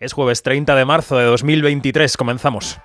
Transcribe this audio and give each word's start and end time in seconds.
Es 0.00 0.12
jueves 0.12 0.44
30 0.44 0.76
de 0.76 0.84
marzo 0.84 1.16
de 1.16 1.24
2023, 1.24 2.16
comenzamos. 2.16 2.78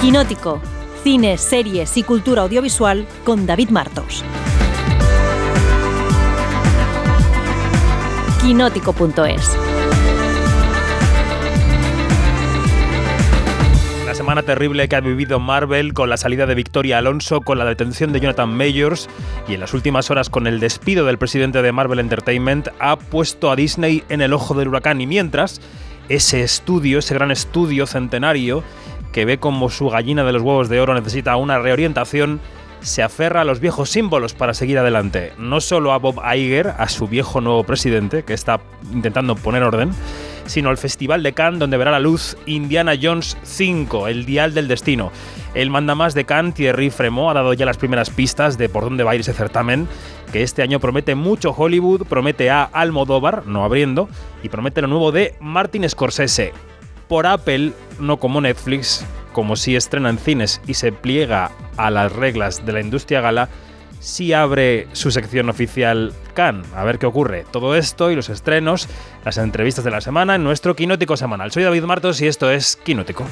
Quinótico, 0.00 0.60
cine, 1.04 1.38
series 1.38 1.96
y 1.96 2.02
cultura 2.02 2.42
audiovisual 2.42 3.06
con 3.24 3.46
David 3.46 3.68
Martos. 3.68 4.24
Quinótico.es 8.42 9.75
semana 14.16 14.42
terrible 14.42 14.88
que 14.88 14.96
ha 14.96 15.00
vivido 15.00 15.38
Marvel 15.38 15.92
con 15.92 16.08
la 16.08 16.16
salida 16.16 16.46
de 16.46 16.54
Victoria 16.54 16.96
Alonso, 16.96 17.42
con 17.42 17.58
la 17.58 17.66
detención 17.66 18.14
de 18.14 18.20
Jonathan 18.20 18.48
Majors 18.48 19.10
y 19.46 19.52
en 19.52 19.60
las 19.60 19.74
últimas 19.74 20.10
horas 20.10 20.30
con 20.30 20.46
el 20.46 20.58
despido 20.58 21.04
del 21.04 21.18
presidente 21.18 21.60
de 21.60 21.70
Marvel 21.70 21.98
Entertainment 21.98 22.68
ha 22.78 22.96
puesto 22.96 23.50
a 23.50 23.56
Disney 23.56 24.04
en 24.08 24.22
el 24.22 24.32
ojo 24.32 24.54
del 24.54 24.68
huracán 24.68 25.02
y 25.02 25.06
mientras 25.06 25.60
ese 26.08 26.42
estudio, 26.42 27.00
ese 27.00 27.12
gran 27.12 27.30
estudio 27.30 27.86
centenario 27.86 28.64
que 29.12 29.26
ve 29.26 29.36
como 29.36 29.68
su 29.68 29.90
gallina 29.90 30.24
de 30.24 30.32
los 30.32 30.40
huevos 30.40 30.70
de 30.70 30.80
oro 30.80 30.94
necesita 30.94 31.36
una 31.36 31.58
reorientación, 31.58 32.40
se 32.80 33.02
aferra 33.02 33.42
a 33.42 33.44
los 33.44 33.60
viejos 33.60 33.90
símbolos 33.90 34.32
para 34.32 34.54
seguir 34.54 34.78
adelante. 34.78 35.34
No 35.36 35.60
solo 35.60 35.92
a 35.92 35.98
Bob 35.98 36.22
Iger, 36.34 36.68
a 36.78 36.88
su 36.88 37.06
viejo 37.06 37.42
nuevo 37.42 37.64
presidente, 37.64 38.22
que 38.22 38.32
está 38.32 38.60
intentando 38.94 39.36
poner 39.36 39.62
orden, 39.62 39.90
sino 40.46 40.70
al 40.70 40.78
Festival 40.78 41.22
de 41.22 41.32
Cannes, 41.32 41.60
donde 41.60 41.76
verá 41.76 41.90
la 41.90 42.00
luz 42.00 42.36
Indiana 42.46 42.94
Jones 43.00 43.36
5, 43.42 44.08
el 44.08 44.24
dial 44.24 44.54
del 44.54 44.68
destino. 44.68 45.12
El 45.54 45.70
mandamás 45.70 46.14
de 46.14 46.24
Cannes, 46.24 46.54
Thierry 46.54 46.90
Fremont, 46.90 47.30
ha 47.30 47.40
dado 47.40 47.52
ya 47.52 47.66
las 47.66 47.78
primeras 47.78 48.10
pistas 48.10 48.58
de 48.58 48.68
por 48.68 48.84
dónde 48.84 49.04
va 49.04 49.12
a 49.12 49.14
ir 49.14 49.20
ese 49.20 49.32
certamen, 49.32 49.88
que 50.32 50.42
este 50.42 50.62
año 50.62 50.80
promete 50.80 51.14
mucho 51.14 51.54
Hollywood, 51.56 52.06
promete 52.06 52.50
a 52.50 52.64
Almodóvar, 52.64 53.46
no 53.46 53.64
abriendo, 53.64 54.08
y 54.42 54.48
promete 54.48 54.82
lo 54.82 54.88
nuevo 54.88 55.12
de 55.12 55.34
Martin 55.40 55.88
Scorsese. 55.88 56.52
Por 57.08 57.26
Apple, 57.26 57.72
no 58.00 58.18
como 58.18 58.40
Netflix, 58.40 59.06
como 59.32 59.56
si 59.56 59.76
estrena 59.76 60.10
en 60.10 60.18
cines 60.18 60.60
y 60.66 60.74
se 60.74 60.92
pliega 60.92 61.50
a 61.76 61.90
las 61.90 62.12
reglas 62.12 62.64
de 62.64 62.72
la 62.72 62.80
industria 62.80 63.20
gala, 63.20 63.48
si 64.00 64.32
abre 64.32 64.88
su 64.92 65.10
sección 65.10 65.48
oficial 65.48 66.12
Cannes. 66.34 66.66
A 66.74 66.84
ver 66.84 66.98
qué 66.98 67.06
ocurre. 67.06 67.44
Todo 67.50 67.74
esto 67.74 68.10
y 68.10 68.16
los 68.16 68.28
estrenos, 68.28 68.88
las 69.24 69.38
entrevistas 69.38 69.84
de 69.84 69.90
la 69.90 70.00
semana 70.00 70.34
en 70.34 70.44
nuestro 70.44 70.76
Quinótico 70.76 71.16
semanal. 71.16 71.52
Soy 71.52 71.62
David 71.62 71.84
Martos 71.84 72.20
y 72.20 72.26
esto 72.26 72.50
es 72.50 72.76
Quinótico. 72.76 73.24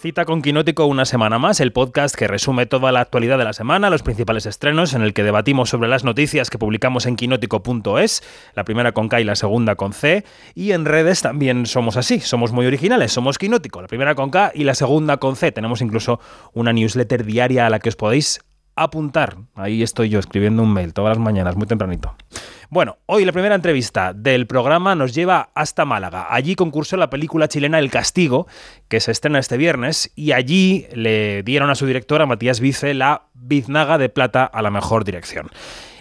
Cita 0.00 0.24
con 0.24 0.40
Quinótico 0.40 0.86
una 0.86 1.04
semana 1.04 1.38
más, 1.38 1.60
el 1.60 1.74
podcast 1.74 2.14
que 2.14 2.26
resume 2.26 2.64
toda 2.64 2.90
la 2.90 3.00
actualidad 3.00 3.36
de 3.36 3.44
la 3.44 3.52
semana, 3.52 3.90
los 3.90 4.02
principales 4.02 4.46
estrenos, 4.46 4.94
en 4.94 5.02
el 5.02 5.12
que 5.12 5.22
debatimos 5.22 5.68
sobre 5.68 5.90
las 5.90 6.04
noticias 6.04 6.48
que 6.48 6.56
publicamos 6.56 7.04
en 7.04 7.16
quinótico.es, 7.16 8.22
la 8.54 8.64
primera 8.64 8.92
con 8.92 9.10
K 9.10 9.20
y 9.20 9.24
la 9.24 9.36
segunda 9.36 9.76
con 9.76 9.92
C, 9.92 10.24
y 10.54 10.72
en 10.72 10.86
redes 10.86 11.20
también 11.20 11.66
somos 11.66 11.98
así, 11.98 12.20
somos 12.20 12.50
muy 12.50 12.64
originales, 12.64 13.12
somos 13.12 13.36
Quinótico, 13.36 13.82
la 13.82 13.88
primera 13.88 14.14
con 14.14 14.30
K 14.30 14.52
y 14.54 14.64
la 14.64 14.74
segunda 14.74 15.18
con 15.18 15.36
C. 15.36 15.52
Tenemos 15.52 15.82
incluso 15.82 16.18
una 16.54 16.72
newsletter 16.72 17.26
diaria 17.26 17.66
a 17.66 17.70
la 17.70 17.78
que 17.78 17.90
os 17.90 17.96
podéis 17.96 18.40
apuntar. 18.82 19.36
Ahí 19.54 19.82
estoy 19.82 20.08
yo 20.08 20.18
escribiendo 20.18 20.62
un 20.62 20.72
mail 20.72 20.94
todas 20.94 21.16
las 21.16 21.22
mañanas, 21.22 21.54
muy 21.54 21.66
tempranito. 21.66 22.14
Bueno, 22.70 22.98
hoy 23.06 23.24
la 23.24 23.32
primera 23.32 23.54
entrevista 23.54 24.14
del 24.14 24.46
programa 24.46 24.94
nos 24.94 25.12
lleva 25.14 25.50
hasta 25.54 25.84
Málaga. 25.84 26.28
Allí 26.30 26.54
concursó 26.54 26.96
la 26.96 27.10
película 27.10 27.48
chilena 27.48 27.78
El 27.78 27.90
Castigo, 27.90 28.46
que 28.88 29.00
se 29.00 29.10
estrena 29.10 29.38
este 29.38 29.56
viernes, 29.56 30.12
y 30.14 30.32
allí 30.32 30.86
le 30.94 31.42
dieron 31.42 31.68
a 31.68 31.74
su 31.74 31.84
directora, 31.84 32.26
Matías 32.26 32.60
Vice, 32.60 32.94
la 32.94 33.24
biznaga 33.34 33.98
de 33.98 34.08
plata 34.08 34.44
a 34.44 34.62
la 34.62 34.70
mejor 34.70 35.04
dirección. 35.04 35.50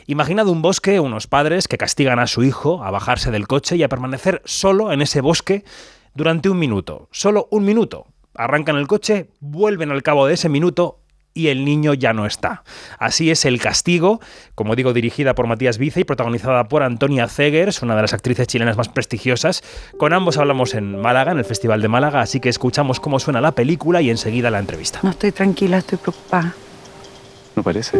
Imaginad 0.05 0.47
un 0.47 0.61
bosque, 0.61 0.99
unos 0.99 1.27
padres 1.27 1.67
que 1.67 1.77
castigan 1.77 2.19
a 2.19 2.27
su 2.27 2.43
hijo 2.43 2.83
a 2.83 2.91
bajarse 2.91 3.29
del 3.29 3.47
coche 3.47 3.75
y 3.75 3.83
a 3.83 3.89
permanecer 3.89 4.41
solo 4.45 4.93
en 4.93 5.01
ese 5.01 5.21
bosque 5.21 5.65
durante 6.13 6.49
un 6.49 6.59
minuto. 6.59 7.09
Solo 7.11 7.47
un 7.51 7.65
minuto. 7.65 8.07
Arrancan 8.35 8.77
el 8.77 8.87
coche, 8.87 9.31
vuelven 9.39 9.91
al 9.91 10.01
cabo 10.01 10.25
de 10.27 10.35
ese 10.35 10.49
minuto 10.49 11.01
y 11.33 11.47
el 11.47 11.65
niño 11.65 11.93
ya 11.93 12.13
no 12.13 12.25
está. 12.25 12.63
Así 12.97 13.31
es 13.31 13.45
El 13.45 13.61
Castigo, 13.61 14.19
como 14.55 14.75
digo, 14.75 14.93
dirigida 14.93 15.35
por 15.35 15.47
Matías 15.47 15.77
Vice 15.77 16.01
y 16.01 16.03
protagonizada 16.03 16.67
por 16.67 16.83
Antonia 16.83 17.27
Zegers, 17.27 17.81
una 17.81 17.95
de 17.95 18.01
las 18.01 18.13
actrices 18.13 18.47
chilenas 18.47 18.77
más 18.77 18.89
prestigiosas. 18.89 19.63
Con 19.97 20.13
ambos 20.13 20.37
hablamos 20.37 20.73
en 20.73 20.99
Málaga, 20.99 21.31
en 21.31 21.37
el 21.37 21.45
Festival 21.45 21.81
de 21.81 21.87
Málaga, 21.87 22.21
así 22.21 22.39
que 22.39 22.49
escuchamos 22.49 22.99
cómo 22.99 23.19
suena 23.19 23.41
la 23.41 23.53
película 23.53 24.01
y 24.01 24.09
enseguida 24.09 24.49
la 24.49 24.59
entrevista. 24.59 24.99
No 25.03 25.11
estoy 25.11 25.31
tranquila, 25.31 25.77
estoy 25.77 25.97
preocupada. 25.97 26.53
No 27.55 27.63
parece. 27.63 27.97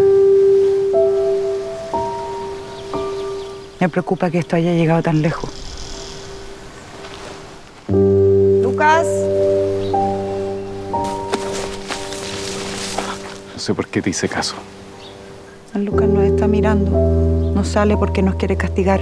Me 3.80 3.88
preocupa 3.88 4.30
que 4.30 4.40
esto 4.40 4.58
haya 4.58 4.74
llegado 4.74 5.02
tan 5.02 5.22
lejos. 5.22 5.50
Lucas. 7.88 9.08
Sé 13.70 13.76
por 13.76 13.88
qué 13.88 14.02
te 14.02 14.10
hice 14.10 14.28
caso. 14.28 14.56
Lucas 15.76 16.10
nos 16.10 16.24
está 16.24 16.48
mirando. 16.48 17.54
No 17.54 17.64
sale 17.64 17.96
porque 17.96 18.24
nos 18.24 18.34
quiere 18.34 18.58
castigar. 18.58 19.00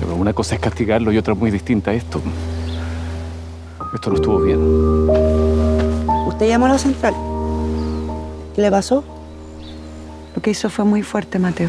Pero 0.00 0.14
una 0.14 0.32
cosa 0.32 0.54
es 0.54 0.60
castigarlo 0.62 1.12
y 1.12 1.18
otra 1.18 1.34
muy 1.34 1.50
distinta 1.50 1.90
a 1.90 1.94
esto. 1.94 2.22
Esto 3.94 4.08
no 4.08 4.16
estuvo 4.16 4.40
bien. 4.40 4.58
¿Usted 6.26 6.48
llamó 6.48 6.64
a 6.64 6.70
la 6.70 6.78
central? 6.78 7.14
¿Qué 8.54 8.62
le 8.62 8.70
pasó? 8.70 9.04
Lo 10.34 10.40
que 10.40 10.50
hizo 10.50 10.70
fue 10.70 10.86
muy 10.86 11.02
fuerte, 11.02 11.38
Mateo. 11.38 11.68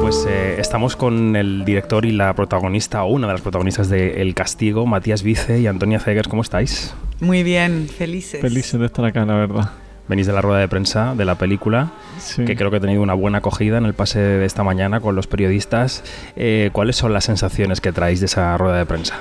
Pues 0.00 0.26
eh, 0.26 0.56
estamos 0.58 0.96
con 0.96 1.36
el 1.36 1.66
director 1.66 2.06
y 2.06 2.12
la 2.12 2.32
protagonista, 2.34 3.04
o 3.04 3.12
una 3.12 3.26
de 3.26 3.34
las 3.34 3.42
protagonistas 3.42 3.90
de 3.90 4.22
El 4.22 4.34
Castigo, 4.34 4.86
Matías 4.86 5.22
Vice 5.22 5.60
y 5.60 5.66
Antonia 5.66 6.00
Zegers. 6.00 6.28
¿Cómo 6.28 6.40
estáis? 6.40 6.94
Muy 7.20 7.42
bien, 7.42 7.88
felices. 7.88 8.40
Felices 8.40 8.80
de 8.80 8.86
estar 8.86 9.04
acá, 9.04 9.26
la 9.26 9.34
verdad. 9.34 9.70
Venís 10.08 10.26
de 10.26 10.32
la 10.32 10.40
rueda 10.40 10.60
de 10.60 10.68
prensa 10.68 11.14
de 11.16 11.24
la 11.24 11.34
película, 11.36 11.90
Sí. 12.18 12.44
que 12.44 12.54
creo 12.56 12.70
que 12.70 12.76
ha 12.76 12.80
tenido 12.80 13.02
una 13.02 13.14
buena 13.14 13.38
acogida 13.38 13.78
en 13.78 13.84
el 13.86 13.94
pase 13.94 14.20
de 14.20 14.44
esta 14.46 14.62
mañana 14.62 15.00
con 15.00 15.16
los 15.16 15.26
periodistas. 15.26 16.04
Eh, 16.36 16.70
¿Cuáles 16.72 16.96
son 16.96 17.12
las 17.12 17.24
sensaciones 17.24 17.80
que 17.80 17.92
traéis 17.92 18.20
de 18.20 18.26
esa 18.26 18.56
rueda 18.56 18.78
de 18.78 18.86
prensa? 18.86 19.16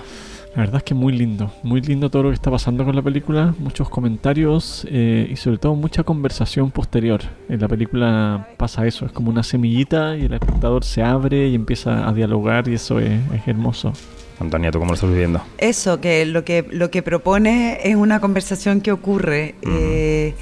La 0.56 0.62
verdad 0.62 0.78
es 0.78 0.84
que 0.84 0.94
muy 0.94 1.12
lindo, 1.12 1.52
muy 1.64 1.82
lindo 1.82 2.10
todo 2.10 2.24
lo 2.24 2.30
que 2.30 2.36
está 2.36 2.50
pasando 2.50 2.86
con 2.86 2.96
la 2.96 3.02
película, 3.02 3.54
muchos 3.60 3.90
comentarios 3.90 4.88
eh, 4.90 5.28
y 5.30 5.36
sobre 5.36 5.58
todo 5.58 5.76
mucha 5.76 6.04
conversación 6.04 6.72
posterior. 6.72 7.20
En 7.50 7.60
la 7.60 7.68
película 7.68 8.48
pasa 8.56 8.88
eso, 8.88 9.06
es 9.06 9.12
como 9.12 9.30
una 9.32 9.44
semillita 9.44 10.16
y 10.16 10.26
el 10.26 10.34
espectador 10.34 10.86
se 10.86 11.04
abre 11.04 11.48
y 11.50 11.56
empieza 11.56 12.08
a 12.08 12.14
dialogar 12.14 12.70
y 12.70 12.76
eso 12.76 13.00
es, 13.00 13.20
es 13.34 13.46
hermoso. 13.48 13.92
Antonia, 14.40 14.72
¿tú 14.72 14.80
cómo 14.80 14.92
lo 14.92 14.96
estás 14.96 15.10
viviendo? 15.10 15.42
Eso, 15.58 16.00
que 16.00 16.26
lo 16.26 16.46
que 16.46 16.66
lo 16.72 16.90
que 16.90 17.02
propone 17.04 17.80
es 17.84 17.96
una 17.98 18.22
conversación 18.22 18.80
que 18.80 18.94
ocurre. 18.94 19.56
eh, 19.62 20.36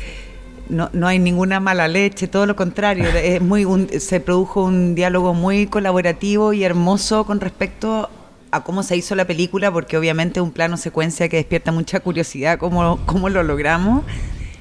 no, 0.70 0.90
no 0.94 1.08
hay 1.08 1.20
ninguna 1.20 1.60
mala 1.60 1.88
leche, 1.88 2.28
todo 2.28 2.46
lo 2.46 2.56
contrario. 2.56 3.06
es 3.16 3.42
muy 3.42 3.66
se 4.00 4.20
produjo 4.20 4.64
un 4.64 4.96
diálogo 4.96 5.34
muy 5.34 5.68
colaborativo 5.68 6.54
y 6.54 6.64
hermoso 6.64 7.26
con 7.26 7.40
respecto 7.40 8.10
a 8.52 8.64
cómo 8.64 8.84
se 8.84 8.96
hizo 8.96 9.16
la 9.16 9.26
película, 9.26 9.72
porque 9.72 9.98
obviamente 9.98 10.40
es 10.40 10.44
un 10.44 10.52
plano 10.52 10.78
secuencia 10.78 11.28
que 11.28 11.38
despierta 11.38 11.72
mucha 11.72 12.00
curiosidad 12.00 12.60
cómo, 12.60 13.00
cómo 13.06 13.30
lo 13.30 13.42
logramos, 13.42 14.04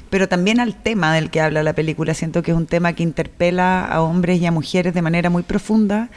pero 0.09 0.29
también 0.29 0.61
al 0.61 0.75
tema 0.83 1.15
del 1.15 1.31
que 1.31 1.41
habla 1.41 1.63
la 1.63 1.75
película. 1.75 2.15
Siento 2.15 2.43
que 2.43 2.53
es 2.53 2.57
un 2.57 2.67
tema 2.67 2.95
que 2.95 3.03
interpela 3.03 3.85
a 3.85 4.01
hombres 4.03 4.41
y 4.41 4.47
a 4.47 4.51
mujeres 4.51 4.95
de 4.95 5.03
manera 5.03 5.29
muy 5.31 5.43
profunda 5.43 6.09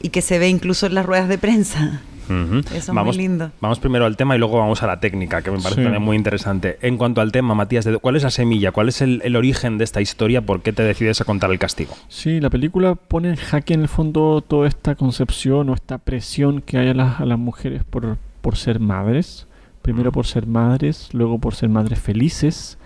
y 0.00 0.10
que 0.10 0.22
se 0.22 0.38
ve 0.38 0.48
incluso 0.48 0.86
en 0.86 0.94
las 0.94 1.06
ruedas 1.06 1.28
de 1.28 1.38
prensa. 1.38 2.02
Eso 2.28 2.74
es 2.74 2.88
muy 2.88 2.96
vamos, 2.96 3.16
lindo. 3.16 3.50
Vamos 3.60 3.78
primero 3.80 4.06
al 4.06 4.16
tema 4.16 4.34
y 4.36 4.38
luego 4.38 4.58
vamos 4.58 4.82
a 4.82 4.86
la 4.86 5.00
técnica, 5.00 5.42
que 5.42 5.50
me 5.50 5.58
parece 5.58 5.76
Sí. 5.80 5.82
también 5.82 6.02
muy 6.02 6.16
interesante. 6.16 6.78
En 6.82 6.96
cuanto 6.96 7.20
al 7.20 7.32
tema, 7.32 7.54
Matías, 7.54 7.84
¿de- 7.84 7.98
¿cuál 7.98 8.16
es 8.16 8.22
la 8.22 8.30
semilla? 8.30 8.72
¿Cuál 8.72 8.88
es 8.88 9.02
el, 9.02 9.20
el 9.24 9.36
origen 9.36 9.78
de 9.78 9.84
esta 9.84 10.00
historia? 10.00 10.40
¿Por 10.42 10.62
qué 10.62 10.72
te 10.72 10.82
decides 10.82 11.20
a 11.20 11.24
contar 11.24 11.50
el 11.50 11.58
castigo? 11.58 11.94
Sí, 12.08 12.40
la 12.40 12.50
película 12.50 12.94
pone 12.94 13.28
en 13.30 13.36
jaque 13.36 13.74
en 13.74 13.82
el 13.82 13.88
fondo 13.88 14.40
toda 14.46 14.68
esta 14.68 14.94
concepción 14.94 15.68
o 15.68 15.74
esta 15.74 15.98
presión 15.98 16.60
que 16.62 16.78
hay 16.78 16.88
a 16.88 16.94
las, 16.94 17.20
a 17.20 17.24
las 17.26 17.38
mujeres 17.38 17.82
por, 17.84 18.16
por 18.40 18.56
ser 18.56 18.80
madres. 18.80 19.46
Primero 19.82 20.12
por 20.12 20.26
ser 20.26 20.46
madres, 20.46 21.08
luego 21.12 21.38
por 21.38 21.56
ser 21.56 21.68
madres 21.68 21.98
felices, 21.98 22.78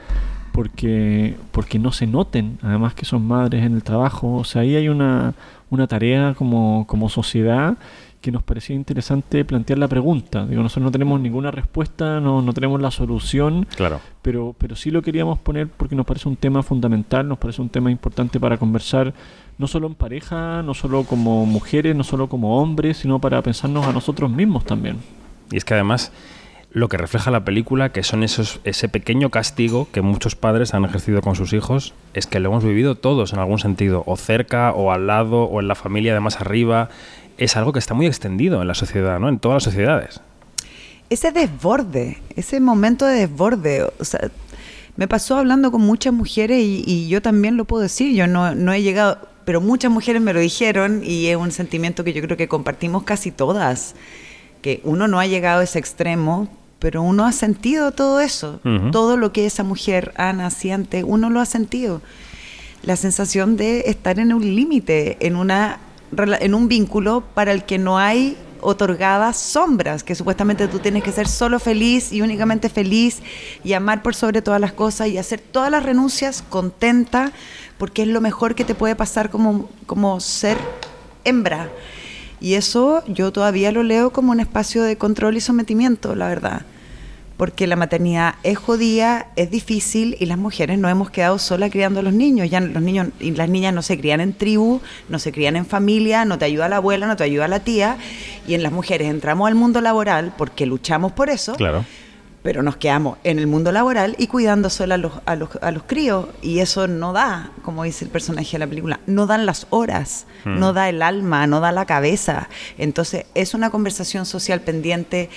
porque, 0.52 1.36
porque 1.52 1.78
no 1.78 1.92
se 1.92 2.06
noten, 2.06 2.58
además 2.62 2.94
que 2.94 3.04
son 3.04 3.26
madres 3.26 3.64
en 3.64 3.74
el 3.74 3.82
trabajo. 3.82 4.34
O 4.36 4.44
sea, 4.44 4.62
ahí 4.62 4.74
hay 4.76 4.88
una, 4.88 5.34
una 5.70 5.86
tarea 5.86 6.34
como, 6.34 6.86
como 6.86 7.08
sociedad 7.10 7.76
que 8.26 8.32
nos 8.32 8.42
parecía 8.42 8.74
interesante 8.74 9.44
plantear 9.44 9.78
la 9.78 9.86
pregunta. 9.86 10.44
Digo, 10.46 10.60
nosotros 10.60 10.82
no 10.84 10.90
tenemos 10.90 11.20
ninguna 11.20 11.52
respuesta, 11.52 12.18
no, 12.18 12.42
no 12.42 12.52
tenemos 12.52 12.80
la 12.80 12.90
solución, 12.90 13.68
Claro. 13.76 14.00
pero, 14.20 14.52
pero 14.58 14.74
sí 14.74 14.90
lo 14.90 15.00
queríamos 15.00 15.38
poner 15.38 15.68
porque 15.68 15.94
nos 15.94 16.04
parece 16.06 16.28
un 16.28 16.34
tema 16.34 16.64
fundamental, 16.64 17.28
nos 17.28 17.38
parece 17.38 17.62
un 17.62 17.68
tema 17.68 17.88
importante 17.92 18.40
para 18.40 18.58
conversar, 18.58 19.14
no 19.58 19.68
solo 19.68 19.86
en 19.86 19.94
pareja, 19.94 20.62
no 20.64 20.74
solo 20.74 21.04
como 21.04 21.46
mujeres, 21.46 21.94
no 21.94 22.02
solo 22.02 22.28
como 22.28 22.60
hombres, 22.60 22.96
sino 22.96 23.20
para 23.20 23.40
pensarnos 23.42 23.86
a 23.86 23.92
nosotros 23.92 24.28
mismos 24.28 24.64
también. 24.64 24.96
Y 25.52 25.56
es 25.56 25.64
que 25.64 25.74
además 25.74 26.10
lo 26.72 26.88
que 26.88 26.96
refleja 26.96 27.30
la 27.30 27.44
película, 27.44 27.90
que 27.90 28.02
son 28.02 28.24
esos, 28.24 28.58
ese 28.64 28.88
pequeño 28.88 29.30
castigo 29.30 29.86
que 29.92 30.02
muchos 30.02 30.34
padres 30.34 30.74
han 30.74 30.84
ejercido 30.84 31.22
con 31.22 31.36
sus 31.36 31.52
hijos, 31.52 31.94
es 32.12 32.26
que 32.26 32.40
lo 32.40 32.48
hemos 32.50 32.64
vivido 32.64 32.96
todos 32.96 33.32
en 33.32 33.38
algún 33.38 33.60
sentido, 33.60 34.02
o 34.04 34.16
cerca, 34.16 34.72
o 34.72 34.90
al 34.90 35.06
lado, 35.06 35.44
o 35.44 35.60
en 35.60 35.68
la 35.68 35.76
familia 35.76 36.12
de 36.12 36.20
más 36.20 36.40
arriba. 36.40 36.90
Es 37.38 37.56
algo 37.56 37.72
que 37.72 37.78
está 37.78 37.94
muy 37.94 38.06
extendido 38.06 38.62
en 38.62 38.68
la 38.68 38.74
sociedad, 38.74 39.18
¿no? 39.20 39.28
En 39.28 39.38
todas 39.38 39.56
las 39.56 39.64
sociedades. 39.64 40.20
Ese 41.10 41.32
desborde, 41.32 42.18
ese 42.34 42.60
momento 42.60 43.06
de 43.06 43.26
desborde, 43.26 43.82
o 43.98 44.04
sea, 44.04 44.30
me 44.96 45.06
pasó 45.06 45.36
hablando 45.36 45.70
con 45.70 45.82
muchas 45.82 46.12
mujeres 46.12 46.62
y, 46.62 46.82
y 46.86 47.08
yo 47.08 47.22
también 47.22 47.56
lo 47.56 47.64
puedo 47.64 47.82
decir, 47.82 48.14
yo 48.14 48.26
no, 48.26 48.54
no 48.54 48.72
he 48.72 48.82
llegado, 48.82 49.18
pero 49.46 49.60
muchas 49.60 49.92
mujeres 49.92 50.20
me 50.20 50.32
lo 50.32 50.40
dijeron 50.40 51.02
y 51.04 51.26
es 51.28 51.36
un 51.36 51.52
sentimiento 51.52 52.02
que 52.02 52.12
yo 52.12 52.20
creo 52.22 52.36
que 52.36 52.48
compartimos 52.48 53.04
casi 53.04 53.30
todas, 53.30 53.94
que 54.60 54.80
uno 54.82 55.06
no 55.06 55.20
ha 55.20 55.26
llegado 55.26 55.60
a 55.60 55.64
ese 55.64 55.78
extremo, 55.78 56.48
pero 56.80 57.00
uno 57.00 57.24
ha 57.24 57.32
sentido 57.32 57.92
todo 57.92 58.20
eso, 58.20 58.60
todo 58.90 59.16
lo 59.16 59.32
que 59.32 59.46
esa 59.46 59.62
mujer, 59.62 60.12
Ana, 60.16 60.50
siente, 60.50 61.04
uno 61.04 61.30
lo 61.30 61.40
ha 61.40 61.46
sentido. 61.46 62.02
La 62.82 62.96
sensación 62.96 63.56
de 63.56 63.84
estar 63.86 64.18
en 64.18 64.32
un 64.32 64.42
límite, 64.42 65.16
en, 65.20 65.36
una, 65.36 65.78
en 66.18 66.54
un 66.54 66.68
vínculo 66.68 67.22
para 67.34 67.52
el 67.52 67.64
que 67.64 67.78
no 67.78 67.98
hay 67.98 68.36
otorgadas 68.60 69.36
sombras, 69.36 70.02
que 70.02 70.14
supuestamente 70.14 70.68
tú 70.68 70.78
tienes 70.78 71.02
que 71.02 71.12
ser 71.12 71.28
solo 71.28 71.58
feliz 71.60 72.12
y 72.12 72.22
únicamente 72.22 72.68
feliz 72.68 73.20
y 73.62 73.74
amar 73.74 74.02
por 74.02 74.14
sobre 74.14 74.42
todas 74.42 74.60
las 74.60 74.72
cosas 74.72 75.08
y 75.08 75.18
hacer 75.18 75.40
todas 75.40 75.70
las 75.70 75.84
renuncias 75.84 76.42
contenta, 76.48 77.32
porque 77.78 78.02
es 78.02 78.08
lo 78.08 78.20
mejor 78.20 78.54
que 78.54 78.64
te 78.64 78.74
puede 78.74 78.96
pasar 78.96 79.30
como, 79.30 79.68
como 79.86 80.18
ser 80.20 80.58
hembra. 81.24 81.70
Y 82.40 82.54
eso 82.54 83.02
yo 83.06 83.32
todavía 83.32 83.72
lo 83.72 83.82
leo 83.82 84.10
como 84.10 84.32
un 84.32 84.40
espacio 84.40 84.82
de 84.82 84.96
control 84.96 85.36
y 85.36 85.40
sometimiento, 85.40 86.14
la 86.14 86.28
verdad. 86.28 86.62
Porque 87.36 87.66
la 87.66 87.76
maternidad 87.76 88.36
es 88.42 88.56
jodida, 88.58 89.28
es 89.36 89.50
difícil 89.50 90.16
y 90.18 90.26
las 90.26 90.38
mujeres 90.38 90.78
no 90.78 90.88
hemos 90.88 91.10
quedado 91.10 91.38
solas 91.38 91.70
criando 91.70 92.00
a 92.00 92.02
los 92.02 92.14
niños. 92.14 92.48
Ya 92.48 92.60
los 92.60 92.82
niños 92.82 93.08
y 93.20 93.32
las 93.32 93.48
niñas 93.48 93.74
no 93.74 93.82
se 93.82 93.98
crían 93.98 94.20
en 94.20 94.32
tribu, 94.32 94.80
no 95.08 95.18
se 95.18 95.32
crían 95.32 95.56
en 95.56 95.66
familia, 95.66 96.24
no 96.24 96.38
te 96.38 96.46
ayuda 96.46 96.68
la 96.68 96.76
abuela, 96.76 97.06
no 97.06 97.16
te 97.16 97.24
ayuda 97.24 97.46
la 97.48 97.60
tía. 97.60 97.98
Y 98.48 98.54
en 98.54 98.62
las 98.62 98.72
mujeres 98.72 99.10
entramos 99.10 99.48
al 99.48 99.54
mundo 99.54 99.80
laboral 99.80 100.32
porque 100.38 100.66
luchamos 100.66 101.12
por 101.12 101.28
eso 101.28 101.54
Claro. 101.54 101.84
Pero 102.46 102.62
nos 102.62 102.76
quedamos 102.76 103.18
en 103.24 103.40
el 103.40 103.48
mundo 103.48 103.72
laboral 103.72 104.14
y 104.20 104.28
cuidando 104.28 104.70
solo 104.70 104.94
a 104.94 104.98
los, 104.98 105.12
a 105.26 105.34
los, 105.34 105.48
a 105.60 105.72
los 105.72 105.82
críos. 105.82 106.26
Y 106.42 106.60
eso 106.60 106.86
no 106.86 107.12
da, 107.12 107.50
como 107.64 107.82
dice 107.82 108.04
el 108.04 108.10
personaje 108.12 108.52
de 108.52 108.60
la 108.60 108.68
película, 108.68 109.00
no 109.08 109.26
dan 109.26 109.46
las 109.46 109.66
horas, 109.70 110.26
Mm. 110.44 110.60
no 110.60 110.72
da 110.72 110.88
el 110.88 111.02
alma, 111.02 111.48
no 111.48 111.58
da 111.58 111.72
la 111.72 111.86
cabeza. 111.86 112.48
Entonces 112.78 113.26
es 113.34 113.52
una 113.54 113.70
conversación 113.70 114.26
social 114.26 114.60
pendiente, 114.60 115.28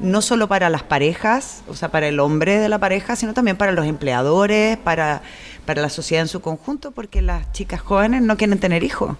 no 0.00 0.22
solo 0.22 0.48
para 0.48 0.68
las 0.70 0.82
parejas, 0.82 1.62
o 1.68 1.74
sea, 1.74 1.92
para 1.92 2.08
el 2.08 2.18
hombre 2.18 2.58
de 2.58 2.68
la 2.68 2.80
pareja, 2.80 3.14
sino 3.14 3.32
también 3.32 3.56
para 3.56 3.70
los 3.70 3.86
empleadores, 3.86 4.76
para, 4.76 5.22
para 5.66 5.82
la 5.82 5.88
sociedad 5.88 6.22
en 6.22 6.28
su 6.28 6.40
conjunto, 6.40 6.90
porque 6.90 7.22
las 7.22 7.52
chicas 7.52 7.80
jóvenes 7.80 8.22
no 8.22 8.36
quieren 8.36 8.58
tener 8.58 8.82
hijos. 8.82 9.16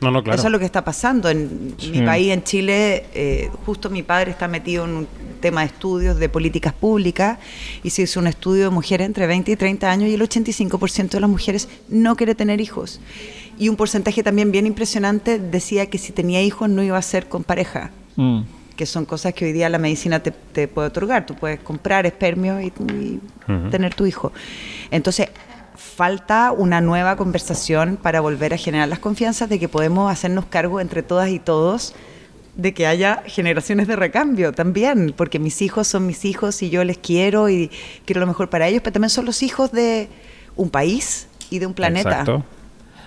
No, 0.00 0.10
no, 0.10 0.22
claro. 0.22 0.38
Eso 0.38 0.48
es 0.48 0.52
lo 0.52 0.58
que 0.58 0.64
está 0.64 0.82
pasando. 0.84 1.28
En 1.28 1.74
Sí. 1.78 1.90
mi 1.90 2.02
país, 2.02 2.32
en 2.32 2.42
Chile, 2.42 3.04
eh, 3.14 3.50
justo 3.66 3.90
mi 3.90 4.02
padre 4.02 4.30
está 4.30 4.48
metido 4.48 4.84
en 4.84 4.90
un 4.92 5.08
tema 5.40 5.60
de 5.60 5.66
estudios 5.68 6.18
de 6.18 6.28
políticas 6.28 6.72
públicas 6.72 7.38
y 7.82 7.90
se 7.90 8.02
hizo 8.02 8.20
un 8.20 8.26
estudio 8.26 8.64
de 8.64 8.70
mujeres 8.70 9.06
entre 9.06 9.26
20 9.26 9.52
y 9.52 9.56
30 9.56 9.90
años 9.90 10.08
y 10.10 10.14
el 10.14 10.20
85% 10.22 11.16
de 11.16 11.20
las 11.20 11.30
mujeres 11.30 11.68
no 11.88 12.16
quiere 12.16 12.34
tener 12.34 12.60
hijos. 12.60 13.00
Y 13.58 13.68
un 13.68 13.76
porcentaje 13.76 14.22
también 14.22 14.52
bien 14.52 14.66
impresionante 14.66 15.38
decía 15.38 15.86
que 15.90 15.98
si 15.98 16.12
tenía 16.12 16.42
hijos 16.42 16.68
no 16.70 16.82
iba 16.82 16.96
a 16.98 17.02
ser 17.02 17.28
con 17.28 17.44
pareja, 17.44 17.90
Mm. 18.16 18.40
que 18.76 18.86
son 18.86 19.04
cosas 19.04 19.34
que 19.34 19.44
hoy 19.44 19.52
día 19.52 19.68
la 19.68 19.78
medicina 19.78 20.20
te, 20.22 20.30
te 20.30 20.66
puede 20.66 20.88
otorgar. 20.88 21.26
Tú 21.26 21.34
puedes 21.34 21.60
comprar 21.60 22.06
espermios 22.06 22.62
y, 22.62 22.66
y 22.94 23.20
tener 23.70 23.94
tu 23.94 24.06
hijo. 24.06 24.32
Entonces, 24.90 25.28
falta 26.00 26.50
una 26.52 26.80
nueva 26.80 27.14
conversación 27.16 27.98
para 28.00 28.22
volver 28.22 28.54
a 28.54 28.56
generar 28.56 28.88
las 28.88 29.00
confianzas 29.00 29.50
de 29.50 29.58
que 29.58 29.68
podemos 29.68 30.10
hacernos 30.10 30.46
cargo 30.46 30.80
entre 30.80 31.02
todas 31.02 31.28
y 31.28 31.38
todos 31.38 31.94
de 32.56 32.72
que 32.72 32.86
haya 32.86 33.22
generaciones 33.26 33.86
de 33.86 33.96
recambio 33.96 34.52
también, 34.52 35.12
porque 35.14 35.38
mis 35.38 35.60
hijos 35.60 35.88
son 35.88 36.06
mis 36.06 36.24
hijos 36.24 36.62
y 36.62 36.70
yo 36.70 36.84
les 36.84 36.96
quiero 36.96 37.50
y 37.50 37.70
quiero 38.06 38.22
lo 38.22 38.26
mejor 38.26 38.48
para 38.48 38.66
ellos, 38.66 38.80
pero 38.82 38.94
también 38.94 39.10
son 39.10 39.26
los 39.26 39.42
hijos 39.42 39.72
de 39.72 40.08
un 40.56 40.70
país 40.70 41.28
y 41.50 41.58
de 41.58 41.66
un 41.66 41.74
planeta. 41.74 42.08
Exacto. 42.08 42.44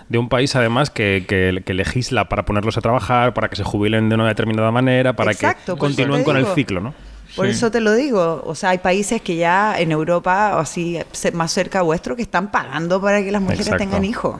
De 0.07 0.19
un 0.19 0.29
país, 0.29 0.55
además, 0.55 0.91
que, 0.91 1.25
que- 1.27 1.63
que 1.65 1.73
legisla 1.73 2.29
para 2.29 2.45
ponerlos 2.45 2.77
a 2.77 2.81
trabajar, 2.81 3.33
para 3.33 3.49
que 3.49 3.55
se 3.55 3.63
jubilen 3.63 4.07
de 4.07 4.13
una 4.15 4.27
determinada 4.27 4.69
manera, 4.69 5.13
para 5.15 5.31
Exacto, 5.31 5.73
que 5.73 5.79
continúen 5.79 6.23
con 6.23 6.37
el 6.37 6.45
ciclo, 6.53 6.79
¿no? 6.79 6.93
Por 7.35 7.45
Sí. 7.47 7.51
eso 7.53 7.71
te 7.71 7.79
lo 7.81 7.93
digo, 7.93 8.43
o 8.45 8.53
sea, 8.55 8.69
hay 8.69 8.77
países 8.77 9.21
que 9.21 9.35
ya 9.35 9.79
en 9.79 9.91
Europa, 9.91 10.53
o 10.55 10.59
así 10.59 10.99
más 11.33 11.51
cerca 11.51 11.81
vuestro, 11.81 12.15
que 12.15 12.21
están 12.21 12.51
pagando 12.51 13.01
para 13.01 13.23
que 13.23 13.31
las 13.31 13.41
mujeres 13.41 13.65
Exacto. 13.67 13.83
tengan 13.83 14.05
hijos. 14.05 14.39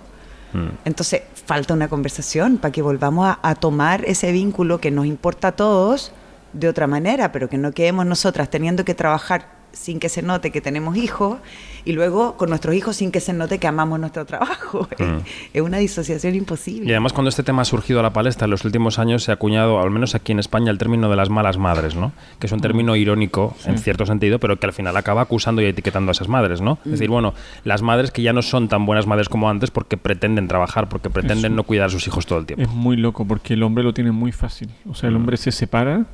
Mm. 0.53 0.67
Entonces, 0.85 1.21
falta 1.45 1.73
una 1.73 1.87
conversación 1.87 2.57
para 2.57 2.71
que 2.71 2.81
volvamos 2.83 3.27
a, 3.27 3.39
a 3.41 3.55
tomar 3.55 4.05
ese 4.05 4.31
vínculo 4.31 4.79
que 4.79 4.91
nos 4.91 5.05
importa 5.07 5.49
a 5.49 5.51
todos 5.53 6.11
de 6.53 6.67
otra 6.69 6.85
manera, 6.85 7.31
pero 7.31 7.49
que 7.49 7.57
no 7.57 7.71
quedemos 7.71 8.05
nosotras 8.05 8.49
teniendo 8.49 8.85
que 8.85 8.93
trabajar 8.93 9.47
sin 9.73 9.99
que 9.99 10.07
se 10.07 10.21
note 10.21 10.51
que 10.51 10.61
tenemos 10.61 10.95
hijos 10.95 11.39
y 11.83 11.93
luego 11.93 12.37
con 12.37 12.49
nuestros 12.49 12.75
hijos 12.75 12.95
sin 12.95 13.11
que 13.11 13.19
se 13.19 13.33
note 13.33 13.57
que 13.57 13.67
amamos 13.67 13.99
nuestro 13.99 14.25
trabajo. 14.25 14.87
Mm. 14.99 15.17
es 15.53 15.61
una 15.61 15.77
disociación 15.79 16.35
imposible. 16.35 16.87
Y 16.87 16.91
además 16.91 17.11
cuando 17.13 17.29
este 17.29 17.41
tema 17.43 17.63
ha 17.63 17.65
surgido 17.65 17.99
a 17.99 18.03
la 18.03 18.13
palestra 18.13 18.45
en 18.45 18.51
los 18.51 18.63
últimos 18.63 18.99
años 18.99 19.23
se 19.23 19.31
ha 19.31 19.33
acuñado, 19.33 19.79
al 19.81 19.89
menos 19.91 20.13
aquí 20.15 20.31
en 20.31 20.39
España, 20.39 20.71
el 20.71 20.77
término 20.77 21.09
de 21.09 21.15
las 21.15 21.29
malas 21.29 21.57
madres, 21.57 21.95
¿no? 21.95 22.11
Que 22.39 22.45
es 22.47 22.53
un 22.53 22.61
término 22.61 22.95
irónico 22.95 23.55
en 23.65 23.77
cierto 23.79 24.05
sentido, 24.05 24.39
pero 24.39 24.59
que 24.59 24.65
al 24.67 24.73
final 24.73 24.95
acaba 24.95 25.21
acusando 25.21 25.61
y 25.61 25.65
etiquetando 25.65 26.11
a 26.11 26.13
esas 26.13 26.27
madres, 26.29 26.61
¿no? 26.61 26.77
Es 26.85 26.91
decir, 26.91 27.09
bueno, 27.09 27.33
las 27.63 27.81
madres 27.81 28.11
que 28.11 28.21
ya 28.21 28.31
no 28.33 28.41
son 28.43 28.67
tan 28.69 28.85
buenas 28.85 29.07
madres 29.07 29.27
como 29.29 29.49
antes 29.49 29.71
porque 29.71 29.97
pretenden 29.97 30.47
trabajar, 30.47 30.87
porque 30.89 31.09
pretenden 31.09 31.53
Eso. 31.53 31.55
no 31.55 31.63
cuidar 31.63 31.87
a 31.87 31.89
sus 31.89 32.05
hijos 32.07 32.25
todo 32.25 32.39
el 32.39 32.45
tiempo. 32.45 32.63
Es 32.63 32.69
muy 32.69 32.95
loco 32.95 33.25
porque 33.25 33.55
el 33.55 33.63
hombre 33.63 33.83
lo 33.83 33.93
tiene 33.93 34.11
muy 34.11 34.31
fácil. 34.31 34.69
O 34.87 34.93
sea, 34.93 35.09
el 35.09 35.15
Mm. 35.15 35.17
hombre 35.17 35.37
se 35.37 35.51
separa, 35.51 36.05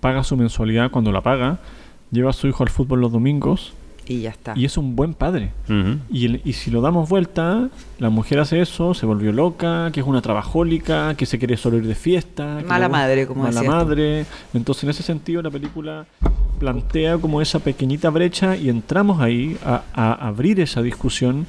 paga 0.00 0.24
su 0.24 0.36
mensualidad 0.36 0.90
cuando 0.90 1.12
la 1.12 1.20
paga, 1.20 1.58
lleva 2.12 2.30
a 2.30 2.32
su 2.32 2.46
hijo 2.46 2.62
al 2.62 2.68
fútbol 2.68 3.00
los 3.00 3.10
domingos 3.10 3.72
Y 4.06 4.20
ya 4.20 4.30
está. 4.30 4.52
y 4.56 4.64
es 4.64 4.76
un 4.76 4.94
buen 4.94 5.14
padre. 5.14 5.50
Y, 6.10 6.26
el- 6.26 6.40
y 6.44 6.52
si 6.52 6.70
lo 6.70 6.80
damos 6.80 7.08
vuelta, 7.08 7.68
la 7.98 8.10
mujer 8.10 8.38
hace 8.40 8.60
eso, 8.60 8.94
se 8.94 9.06
volvió 9.06 9.32
loca, 9.32 9.90
que 9.92 10.00
es 10.00 10.06
una 10.06 10.20
trabajólica, 10.22 11.14
que 11.16 11.24
se 11.26 11.38
quiere 11.38 11.56
solo 11.56 11.78
ir 11.78 11.86
de 11.86 11.94
fiesta. 11.94 12.62
Mala 12.66 12.88
madre, 12.88 13.26
como 13.26 13.42
Mala 13.44 13.60
tú. 13.62 13.66
madre. 13.66 14.26
Entonces, 14.54 14.84
en 14.84 14.90
ese 14.90 15.02
sentido, 15.02 15.40
la 15.42 15.50
película 15.50 16.06
plantea 16.58 17.18
como 17.18 17.40
esa 17.40 17.58
pequeñita 17.58 18.10
brecha 18.10 18.56
y 18.56 18.68
entramos 18.68 19.20
ahí 19.20 19.56
a, 19.64 19.82
a 19.94 20.12
abrir 20.28 20.60
esa 20.60 20.80
discusión 20.82 21.46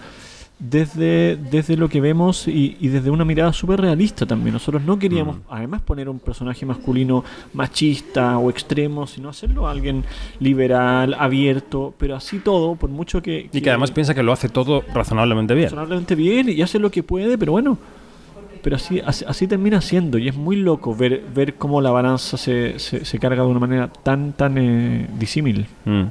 desde, 0.70 1.36
desde 1.36 1.76
lo 1.76 1.90
que 1.90 2.00
vemos 2.00 2.48
y, 2.48 2.78
y 2.80 2.88
desde 2.88 3.10
una 3.10 3.26
mirada 3.26 3.52
súper 3.52 3.82
realista 3.82 4.26
también. 4.26 4.54
Nosotros 4.54 4.84
no 4.84 4.98
queríamos, 4.98 5.38
además, 5.50 5.82
poner 5.82 6.08
un 6.08 6.20
personaje 6.20 6.66
masculino 6.66 7.24
machista 7.54 8.38
o 8.38 8.50
extremo, 8.50 9.06
sino 9.06 9.30
hacerlo 9.30 9.68
alguien 9.68 10.04
liberal, 10.40 11.16
abierto, 11.16 11.94
pero 11.98 12.16
así 12.16 12.40
todo, 12.40 12.76
por 12.76 12.90
mucho 12.90 13.22
que... 13.22 13.50
Y 13.52 13.62
que 13.62 13.70
además 13.70 13.92
piensa 13.92 14.14
que 14.14 14.24
lo 14.24 14.32
hace 14.32 14.50
todo 14.50 14.84
razonablemente 14.94 15.54
bien. 15.54 15.66
razonablemente 15.66 16.16
bien 16.16 16.50
y 16.50 16.62
hace 16.62 16.80
lo 16.80 16.90
que 16.92 17.04
puede, 17.04 17.38
pero 17.38 17.52
bueno. 17.52 17.78
Pero 18.64 18.78
así, 18.78 19.02
así, 19.06 19.26
así 19.28 19.46
termina 19.46 19.82
siendo 19.82 20.18
y 20.18 20.30
es 20.30 20.36
muy 20.36 20.56
loco 20.56 20.96
ver, 20.96 21.22
ver 21.36 21.56
cómo 21.56 21.82
la 21.82 21.92
balanza 21.92 22.38
se, 22.38 22.80
se, 22.80 23.04
se 23.04 23.20
carga 23.20 23.44
de 23.44 23.50
una 23.50 23.60
manera 23.60 23.90
tan, 23.90 24.32
tan 24.32 24.58
eh, 24.58 25.10
disímil. 25.20 25.68
Mm. 25.84 26.04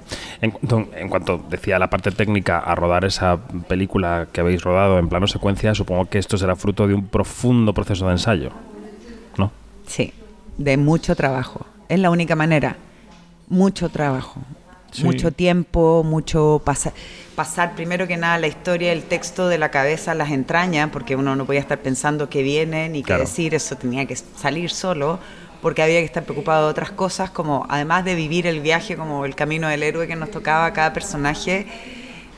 En, 0.42 0.50
cuanto, 0.50 0.88
en 0.94 1.08
cuanto 1.08 1.44
decía 1.48 1.78
la 1.78 1.88
parte 1.88 2.10
técnica 2.10 2.58
a 2.58 2.74
rodar 2.74 3.06
esa 3.06 3.38
película 3.68 4.28
que 4.30 4.42
habéis 4.42 4.62
rodado 4.62 4.98
en 4.98 5.08
plano 5.08 5.26
secuencia, 5.26 5.74
supongo 5.74 6.04
que 6.10 6.18
esto 6.18 6.36
será 6.36 6.54
fruto 6.54 6.86
de 6.86 6.92
un 6.92 7.06
profundo 7.06 7.72
proceso 7.72 8.04
de 8.06 8.12
ensayo, 8.12 8.50
¿no? 9.38 9.50
Sí, 9.86 10.12
de 10.58 10.76
mucho 10.76 11.16
trabajo. 11.16 11.64
Es 11.88 12.00
la 12.00 12.10
única 12.10 12.36
manera. 12.36 12.76
Mucho 13.48 13.88
trabajo. 13.88 14.42
Sí. 14.92 15.04
Mucho 15.04 15.32
tiempo, 15.32 16.04
mucho 16.04 16.60
pasa- 16.64 16.92
pasar 17.34 17.74
primero 17.74 18.06
que 18.06 18.16
nada 18.18 18.36
la 18.38 18.46
historia, 18.46 18.92
el 18.92 19.02
texto 19.04 19.48
de 19.48 19.56
la 19.58 19.70
cabeza 19.70 20.12
a 20.12 20.14
las 20.14 20.30
entrañas, 20.30 20.90
porque 20.92 21.16
uno 21.16 21.34
no 21.34 21.46
podía 21.46 21.60
estar 21.60 21.78
pensando 21.78 22.28
qué 22.28 22.42
viene 22.42 22.88
ni 22.90 23.00
qué 23.00 23.06
Claro. 23.06 23.22
decir, 23.22 23.54
eso 23.54 23.74
tenía 23.76 24.04
que 24.06 24.16
salir 24.16 24.70
solo, 24.70 25.18
porque 25.62 25.82
había 25.82 26.00
que 26.00 26.04
estar 26.04 26.24
preocupado 26.24 26.66
de 26.66 26.70
otras 26.72 26.90
cosas, 26.90 27.30
como 27.30 27.64
además 27.70 28.04
de 28.04 28.14
vivir 28.14 28.46
el 28.46 28.60
viaje 28.60 28.94
como 28.96 29.24
el 29.24 29.34
camino 29.34 29.66
del 29.68 29.82
héroe 29.82 30.06
que 30.06 30.14
nos 30.16 30.30
tocaba 30.30 30.66
a 30.66 30.72
cada 30.74 30.92
personaje, 30.92 31.66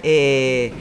eh, 0.04 0.72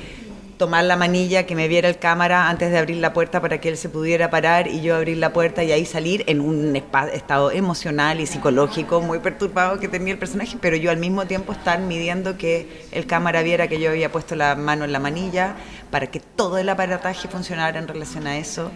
tomar 0.63 0.85
la 0.85 0.95
manilla, 0.95 1.45
que 1.45 1.55
me 1.55 1.67
viera 1.67 1.89
el 1.89 1.97
cámara 1.97 2.47
antes 2.47 2.71
de 2.71 2.77
abrir 2.77 2.95
la 2.95 3.11
puerta 3.11 3.41
para 3.41 3.59
que 3.59 3.67
él 3.67 3.75
se 3.75 3.89
pudiera 3.89 4.29
parar 4.29 4.69
y 4.69 4.79
yo 4.79 4.95
abrir 4.95 5.17
la 5.17 5.33
puerta 5.33 5.61
y 5.61 5.73
ahí 5.73 5.83
salir 5.83 6.23
en 6.27 6.39
un 6.39 6.73
estado 6.77 7.51
emocional 7.51 8.21
y 8.21 8.27
psicológico 8.27 9.01
muy 9.01 9.19
perturbado 9.19 9.77
que 9.77 9.89
tenía 9.89 10.13
el 10.13 10.19
personaje, 10.19 10.57
pero 10.61 10.77
yo 10.77 10.89
al 10.89 10.95
mismo 10.95 11.25
tiempo 11.25 11.51
estar 11.51 11.81
midiendo 11.81 12.37
que 12.37 12.85
el 12.93 13.05
cámara 13.07 13.41
viera 13.41 13.67
que 13.67 13.77
yo 13.77 13.89
había 13.89 14.09
puesto 14.09 14.37
la 14.37 14.55
mano 14.55 14.85
en 14.85 14.93
la 14.93 14.99
manilla 14.99 15.57
para 15.91 16.07
que 16.07 16.21
todo 16.21 16.57
el 16.57 16.69
aparataje 16.69 17.27
funcionara 17.27 17.77
en 17.77 17.89
relación 17.89 18.25
a 18.25 18.37
eso. 18.37 18.71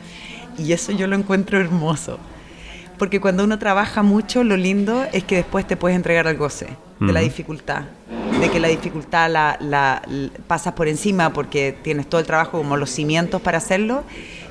Y 0.58 0.74
eso 0.74 0.92
yo 0.92 1.08
lo 1.08 1.16
encuentro 1.16 1.58
hermoso 1.58 2.20
Porque 2.98 3.20
cuando 3.22 3.44
uno 3.44 3.60
trabaja 3.60 4.02
mucho, 4.04 4.44
lo 4.44 4.58
lindo 4.58 5.06
es 5.14 5.24
que 5.24 5.36
después 5.36 5.68
te 5.68 5.78
puedes 5.78 5.96
entregar 5.96 6.28
al 6.28 6.38
goce 6.38 6.68
de 7.00 7.14
la 7.14 7.20
dificultad. 7.20 7.84
De 8.42 8.50
que 8.50 8.60
la 8.60 8.68
dificultad 8.70 9.30
la, 9.32 9.58
la- 9.60 10.02
l- 10.08 10.32
pasas 10.48 10.74
por 10.74 10.88
encima 10.88 11.32
porque 11.32 11.76
tienes 11.84 12.08
todo 12.08 12.20
el 12.22 12.26
trabajo 12.28 12.58
como 12.58 12.76
los 12.78 12.90
cimientos 12.90 13.40
para 13.42 13.60
hacerlo. 13.60 14.04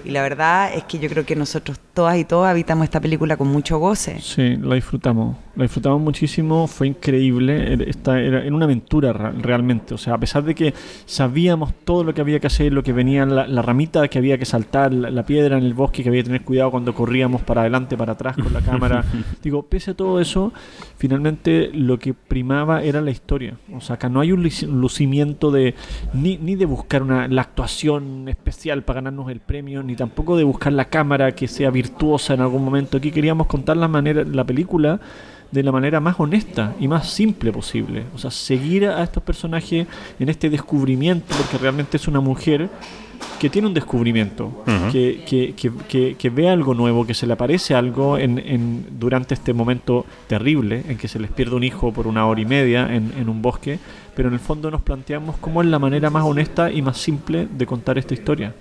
Y 0.07 0.11
la 0.11 0.23
verdad 0.23 0.73
es 0.75 0.85
que 0.85 0.99
yo 0.99 1.09
creo 1.09 1.27
que 1.27 1.35
nosotros 1.35 1.79
todas 1.93 2.17
y 2.19 2.25
todos 2.25 2.47
habitamos 2.47 2.85
esta 2.85 3.01
película 3.01 3.37
con 3.37 3.49
mucho 3.49 3.79
goce. 3.79 4.21
Sí, 4.21 4.57
la 4.57 4.75
disfrutamos. 4.77 5.37
La 5.57 5.63
disfrutamos 5.65 6.01
muchísimo, 6.01 6.67
fue 6.67 6.87
increíble. 6.89 7.73
Era, 7.73 7.85
esta- 7.85 8.21
era, 8.21 8.45
era 8.45 8.55
una 8.55 8.67
aventura 8.67 9.13
ra- 9.13 9.33
realmente. 9.33 9.95
O 9.95 9.99
sea, 9.99 10.15
a 10.15 10.19
pesar 10.19 10.45
de 10.45 10.55
que 10.55 10.75
sabíamos 11.07 11.73
todo 11.85 12.05
lo 12.05 12.13
que 12.15 12.21
había 12.21 12.39
que 12.39 12.47
hacer, 12.47 12.73
lo 12.73 12.83
que 12.83 12.93
venía, 12.93 13.25
la, 13.27 13.47
la 13.49 13.63
ramita 13.63 14.07
que 14.09 14.19
había 14.19 14.37
que 14.39 14.45
saltar, 14.45 14.93
la, 14.93 15.11
la 15.11 15.25
piedra 15.25 15.57
en 15.59 15.65
el 15.65 15.75
bosque 15.75 16.03
que 16.03 16.09
había 16.11 16.21
que 16.21 16.27
tener 16.27 16.43
cuidado 16.43 16.71
cuando 16.71 16.95
corríamos 16.95 17.43
para 17.43 17.63
adelante, 17.63 17.97
para 17.97 18.13
atrás 18.13 18.37
con 18.37 18.53
la 18.53 18.61
cámara. 18.61 19.05
Digo, 19.43 19.63
pese 19.65 19.93
a 19.93 19.95
todo 19.95 20.21
eso, 20.21 20.53
finalmente 20.99 21.71
lo 21.73 21.99
que 21.99 22.15
primaba 22.15 22.83
era 22.83 23.01
la 23.01 23.11
historia. 23.11 23.57
O 23.75 23.81
sea, 23.81 23.95
acá 23.97 24.09
no 24.09 24.21
hay 24.21 24.33
un 24.33 24.49
lucimiento 24.69 25.51
de 25.51 25.75
ni, 26.13 26.37
ni 26.39 26.55
de 26.55 26.67
buscar 26.67 27.03
una, 27.03 27.27
la 27.29 27.43
actuación 27.43 28.29
especial 28.29 28.83
para 28.83 28.99
ganarnos 29.01 29.31
el 29.31 29.41
premio, 29.41 29.83
ni 29.83 29.96
tampoco 29.97 30.37
de 30.37 30.45
buscar 30.45 30.73
la 30.73 30.85
cámara 30.87 31.33
que 31.33 31.49
sea 31.49 31.71
virtuosa 31.71 32.35
en 32.35 32.41
algún 32.41 32.65
momento. 32.65 32.97
Aquí 32.99 33.11
queríamos 33.11 33.47
contar 33.47 33.77
la 33.77 33.89
manera, 33.89 34.23
la 34.25 34.45
película 34.45 35.01
de 35.51 35.63
la 35.63 35.73
manera 35.73 36.01
más 36.01 36.19
honesta 36.19 36.75
y 36.81 36.89
más 36.89 37.09
simple 37.09 37.53
posible. 37.53 38.05
O 38.15 38.19
sea, 38.19 38.31
seguir 38.31 38.87
a 38.87 39.03
estos 39.03 39.23
personajes 39.23 39.87
en 40.19 40.29
este 40.29 40.51
descubrimiento, 40.51 41.35
porque 41.37 41.59
realmente 41.59 41.97
es 41.97 42.09
una 42.09 42.21
mujer 42.21 42.69
que 43.41 43.49
tiene 43.49 43.69
un 43.69 43.73
descubrimiento, 43.75 44.63
que, 44.93 45.23
que, 45.27 45.55
que, 45.55 45.71
que- 45.89 46.15
que 46.17 46.31
ve 46.31 46.49
algo 46.51 46.75
nuevo, 46.75 47.07
que 47.07 47.15
se 47.15 47.27
le 47.27 47.33
aparece 47.33 47.75
algo 47.75 48.19
en, 48.19 48.39
en- 48.39 48.87
durante 48.99 49.35
este 49.35 49.53
momento 49.55 50.05
terrible 50.27 50.83
en 50.89 50.99
que 50.99 51.09
se 51.09 51.19
les 51.19 51.31
pierde 51.31 51.55
un 51.55 51.63
hijo 51.65 51.93
por 51.93 52.07
una 52.07 52.27
hora 52.27 52.41
y 52.41 52.45
media 52.45 52.95
en, 52.95 53.13
en 53.19 53.29
un 53.29 53.41
bosque, 53.41 53.79
pero 54.15 54.29
en 54.29 54.35
el 54.35 54.41
fondo 54.41 54.71
nos 54.71 54.83
planteamos 54.83 55.37
cómo 55.39 55.63
es 55.63 55.69
la 55.69 55.79
manera 55.79 56.11
más 56.11 56.25
honesta 56.25 56.71
y 56.71 56.83
más 56.83 56.99
simple 56.99 57.47
de 57.57 57.67
contar 57.67 57.97
esta 57.99 58.15
historia. 58.15 58.55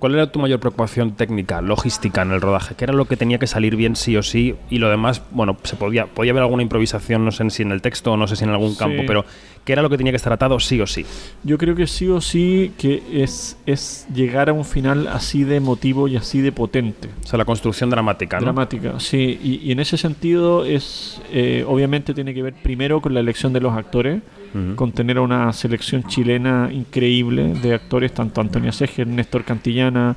¿Cuál 0.00 0.14
era 0.14 0.32
tu 0.32 0.38
mayor 0.40 0.58
preocupación 0.60 1.12
técnica, 1.12 1.60
logística 1.60 2.22
en 2.22 2.32
el 2.32 2.40
rodaje? 2.40 2.74
¿Qué 2.74 2.84
era 2.84 2.94
lo 2.94 3.04
que 3.04 3.16
tenía 3.18 3.38
que 3.38 3.46
salir 3.46 3.76
bien 3.76 3.94
sí 3.96 4.16
o 4.16 4.22
sí? 4.22 4.54
Y 4.70 4.78
lo 4.78 4.88
demás, 4.88 5.22
bueno, 5.30 5.58
se 5.62 5.76
podía, 5.76 6.06
podía 6.06 6.32
haber 6.32 6.42
alguna 6.42 6.62
improvisación, 6.62 7.22
no 7.24 7.30
sé 7.32 7.48
si 7.50 7.62
en 7.62 7.70
el 7.70 7.82
texto 7.82 8.12
o 8.12 8.16
no 8.16 8.26
sé 8.26 8.34
si 8.34 8.44
en 8.44 8.50
algún 8.50 8.72
Sí. 8.72 8.78
campo, 8.78 9.02
pero 9.06 9.26
¿qué 9.64 9.74
era 9.74 9.82
lo 9.82 9.90
que 9.90 9.98
tenía 9.98 10.10
que 10.12 10.16
estar 10.16 10.32
atado 10.32 10.58
sí 10.58 10.80
o 10.80 10.86
sí? 10.86 11.04
Yo 11.44 11.58
creo 11.58 11.74
que 11.76 11.86
sí 11.86 12.08
o 12.08 12.20
sí 12.22 12.72
que 12.78 13.02
es, 13.22 13.58
es 13.66 14.06
llegar 14.14 14.48
a 14.48 14.54
un 14.54 14.64
final 14.64 15.06
así 15.06 15.44
de 15.44 15.56
emotivo 15.56 16.08
y 16.08 16.16
así 16.16 16.40
de 16.40 16.50
potente. 16.50 17.10
O 17.22 17.26
sea, 17.26 17.36
la 17.36 17.44
construcción 17.44 17.90
dramática, 17.90 18.38
¿no? 18.38 18.44
Dramática, 18.44 18.98
sí. 19.00 19.38
Y, 19.42 19.60
y 19.68 19.72
en 19.72 19.80
ese 19.80 19.98
sentido 19.98 20.64
es, 20.64 21.20
eh, 21.30 21.62
obviamente 21.68 22.14
tiene 22.14 22.32
que 22.32 22.42
ver 22.42 22.54
primero 22.54 23.02
con 23.02 23.12
la 23.12 23.20
elección 23.20 23.52
de 23.52 23.60
los 23.60 23.74
actores, 23.76 24.22
Ujú. 24.54 24.74
con 24.74 24.92
tener 24.92 25.18
una 25.18 25.52
selección 25.52 26.04
chilena 26.04 26.68
increíble 26.72 27.54
de 27.54 27.74
actores, 27.74 28.12
tanto 28.12 28.40
Antonia 28.40 28.72
Seger, 28.72 29.06
Néstor 29.06 29.44
Cantillana, 29.44 30.16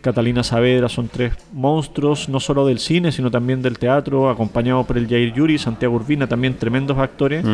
Catalina 0.00 0.42
Saavedra, 0.44 0.88
son 0.88 1.08
tres 1.08 1.32
monstruos, 1.52 2.28
no 2.28 2.38
solo 2.38 2.64
del 2.64 2.78
cine, 2.78 3.10
sino 3.10 3.30
también 3.30 3.60
del 3.60 3.78
teatro, 3.78 4.30
acompañado 4.30 4.84
por 4.84 4.96
el 4.98 5.08
Jair 5.08 5.32
Yuri, 5.34 5.58
Santiago 5.58 5.96
Urbina, 5.96 6.28
también 6.28 6.54
tremendos 6.54 6.96
actores. 6.98 7.44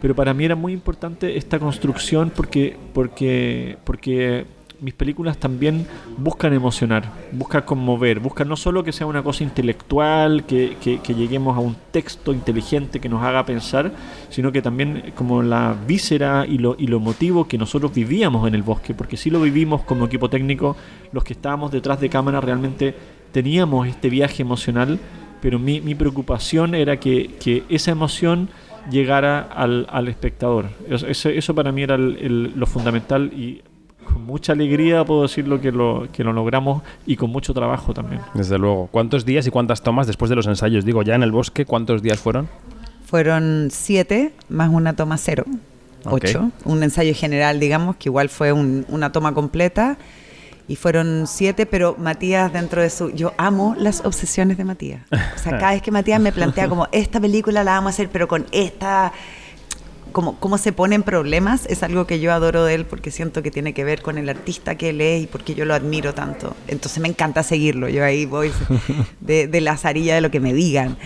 Pero 0.00 0.14
para 0.14 0.32
mí 0.32 0.44
era 0.44 0.54
muy 0.54 0.72
importante 0.72 1.36
esta 1.36 1.58
construcción 1.58 2.30
porque, 2.34 2.76
porque, 2.94 3.78
porque 3.82 4.46
mis 4.80 4.94
películas 4.94 5.38
también 5.38 5.86
buscan 6.16 6.52
emocionar, 6.52 7.10
buscan 7.32 7.62
conmover, 7.62 8.20
buscan 8.20 8.48
no 8.48 8.56
solo 8.56 8.84
que 8.84 8.92
sea 8.92 9.06
una 9.06 9.22
cosa 9.22 9.42
intelectual, 9.44 10.44
que, 10.46 10.76
que- 10.80 11.14
lleguemos 11.14 11.56
a 11.56 11.60
un 11.60 11.76
texto 11.90 12.32
inteligente 12.32 13.00
que 13.00 13.08
nos 13.08 13.22
haga 13.24 13.44
pensar, 13.44 13.92
sino 14.30 14.52
que 14.52 14.62
también 14.62 15.12
como 15.16 15.42
la 15.42 15.74
víscera 15.86 16.46
y 16.46 16.58
lo, 16.58 16.76
y 16.78 16.86
lo 16.86 16.98
emotivo 16.98 17.48
que 17.48 17.58
nosotros 17.58 17.92
vivíamos 17.92 18.46
en 18.46 18.54
el 18.54 18.62
bosque, 18.62 18.94
porque 18.94 19.16
sí 19.16 19.30
lo 19.30 19.40
vivimos 19.40 19.82
como 19.82 20.04
equipo 20.06 20.30
técnico, 20.30 20.76
los 21.12 21.24
que 21.24 21.32
estábamos 21.32 21.72
detrás 21.72 22.00
de 22.00 22.08
cámara 22.08 22.40
realmente 22.40 22.94
teníamos 23.32 23.88
este 23.88 24.08
viaje 24.10 24.42
emocional, 24.42 24.98
pero 25.42 25.58
mi, 25.58 25.80
mi 25.80 25.94
preocupación 25.94 26.74
era 26.74 26.98
que, 26.98 27.34
que 27.40 27.64
esa 27.68 27.90
emoción 27.90 28.48
llegara 28.90 29.40
al, 29.40 29.86
al 29.90 30.08
espectador. 30.08 30.66
Eso, 30.88 31.28
eso- 31.28 31.54
para 31.54 31.72
mí 31.72 31.82
era 31.82 31.98
lo 31.98 32.66
fundamental 32.66 33.32
y 33.34 33.60
con 34.12 34.24
mucha 34.24 34.52
alegría 34.52 35.04
puedo 35.04 35.22
decirlo 35.22 35.60
que 35.60 35.70
lo, 35.72 36.08
que 36.12 36.24
lo 36.24 36.32
logramos 36.32 36.82
y 37.06 37.16
con 37.16 37.30
mucho 37.30 37.54
trabajo 37.54 37.94
también. 37.94 38.20
Desde 38.34 38.58
luego. 38.58 38.88
¿Cuántos 38.90 39.24
días 39.24 39.46
y 39.46 39.50
cuántas 39.50 39.82
tomas 39.82 40.06
después 40.06 40.28
de 40.28 40.36
los 40.36 40.46
ensayos? 40.46 40.84
Digo, 40.84 41.02
ya 41.02 41.14
en 41.14 41.22
el 41.22 41.32
bosque, 41.32 41.64
¿cuántos 41.64 42.02
días 42.02 42.18
fueron? 42.18 42.48
Fueron 43.06 43.68
siete 43.70 44.32
más 44.48 44.68
una 44.70 44.94
toma 44.94 45.16
cero, 45.16 45.44
ocho. 46.04 46.50
Un 46.64 46.82
ensayo 46.82 47.14
general, 47.14 47.58
digamos, 47.60 47.96
que 47.96 48.08
igual 48.08 48.28
fue 48.28 48.52
un- 48.52 48.84
una 48.88 49.12
toma 49.12 49.32
completa. 49.34 49.96
Y 50.70 50.76
fueron 50.76 51.26
siete, 51.26 51.64
pero 51.64 51.96
Matías 51.98 52.52
dentro 52.52 52.82
de 52.82 52.90
su... 52.90 53.08
Yo 53.12 53.32
amo 53.38 53.74
las 53.78 54.04
obsesiones 54.04 54.58
de 54.58 54.64
Matías. 54.66 55.00
O 55.10 55.38
sea, 55.38 55.52
cada 55.58 55.72
vez 55.72 55.80
que 55.80 55.90
Matías 55.90 56.20
me 56.20 56.30
plantea 56.30 56.68
como, 56.68 56.88
esta 56.92 57.18
película 57.20 57.64
la 57.64 57.72
vamos 57.72 57.86
a 57.86 57.94
hacer, 57.94 58.10
pero 58.12 58.28
con 58.28 58.44
esta... 58.52 59.10
Como, 60.12 60.38
cómo 60.40 60.58
se 60.58 60.72
ponen 60.72 61.02
problemas 61.02 61.66
es 61.66 61.82
algo 61.82 62.06
que 62.06 62.18
yo 62.20 62.32
adoro 62.32 62.64
de 62.64 62.74
él 62.74 62.86
porque 62.86 63.10
siento 63.10 63.42
que 63.42 63.50
tiene 63.50 63.74
que 63.74 63.84
ver 63.84 64.02
con 64.02 64.18
el 64.18 64.28
artista 64.28 64.76
que 64.76 64.90
él 64.90 65.00
es 65.00 65.24
y 65.24 65.26
porque 65.26 65.54
yo 65.54 65.64
lo 65.64 65.74
admiro 65.74 66.14
tanto. 66.14 66.54
Entonces 66.66 67.00
me 67.00 67.08
encanta 67.08 67.42
seguirlo. 67.42 67.88
Yo 67.88 68.04
ahí 68.04 68.24
voy 68.26 68.50
de, 69.20 69.46
de 69.46 69.60
la 69.60 69.76
zarilla 69.76 70.14
de 70.14 70.20
lo 70.20 70.30
que 70.30 70.40
me 70.40 70.52
digan. 70.54 70.96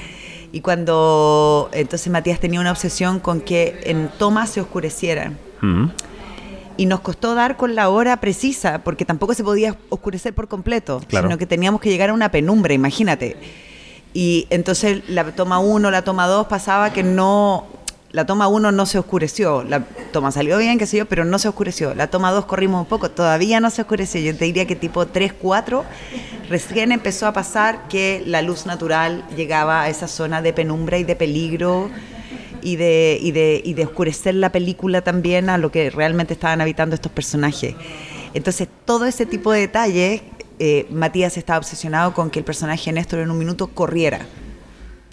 Y 0.52 0.61
cuando 0.61 1.71
entonces 1.73 2.12
Matías 2.12 2.38
tenía 2.38 2.61
una 2.61 2.71
obsesión 2.71 3.21
con 3.21 3.40
que 3.40 3.80
en 3.85 4.09
tomas 4.18 4.50
se 4.50 4.61
oscurecieran. 4.61 5.38
Ujú. 5.62 5.90
Y 6.76 6.87
nos 6.87 7.00
costó 7.00 7.35
dar 7.35 7.56
con 7.56 7.75
la 7.75 7.88
hora 7.90 8.18
precisa, 8.18 8.82
porque 8.82 9.04
tampoco 9.04 9.35
se 9.35 9.44
podía 9.44 9.76
oscurecer 9.90 10.35
por 10.35 10.49
completo, 10.49 11.00
Claro. 11.06 11.28
sino 11.28 11.38
que 11.38 11.47
teníamos 11.47 11.80
que 11.80 11.90
llegar 11.90 12.11
a 12.11 12.12
una 12.14 12.30
penumbra, 12.30 12.73
imagínate. 12.73 13.37
Y 14.14 14.47
entonces 14.50 15.02
la 15.09 15.25
toma 15.32 15.59
1, 15.59 15.90
la 15.90 16.02
toma 16.02 16.26
2 16.26 16.47
pasaba 16.47 16.92
que 16.92 17.02
no... 17.02 17.66
La 18.12 18.26
toma 18.26 18.47
1 18.47 18.73
no 18.73 18.85
se 18.85 18.99
oscureció, 18.99 19.64
la 19.64 19.81
toma 20.12 20.33
salió 20.33 20.59
bien, 20.59 20.78
qué 20.78 20.85
sé 20.87 20.99
yo, 20.99 21.07
pero 21.07 21.25
no 21.25 21.38
se 21.38 21.49
oscureció. 21.49 21.95
La 21.95 22.09
toma 22.09 22.31
2 22.31 22.45
corrimos 22.45 22.83
un 22.83 22.87
poco, 22.87 23.11
todavía 23.11 23.59
no 23.59 23.71
se 23.71 23.81
oscureció. 23.81 24.21
Yo 24.21 24.37
te 24.37 24.45
diría 24.45 24.66
que 24.66 24.76
tipo 24.76 25.07
3, 25.07 25.33
4, 25.33 25.83
recién 26.50 26.92
empezó 26.92 27.26
a 27.26 27.33
pasar 27.33 27.88
que 27.88 28.23
la 28.26 28.42
luz 28.42 28.66
natural 28.66 29.25
llegaba 29.35 29.81
a 29.81 29.88
esa 29.88 30.09
zona 30.09 30.42
de 30.42 30.52
penumbra 30.52 30.99
y 30.99 31.04
de 31.04 31.16
peligro 31.16 31.88
y 32.61 32.76
de, 32.76 33.19
y 33.19 33.33
de, 33.33 33.62
y 33.64 33.73
de 33.73 33.85
oscurecer 33.85 34.35
la 34.35 34.52
película 34.52 35.00
también 35.00 35.49
a 35.49 35.57
lo 35.57 35.73
que 35.73 35.88
realmente 35.88 36.35
estaban 36.35 36.61
habitando 36.61 36.95
estos 36.95 37.12
personajes. 37.12 37.75
Entonces, 38.35 38.69
todo 38.85 39.07
ese 39.07 39.25
tipo 39.25 39.52
de 39.52 39.61
detalles, 39.61 40.21
eh, 40.59 40.87
Matías 40.90 41.38
estaba 41.38 41.59
obsesionado 41.59 42.12
con 42.12 42.28
que 42.28 42.40
el 42.40 42.45
personaje 42.45 42.92
Néstor 42.92 43.21
en 43.21 43.31
un 43.31 43.38
minuto 43.38 43.69
corriera. 43.69 44.26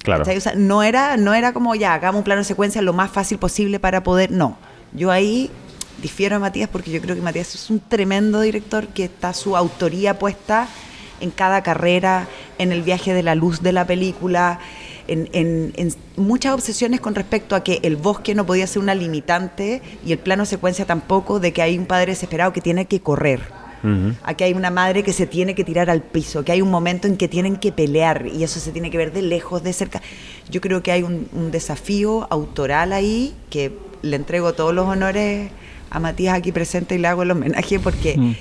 Claro. 0.04 0.24
O 0.24 0.40
sea, 0.42 0.54
no 0.56 0.82
era, 0.84 1.18
no 1.18 1.34
era 1.34 1.54
como 1.54 1.76
ya, 1.76 1.94
hagamos 1.94 2.20
un 2.20 2.24
plano 2.24 2.40
de 2.40 2.46
secuencia 2.46 2.82
lo 2.82 2.94
más 2.94 3.12
fácil 3.12 3.38
posible 3.38 3.80
para 3.80 4.04
poder. 4.04 4.32
No. 4.32 4.58
Yo 4.94 5.12
ahí 5.12 5.52
difiero 6.02 6.38
a 6.38 6.40
Matías 6.40 6.70
porque 6.70 6.92
yo 6.92 7.02
creo 7.02 7.16
que 7.16 7.22
Matías 7.22 7.54
es 7.56 7.70
un 7.70 7.80
tremendo 7.82 8.40
director 8.42 8.88
que 8.88 9.04
está 9.04 9.34
su 9.34 9.56
autoría 9.58 10.18
puesta 10.18 10.68
en 11.20 11.32
cada 11.32 11.62
carrera, 11.64 12.28
en 12.58 12.72
el 12.72 12.82
viaje 12.82 13.14
de 13.14 13.24
la 13.24 13.36
luz 13.36 13.62
de 13.62 13.74
la 13.74 13.86
película, 13.86 14.60
en, 15.10 15.28
en- 15.34 15.74
en 15.76 15.94
muchas 16.16 16.54
obsesiones 16.54 17.02
con 17.02 17.14
respecto 17.14 17.56
a 17.56 17.64
que 17.64 17.80
el 17.84 17.98
bosque 17.98 18.34
no 18.36 18.46
podía 18.46 18.66
ser 18.68 18.82
una 18.82 18.96
limitante 18.96 19.82
y 20.06 20.14
el 20.14 20.18
plano 20.20 20.46
secuencia 20.46 20.86
tampoco 20.86 21.42
de 21.42 21.52
que 21.52 21.62
hay 21.62 21.78
un 21.78 21.86
padre 21.86 22.14
desesperado 22.14 22.54
que 22.54 22.62
tiene 22.62 22.86
que 22.86 23.02
correr. 23.02 23.42
Ujú. 23.84 24.14
Aquí 24.24 24.44
hay 24.44 24.54
una 24.54 24.70
madre 24.72 25.04
que 25.04 25.14
se 25.14 25.26
tiene 25.28 25.56
que 25.56 25.64
tirar 25.64 25.90
al 25.90 26.02
piso, 26.02 26.44
que 26.44 26.52
hay 26.52 26.62
un 26.62 26.70
momento 26.72 27.08
en 27.08 27.18
que 27.18 27.28
tienen 27.28 27.56
que 27.58 27.72
pelear 27.72 28.28
y 28.28 28.44
eso 28.44 28.60
se 28.60 28.72
tiene 28.72 28.90
que 28.92 28.98
ver 28.98 29.12
de 29.14 29.22
lejos, 29.22 29.64
de 29.64 29.74
cerca. 29.74 30.02
Yo 30.50 30.62
creo 30.62 30.84
que 30.84 30.92
hay 30.92 31.04
un, 31.04 31.28
un 31.34 31.52
desafío 31.52 32.28
autoral 32.32 32.92
ahí 32.94 33.34
que 33.50 33.72
le 34.02 34.16
entrego 34.16 34.54
todos 34.54 34.74
los 34.74 34.86
honores 34.88 35.50
a 35.90 36.00
Matías 36.00 36.36
aquí 36.38 36.52
presente 36.52 36.96
y 36.96 36.98
le 37.00 37.08
hago 37.08 37.24
el 37.24 37.32
homenaje 37.32 37.80
porque 37.80 38.16
Mm. 38.18 38.36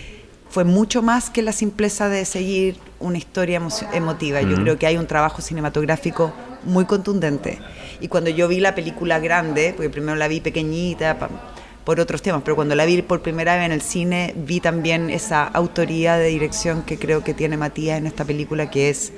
fue 0.50 0.64
mucho 0.64 1.02
más 1.02 1.30
que 1.30 1.42
la 1.42 1.52
simpleza 1.52 2.09
de 2.09 2.25
seguir 2.25 2.76
una 3.00 3.18
historia 3.18 3.61
emo- 3.61 3.87
emotiva. 3.92 4.40
Yo 4.42 4.57
Mm. 4.57 4.62
creo 4.62 4.78
que 4.78 4.87
hay 4.87 4.97
un 4.97 5.07
trabajo 5.07 5.40
cinematográfico 5.42 6.33
muy 6.64 6.85
contundente. 6.87 7.59
Y 8.00 8.09
cuando 8.09 8.30
yo 8.30 8.49
vi 8.49 8.61
la 8.61 8.75
película 8.75 9.18
grande, 9.18 9.73
porque 9.76 9.90
primero 9.90 10.16
la 10.16 10.26
vi 10.28 10.40
pequeñita, 10.40 11.16
por 11.88 12.00
otros 12.00 12.21
temas, 12.21 12.42
pero 12.45 12.54
cuando 12.54 12.75
la 12.75 12.85
vi 12.85 13.00
por 13.00 13.23
primera 13.23 13.57
vez 13.57 13.64
en 13.64 13.73
el 13.73 13.80
cine, 13.80 14.35
vi 14.37 14.61
también 14.61 15.09
esa 15.09 15.45
autoría 15.45 16.18
de 16.18 16.28
dirección 16.28 16.83
que 16.83 16.99
creo 16.99 17.25
que 17.25 17.33
tiene 17.33 17.57
Matías 17.57 17.97
en 17.97 18.07
esta 18.07 18.26
película, 18.26 18.68
que 18.68 18.90
es 18.90 19.11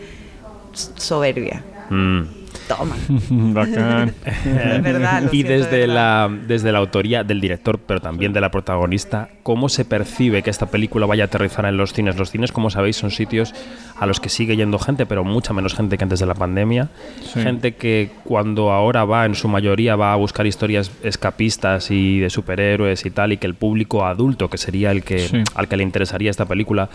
soberbia. 0.72 1.64
Mm. 1.90 2.39
Toma. 2.76 2.94
Bacán. 3.30 4.14
Es 4.24 4.82
verdad, 4.82 5.22
lo 5.24 5.28
y 5.32 5.42
de 5.42 5.58
desde 5.58 5.80
verdad. 5.86 5.94
la, 6.30 6.38
desde 6.46 6.72
la 6.72 6.78
autoría 6.78 7.24
del 7.24 7.40
director, 7.40 7.78
pero 7.78 8.00
también 8.00 8.32
de 8.32 8.40
la 8.40 8.50
protagonista, 8.50 9.28
¿cómo 9.42 9.68
se 9.68 9.84
percibe 9.84 10.42
que 10.42 10.50
esta 10.50 10.66
película 10.66 11.06
vaya 11.06 11.24
a 11.24 11.26
aterrizar 11.26 11.64
en 11.66 11.76
los 11.76 11.92
cines? 11.92 12.16
Los 12.16 12.30
cines, 12.30 12.52
como 12.52 12.70
sabéis, 12.70 12.96
son 12.96 13.10
sitios 13.10 13.54
a 13.98 14.06
los 14.06 14.20
que 14.20 14.28
sigue 14.28 14.56
yendo 14.56 14.78
gente, 14.78 15.04
pero 15.06 15.24
mucha 15.24 15.52
menos 15.52 15.74
gente 15.74 15.98
que 15.98 16.04
antes 16.04 16.20
de 16.20 16.26
la 16.26 16.34
pandemia. 16.34 16.88
Sí. 17.22 17.40
Gente 17.42 17.74
que 17.74 18.10
cuando 18.24 18.70
ahora 18.70 19.04
va, 19.04 19.26
en 19.26 19.34
su 19.34 19.48
mayoría, 19.48 19.96
va 19.96 20.12
a 20.12 20.16
buscar 20.16 20.46
historias 20.46 20.90
escapistas 21.02 21.90
y 21.90 22.20
de 22.20 22.30
superhéroes 22.30 23.04
y 23.04 23.10
tal, 23.10 23.32
y 23.32 23.36
que 23.36 23.46
el 23.46 23.54
público 23.54 24.06
adulto, 24.06 24.48
que 24.48 24.58
sería 24.58 24.90
el 24.92 25.02
que, 25.02 25.18
Sí. 25.18 25.42
al 25.54 25.68
que 25.68 25.76
le 25.76 25.82
interesaría 25.82 26.30
esta 26.30 26.46
película, 26.46 26.88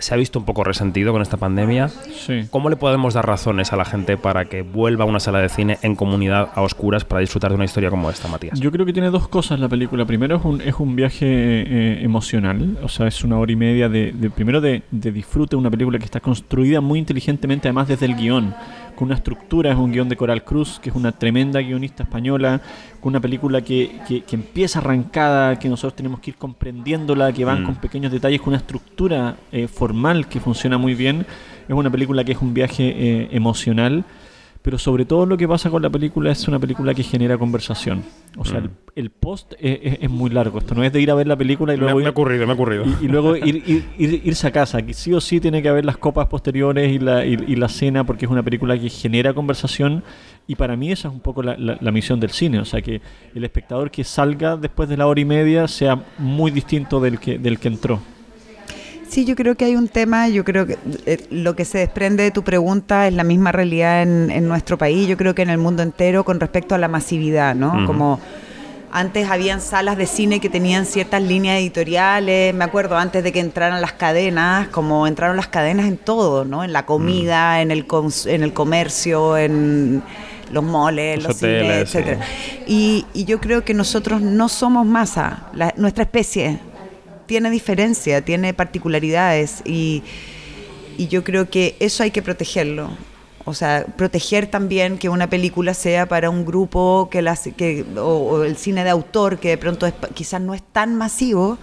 se 0.00 0.14
ha 0.14 0.16
visto 0.16 0.38
un 0.38 0.44
poco 0.44 0.64
resentido 0.64 1.12
con 1.12 1.22
esta 1.22 1.36
pandemia. 1.36 1.88
Sí. 1.88 2.46
¿Cómo 2.50 2.70
le 2.70 2.76
podemos 2.76 3.14
dar 3.14 3.26
razones 3.26 3.72
a 3.72 3.76
la 3.76 3.84
gente 3.84 4.16
para 4.16 4.46
que 4.46 4.62
vuelva 4.62 5.04
a 5.04 5.06
una 5.06 5.20
sala 5.20 5.38
de 5.40 5.48
cine 5.48 5.78
en 5.82 5.94
comunidad 5.96 6.48
a 6.54 6.62
oscuras 6.62 7.04
para 7.04 7.20
disfrutar 7.20 7.50
de 7.50 7.56
una 7.56 7.64
historia 7.64 7.90
como 7.90 8.10
esta, 8.10 8.28
Matías? 8.28 8.58
Yo 8.58 8.70
creo 8.72 8.84
que 8.86 8.92
tiene 8.92 9.10
dos 9.10 9.28
cosas 9.28 9.60
la 9.60 9.68
película. 9.68 10.04
Primero 10.06 10.36
es 10.36 10.44
un, 10.44 10.60
es 10.60 10.74
un 10.78 10.96
viaje 10.96 11.26
eh, 11.26 12.02
emocional, 12.02 12.78
o 12.82 12.88
sea, 12.88 13.06
es 13.06 13.22
una 13.24 13.38
hora 13.38 13.52
y 13.52 13.56
media 13.56 13.88
de, 13.88 14.12
de- 14.12 14.30
primero 14.30 14.60
de, 14.60 14.82
de 14.90 15.12
disfrute, 15.12 15.56
una 15.56 15.70
película 15.70 15.98
que 15.98 16.04
está 16.04 16.20
construida 16.20 16.80
muy 16.80 16.98
inteligentemente, 16.98 17.68
además 17.68 17.88
desde 17.88 18.06
el 18.06 18.16
guion, 18.16 18.54
con 18.96 19.06
una 19.06 19.14
estructura, 19.14 19.70
es 19.72 19.76
un 19.78 19.92
guion 19.92 20.08
de 20.08 20.16
Coral 20.16 20.44
Cruz, 20.44 20.78
que 20.82 20.90
es 20.90 20.96
una 20.96 21.12
tremenda 21.12 21.60
guionista 21.60 22.02
española, 22.02 22.60
con 23.00 23.10
una 23.12 23.20
película 23.20 23.62
que, 23.62 23.98
que- 24.06 24.22
que 24.22 24.36
empieza 24.36 24.78
arrancada, 24.78 25.58
que 25.58 25.68
nosotros 25.68 25.94
tenemos 25.96 26.20
que 26.20 26.30
ir 26.30 26.36
comprendiéndola, 26.36 27.32
que 27.32 27.44
van 27.44 27.62
Mm. 27.62 27.66
con 27.66 27.74
pequeños 27.76 28.12
detalles, 28.12 28.40
con 28.40 28.48
una 28.50 28.58
estructura 28.58 29.36
eh, 29.52 29.66
formal 29.68 30.28
que 30.28 30.40
funciona 30.40 30.76
muy 30.78 30.94
bien. 30.94 31.24
Es 31.68 31.74
una 31.74 31.90
película 31.90 32.24
que 32.24 32.32
es 32.32 32.38
un 32.42 32.52
viaje 32.54 32.84
eh, 32.96 33.28
emocional. 33.32 34.04
Pero 34.62 34.78
sobre 34.78 35.06
todo 35.06 35.24
lo 35.24 35.38
que 35.38 35.48
pasa 35.48 35.70
con 35.70 35.80
la 35.80 35.88
película 35.88 36.30
es 36.30 36.46
una 36.46 36.58
película 36.58 36.92
que 36.92 37.02
genera 37.02 37.38
conversación. 37.38 38.02
O 38.36 38.44
sea, 38.44 38.60
Mm. 38.60 38.64
el, 38.64 38.70
el 39.04 39.10
post 39.10 39.54
es, 39.58 39.78
es- 39.82 39.98
es 40.02 40.10
muy 40.10 40.28
largo. 40.28 40.58
Esto 40.58 40.74
no 40.74 40.84
es 40.84 40.92
de 40.92 41.00
ir 41.00 41.10
a 41.10 41.14
ver 41.14 41.26
la 41.26 41.36
película 41.36 41.72
y 41.72 41.78
luego, 41.78 41.98
ir, 41.98 42.06
ocurrido, 42.08 42.44
me 42.46 42.52
ha 42.52 42.54
ocurrido. 42.56 42.84
y, 43.00 43.06
y 43.06 43.08
luego 43.08 43.36
ir, 43.36 43.56
ir- 43.66 43.84
ir- 43.96 44.20
irse 44.22 44.46
a 44.46 44.50
casa. 44.50 44.76
Aquí 44.78 44.92
sí 44.92 45.14
o 45.14 45.20
sí 45.22 45.40
tiene 45.40 45.62
que 45.62 45.70
haber 45.70 45.86
las 45.86 45.96
copas 45.96 46.26
posteriores 46.26 46.92
y 46.92 46.98
la, 46.98 47.24
y, 47.24 47.38
y 47.46 47.56
la 47.56 47.68
cena 47.70 48.04
porque 48.04 48.26
es 48.26 48.30
una 48.30 48.42
película 48.42 48.78
que 48.78 48.90
genera 48.90 49.32
conversación. 49.32 50.04
Y 50.46 50.56
para 50.56 50.76
mí 50.76 50.92
esa 50.92 51.08
es 51.08 51.14
un 51.14 51.20
poco 51.20 51.42
la, 51.42 51.56
la- 51.56 51.78
la 51.80 51.90
misión 51.90 52.20
del 52.20 52.30
cine. 52.30 52.58
O 52.58 52.66
sea, 52.66 52.82
que 52.82 53.00
el 53.34 53.44
espectador 53.44 53.90
que 53.90 54.04
salga 54.04 54.58
después 54.58 54.90
de 54.90 54.98
la 54.98 55.06
hora 55.06 55.20
y 55.20 55.24
media 55.24 55.66
sea 55.68 56.04
muy 56.18 56.50
distinto 56.50 57.00
del 57.00 57.18
que, 57.18 57.38
del 57.38 57.58
que 57.58 57.68
entró. 57.68 57.98
Sí, 59.10 59.24
yo 59.24 59.34
creo 59.34 59.56
que 59.56 59.64
hay 59.64 59.74
un 59.74 59.88
tema, 59.88 60.28
yo 60.28 60.44
creo 60.44 60.66
que 60.66 60.78
eh, 61.04 61.26
lo 61.30 61.56
que 61.56 61.64
se 61.64 61.78
desprende 61.78 62.22
de 62.22 62.30
tu 62.30 62.44
pregunta 62.44 63.08
es 63.08 63.12
la 63.14 63.24
misma 63.24 63.50
realidad 63.50 64.02
en, 64.02 64.30
en 64.30 64.46
nuestro 64.46 64.78
país, 64.78 65.08
yo 65.08 65.16
creo 65.16 65.34
que 65.34 65.42
en 65.42 65.50
el 65.50 65.58
mundo 65.58 65.82
entero 65.82 66.22
con 66.24 66.38
respecto 66.38 66.76
a 66.76 66.78
la 66.78 66.86
masividad, 66.86 67.56
¿no? 67.56 67.86
Como 67.86 68.20
antes 68.92 69.28
habían 69.28 69.60
salas 69.60 69.96
de 69.96 70.06
cine 70.06 70.38
que 70.38 70.48
tenían 70.48 70.86
ciertas 70.86 71.22
líneas 71.22 71.58
editoriales, 71.58 72.54
me 72.54 72.62
acuerdo 72.64 72.96
antes 72.96 73.24
de 73.24 73.32
que 73.32 73.40
entraran 73.40 73.80
las 73.80 73.92
cadenas, 73.94 74.68
como 74.68 75.06
entraron 75.08 75.36
las 75.36 75.48
cadenas 75.48 75.86
en 75.86 75.96
todo, 75.96 76.44
¿no? 76.44 76.62
En 76.62 76.72
la 76.72 76.86
comida, 76.86 77.60
en, 77.62 77.72
el 77.72 77.86
en 78.26 78.42
el 78.44 78.52
comercio, 78.52 79.36
en 79.36 80.02
los 80.52 80.62
moles, 80.64 81.16
Los 81.16 81.26
los, 81.28 81.36
cines, 81.36 81.62
hoteles, 81.62 81.90
sí. 81.90 81.98
etcétera. 81.98 82.26
Y, 82.68 83.06
y 83.12 83.24
yo 83.24 83.40
creo 83.40 83.64
que 83.64 83.74
nosotros 83.74 84.20
no 84.22 84.48
somos 84.48 84.86
masa, 84.86 85.44
la- 85.52 85.74
nuestra 85.76 86.04
especie 86.04 86.58
tiene 87.30 87.48
diferencia, 87.48 88.24
tiene 88.24 88.52
particularidades 88.54 89.62
y, 89.64 90.02
y 90.98 91.06
yo 91.06 91.22
creo 91.22 91.48
que 91.48 91.76
eso 91.78 92.02
hay 92.02 92.10
que 92.10 92.22
protegerlo. 92.22 92.90
O 93.44 93.54
sea, 93.54 93.86
proteger 93.96 94.48
también 94.48 94.98
que 94.98 95.08
una 95.08 95.30
película 95.30 95.72
sea 95.72 96.08
para 96.08 96.28
un 96.28 96.44
grupo 96.44 97.08
que, 97.08 97.22
las, 97.22 97.48
que 97.56 97.86
o, 97.96 98.00
o 98.00 98.42
el 98.42 98.56
cine 98.56 98.82
de 98.82 98.90
autor 98.90 99.38
que 99.38 99.50
de 99.50 99.58
pronto 99.58 99.86
es 99.86 99.94
quizás 100.12 100.40
no 100.40 100.54
es 100.54 100.62
tan 100.72 100.96
masivo, 100.96 101.56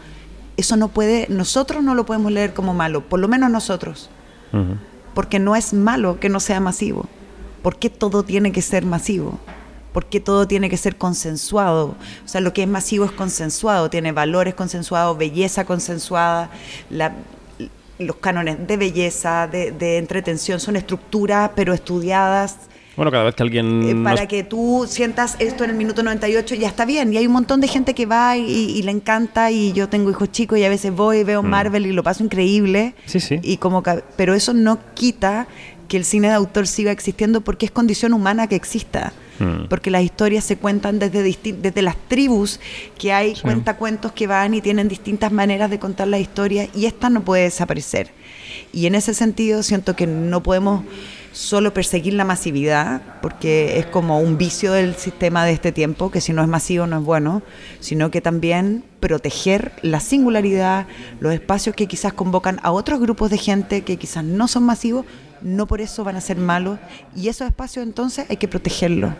eso 0.55 0.77
no 0.77 0.87
puede, 0.87 1.27
nosotros 1.27 1.83
no 1.83 1.95
lo 1.95 2.05
podemos 2.05 2.31
leer 2.31 2.53
como 2.53 2.73
malo, 2.73 3.01
por 3.01 3.19
lo 3.19 3.27
menos 3.27 3.51
nosotros, 3.51 4.09
porque 5.13 5.37
no 5.37 5.57
es 5.57 5.73
malo 5.73 6.17
que 6.21 6.29
no 6.29 6.39
sea 6.39 6.61
masivo. 6.61 7.07
¿Por 7.61 7.77
qué 7.77 7.89
todo 7.89 8.23
tiene 8.23 8.53
que 8.53 8.61
ser 8.61 8.85
masivo? 8.85 9.37
¿Por 9.93 10.05
qué 10.05 10.19
todo 10.19 10.47
tiene 10.47 10.69
que 10.69 10.77
ser 10.77 10.95
consensuado? 10.97 11.95
O 12.23 12.27
sea, 12.27 12.41
lo 12.41 12.53
que 12.53 12.63
es 12.63 12.67
masivo 12.69 13.05
es 13.05 13.11
consensuado, 13.11 13.89
tiene 13.89 14.11
valores 14.11 14.53
consensuados, 14.53 15.17
belleza 15.17 15.65
consensuada, 15.65 16.49
la- 16.89 17.13
los 17.99 18.17
cánones 18.17 18.67
de 18.67 18.77
belleza, 18.77 19.47
de, 19.47 19.71
de 19.71 19.97
entretención, 19.97 20.59
son 20.59 20.75
estructuras 20.75 21.49
pero 21.55 21.73
estudiadas 21.73 22.57
Bueno, 22.95 23.09
cada 23.11 23.23
vez 23.23 23.33
que 23.33 23.41
alguien... 23.41 23.65
eh, 23.89 23.93
nos- 23.95 24.03
para 24.03 24.27
que 24.27 24.43
tú 24.43 24.85
sientas 24.87 25.35
esto 25.39 25.63
en 25.63 25.71
el 25.71 25.75
minuto 25.75 26.03
98 26.03 26.53
ya 26.55 26.67
está 26.67 26.85
bien. 26.85 27.11
Y 27.13 27.17
hay 27.17 27.25
un 27.25 27.33
montón 27.33 27.59
de 27.59 27.67
gente 27.67 27.95
que 27.95 28.05
va 28.05 28.37
y, 28.37 28.43
y 28.51 28.83
le 28.83 28.91
encanta 28.91 29.49
y 29.49 29.71
yo 29.73 29.89
tengo 29.89 30.11
hijos 30.11 30.31
chicos 30.31 30.59
y 30.59 30.63
a 30.63 30.69
veces 30.69 30.93
voy 30.95 31.19
y 31.19 31.23
veo 31.23 31.41
Mm. 31.41 31.47
Marvel 31.47 31.85
y 31.87 31.91
lo 31.91 32.03
paso 32.03 32.23
increíble. 32.23 32.93
Sí, 33.07 33.19
sí. 33.19 33.39
Y 33.41 33.57
como 33.57 33.81
ca- 33.81 34.03
pero 34.15 34.35
eso 34.35 34.53
no 34.53 34.77
quita 34.93 35.47
que 35.87 35.97
el 35.97 36.05
cine 36.05 36.27
de 36.27 36.33
autor 36.33 36.67
siga 36.67 36.91
existiendo 36.91 37.41
porque 37.41 37.65
es 37.65 37.71
condición 37.71 38.13
humana 38.13 38.47
que 38.47 38.55
exista. 38.55 39.13
Mm. 39.39 39.67
Porque 39.69 39.91
las 39.91 40.01
historias 40.03 40.43
se 40.43 40.57
cuentan 40.57 40.97
desde, 40.97 41.21
desde 41.53 41.81
las 41.83 41.95
tribus, 42.07 42.59
que 42.97 43.13
hay 43.13 43.35
Sí. 43.35 43.41
cuentacuentos 43.43 44.11
que 44.11 44.25
van 44.25 44.53
y 44.55 44.61
tienen 44.61 44.87
distintas 44.87 45.31
maneras 45.31 45.69
de 45.69 45.77
contar 45.77 46.07
la 46.07 46.17
historia 46.19 46.67
y 46.75 46.87
esta 46.87 47.09
no 47.09 47.21
puede 47.21 47.43
desaparecer. 47.43 48.11
Y 48.73 48.87
en 48.87 48.95
ese 48.95 49.13
sentido 49.13 49.61
siento 49.61 49.95
que 49.95 50.07
no 50.07 50.41
podemos 50.41 50.83
solo 51.33 51.71
perseguir 51.71 52.15
la 52.15 52.25
masividad, 52.25 53.01
porque 53.21 53.77
es 53.77 53.85
como 53.85 54.19
un 54.19 54.39
vicio 54.39 54.71
del 54.71 54.95
sistema 54.95 55.45
de 55.45 55.51
este 55.51 55.71
tiempo, 55.71 56.09
que 56.09 56.19
si 56.19 56.33
no 56.33 56.41
es 56.41 56.47
masivo 56.47 56.87
no 56.87 56.97
es 56.97 57.03
bueno, 57.03 57.43
sino 57.79 58.09
que 58.09 58.21
también 58.21 58.83
proteger 58.99 59.71
la 59.83 59.99
singularidad, 59.99 60.87
los 61.19 61.31
espacios 61.31 61.75
que 61.75 61.85
quizás 61.85 62.13
convocan 62.13 62.59
a 62.63 62.71
otros 62.71 62.99
grupos 62.99 63.29
de 63.29 63.37
gente 63.37 63.83
que 63.83 63.97
quizás 63.97 64.23
no 64.23 64.47
son 64.47 64.63
masivos, 64.63 65.05
no 65.41 65.67
por 65.67 65.81
eso 65.81 66.03
van 66.03 66.15
a 66.15 66.21
ser 66.21 66.37
malos, 66.37 66.79
y 67.15 67.27
esos 67.29 67.47
espacios 67.47 67.85
entonces 67.85 68.25
hay 68.29 68.37
que 68.37 68.47
protegerlos. 68.47 69.11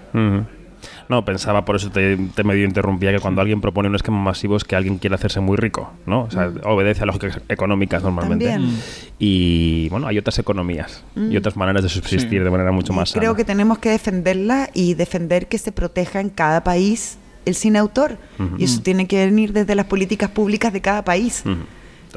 No, 1.10 1.25
pensaba, 1.25 1.65
por 1.65 1.75
eso 1.75 1.89
te, 1.89 2.15
te 2.36 2.43
medio 2.43 2.63
interrumpía, 2.63 3.12
que 3.12 3.19
cuando 3.19 3.41
alguien 3.41 3.62
propone 3.62 3.89
un 3.89 3.95
esquema 3.95 4.19
masivo 4.19 4.56
es 4.58 4.63
que 4.63 4.75
alguien 4.75 4.99
quiere 4.99 5.15
hacerse 5.15 5.39
muy 5.39 5.58
rico, 5.58 5.91
¿no? 6.06 6.23
O 6.23 6.32
sea, 6.32 6.51
obedece 6.65 7.01
a 7.01 7.06
lógicas 7.08 7.41
económicas 7.49 8.03
normalmente. 8.03 8.45
Mm. 8.45 8.51
También. 8.51 8.80
Y 9.17 9.89
bueno, 9.89 10.08
hay 10.08 10.17
otras 10.19 10.38
economías 10.38 11.03
y 11.15 11.36
otras 11.36 11.56
maneras 11.58 11.82
de 11.84 11.89
subsistir 11.89 12.30
Sí. 12.30 12.43
de 12.43 12.49
manera 12.51 12.71
mucho 12.71 12.93
Y 12.93 12.95
más 12.95 13.12
creo 13.12 13.23
sana. 13.32 13.36
que 13.38 13.43
tenemos 13.45 13.80
que 13.80 13.89
defenderla 13.89 14.69
y 14.73 14.93
defender 14.93 15.47
que 15.47 15.58
se 15.58 15.71
proteja 15.71 16.19
en 16.21 16.30
cada 16.30 16.63
país 16.63 17.17
el 17.45 17.56
cine 17.56 17.80
autor. 17.80 18.17
Y 18.58 18.65
eso 18.65 18.82
tiene 18.82 19.08
que 19.08 19.25
venir 19.25 19.53
desde 19.53 19.73
las 19.73 19.86
políticas 19.88 20.30
públicas 20.30 20.71
de 20.73 20.82
cada 20.82 21.03
país. 21.03 21.41
Ujú. 21.45 21.56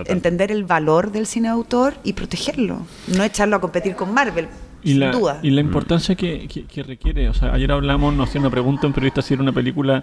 Total. 0.00 0.16
Entender 0.16 0.50
el 0.52 0.64
valor 0.64 1.12
del 1.12 1.26
cine 1.26 1.48
autor 1.48 1.94
y 2.04 2.12
protegerlo. 2.12 2.86
No 3.16 3.22
echarlo 3.24 3.56
a 3.56 3.60
competir 3.60 3.94
con 3.96 4.12
Marvel, 4.14 4.48
Y 4.82 4.90
sin 4.90 5.00
la, 5.00 5.10
duda. 5.12 5.38
y 5.42 5.50
la 5.50 5.60
importancia 5.60 6.14
que, 6.14 6.46
que- 6.48 6.64
que 6.64 6.82
requiere, 6.82 7.28
o 7.28 7.34
sea, 7.34 7.52
ayer 7.54 7.70
hablamos, 7.72 8.14
nos 8.14 8.28
hacía 8.28 8.40
una 8.40 8.50
pregunta 8.50 8.86
un 8.86 8.92
periodista 8.92 9.22
si 9.22 9.34
era 9.34 9.42
una 9.42 9.52
película 9.52 10.02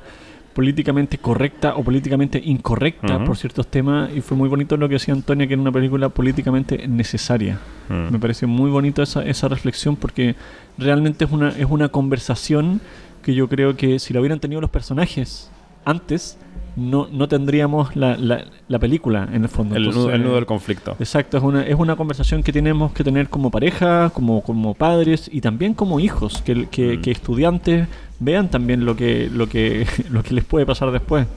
políticamente 0.54 1.20
correcta 1.20 1.76
o 1.76 1.84
políticamente 1.84 2.42
incorrecta 2.44 3.18
Ujú. 3.18 3.26
por 3.26 3.38
ciertos 3.38 3.68
temas 3.68 4.10
y 4.16 4.22
fue 4.22 4.36
muy 4.36 4.50
bonito 4.50 4.76
lo 4.76 4.88
que 4.90 4.96
decía 4.96 5.14
Antonia 5.14 5.46
que 5.46 5.54
era 5.54 5.62
una 5.62 5.72
película 5.72 6.10
políticamente 6.10 6.88
necesaria. 6.88 7.60
Mm. 7.90 8.12
Me 8.14 8.18
pareció 8.20 8.48
muy 8.48 8.72
bonito 8.72 9.04
esa, 9.04 9.24
esa 9.24 9.48
reflexión 9.50 9.96
porque 9.96 10.36
realmente 10.80 11.26
es 11.26 11.32
una, 11.32 11.50
es 11.50 11.68
una 11.70 11.90
conversación 11.90 12.82
que 13.22 13.36
yo 13.36 13.48
creo 13.48 13.76
que 13.78 14.00
si 14.00 14.14
la 14.16 14.20
hubieran 14.20 14.40
tenido 14.40 14.60
los 14.60 14.72
personajes 14.72 15.52
antes, 15.86 16.40
no, 16.78 17.08
no 17.12 17.28
tendríamos 17.28 17.96
la, 17.96 18.16
la, 18.16 18.46
la 18.70 18.80
película 18.80 19.28
en 19.34 19.44
el 19.44 19.50
fondo. 19.50 19.76
el, 19.76 19.82
nudo, 19.84 19.92
Entonces, 19.92 20.16
el 20.16 20.24
nudo 20.24 20.36
del 20.36 20.46
conflicto. 20.46 20.96
Exacto, 21.00 21.38
es 21.38 21.44
una, 21.44 21.64
es 21.66 21.76
una 21.76 21.96
conversación 21.98 22.44
que 22.44 22.54
tenemos 22.54 22.94
que 22.94 23.04
tener 23.04 23.28
como 23.30 23.52
pareja, 23.52 24.10
como, 24.14 24.42
como 24.42 24.74
padres 24.76 25.30
y 25.34 25.42
también 25.42 25.74
como 25.74 26.00
hijos, 26.00 26.42
que, 26.44 26.68
que, 26.68 26.98
Mm. 26.98 27.02
que 27.02 27.12
estudiantes 27.12 27.88
vean 28.20 28.48
también 28.50 28.86
lo 28.86 28.96
que, 28.96 29.30
lo, 29.34 29.50
que, 29.50 29.86
lo 30.10 30.24
que 30.24 30.34
les 30.36 30.46
puede 30.46 30.66
pasar 30.66 30.92
después. 30.92 31.28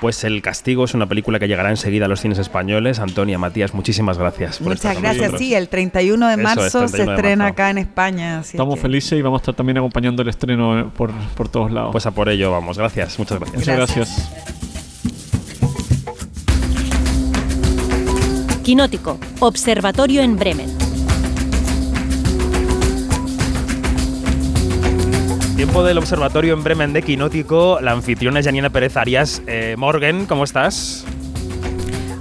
Pues 0.00 0.22
El 0.24 0.42
Castigo 0.42 0.84
es 0.84 0.92
una 0.92 1.06
película 1.06 1.38
que 1.38 1.46
llegará 1.48 1.70
enseguida 1.70 2.06
a 2.06 2.08
los 2.08 2.20
cines 2.20 2.38
españoles. 2.38 2.98
Antonia, 2.98 3.38
Matías, 3.38 3.72
muchísimas 3.72 4.18
gracias. 4.18 4.58
por 4.58 4.72
estar 4.72 4.90
Muchas 4.90 4.94
con 4.96 5.02
gracias. 5.02 5.22
nosotros. 5.32 5.38
Sí, 5.40 5.54
el 5.54 5.68
31 5.68 6.26
de 6.26 6.34
es, 6.34 6.38
marzo 6.40 6.78
31 6.80 6.88
se 6.88 6.96
de 6.96 7.14
estrena 7.14 7.44
marzo. 7.44 7.52
acá 7.52 7.70
en 7.70 7.78
España. 7.78 8.40
Estamos 8.40 8.74
que- 8.74 8.80
felices 8.82 9.18
y 9.18 9.22
vamos 9.22 9.38
a 9.38 9.42
estar 9.42 9.54
también 9.54 9.78
acompañando 9.78 10.20
el 10.22 10.28
estreno 10.28 10.90
por, 10.96 11.10
por 11.36 11.48
todos 11.48 11.70
lados. 11.70 11.92
Pues 11.92 12.04
a 12.04 12.10
por 12.10 12.28
ello 12.28 12.50
vamos. 12.50 12.76
Gracias, 12.76 13.18
muchas 13.18 13.38
gracias. 13.38 13.58
Muchas 13.60 13.76
gracias. 13.76 13.96
gracias. 14.26 14.53
Quinótico, 18.64 19.18
Observatorio 19.40 20.22
en 20.22 20.38
Bremen. 20.38 20.70
Tiempo 25.54 25.84
del 25.84 25.98
Observatorio 25.98 26.54
en 26.54 26.64
Bremen 26.64 26.94
de 26.94 27.02
Quinótico. 27.02 27.78
La 27.82 27.92
anfitriona 27.92 28.40
es 28.40 28.46
Janina 28.46 28.70
Pérez 28.70 28.96
Arias. 28.96 29.42
Eh, 29.46 29.74
Morgan, 29.76 30.24
¿cómo 30.24 30.44
estás? 30.44 31.04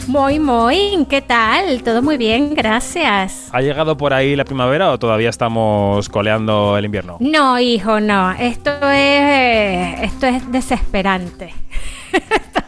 Muy, 0.08 0.38
muy, 0.40 1.06
¿qué 1.10 1.22
tal? 1.22 1.82
Todo 1.82 2.02
muy 2.02 2.18
bien, 2.18 2.54
gracias. 2.54 3.48
¿Ha 3.54 3.62
llegado 3.62 3.96
por 3.96 4.14
ahí 4.14 4.36
la 4.36 4.44
primavera 4.44 4.92
o 4.92 5.00
todavía 5.00 5.30
estamos 5.30 6.10
coleando 6.10 6.78
el 6.78 6.84
invierno? 6.84 7.16
No, 7.22 7.58
hijo, 7.58 8.02
no. 8.02 8.34
Esto 8.34 8.72
es, 8.92 10.02
esto 10.02 10.28
es 10.28 10.52
desesperante. 10.52 11.54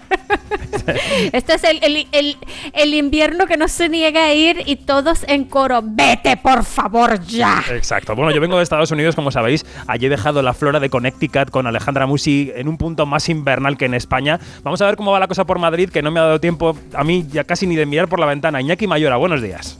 Esto 1.33 1.53
es 1.53 1.63
el, 1.63 1.79
el- 1.83 2.07
el- 2.11 2.37
el 2.73 2.93
invierno 2.93 3.47
que 3.47 3.57
no 3.57 3.67
se 3.67 3.89
niega 3.89 4.25
a 4.25 4.33
ir 4.33 4.61
y 4.65 4.75
todos 4.77 5.25
en 5.27 5.45
coro, 5.45 5.81
vete 5.83 6.37
por 6.37 6.63
favor 6.63 7.21
ya. 7.25 7.63
Exacto. 7.71 8.15
Bueno, 8.15 8.31
yo 8.31 8.39
vengo 8.41 8.57
de 8.57 8.63
Estados 8.63 8.91
Unidos, 8.91 9.15
como 9.15 9.31
sabéis. 9.31 9.65
Allí 9.87 10.05
he 10.05 10.09
dejado 10.09 10.41
la 10.41 10.53
flora 10.53 10.79
de 10.79 10.89
Connecticut 10.89 11.49
con 11.49 11.65
Alejandra 11.67 12.05
Musi 12.05 12.51
en 12.55 12.67
un 12.67 12.77
punto 12.77 13.05
más 13.05 13.29
invernal 13.29 13.77
que 13.77 13.85
en 13.85 13.93
España. 13.93 14.39
Vamos 14.63 14.81
a 14.81 14.85
ver 14.85 14.95
cómo 14.95 15.11
va 15.11 15.19
la 15.19 15.27
cosa 15.27 15.45
por 15.45 15.59
Madrid, 15.59 15.89
que 15.89 16.01
no 16.01 16.11
me 16.11 16.19
ha 16.19 16.23
dado 16.23 16.39
tiempo 16.39 16.77
a 16.93 17.03
mí 17.03 17.25
ya 17.31 17.43
casi 17.43 17.65
ni 17.67 17.75
de 17.75 17.85
mirar 17.85 18.07
por 18.07 18.19
la 18.19 18.25
ventana. 18.25 18.61
Iñaki 18.61 18.87
Mayora, 18.87 19.17
buenos 19.17 19.41
días. 19.41 19.77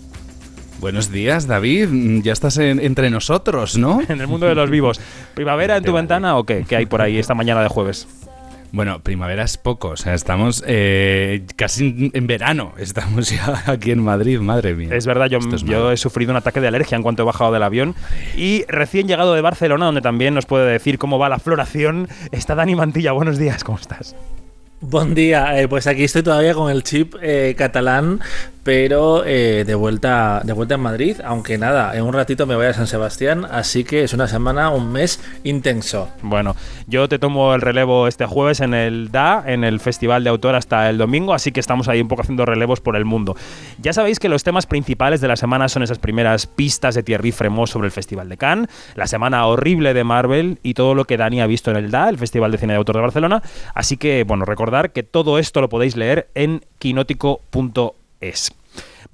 Buenos 0.80 1.10
días, 1.12 1.48
David. 1.48 1.88
Mm, 1.89 2.21
Ya 2.21 2.34
estás 2.34 2.58
en- 2.58 2.80
entre 2.80 3.10
nosotros, 3.10 3.78
¿no? 3.78 4.02
En 4.10 4.19
el 4.21 4.28
mundo 4.28 4.45
de 4.48 4.56
los 4.56 4.69
vivos. 4.69 5.00
¿Primavera 5.36 5.78
en 5.78 5.84
tu 5.84 5.93
ventana 5.93 6.38
o 6.38 6.43
qué? 6.43 6.65
¿Qué 6.67 6.76
hay 6.76 6.86
por 6.86 7.02
ahí 7.02 7.17
esta 7.17 7.34
mañana 7.34 7.62
de 7.62 7.67
jueves? 7.69 8.08
Bueno, 8.76 9.00
primavera 9.00 9.44
es 9.44 9.58
poco, 9.58 9.92
o 9.92 9.96
sea, 9.96 10.14
estamos 10.16 10.62
eh, 10.68 11.46
casi 11.56 12.12
en 12.14 12.28
verano. 12.28 12.74
Estamos 12.78 13.30
ya 13.30 13.64
aquí 13.68 13.92
en 13.92 14.04
Madrid, 14.04 14.38
madre 14.42 14.76
mía. 14.76 14.90
Es 14.92 15.06
verdad, 15.06 15.28
yo, 15.28 15.38
es 15.38 15.64
yo 15.64 15.94
he 15.94 15.98
sufrido 15.98 16.32
un 16.32 16.36
ataque 16.36 16.60
de 16.60 16.68
alergia 16.68 16.98
en 16.98 17.02
cuanto 17.02 17.24
he 17.24 17.26
bajado 17.26 17.54
del 17.54 17.64
avión. 17.64 17.96
Y 18.36 18.66
recién 18.68 19.08
llegado 19.08 19.34
de 19.34 19.40
Barcelona, 19.40 19.86
donde 19.86 20.02
también 20.02 20.34
nos 20.34 20.46
puede 20.46 20.70
decir 20.70 20.98
cómo 20.98 21.18
va 21.18 21.30
la 21.30 21.40
floración, 21.40 22.10
está 22.34 22.54
Dani 22.54 22.76
Mantilla. 22.76 23.14
Buenos 23.14 23.38
días, 23.38 23.64
¿cómo 23.64 23.78
estás? 23.78 24.14
Buen 24.88 25.15
día, 25.15 25.60
eh, 25.60 25.67
pues 25.67 25.88
aquí 25.88 26.04
estoy 26.04 26.21
todavía 26.21 26.54
con 26.54 26.69
el 26.69 26.84
chip 26.84 27.15
eh, 27.19 27.56
catalán, 27.58 28.19
pero 28.65 29.24
eh, 29.26 29.63
de 29.63 29.76
vuelta 29.76 30.41
de 30.43 30.52
vuelta 30.52 30.74
en 30.74 30.82
Madrid, 30.82 31.17
aunque 31.24 31.56
nada, 31.60 31.95
en 31.95 32.02
un 32.02 32.13
ratito 32.13 32.48
me 32.48 32.56
voy 32.56 32.65
a 32.65 32.74
San 32.74 32.88
Sebastián, 32.88 33.45
así 33.45 33.84
que 33.84 34.04
es 34.04 34.13
una 34.13 34.28
semana, 34.28 34.71
un 34.71 34.91
mes 34.91 35.19
intenso. 35.43 36.10
Bueno, 36.24 36.56
yo 36.88 37.08
te 37.08 37.19
tomo 37.19 37.54
el 37.54 37.62
relevo 37.62 38.08
este 38.08 38.26
jueves 38.26 38.62
en 38.62 38.74
el 38.74 39.12
DA, 39.12 39.43
en 39.45 39.63
el 39.63 39.80
Festival 39.80 40.24
de 40.24 40.32
Autor 40.32 40.56
hasta 40.56 40.89
el 40.89 40.98
domingo, 40.98 41.36
así 41.36 41.52
que 41.52 41.60
estamos 41.60 41.88
ahí 41.88 42.02
un 42.02 42.08
poco 42.08 42.24
haciendo 42.24 42.43
relevos 42.43 42.82
por 42.82 42.95
el 42.95 43.06
mundo. 43.06 43.36
Ya 43.80 43.93
sabéis 43.93 44.19
que 44.19 44.30
los 44.30 44.43
temas 44.43 44.65
principales 44.65 45.21
de 45.21 45.28
la 45.28 45.36
semana 45.36 45.69
son 45.69 45.84
esas 45.84 46.00
primeras 46.00 46.48
pistas 46.48 46.95
de 46.95 47.04
Thierry 47.04 47.32
Fremont 47.32 47.67
sobre 47.67 47.86
el 47.86 47.91
Festival 47.91 48.30
de 48.30 48.38
Cannes, 48.38 48.67
la 48.95 49.06
semana 49.06 49.45
horrible 49.45 49.93
de 49.93 50.04
Marvel 50.04 50.58
y 50.63 50.74
todo 50.74 50.95
lo 50.95 51.06
que 51.06 51.17
Dani 51.17 51.39
ha 51.39 51.48
visto 51.48 51.69
en 51.69 51.78
el 51.78 51.91
DA, 51.91 52.10
el 52.10 52.17
Festival 52.17 52.52
de 52.52 52.58
Cine 52.58 52.74
de 52.74 52.78
Autor 52.78 52.95
de 52.95 53.02
Barcelona. 53.04 53.43
Así 53.76 53.98
que, 53.98 54.24
bueno, 54.24 54.43
que 54.84 55.04
todo 55.04 55.40
esto 55.40 55.62
lo 55.62 55.70
podéis 55.70 55.96
leer 55.96 56.30
en 56.36 56.64
quinótico.es. 56.80 58.52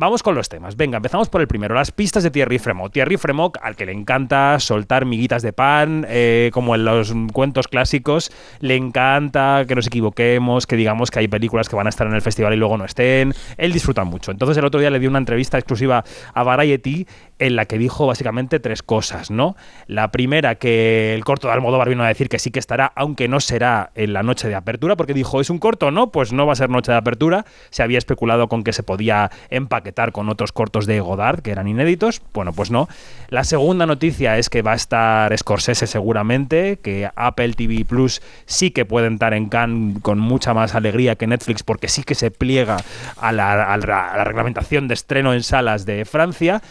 Vamos 0.02 0.24
con 0.24 0.34
los 0.34 0.50
temas. 0.50 0.78
Venga, 0.78 0.98
empezamos 0.98 1.30
por 1.30 1.42
el 1.42 1.48
primero, 1.48 1.76
las 1.76 1.92
pistas 1.92 2.24
de 2.24 2.32
Thierry 2.32 2.58
Fremont. 2.58 2.92
Thierry 2.92 3.18
Fremont, 3.18 3.56
al 3.62 3.76
que 3.76 3.86
le 3.86 3.92
encanta 3.92 4.60
soltar 4.60 5.06
miguitas 5.06 5.44
de 5.44 5.54
pan, 5.54 6.08
eh, 6.10 6.50
como 6.54 6.74
en 6.74 6.86
los 6.86 7.14
cuentos 7.34 7.68
clásicos, 7.68 8.32
le 8.62 8.76
encanta 8.76 9.64
que 9.68 9.76
nos 9.76 9.86
equivoquemos, 9.86 10.66
que 10.66 10.76
digamos 10.76 11.12
que 11.12 11.20
hay 11.20 11.28
películas 11.28 11.70
que 11.70 11.76
van 11.76 11.86
a 11.86 11.90
estar 11.90 12.08
en 12.08 12.16
el 12.16 12.22
festival 12.24 12.54
y 12.54 12.58
luego 12.58 12.80
no 12.80 12.86
estén. 12.86 13.36
Él 13.58 13.74
disfruta 13.74 14.04
mucho. 14.04 14.32
Entonces 14.32 14.58
el 14.58 14.66
otro 14.66 14.80
día 14.80 14.90
le 14.90 15.00
dio 15.00 15.08
una 15.08 15.20
entrevista 15.20 15.60
exclusiva 15.60 16.04
a 16.34 16.44
Variety 16.44 17.06
en 17.42 17.56
la 17.58 17.66
que 17.66 17.78
dijo 17.78 18.08
básicamente 18.08 18.60
tres 18.60 18.84
cosas, 18.84 19.32
¿no? 19.32 19.56
La 19.88 20.12
primera, 20.12 20.56
que 20.56 21.14
el 21.14 21.26
corto 21.26 21.48
de 21.48 21.54
Almodóvar 21.54 21.90
vino 21.90 22.04
a 22.04 22.08
decir 22.08 22.30
que 22.30 22.40
sí 22.40 22.52
que 22.52 22.60
estará, 22.60 22.94
aunque 22.96 23.28
no 23.28 23.40
será 23.40 23.90
en 23.96 24.14
la 24.14 24.24
noche 24.24 24.48
de 24.48 24.56
apertura, 24.56 24.96
porque 24.96 25.14
dijo, 25.14 25.42
¿es 25.42 25.50
un 25.50 25.58
corto? 25.58 25.92
No, 25.92 26.12
pues 26.12 26.32
no 26.32 26.46
va 26.46 26.54
a 26.54 26.56
ser 26.56 26.70
noche 26.70 26.92
de 26.92 27.00
apertura. 27.00 27.46
Se 27.72 27.84
había 27.84 27.98
especulado 27.98 28.48
con 28.48 28.64
que 28.64 28.72
se 28.74 28.84
podía 28.84 29.32
empaquetar 29.50 30.12
con 30.12 30.30
otros 30.30 30.52
cortos 30.52 30.86
de 30.86 31.00
Godard, 31.00 31.42
que 31.42 31.52
eran 31.52 31.68
inéditos. 31.68 32.22
Bueno, 32.34 32.54
pues 32.54 32.72
no. 32.72 32.88
La 33.30 33.44
segunda 33.44 33.86
noticia 33.86 34.38
es 34.38 34.50
que 34.50 34.62
va 34.62 34.74
a 34.74 34.76
estar 34.76 35.38
Scorsese 35.38 35.88
seguramente, 35.88 36.78
que 36.82 37.10
Apple 37.16 37.54
TV 37.54 37.86
Plus 37.86 38.22
sí 38.46 38.72
que 38.72 38.86
puede 38.86 39.08
entrar 39.08 39.34
en 39.34 39.50
Cannes 39.50 39.98
con 40.02 40.20
mucha 40.20 40.54
más 40.54 40.76
alegría 40.76 41.16
que 41.16 41.28
Netflix, 41.28 41.64
porque 41.64 41.88
sí 41.88 42.04
que 42.04 42.14
se 42.16 42.30
pliega 42.30 42.78
a 43.18 43.32
la, 43.32 43.74
a 43.74 43.78
la- 43.78 44.12
a 44.12 44.18
la 44.18 44.24
reglamentación 44.24 44.88
de 44.88 44.94
estreno 44.94 45.34
en 45.34 45.42
salas 45.44 45.86
de 45.86 46.06
Francia. 46.06 46.62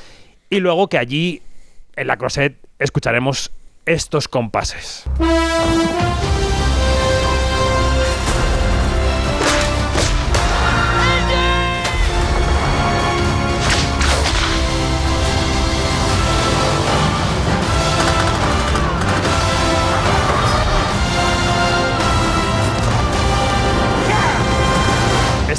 Y 0.50 0.58
luego 0.58 0.88
que 0.88 0.98
allí, 0.98 1.42
en 1.94 2.08
la 2.08 2.16
Crosette, 2.16 2.58
escucharemos 2.80 3.52
estos 3.86 4.26
compases. 4.26 5.04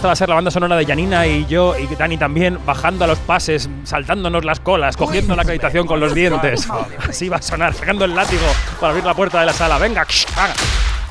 Esta 0.02 0.08
va 0.08 0.14
a 0.14 0.16
ser 0.16 0.30
la 0.30 0.34
banda 0.34 0.50
sonora 0.50 0.76
de 0.78 0.84
Janina 0.84 1.28
y 1.28 1.46
yo 1.46 1.76
y 1.78 1.86
Dani 1.86 2.18
también 2.18 2.58
bajando 2.66 3.06
a 3.06 3.08
los 3.08 3.20
pases, 3.20 3.70
saltándonos 3.84 4.44
las 4.44 4.60
colas, 4.60 4.98
cogiendo 4.98 5.36
la 5.36 5.44
acreditación 5.44 5.86
con 5.86 6.00
los 6.00 6.16
dientes. 6.16 6.68
Así 7.08 7.30
va 7.30 7.38
a 7.38 7.42
sonar, 7.44 7.76
sacando 7.76 8.06
el 8.06 8.16
látigo 8.16 8.42
para 8.80 8.90
abrir 8.90 9.06
la 9.06 9.14
puerta 9.14 9.40
de 9.42 9.46
la 9.46 9.54
sala. 9.54 9.78
Venga. 9.78 10.08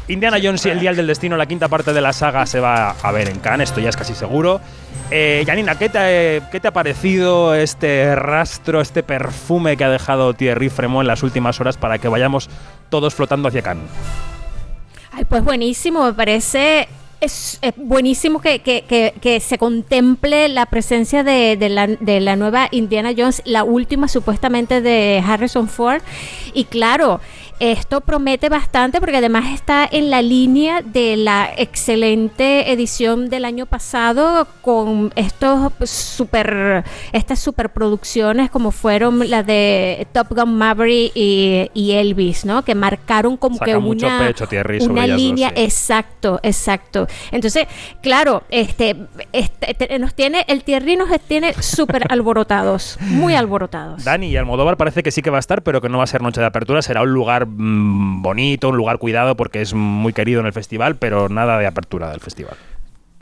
Indiana 0.08 0.38
Jones 0.42 0.66
y 0.66 0.70
el 0.70 0.80
Dial 0.80 0.96
del 0.96 1.06
Destino, 1.06 1.36
la 1.36 1.46
quinta 1.46 1.68
parte 1.68 1.92
de 1.92 2.00
la 2.00 2.12
saga, 2.12 2.44
se 2.46 2.58
va 2.58 2.96
a 3.00 3.12
ver 3.12 3.28
en 3.28 3.38
Cannes, 3.38 3.68
esto 3.68 3.80
ya 3.80 3.90
es 3.90 3.96
casi 3.96 4.12
seguro. 4.12 4.60
Eh, 5.12 5.44
Janina, 5.46 5.78
¿qué 5.78 5.88
te, 5.88 6.42
¿qué 6.50 6.58
te 6.58 6.66
ha 6.66 6.72
parecido 6.72 7.54
este 7.54 8.16
rastro, 8.16 8.80
este 8.80 9.04
perfume 9.04 9.76
que 9.76 9.84
ha 9.84 9.88
dejado 9.88 10.34
Thierry 10.34 10.68
Fremont 10.68 11.04
en 11.04 11.06
las 11.06 11.22
últimas 11.22 11.60
horas 11.60 11.76
para 11.76 11.98
que 11.98 12.08
vayamos 12.08 12.50
todos 12.88 13.14
flotando 13.14 13.46
hacia 13.46 13.62
Cannes? 13.62 13.88
Ay, 15.12 15.24
pues 15.26 15.44
buenísimo, 15.44 16.04
me 16.04 16.12
parece 16.12 16.88
es, 17.20 17.58
buenísimo 17.76 18.40
que, 18.40 18.60
que- 18.60 18.82
que- 18.88 19.14
que 19.20 19.40
se 19.40 19.58
contemple 19.58 20.48
la 20.48 20.66
presencia 20.66 21.22
de, 21.22 21.56
de 21.56 21.68
la, 21.68 21.86
de 21.86 22.20
la 22.20 22.36
nueva 22.36 22.68
Indiana 22.70 23.10
Jones, 23.16 23.42
la 23.44 23.64
última 23.64 24.08
supuestamente 24.08 24.80
de 24.80 25.22
Harrison 25.26 25.68
Ford. 25.68 26.02
Y 26.54 26.64
claro, 26.64 27.20
esto 27.60 28.00
promete 28.00 28.48
bastante 28.48 29.00
porque 29.00 29.18
además 29.18 29.44
está 29.52 29.88
en 29.90 30.10
la 30.10 30.22
línea 30.22 30.82
de 30.82 31.16
la 31.16 31.50
excelente 31.56 32.72
edición 32.72 33.28
del 33.28 33.44
año 33.44 33.66
pasado 33.66 34.46
con 34.62 35.12
estos 35.14 35.70
super, 35.88 36.84
estas 37.12 37.38
superproducciones 37.38 38.50
como 38.50 38.70
fueron 38.70 39.28
las 39.30 39.46
de 39.46 40.06
Top 40.12 40.28
Gun 40.30 40.56
Maverick 40.56 41.12
y, 41.14 41.70
y 41.74 41.92
Elvis, 41.92 42.44
¿no? 42.44 42.64
Que 42.64 42.74
marcaron 42.74 43.36
como 43.36 43.56
Saca 43.56 43.72
que 43.72 43.78
mucho 43.78 44.06
una, 44.06 44.26
pecho 44.26 44.48
una 44.88 45.06
dos, 45.06 45.16
línea 45.16 45.50
sí. 45.54 45.62
exacto, 45.62 46.40
exacto. 46.42 47.06
Entonces, 47.30 47.66
claro, 48.02 48.42
este, 48.50 48.96
este- 49.32 49.74
te- 49.74 49.98
nos 49.98 50.14
tiene 50.14 50.44
el 50.48 50.64
Thierry 50.64 50.96
nos 50.96 51.08
tiene 51.20 51.52
súper 51.60 52.04
alborotados, 52.10 52.98
muy 53.02 53.34
alborotados. 53.36 54.04
Dani 54.04 54.28
y 54.28 54.36
Almodóvar 54.36 54.76
parece 54.76 55.02
que 55.02 55.10
sí 55.10 55.22
que 55.22 55.30
va 55.30 55.36
a 55.36 55.40
estar, 55.40 55.62
pero 55.62 55.80
que 55.80 55.88
no 55.88 55.98
va 55.98 56.04
a 56.04 56.06
ser 56.06 56.22
noche 56.22 56.40
de 56.40 56.46
apertura. 56.46 56.82
Será 56.82 57.02
un 57.02 57.12
lugar 57.12 57.46
mm, 57.50 58.22
bonito, 58.22 58.68
un 58.68 58.76
lugar 58.76 58.98
cuidado 58.98 59.36
porque 59.36 59.60
es 59.60 59.74
muy 59.74 60.12
querido 60.12 60.40
en 60.40 60.46
el 60.46 60.52
festival, 60.52 60.96
pero 60.96 61.28
nada 61.28 61.58
de 61.58 61.66
apertura 61.66 62.10
del 62.10 62.20
festival. 62.20 62.54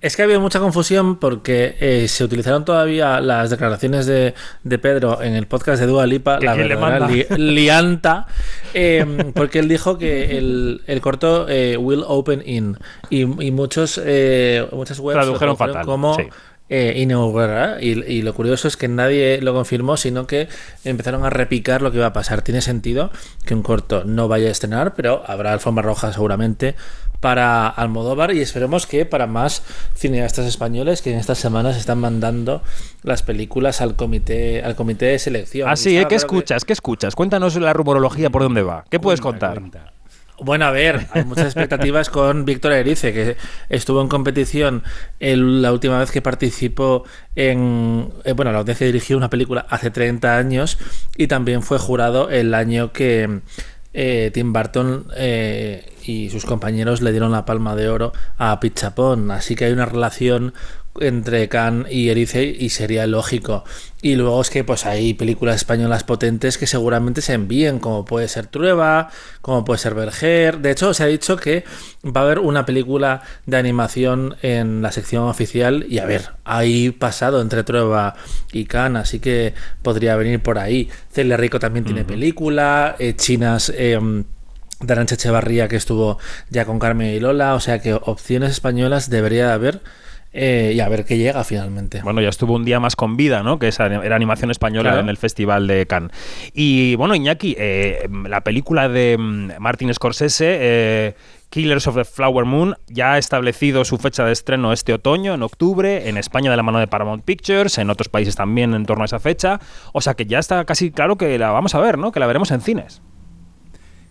Es 0.01 0.15
que 0.15 0.23
había 0.23 0.39
mucha 0.39 0.61
confusión 0.61 1.17
porque 1.17 1.75
eh, 1.81 2.07
se 2.07 2.23
utilizaron 2.23 2.65
todavía 2.65 3.21
las 3.21 3.51
declaraciones 3.51 4.07
de, 4.07 4.33
de 4.63 4.79
Pedro 4.79 5.21
en 5.23 5.35
el 5.35 5.49
podcast 5.49 5.81
de 5.81 5.89
Dua 5.89 6.07
Lipa, 6.07 6.39
¿Que 6.39 6.47
la 6.47 6.55
verdadera 6.55 7.09
li- 7.09 7.27
lianta, 7.37 8.29
eh, 8.75 9.05
porque 9.35 9.59
él 9.59 9.69
dijo 9.69 9.99
que 9.99 10.39
el, 10.39 10.83
el 10.87 11.01
corto 11.01 11.49
eh, 11.49 11.77
will 11.77 12.05
open 12.07 12.45
in 12.47 12.77
y, 13.11 13.23
y 13.23 13.51
muchos 13.51 14.01
eh, 14.05 14.65
muchas 14.71 15.01
webs 15.01 15.15
Tradujeron 15.17 15.57
tradujeron 15.57 15.75
fatal, 15.75 15.85
como 15.85 16.15
sí. 16.15 16.23
Eh, 16.71 16.95
inaugurará. 16.97 17.83
y, 17.83 18.03
y 18.05 18.23
lo 18.23 18.35
curioso 18.35 18.69
es 18.69 18.77
que 18.77 18.89
nadie 18.89 19.41
lo 19.41 19.55
confirmó, 19.55 19.97
sino 19.97 20.27
que 20.27 20.49
empezaron 20.85 21.25
a 21.25 21.31
repicar 21.31 21.83
lo 21.83 21.91
que 21.91 21.99
iba 21.99 22.07
a 22.07 22.13
pasar. 22.13 22.43
Tiene 22.43 22.61
sentido 22.61 23.11
que 23.45 23.55
un 23.55 23.63
corto 23.63 24.05
no 24.05 24.29
vaya 24.29 24.49
a 24.49 24.51
estrenar, 24.53 24.95
pero 24.95 25.23
habrá 25.27 25.53
alfombra 25.53 25.83
roja 25.83 26.13
seguramente 26.13 26.75
para 27.21 27.67
Almodóvar 27.69 28.33
y 28.33 28.41
esperemos 28.41 28.87
que 28.87 29.05
para 29.05 29.27
más 29.27 29.65
cineastas 29.97 30.47
españoles 30.47 31.03
que 31.03 31.13
en 31.13 31.19
estas 31.19 31.39
semanas 31.39 31.77
están 31.77 31.99
mandando 31.99 32.63
las 33.03 33.25
películas 33.25 33.81
al 33.81 33.97
comité 33.97 34.63
al 34.63 34.77
comité 34.77 35.07
de 35.07 35.19
selección. 35.19 35.69
Ah, 35.69 35.75
sí, 35.75 35.97
¿eh? 35.99 36.03
¿qué 36.03 36.09
que- 36.11 36.15
escuchas? 36.15 36.65
¿Qué 36.65 36.73
escuchas? 36.75 37.17
Cuéntanos 37.17 37.57
la 37.57 37.73
rumorología 37.73 38.31
por 38.31 38.43
dónde 38.43 38.63
va. 38.63 38.85
¿Qué 38.89 39.01
puedes 39.01 39.21
contar? 39.21 39.59
cuenta. 39.59 39.93
Bueno, 40.41 40.67
a 40.67 40.71
ver, 40.71 41.07
hay 41.13 41.25
muchas 41.25 41.47
expectativas 41.47 42.11
con 42.11 42.45
Víctor 42.45 42.73
Erice, 42.73 43.13
que 43.13 43.37
estuvo 43.69 44.01
en 44.01 44.09
competición 44.09 44.85
el- 45.19 45.63
la 45.63 45.73
última 45.73 45.99
vez 45.99 46.13
que 46.13 46.23
participó 46.23 47.05
en. 47.35 48.13
eh, 48.25 48.33
bueno, 48.35 48.53
la 48.53 48.63
vez 48.63 48.79
dirigió 48.79 49.17
una 49.17 49.31
película 49.31 49.67
hace 49.69 49.91
30 49.91 50.37
años 50.37 50.79
y 51.17 51.27
también 51.27 51.63
fue 51.63 51.79
jurado 51.79 52.31
el 52.31 52.55
año 52.55 52.93
que 52.93 53.41
eh, 53.95 54.31
Tim 54.33 54.53
Burton 54.53 55.07
eh, 55.17 55.93
y 56.05 56.31
sus 56.31 56.45
compañeros 56.45 57.03
le 57.03 57.11
dieron 57.11 57.33
la 57.33 57.45
palma 57.45 57.75
de 57.75 57.89
oro 57.89 58.13
a 58.37 58.61
Pichapón. 58.61 59.31
Así 59.33 59.57
que 59.57 59.65
hay 59.65 59.73
una 59.73 59.87
relación 59.87 60.55
entre 61.01 61.49
Cannes 61.49 61.93
y 61.93 62.11
Erice 62.11 62.45
y 62.45 62.71
sería 62.71 63.07
lógico. 63.07 63.65
Y 64.01 64.15
luego 64.15 64.41
es 64.41 64.51
que 64.51 64.63
pues 64.63 64.87
hay 64.87 65.15
películas 65.15 65.57
españolas 65.57 66.05
potentes 66.05 66.57
que 66.57 66.67
seguramente 66.67 67.21
se 67.21 67.33
envíen, 67.33 67.81
como 67.81 68.05
puede 68.05 68.29
ser 68.29 68.47
Trueba, 68.47 69.11
como 69.43 69.65
puede 69.65 69.79
ser 69.79 69.95
Berger. 69.95 70.59
De 70.59 70.71
hecho, 70.71 70.95
se 70.95 71.03
ha 71.03 71.07
dicho 71.07 71.37
que 71.37 71.65
va 72.05 72.21
a 72.21 72.25
haber 72.25 72.39
una 72.39 72.65
película 72.65 73.23
de 73.47 73.57
animación 73.57 74.37
en 74.43 74.83
la 74.83 74.93
sección 74.93 75.25
oficial 75.25 75.85
y 75.89 75.99
a 75.99 76.07
ver, 76.07 76.31
hay 76.45 76.91
pasado 76.91 77.41
entre 77.41 77.65
Trueba 77.65 78.15
y 78.53 78.67
Cannes, 78.67 79.03
así 79.03 79.19
que 79.19 79.55
podría 79.83 80.17
venir 80.17 80.41
por 80.41 80.59
ahí. 80.59 80.89
Celia 81.13 81.37
Rico 81.37 81.59
también 81.59 81.85
tiene 81.85 82.05
película, 82.05 82.95
eh, 82.99 83.15
Chinas... 83.17 83.73
Eh, 83.75 84.25
de 84.81 84.93
Arancha 84.93 85.17
Echevarría 85.17 85.69
que 85.69 85.77
estuvo 85.77 86.19
ya 86.51 86.65
con 86.65 86.79
Carmen 86.79 87.09
y 87.13 87.21
Lola, 87.21 87.55
o 87.55 87.61
sea 87.61 87.81
que 87.81 87.95
opciones 87.95 88.53
españolas 88.53 89.11
debería 89.11 89.49
de 89.49 89.53
haber 89.53 89.81
eh, 90.33 90.73
y 90.75 90.81
a 90.81 90.89
ver 90.89 91.05
qué 91.05 91.17
llega 91.17 91.43
finalmente. 91.45 92.01
Bueno, 92.03 92.21
ya 92.21 92.29
estuvo 92.29 92.55
un 92.55 92.65
día 92.65 92.81
más 92.81 92.97
con 92.97 93.17
vida, 93.17 93.43
¿no? 93.43 93.59
Que 93.59 93.69
esa 93.69 93.87
era 93.87 94.15
animación 94.17 94.51
española 94.51 94.91
Claro. 94.91 95.01
en 95.01 95.09
el 95.09 95.17
Festival 95.17 95.67
de 95.67 95.87
Cannes. 95.87 96.13
Y 96.55 96.95
bueno, 96.97 97.15
Iñaki, 97.15 97.57
eh, 97.59 98.09
la 98.29 98.43
película 98.43 98.89
de 98.89 99.17
mm, 99.19 99.53
Martin 99.59 99.93
Scorsese, 99.95 100.59
eh, 100.61 101.15
Killers 101.51 101.87
of 101.87 101.97
the 101.97 102.05
Flower 102.05 102.45
Moon, 102.45 102.77
ya 102.89 103.15
ha 103.15 103.19
establecido 103.19 103.85
su 103.87 103.97
fecha 103.97 104.25
de 104.25 104.33
estreno 104.33 104.73
este 104.75 104.93
otoño, 104.93 105.33
en 105.33 105.43
octubre, 105.43 106.09
en 106.09 106.19
España 106.19 106.51
de 106.51 106.57
la 106.59 106.63
mano 106.63 106.79
de 106.79 106.87
Paramount 106.87 107.25
Pictures, 107.25 107.79
en 107.79 107.89
otros 107.89 108.11
países 108.11 108.37
también 108.37 108.75
en 108.75 108.85
torno 108.85 109.05
a 109.05 109.07
esa 109.07 109.19
fecha. 109.19 109.59
O 109.95 110.03
sea 110.03 110.13
que 110.13 110.27
ya 110.27 110.39
está 110.39 110.65
casi 110.67 110.91
claro 110.91 111.17
que 111.17 111.39
la 111.39 111.51
vamos 111.51 111.75
a 111.75 111.81
ver, 111.81 111.97
¿no? 111.97 112.13
Que 112.13 112.21
la 112.21 112.27
veremos 112.27 112.51
en 112.51 112.61
cines. 112.61 113.01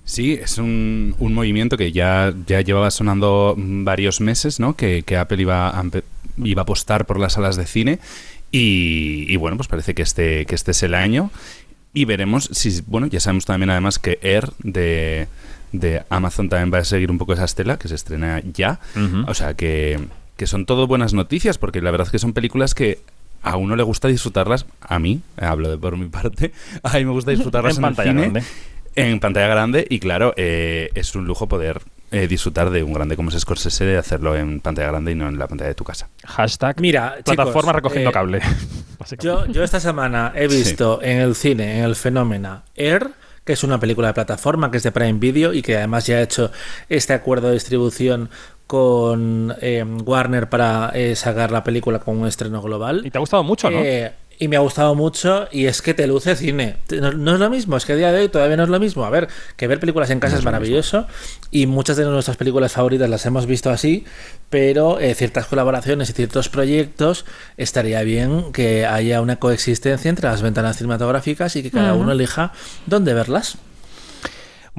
Sí, 0.08 0.40
es 0.42 0.58
un, 0.58 1.16
un 1.20 1.34
movimiento 1.34 1.76
que 1.76 1.92
ya, 1.92 2.34
ya 2.48 2.62
llevaba 2.62 2.92
sonando 2.92 3.56
mm, 3.58 3.84
varios 3.84 4.22
meses, 4.22 4.58
¿no? 4.58 4.74
Que, 4.74 5.04
que 5.04 5.18
Apple 5.18 5.42
iba 5.42 5.70
a, 5.70 5.84
iba 6.38 6.62
a 6.62 6.64
apostar 6.64 7.06
por 7.06 7.20
las 7.20 7.34
salas 7.34 7.58
de 7.58 7.66
cine 7.66 8.00
y, 8.50 9.26
y 9.28 9.36
bueno, 9.36 9.58
pues 9.58 9.68
parece 9.68 9.94
que 9.94 10.04
este, 10.04 10.46
que 10.46 10.56
este 10.56 10.72
es 10.72 10.82
el 10.82 10.94
año 10.94 11.30
y 11.94 12.06
veremos 12.06 12.50
si, 12.54 12.82
bueno, 12.88 13.08
ya 13.08 13.20
sabemos 13.20 13.44
también 13.44 13.70
además 13.70 14.00
que 14.00 14.18
Air 14.22 14.54
de, 14.60 15.28
de 15.74 16.04
Amazon 16.10 16.48
también 16.48 16.74
va 16.74 16.78
a 16.78 16.86
seguir 16.86 17.12
un 17.12 17.18
poco 17.18 17.34
esa 17.34 17.44
estela, 17.44 17.78
que 17.78 17.90
se 17.90 17.96
estrena 17.96 18.42
ya, 18.54 18.80
o 19.28 19.34
sea 19.34 19.56
que, 19.56 20.00
que 20.38 20.48
son 20.48 20.66
todo 20.66 20.88
buenas 20.88 21.14
noticias 21.14 21.58
porque 21.58 21.82
la 21.82 21.92
verdad 21.92 22.08
es 22.08 22.12
que 22.12 22.20
son 22.20 22.32
películas 22.32 22.74
que 22.74 23.00
a 23.44 23.58
uno 23.58 23.76
le 23.76 23.84
gusta 23.84 24.08
disfrutarlas, 24.08 24.66
a 24.82 25.00
mí, 25.00 25.22
hablo 25.38 25.70
de 25.70 25.78
por 25.78 25.98
mi 25.98 26.08
parte, 26.08 26.54
a 26.84 26.98
mí 26.98 27.04
me 27.04 27.12
gusta 27.12 27.32
disfrutarlas 27.32 27.78
En 27.78 27.84
en, 27.84 27.90
el 27.90 27.96
cine 27.96 28.22
grande. 28.22 28.44
En 28.98 29.20
pantalla 29.20 29.48
grande 29.48 29.86
y 29.90 30.00
claro, 30.00 30.34
eh, 30.36 30.90
es 30.96 31.16
un 31.16 31.26
lujo 31.26 31.48
poder 31.48 31.82
eh, 32.12 32.28
disfrutar 32.28 32.72
de 32.72 32.84
un 32.84 32.94
grande 32.94 33.16
como 33.16 33.30
es 33.30 33.40
Scorsese 33.40 33.86
de 33.86 33.98
hacerlo 33.98 34.36
en 34.36 34.60
pantalla 34.60 34.88
grande 34.88 35.12
y 35.12 35.16
no 35.16 35.28
en 35.28 35.38
la 35.38 35.48
pantalla 35.48 35.70
de 35.70 35.76
tu 35.76 35.84
casa. 35.84 36.10
Hashtag 36.26 36.82
Mira, 36.82 37.18
plataforma 37.24 37.72
chicos, 37.72 37.76
recogiendo 37.76 38.10
eh, 38.10 38.14
cable. 38.14 38.42
Yo, 39.20 39.46
yo 39.46 39.64
esta 39.64 39.80
semana 39.80 40.34
he 40.36 40.48
visto 40.48 41.02
en 41.04 41.20
el 41.20 41.36
cine, 41.36 41.78
en 41.78 41.86
el 41.86 41.96
Fenómena, 41.96 42.64
Air, 42.76 43.12
que 43.46 43.54
es 43.54 43.64
una 43.64 43.80
película 43.80 44.08
de 44.08 44.14
plataforma 44.16 44.70
que 44.72 44.78
es 44.78 44.84
de 44.84 44.92
Prime 44.92 45.20
Video 45.20 45.54
y 45.54 45.62
que 45.62 45.78
además 45.78 46.08
ya 46.08 46.18
ha 46.18 46.22
hecho 46.24 46.52
este 46.90 47.14
acuerdo 47.14 47.48
de 47.48 47.54
distribución 47.54 48.30
con 48.66 49.56
eh, 49.62 49.86
Warner 50.04 50.50
para 50.50 50.92
eh, 50.94 51.16
sacar 51.16 51.52
la 51.52 51.64
película 51.64 52.00
con 52.00 52.18
un 52.18 52.28
estreno 52.28 52.62
global. 52.62 53.04
Y 53.06 53.12
te 53.12 53.18
ha 53.18 53.22
gustado 53.22 53.44
mucho, 53.44 53.70
¿no? 53.70 53.80
Y 54.40 54.48
me 54.48 54.56
ha 54.56 54.60
gustado 54.60 54.94
mucho 54.94 55.48
y 55.52 55.66
es 55.66 55.82
que 55.82 55.94
te 55.94 56.06
luce 56.06 56.36
cine. 56.36 56.78
No, 56.92 57.12
no 57.12 57.34
es 57.34 57.40
lo 57.40 57.50
mismo, 57.50 57.76
es 57.76 57.86
que 57.86 57.94
a 57.94 57.96
día 57.96 58.12
de 58.12 58.22
hoy 58.22 58.30
todavía 58.30 58.56
no 58.56 58.64
es 58.64 58.70
lo 58.70 58.80
mismo. 58.80 59.04
A 59.04 59.10
ver, 59.10 59.28
que 59.56 59.68
ver 59.68 59.80
películas 59.80 60.10
en 60.12 60.20
casa 60.20 60.38
es 60.38 60.44
maravilloso 60.44 61.08
y 61.50 61.66
muchas 61.66 61.98
de 61.98 62.06
nuestras 62.06 62.38
películas 62.38 62.74
favoritas 62.74 63.10
las 63.10 63.26
hemos 63.26 63.48
visto 63.48 63.70
así, 63.70 64.06
pero 64.50 65.00
eh, 65.00 65.16
ciertas 65.16 65.48
colaboraciones 65.48 66.10
y 66.10 66.14
ciertos 66.14 66.50
proyectos 66.50 67.26
estaría 67.58 68.02
bien 68.04 68.52
que 68.54 68.86
haya 68.86 69.22
una 69.22 69.38
coexistencia 69.38 70.10
entre 70.10 70.30
las 70.30 70.42
ventanas 70.42 70.78
cinematográficas 70.78 71.56
y 71.56 71.64
que 71.64 71.72
cada 71.72 71.94
uno 71.96 72.12
elija 72.12 72.54
dónde 72.86 73.14
verlas. 73.14 73.58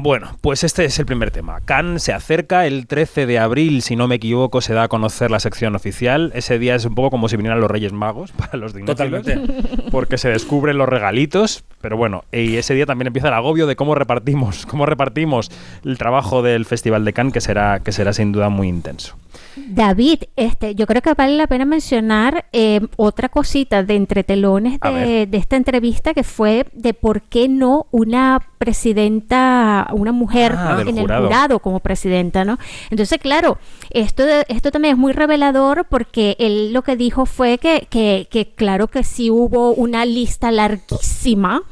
Bueno, 0.01 0.37
pues 0.43 0.63
este 0.63 0.85
es 0.85 0.97
el 1.01 1.07
primer 1.07 1.33
tema. 1.33 1.61
Cannes 1.65 2.05
se 2.05 2.13
acerca 2.13 2.69
el 2.69 2.87
13 2.87 3.27
de 3.27 3.41
abril, 3.41 3.83
si 3.83 3.97
no 3.97 4.07
me 4.07 4.15
equivoco, 4.15 4.61
se 4.61 4.73
da 4.73 4.85
a 4.85 4.89
conocer 4.89 5.29
la 5.29 5.41
sección 5.41 5.75
oficial. 5.75 6.31
Ese 6.37 6.61
día 6.61 6.77
es 6.77 6.85
un 6.85 6.95
poco 6.95 7.11
como 7.11 7.29
si 7.29 7.37
vinieran 7.37 7.61
los 7.61 7.69
Reyes 7.69 7.93
Magos 7.93 8.31
para 8.37 8.57
los 8.59 8.75
cinéfilos, 8.75 8.97
Totalmente. 8.97 9.91
porque 9.91 10.17
se 10.17 10.29
descubren 10.29 10.79
los 10.79 10.89
regalitos. 10.89 11.65
Pero 11.81 11.97
bueno, 11.97 12.23
y 12.31 12.59
ese 12.59 12.75
día 12.75 12.87
también 12.87 13.09
empieza 13.09 13.27
el 13.27 13.35
agobio 13.35 13.67
de 13.67 13.75
cómo 13.75 13.97
repartimos, 13.97 14.67
cómo 14.67 14.87
repartimos 14.87 15.51
el 15.85 15.99
trabajo 15.99 16.43
del 16.43 16.65
Festival 16.65 17.05
de 17.05 17.13
Cannes, 17.13 17.33
que 17.33 17.41
será, 17.41 17.81
que 17.81 17.91
será 17.91 18.13
sin 18.13 18.31
duda 18.31 18.51
muy 18.51 18.69
intenso. 18.69 19.17
David, 19.57 20.23
este, 20.37 20.75
yo 20.77 20.87
creo 20.87 21.03
que 21.03 21.15
vale 21.15 21.37
la 21.37 21.47
pena 21.49 21.65
mencionar 21.65 22.47
eh, 22.53 22.81
otra 22.97 23.29
cosita 23.29 23.83
de 23.83 23.97
entretelones 23.97 24.79
de, 24.81 25.27
de 25.27 25.37
esta 25.39 25.57
entrevista 25.57 26.15
que 26.15 26.23
fue 26.23 26.67
de 26.73 26.95
por 26.95 27.23
qué 27.23 27.49
no 27.49 27.87
una 27.91 28.41
presidenta, 28.59 29.89
una 29.93 30.13
mujer 30.13 30.53
Ah, 30.57 30.83
en 30.87 30.97
jurado. 30.97 31.23
el 31.23 31.27
jurado 31.29 31.59
como 31.61 31.81
presidenta, 31.81 32.45
¿no? 32.45 32.59
Entonces, 32.91 33.19
claro, 33.19 33.59
esto, 33.91 34.25
de- 34.25 34.45
esto 34.49 34.71
también 34.71 34.95
es 34.95 34.99
muy 34.99 35.13
revelador 35.13 35.87
porque 35.89 36.37
él 36.39 36.73
lo 36.73 36.83
que 36.83 36.97
dijo 36.97 37.27
fue 37.27 37.59
que, 37.59 37.87
que, 37.91 38.29
que 38.31 38.47
claro 38.55 38.89
que 38.89 39.03
sí 39.05 39.31
hubo 39.31 39.73
una 39.73 40.05
lista 40.05 40.51
larguísima, 40.51 41.63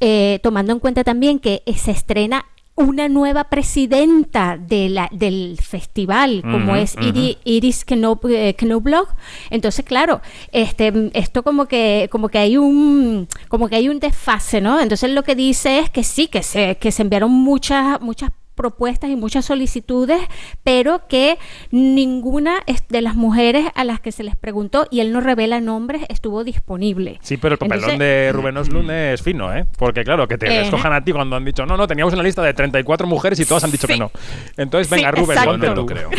eh, 0.00 0.40
tomando 0.42 0.72
en 0.72 0.78
cuenta 0.80 1.04
también 1.04 1.38
que 1.38 1.62
se 1.76 1.90
estrena 1.90 2.44
una 2.76 3.08
nueva 3.08 3.44
presidenta 3.44 4.58
de 4.58 4.88
la, 4.90 5.08
del 5.10 5.58
festival, 5.62 6.42
como 6.42 6.76
es 6.76 6.94
ujú. 6.94 7.04
Iri- 7.06 7.38
Iris 7.44 7.84
Knob, 7.84 8.20
eh, 8.28 8.54
Knobloch. 8.54 9.08
Entonces, 9.50 9.84
claro, 9.84 10.20
este, 10.52 11.10
esto 11.14 11.42
como 11.42 11.66
que, 11.66 12.08
como 12.12 12.28
que 12.28 12.38
hay 12.38 12.56
un, 12.58 13.28
como 13.48 13.68
que 13.68 13.76
hay 13.76 13.88
un 13.88 13.98
desfase, 13.98 14.60
¿no? 14.60 14.78
Entonces 14.78 15.10
lo 15.10 15.22
que 15.22 15.34
dice 15.34 15.78
es 15.78 15.90
que 15.90 16.04
sí, 16.04 16.28
que 16.28 16.42
se, 16.42 16.76
que 16.76 16.92
se 16.92 17.02
enviaron 17.02 17.30
muchas, 17.32 18.00
muchas 18.00 18.30
propuestas 18.56 19.10
y 19.10 19.16
muchas 19.16 19.44
solicitudes, 19.44 20.20
pero 20.64 21.06
que 21.08 21.38
ninguna 21.70 22.56
de 22.88 23.02
las 23.02 23.14
mujeres 23.14 23.66
a 23.74 23.84
las 23.84 24.00
que 24.00 24.10
se 24.12 24.24
les 24.24 24.34
preguntó, 24.36 24.86
y 24.90 25.00
él 25.00 25.12
no 25.12 25.20
revela 25.20 25.60
nombres, 25.60 26.02
estuvo 26.08 26.42
disponible. 26.42 27.18
Sí, 27.22 27.36
pero 27.36 27.52
el 27.54 27.58
papelón 27.58 27.90
Entonces- 27.90 27.98
de 28.00 28.30
Rubén 28.32 28.56
Oslund 28.56 28.90
es 28.90 29.22
fino, 29.22 29.54
¿eh? 29.54 29.66
Porque 29.78 30.02
claro, 30.04 30.26
que 30.26 30.38
te 30.38 30.46
Eh. 30.48 30.62
escojan 30.62 30.92
a 30.92 31.04
ti 31.04 31.12
cuando 31.12 31.36
han 31.36 31.44
dicho, 31.44 31.64
no, 31.66 31.76
no, 31.76 31.86
teníamos 31.86 32.14
una 32.14 32.22
lista 32.22 32.42
de 32.42 32.54
34 32.54 33.06
mujeres 33.06 33.38
y 33.40 33.44
todas 33.44 33.62
han 33.64 33.70
dicho 33.70 33.86
que 33.86 33.96
no. 33.98 34.10
Entonces, 34.56 34.90
venga, 34.90 35.10
Sí, 35.14 35.20
Rubén, 35.20 35.38
ponte 35.44 35.66
Yo 35.66 35.74
no 35.74 35.80
tú. 35.82 35.86
creo. 35.86 36.10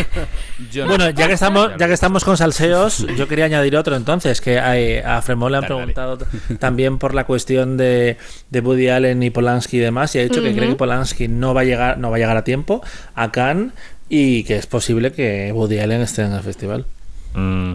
Bueno, 0.87 1.09
ya 1.09 1.27
que 1.27 1.33
estamos, 1.33 1.71
ya 1.79 1.87
que 1.87 1.93
estamos 1.93 2.23
con 2.23 2.37
salseos, 2.37 3.05
yo 3.15 3.27
quería 3.27 3.45
añadir 3.45 3.75
otro 3.75 3.95
entonces, 3.95 4.41
que 4.41 4.59
a, 4.59 5.17
a 5.17 5.21
Fremont 5.21 5.51
le 5.51 5.57
han 5.57 5.65
preguntado 5.65 6.17
también 6.59 6.97
por 6.97 7.13
la 7.13 7.25
cuestión 7.25 7.77
de, 7.77 8.17
de 8.49 8.59
Woody 8.59 8.89
Allen 8.89 9.23
y 9.23 9.29
Polanski 9.29 9.77
y 9.77 9.79
demás, 9.79 10.13
y 10.15 10.19
ha 10.19 10.23
dicho 10.23 10.41
que 10.41 10.53
cree 10.53 10.69
que. 10.69 10.75
Polanski 10.75 11.27
no 11.27 11.53
va 11.53 11.61
a 11.61 11.63
llegar, 11.63 11.97
no 11.97 12.09
va 12.11 12.17
a 12.17 12.19
llegar 12.19 12.26
a 12.35 12.43
tiempo 12.43 12.81
a 13.15 13.31
Cannes 13.31 13.71
y 14.09 14.43
que 14.43 14.57
es 14.57 14.67
posible 14.67 15.13
que 15.13 15.51
Woody 15.53 15.79
Allen 15.79 16.01
esté 16.01 16.23
en 16.23 16.33
el 16.33 16.41
festival. 16.41 16.85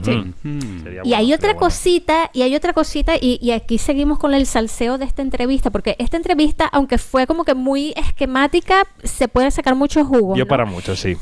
Sí. 0.02 0.34
Sería 0.82 1.02
Y 1.04 1.14
hay 1.14 1.32
otra 1.32 1.54
cosita, 1.54 2.30
y 2.32 2.42
hay 2.42 2.56
otra 2.56 2.72
cosita, 2.72 3.14
y, 3.14 3.38
y 3.40 3.52
aquí 3.52 3.78
seguimos 3.78 4.18
con 4.18 4.34
el 4.34 4.46
salseo 4.46 4.98
de 4.98 5.04
esta 5.04 5.22
entrevista, 5.22 5.70
porque 5.70 5.94
esta 6.00 6.16
entrevista, 6.16 6.66
aunque 6.66 6.98
fue 6.98 7.28
como 7.28 7.44
que 7.44 7.54
muy 7.54 7.94
esquemática, 7.96 8.88
se 9.04 9.28
puede 9.28 9.52
sacar 9.52 9.76
mucho 9.76 10.04
jugo. 10.04 10.34
Yo 10.34 10.44
¿no? 10.44 10.48
para 10.48 10.64
mucho, 10.64 10.96
sí. 10.96 11.16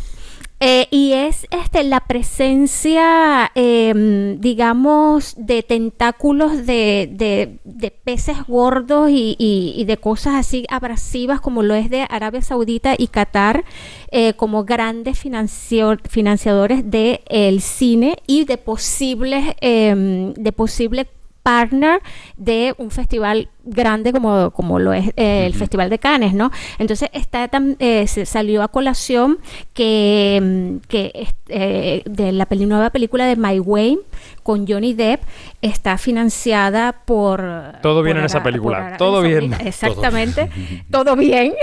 Eh, 0.62 0.88
y 0.90 1.12
es 1.14 1.46
este 1.51 1.85
la 1.85 2.01
presencia, 2.01 3.51
em, 3.55 4.38
digamos, 4.40 5.35
de 5.38 5.62
tentáculos 5.62 6.66
de, 6.66 7.09
de- 7.11 7.57
de 7.64 7.90
peces 7.90 8.37
gordos 8.46 9.09
y, 9.11 9.37
y- 9.38 9.73
y 9.77 9.85
de 9.87 9.96
cosas 9.96 10.35
así 10.35 10.66
abrasivas 10.68 11.40
como 11.40 11.62
lo 11.62 11.75
es 11.75 11.88
de 11.88 12.07
Arabia 12.11 12.42
Saudita 12.42 12.94
y 12.99 13.07
Qatar 13.07 13.64
eh, 14.11 14.35
como 14.35 14.64
grandes 14.64 15.18
financiadores 15.18 16.90
del 16.90 17.61
cine 17.62 18.18
y 18.27 18.44
de 18.44 18.59
posibles, 18.59 19.55
em, 19.62 20.35
de 20.35 20.53
posibles 20.53 21.07
partner 21.51 22.01
de 22.37 22.75
un 22.79 22.91
festival 22.91 23.49
grande 23.65 24.13
como, 24.13 24.51
como 24.53 24.79
lo 24.79 24.93
es 24.93 25.09
eh, 25.17 25.45
el 25.47 25.55
Festival 25.55 25.91
de 25.91 25.99
Cannes, 25.99 26.33
¿no? 26.33 26.51
Entonces 26.79 27.09
está 27.13 27.51
tam- 27.51 27.77
eh, 27.79 28.07
se 28.07 28.25
salió 28.25 28.63
a 28.63 28.69
colación 28.69 29.39
que, 29.75 30.39
mm, 30.43 30.87
que 30.89 31.27
eh, 31.49 32.03
de 32.07 32.33
la 32.33 32.47
peli- 32.47 32.67
nueva 32.67 32.91
película 32.91 33.27
de 33.27 33.37
My 33.37 33.59
Way 33.59 33.99
con 34.43 34.67
Johnny 34.67 34.95
Depp 34.95 35.21
está 35.61 35.99
financiada 35.99 36.93
por 37.05 37.41
Todo 37.83 38.03
bien 38.03 38.15
por 38.17 38.21
en 38.21 38.27
esa 38.27 38.43
película, 38.43 38.89
por 38.91 38.97
todo 39.05 39.23
bien. 39.23 39.53
Exactamente, 39.65 40.49
todo 40.91 41.17
bien. 41.17 41.55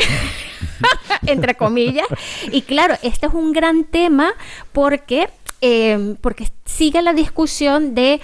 entre 1.25 1.55
comillas. 1.55 2.07
Y 2.51 2.61
claro, 2.61 2.95
este 3.01 3.27
es 3.27 3.33
un 3.33 3.53
gran 3.53 3.83
tema 3.85 4.31
porque, 4.71 5.29
eh, 5.61 6.15
porque 6.21 6.47
sigue 6.65 7.01
la 7.01 7.13
discusión 7.13 7.95
de 7.95 8.19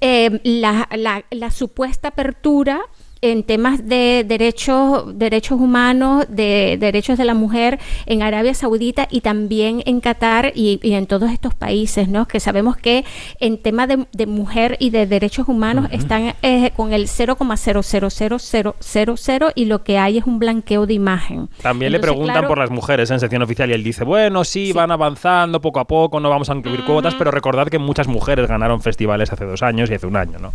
eh, 0.00 0.40
la, 0.44 0.88
la- 0.96 1.24
la 1.30 1.50
supuesta 1.50 2.08
apertura 2.08 2.80
en 3.20 3.42
temas 3.42 3.88
de 3.88 4.24
derechos, 4.26 5.18
derechos 5.18 5.60
humanos, 5.60 6.24
de 6.28 6.76
derechos 6.78 7.18
de 7.18 7.24
la 7.24 7.34
mujer 7.34 7.80
en 8.06 8.22
Arabia 8.22 8.54
Saudita 8.54 9.08
y 9.10 9.20
también 9.20 9.82
en 9.86 10.00
Qatar 10.00 10.52
y, 10.54 10.78
en 10.82 11.06
todos 11.06 11.30
estos 11.30 11.54
países, 11.54 12.08
¿no? 12.08 12.26
Que 12.26 12.40
sabemos 12.40 12.76
que 12.76 13.04
en 13.40 13.62
temas 13.62 13.88
de, 13.88 14.26
mujer 14.26 14.76
y 14.78 14.90
de 14.90 15.06
derechos 15.06 15.48
humanos 15.48 15.88
están 15.90 16.34
eh, 16.42 16.72
con 16.76 16.92
el 16.92 17.06
0,000000 17.06 19.52
y 19.54 19.64
lo 19.64 19.82
que 19.82 19.96
hay 19.98 20.18
es 20.18 20.24
un 20.24 20.38
blanqueo 20.38 20.86
de 20.86 20.94
imagen. 20.94 21.48
También 21.62 21.92
le 21.92 22.00
preguntan 22.00 22.46
por 22.46 22.58
las 22.58 22.70
mujeres 22.70 23.10
en 23.10 23.20
sección 23.20 23.42
oficial 23.42 23.70
y 23.70 23.74
él 23.74 23.82
dice, 23.82 24.04
bueno, 24.04 24.44
sí, 24.44 24.72
van 24.72 24.90
avanzando 24.90 25.60
poco 25.60 25.80
a 25.80 25.86
poco, 25.86 26.20
no 26.20 26.30
vamos 26.30 26.50
a 26.50 26.54
incluir 26.54 26.84
cuotas, 26.84 27.14
pero 27.14 27.30
recordad 27.30 27.68
que 27.68 27.78
muchas 27.78 28.08
mujeres 28.08 28.48
ganaron 28.48 28.80
festivales 28.80 29.32
hace 29.32 29.44
dos 29.44 29.62
años 29.62 29.90
y 29.90 29.94
hace 29.94 30.06
un 30.06 30.16
año, 30.16 30.38
¿no? 30.38 30.52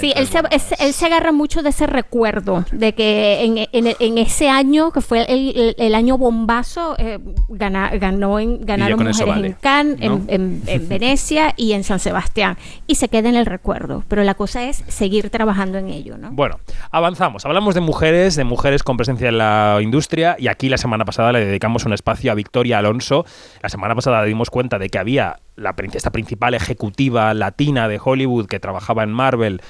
Sí, 0.00 0.12
él, 0.16 0.26
se, 0.26 0.40
él 0.78 0.92
se 0.92 1.06
agarra 1.06 1.32
mucho 1.32 1.62
de 1.62 1.70
ese 1.70 1.86
recuerdo, 1.86 2.64
de 2.72 2.94
que 2.94 3.44
en, 3.44 3.86
en, 3.98 4.18
ese 4.18 4.48
año, 4.48 4.92
que 4.92 5.00
fue 5.00 5.24
el, 5.28 5.74
el, 5.76 5.94
año 5.94 6.16
bombazo, 6.16 6.94
eh, 6.98 7.18
ganó 7.48 8.38
en, 8.38 8.64
ganaron 8.64 8.98
mujeres 8.98 9.20
en 9.20 9.52
Cannes, 9.60 9.98
en, 10.00 10.62
en, 10.66 10.88
Venecia 10.88 11.52
y 11.56 11.72
en 11.72 11.84
San 11.84 12.00
Sebastián. 12.00 12.56
Y 12.86 12.94
se 12.94 13.08
queda 13.08 13.28
en 13.28 13.36
el 13.36 13.46
recuerdo. 13.46 14.04
Pero 14.08 14.24
la 14.24 14.34
cosa 14.34 14.64
es 14.64 14.82
seguir 14.88 15.30
trabajando 15.30 15.78
en 15.78 15.88
ello, 15.88 16.16
¿no? 16.16 16.30
Bueno, 16.32 16.58
avanzamos. 16.90 17.44
Hablamos 17.44 17.74
de 17.74 17.80
mujeres, 17.80 18.36
de 18.36 18.44
mujeres 18.44 18.82
con 18.82 18.96
presencia 18.96 19.28
en 19.28 19.38
la 19.38 19.78
industria. 19.80 20.36
Y 20.38 20.48
aquí 20.48 20.68
la 20.68 20.78
semana 20.78 21.04
pasada 21.04 21.32
le 21.32 21.44
dedicamos 21.44 21.84
un 21.84 21.92
espacio 21.92 22.32
a 22.32 22.34
Victoria 22.34 22.78
Alonso. 22.78 23.24
La 23.62 23.68
semana 23.68 23.94
pasada 23.94 24.24
dimos 24.24 24.50
cuenta 24.50 24.78
de 24.78 24.88
que 24.88 24.98
había 24.98 25.36
la, 25.56 25.74
esta 25.92 26.10
principal 26.10 26.54
ejecutiva 26.54 27.32
latina 27.34 27.88
de 27.88 28.00
Hollywood 28.02 28.46
que 28.46 28.58
trabajaba 28.60 29.02
en 29.02 29.10
Marvel 29.10 29.60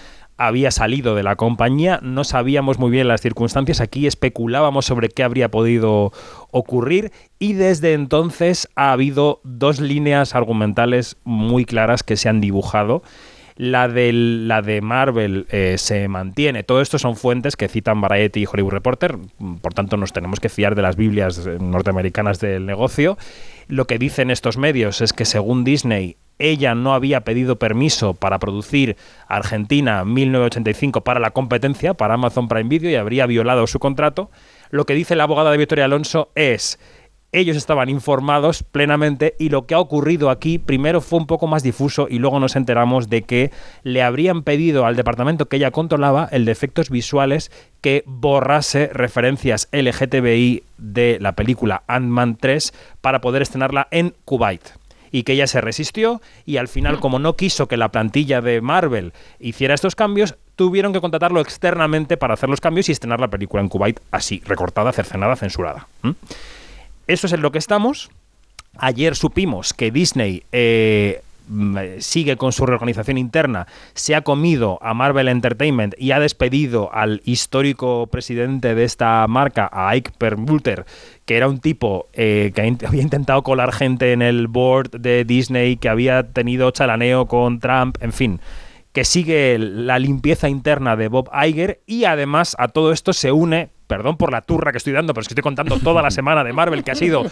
había 0.40 0.70
salido 0.70 1.14
de 1.14 1.22
la 1.22 1.37
compañía, 1.37 2.00
no 2.03 2.24
sabíamos 2.24 2.79
muy 2.79 2.90
bien 2.90 3.09
las 3.09 3.20
circunstancias, 3.20 3.83
aquí 3.83 4.07
especulábamos 4.07 4.87
sobre 4.87 5.11
qué 5.11 5.22
habría 5.22 5.50
podido 5.50 6.12
ocurrir 6.50 7.12
y 7.38 7.53
desde 7.53 7.92
entonces 7.92 8.66
ha 8.74 8.92
habido 8.92 9.42
dos 9.44 9.81
líneas 9.81 10.35
argumentales 10.35 11.18
muy 11.24 11.66
claras 11.66 12.03
que 12.03 12.16
se 12.16 12.31
han 12.31 12.40
dibujado. 12.40 13.03
La 13.57 13.88
de, 13.88 14.14
la 14.14 14.62
de 14.62 14.81
Marvel 14.81 15.46
eh, 15.50 15.74
se 15.76 16.09
mantiene. 16.09 16.62
Todo 16.62 16.81
esto 16.81 16.98
son 16.98 17.16
fuentes 17.16 17.57
que 17.57 17.68
citan 17.68 18.00
Variety 18.00 18.40
y 18.40 18.46
Hollywood 18.50 18.72
Reporter, 18.72 19.18
por 19.61 19.74
tanto 19.74 19.98
nos 19.98 20.14
tenemos 20.14 20.40
que 20.40 20.48
fiar 20.48 20.74
de 20.74 20.81
las 20.81 20.96
Biblias 20.96 21.46
norteamericanas 21.46 22.40
del 22.40 22.64
negocio. 22.64 23.18
Lo 23.70 23.87
que 23.87 23.98
dicen 23.98 24.33
estos 24.33 24.56
medios 24.56 25.00
es 25.00 25.12
que 25.12 25.24
según 25.24 25.62
Disney 25.62 26.16
ella 26.40 26.74
no 26.74 26.92
había 26.92 27.20
pedido 27.20 27.61
permiso 27.61 28.14
para 28.14 28.40
producir 28.40 28.96
Argentina 29.28 30.04
1985 30.04 31.04
para 31.04 31.20
la 31.20 31.30
competencia, 31.30 31.94
para 31.94 32.14
Amazon 32.14 32.48
Prime 32.48 32.68
Video, 32.68 32.90
y 32.90 32.96
habría 32.96 33.26
violado 33.26 33.68
su 33.68 33.78
contrato. 33.78 34.33
Lo 34.70 34.87
que 34.87 34.94
dice 34.94 35.14
la 35.14 35.22
abogada 35.22 35.52
de 35.52 35.59
Victoria 35.59 35.85
Alonso 35.85 36.33
es 36.35 36.80
ellos 37.33 37.57
estaban 37.57 37.88
informados 37.88 38.62
plenamente 38.62 39.35
y 39.38 39.51
lo 39.51 39.66
que 39.66 39.75
ha 39.75 39.81
ocurrido 39.81 40.31
aquí 40.31 40.59
primero 40.59 41.01
fue 41.01 41.21
un 41.21 41.27
poco 41.27 41.47
más 41.47 41.62
difuso 41.62 42.07
y 42.11 42.19
luego 42.19 42.40
nos 42.40 42.57
enteramos 42.57 43.09
de 43.09 43.23
que 43.23 43.51
le 43.83 44.03
habrían 44.03 44.43
pedido 44.43 44.87
al 44.87 44.97
departamento 44.97 45.47
que 45.47 45.57
ella 45.57 45.71
controlaba 45.71 46.29
el 46.33 46.45
de 46.45 46.53
efectos 46.53 46.90
visuales 46.90 47.51
que 47.81 48.03
borrase 48.07 48.90
referencias 48.93 49.69
LGTBI 49.73 50.64
de 50.79 51.19
la 51.21 51.33
película 51.33 51.83
Ant-Man 51.87 52.37
3 52.40 52.73
para 53.01 53.21
poder 53.21 53.43
estrenarla 53.43 53.87
en 53.90 54.14
Kuwait 54.25 54.62
y 55.12 55.23
que 55.25 55.33
ella 55.33 55.47
se 55.47 55.61
resistió 55.61 56.21
y 56.47 56.57
al 56.57 56.69
final 56.69 57.01
como 57.01 57.19
no 57.19 57.37
quiso 57.37 57.69
que 57.69 57.77
la 57.77 57.90
plantilla 57.90 58.40
de 58.40 58.61
Marvel 58.61 59.12
hiciera 59.38 59.75
estos 59.75 59.97
cambios, 59.97 60.37
tuvieron 60.57 60.93
que 60.93 61.01
contratarlo 61.01 61.40
externamente 61.40 62.16
para 62.16 62.35
hacer 62.35 62.49
los 62.49 62.61
cambios 62.61 62.88
y 62.88 62.93
estrenar 62.93 63.21
la 63.21 63.29
película 63.29 63.62
en 63.62 63.69
Kuwait 63.69 64.01
así, 64.11 64.43
recortada, 64.45 64.93
cercenada, 64.93 65.37
censurada. 65.37 65.88
Eso 67.11 67.27
es 67.27 67.33
en 67.33 67.42
lo 67.42 67.53
que 67.53 67.59
estamos. 67.59 68.11
Ayer 68.79 69.16
supimos 69.16 69.75
que 69.75 69.90
Disney 69.90 70.44
eh, 70.53 71.23
Mm, 71.51 71.77
sigue 71.99 72.37
con 72.37 72.53
su 72.53 72.64
reorganización 72.64 73.18
interna, 73.18 73.66
se 73.94 74.14
ha 74.14 74.20
comido 74.20 74.79
a 74.83 74.94
Marvel 74.94 75.27
Entertainment 75.27 75.94
y 75.99 76.12
ha 76.12 76.20
despedido 76.20 76.94
al 76.94 77.23
histórico 77.25 78.07
presidente 78.07 78.77
de 78.77 78.85
esta 78.85 79.27
marca, 79.27 79.68
a 79.73 79.88
Ike 79.88 80.12
Perlmutter, 80.16 80.87
que 81.25 81.37
era 81.37 81.49
un 81.49 81.59
tipo 81.59 82.07
eh, 82.12 82.53
que 82.55 82.87
había 82.87 83.03
intentado 83.03 83.42
colar 83.42 83.73
gente 83.73 84.12
en 84.12 84.23
el 84.23 84.46
board 84.46 84.90
de 84.92 85.25
Disney, 85.25 85.77
que 85.77 85.88
había 85.88 86.23
tenido 86.23 86.70
chalaneo 86.70 87.27
con 87.27 87.59
Trump, 87.59 87.99
en 88.01 88.12
fin 88.12 88.40
que 88.92 89.05
sigue 89.05 89.57
la 89.59 90.01
limpieza 90.01 90.49
interna 90.49 90.96
de 90.96 91.07
Bob 91.07 91.31
Iger 91.33 91.81
y 91.87 92.07
además 92.07 92.57
a 92.59 92.66
todo 92.66 92.90
esto 92.90 93.12
se 93.12 93.31
une 93.31 93.70
perdón 93.90 94.16
por 94.16 94.31
la 94.31 94.40
turra 94.40 94.70
que 94.70 94.79
estoy 94.79 94.92
dando, 94.92 95.14
pero 95.14 95.22
es 95.22 95.26
que 95.26 95.33
estoy 95.33 95.42
contando 95.42 95.81
toda 95.81 96.00
la 96.00 96.12
semana 96.12 96.44
de 96.44 96.53
Marvel, 96.53 96.85
que 96.85 96.92
ha 96.92 96.94
sido 96.94 97.24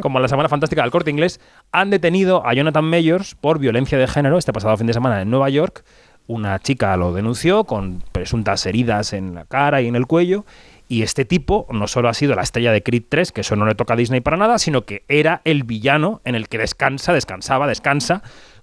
como 0.00 0.18
la 0.18 0.28
semana 0.28 0.48
fantástica 0.48 0.80
del 0.80 0.90
corte 0.90 1.10
inglés, 1.10 1.40
han 1.72 1.90
detenido 1.90 2.44
a 2.46 2.54
Jonathan 2.54 2.86
Mayors 2.86 3.34
por 3.34 3.58
violencia 3.58 3.98
de 3.98 4.08
género 4.08 4.38
este 4.38 4.50
pasado 4.50 4.74
fin 4.78 4.86
de 4.86 4.94
semana 4.94 5.20
en 5.20 5.28
Nueva 5.28 5.50
York. 5.50 5.84
Una 6.26 6.58
chica 6.58 6.96
lo 6.96 7.12
denunció 7.12 7.64
con 7.64 8.02
presuntas 8.12 8.64
heridas 8.64 9.12
en 9.12 9.34
la 9.34 9.44
cara 9.44 9.82
y 9.82 9.88
en 9.88 9.94
el 9.94 10.06
cuello. 10.06 10.46
Y 10.88 11.02
este 11.02 11.26
tipo 11.26 11.66
no 11.70 11.86
solo 11.86 12.08
ha 12.08 12.14
sido 12.14 12.34
la 12.34 12.42
estrella 12.42 12.72
de 12.72 12.82
Creed 12.82 13.04
3, 13.10 13.32
que 13.32 13.42
eso 13.42 13.54
no 13.54 13.66
le 13.66 13.74
toca 13.74 13.92
a 13.92 13.96
Disney 13.98 14.22
para 14.22 14.38
nada, 14.38 14.58
sino 14.58 14.86
que 14.86 15.04
era 15.08 15.42
el 15.44 15.64
villano 15.64 16.22
en 16.24 16.34
el 16.34 16.48
que 16.48 16.56
descansa, 16.56 17.12
descansaba, 17.12 17.66
descansa 17.66 18.22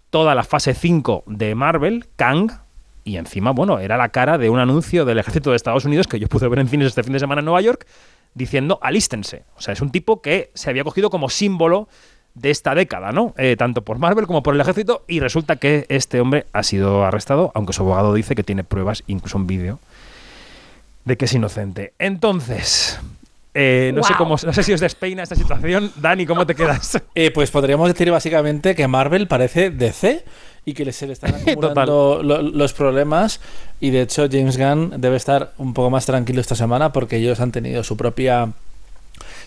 toda 0.10 0.34
la 0.34 0.44
fase 0.44 0.74
5 0.74 1.26
de 1.28 1.54
Marvel, 1.54 2.08
Kang, 2.16 2.50
y 3.04 3.18
encima, 3.18 3.52
bueno, 3.52 3.80
era 3.80 3.98
la 3.98 4.10
cara 4.10 4.38
de 4.38 4.50
un 4.50 4.60
anuncio 4.60 5.06
del 5.06 5.20
ejército 5.20 5.50
de 5.50 5.56
Estados 5.56 5.86
Unidos 5.86 6.08
que 6.08 6.20
yo 6.20 6.28
pude 6.28 6.48
ver 6.48 6.60
en 6.60 6.68
cines 6.68 6.88
este 6.88 7.04
fin 7.04 7.13
de 7.13 7.20
semana 7.20 7.39
en 7.39 7.46
Nueva 7.46 7.62
York, 7.62 7.86
diciendo 8.34 8.80
alístense. 8.82 9.44
O 9.56 9.62
sea, 9.62 9.74
es 9.74 9.82
un 9.82 9.92
tipo 9.92 10.22
que 10.22 10.52
se 10.54 10.70
había 10.70 10.84
cogido 10.84 11.10
como 11.10 11.30
símbolo 11.30 11.88
de 12.36 12.50
esta 12.50 12.74
década, 12.74 13.12
¿no? 13.12 13.34
Eh, 13.38 13.56
tanto 13.58 13.84
por 13.84 14.00
Marvel 14.00 14.26
como 14.26 14.42
por 14.42 14.56
el 14.56 14.62
ejército, 14.62 15.04
y 15.08 15.20
resulta 15.20 15.58
que 15.58 15.86
este 15.89 16.20
hombre 16.20 16.46
ha 16.52 16.63
sido 16.63 17.04
arrestado, 17.06 17.52
aunque 17.54 17.74
su 17.74 17.84
abogado 17.84 18.13
dice 18.13 18.36
que 18.36 18.44
tiene 18.44 18.63
pruebas, 18.63 19.04
incluso 19.08 19.38
un 19.38 19.48
vídeo, 19.48 19.80
de 21.06 21.18
que 21.18 21.26
es 21.26 21.34
inocente. 21.34 21.94
Entonces, 22.00 23.00
eh, 23.54 23.92
no 23.94 24.04
sé 24.04 24.13
cómo, 24.18 24.36
no 24.44 24.54
sé 24.54 24.63
si 24.63 24.74
os 24.74 24.80
despeina 24.80 25.24
esta 25.24 25.36
situación. 25.36 25.92
Dani, 25.98 26.26
¿cómo 26.26 26.46
te 26.48 26.56
quedas? 26.56 27.02
Eh, 27.13 27.30
pues 27.32 27.52
podríamos 27.52 27.88
decir 27.88 28.10
básicamente 28.10 28.74
que 28.74 28.88
Marvel 28.88 29.28
parece 29.28 29.70
DC 29.70 30.26
y 30.65 30.73
que 30.73 30.91
se 30.91 31.08
le 31.08 31.13
están 31.13 31.36
acumulando 31.47 32.21
los 32.23 32.73
problemas. 32.73 33.39
Y 33.80 33.89
de 33.91 34.02
hecho, 34.02 34.28
James 34.32 34.58
Gunn 34.58 34.93
debe 34.97 35.17
estar 35.17 35.54
un 35.58 35.73
poco 35.73 35.89
más 35.89 36.06
tranquilo 36.06 36.41
esta 36.41 36.56
semana 36.56 36.93
porque 36.93 37.17
ellos 37.17 37.39
han 37.39 37.52
tenido 37.52 37.84
su 37.84 37.97
propia 37.97 38.54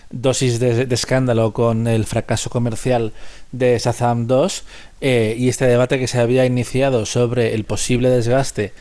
dosis 0.09 0.59
de, 0.59 0.87
escándalo 0.89 1.51
con 1.51 1.87
el 1.87 2.05
fracaso 2.05 2.49
comercial 2.49 3.11
de 3.51 3.77
Shazam 3.77 4.27
2 4.27 4.63
eh, 5.01 5.35
y 5.37 5.49
este 5.49 5.65
debate 5.65 5.99
que 5.99 6.07
se 6.07 6.19
había 6.19 6.45
iniciado 6.45 7.05
sobre 7.05 7.53
el 7.53 7.65
posible 7.65 8.09
desgaste 8.09 8.71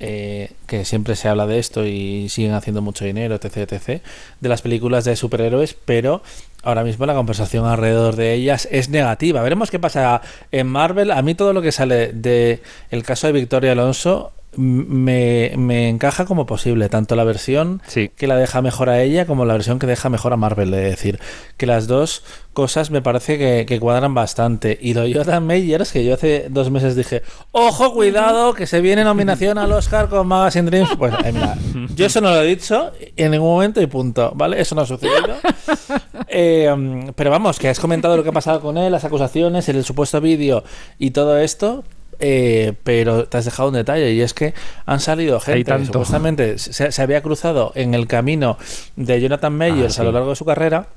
eh, 0.00 0.50
que 0.66 0.84
siempre 0.84 1.16
se 1.16 1.28
habla 1.28 1.46
de 1.46 1.58
esto 1.58 1.86
y 1.86 2.28
siguen 2.28 2.52
haciendo 2.54 2.82
mucho 2.82 3.04
dinero, 3.04 3.36
etc, 3.36 3.56
etc, 3.72 4.02
de 4.40 4.48
las 4.48 4.60
películas 4.60 5.04
de 5.04 5.16
superhéroes, 5.16 5.74
pero 5.84 6.22
ahora 6.64 6.82
mismo 6.84 7.06
la 7.06 7.14
conversación 7.14 7.66
alrededor 7.66 8.16
de 8.16 8.34
ellas 8.34 8.66
es 8.70 8.88
negativa. 8.88 9.42
Veremos 9.42 9.70
qué 9.70 9.78
pasa 9.78 10.22
en 10.50 10.66
Marvel. 10.66 11.10
A 11.10 11.22
mí 11.22 11.34
todo 11.34 11.52
lo 11.52 11.62
que 11.62 11.72
sale 11.72 12.12
de 12.12 12.62
el 12.90 13.02
caso 13.02 13.26
de 13.26 13.34
Victoria 13.34 13.72
Alonso 13.72 14.32
me, 14.56 15.52
me, 15.56 15.88
encaja 15.88 16.24
como 16.24 16.46
posible, 16.46 16.88
tanto 16.88 17.16
la 17.16 17.24
versión 17.24 17.82
que 18.16 18.26
la 18.26 18.36
deja 18.36 18.62
mejor 18.62 18.88
a 18.88 19.02
ella 19.02 19.26
como 19.26 19.44
la 19.44 19.54
versión 19.54 19.78
que 19.78 19.86
deja 19.86 20.08
mejor 20.08 20.32
a 20.32 20.36
Marvel. 20.36 20.72
Es 20.74 20.90
decir, 20.90 21.20
que 21.56 21.66
las 21.66 21.86
dos 21.86 22.22
cosas 22.54 22.90
me 22.90 23.02
parece 23.02 23.66
que, 23.66 23.80
cuadran 23.80 24.14
bastante. 24.14 24.78
Y 24.80 24.94
lo 24.94 25.02
de 25.02 25.10
Jonathan 25.10 25.46
Meyers, 25.46 25.92
que 25.92 26.04
yo 26.04 26.14
hace 26.14 26.46
dos 26.48 26.70
meses 26.70 26.96
dije, 26.96 27.22
ojo, 27.52 27.92
cuidado, 27.92 28.54
que 28.54 28.66
se 28.66 28.80
viene 28.80 29.04
nominación 29.04 29.58
al 29.58 29.72
Oscar 29.72 30.08
con 30.08 30.26
Magazine 30.26 30.70
Dreams. 30.70 30.96
Pues 30.96 31.12
mira, 31.32 31.56
yo 31.94 32.06
eso 32.06 32.20
no 32.20 32.30
lo 32.30 32.42
he 32.42 32.46
dicho 32.46 32.92
en 33.16 33.32
ningún 33.32 33.48
momento 33.48 33.82
y 33.82 33.86
punto, 33.86 34.32
¿vale? 34.34 34.60
Eso 34.60 34.74
no 34.74 34.82
ha 34.82 34.86
sucedido. 34.86 35.36
Eh, 36.36 37.12
pero 37.14 37.30
vamos, 37.30 37.60
que 37.60 37.68
has 37.68 37.78
comentado 37.78 38.16
lo 38.16 38.24
que 38.24 38.30
ha 38.30 38.32
pasado 38.32 38.60
con 38.60 38.76
él, 38.76 38.90
las 38.90 39.04
acusaciones, 39.04 39.68
el 39.68 39.84
supuesto 39.84 40.20
vídeo 40.20 40.64
y 40.98 41.12
todo 41.12 41.38
esto. 41.38 41.84
Eh, 42.20 42.74
pero 42.84 43.26
te 43.26 43.38
has 43.38 43.44
dejado 43.44 43.68
un 43.68 43.74
detalle 43.74 44.12
y 44.12 44.20
es 44.20 44.34
que 44.34 44.54
han 44.86 45.00
salido 45.00 45.40
gente 45.40 45.76
que 45.76 45.86
supuestamente 45.86 46.58
se, 46.58 47.02
había 47.02 47.22
cruzado 47.22 47.72
en 47.74 47.94
el 47.94 48.06
camino 48.06 48.58
de 48.96 49.20
Jonathan 49.20 49.52
Meyers 49.52 49.98
ah, 49.98 50.02
a 50.02 50.04
lo 50.04 50.12
largo 50.12 50.30
de 50.30 50.36
su 50.36 50.44
carrera 50.44 50.88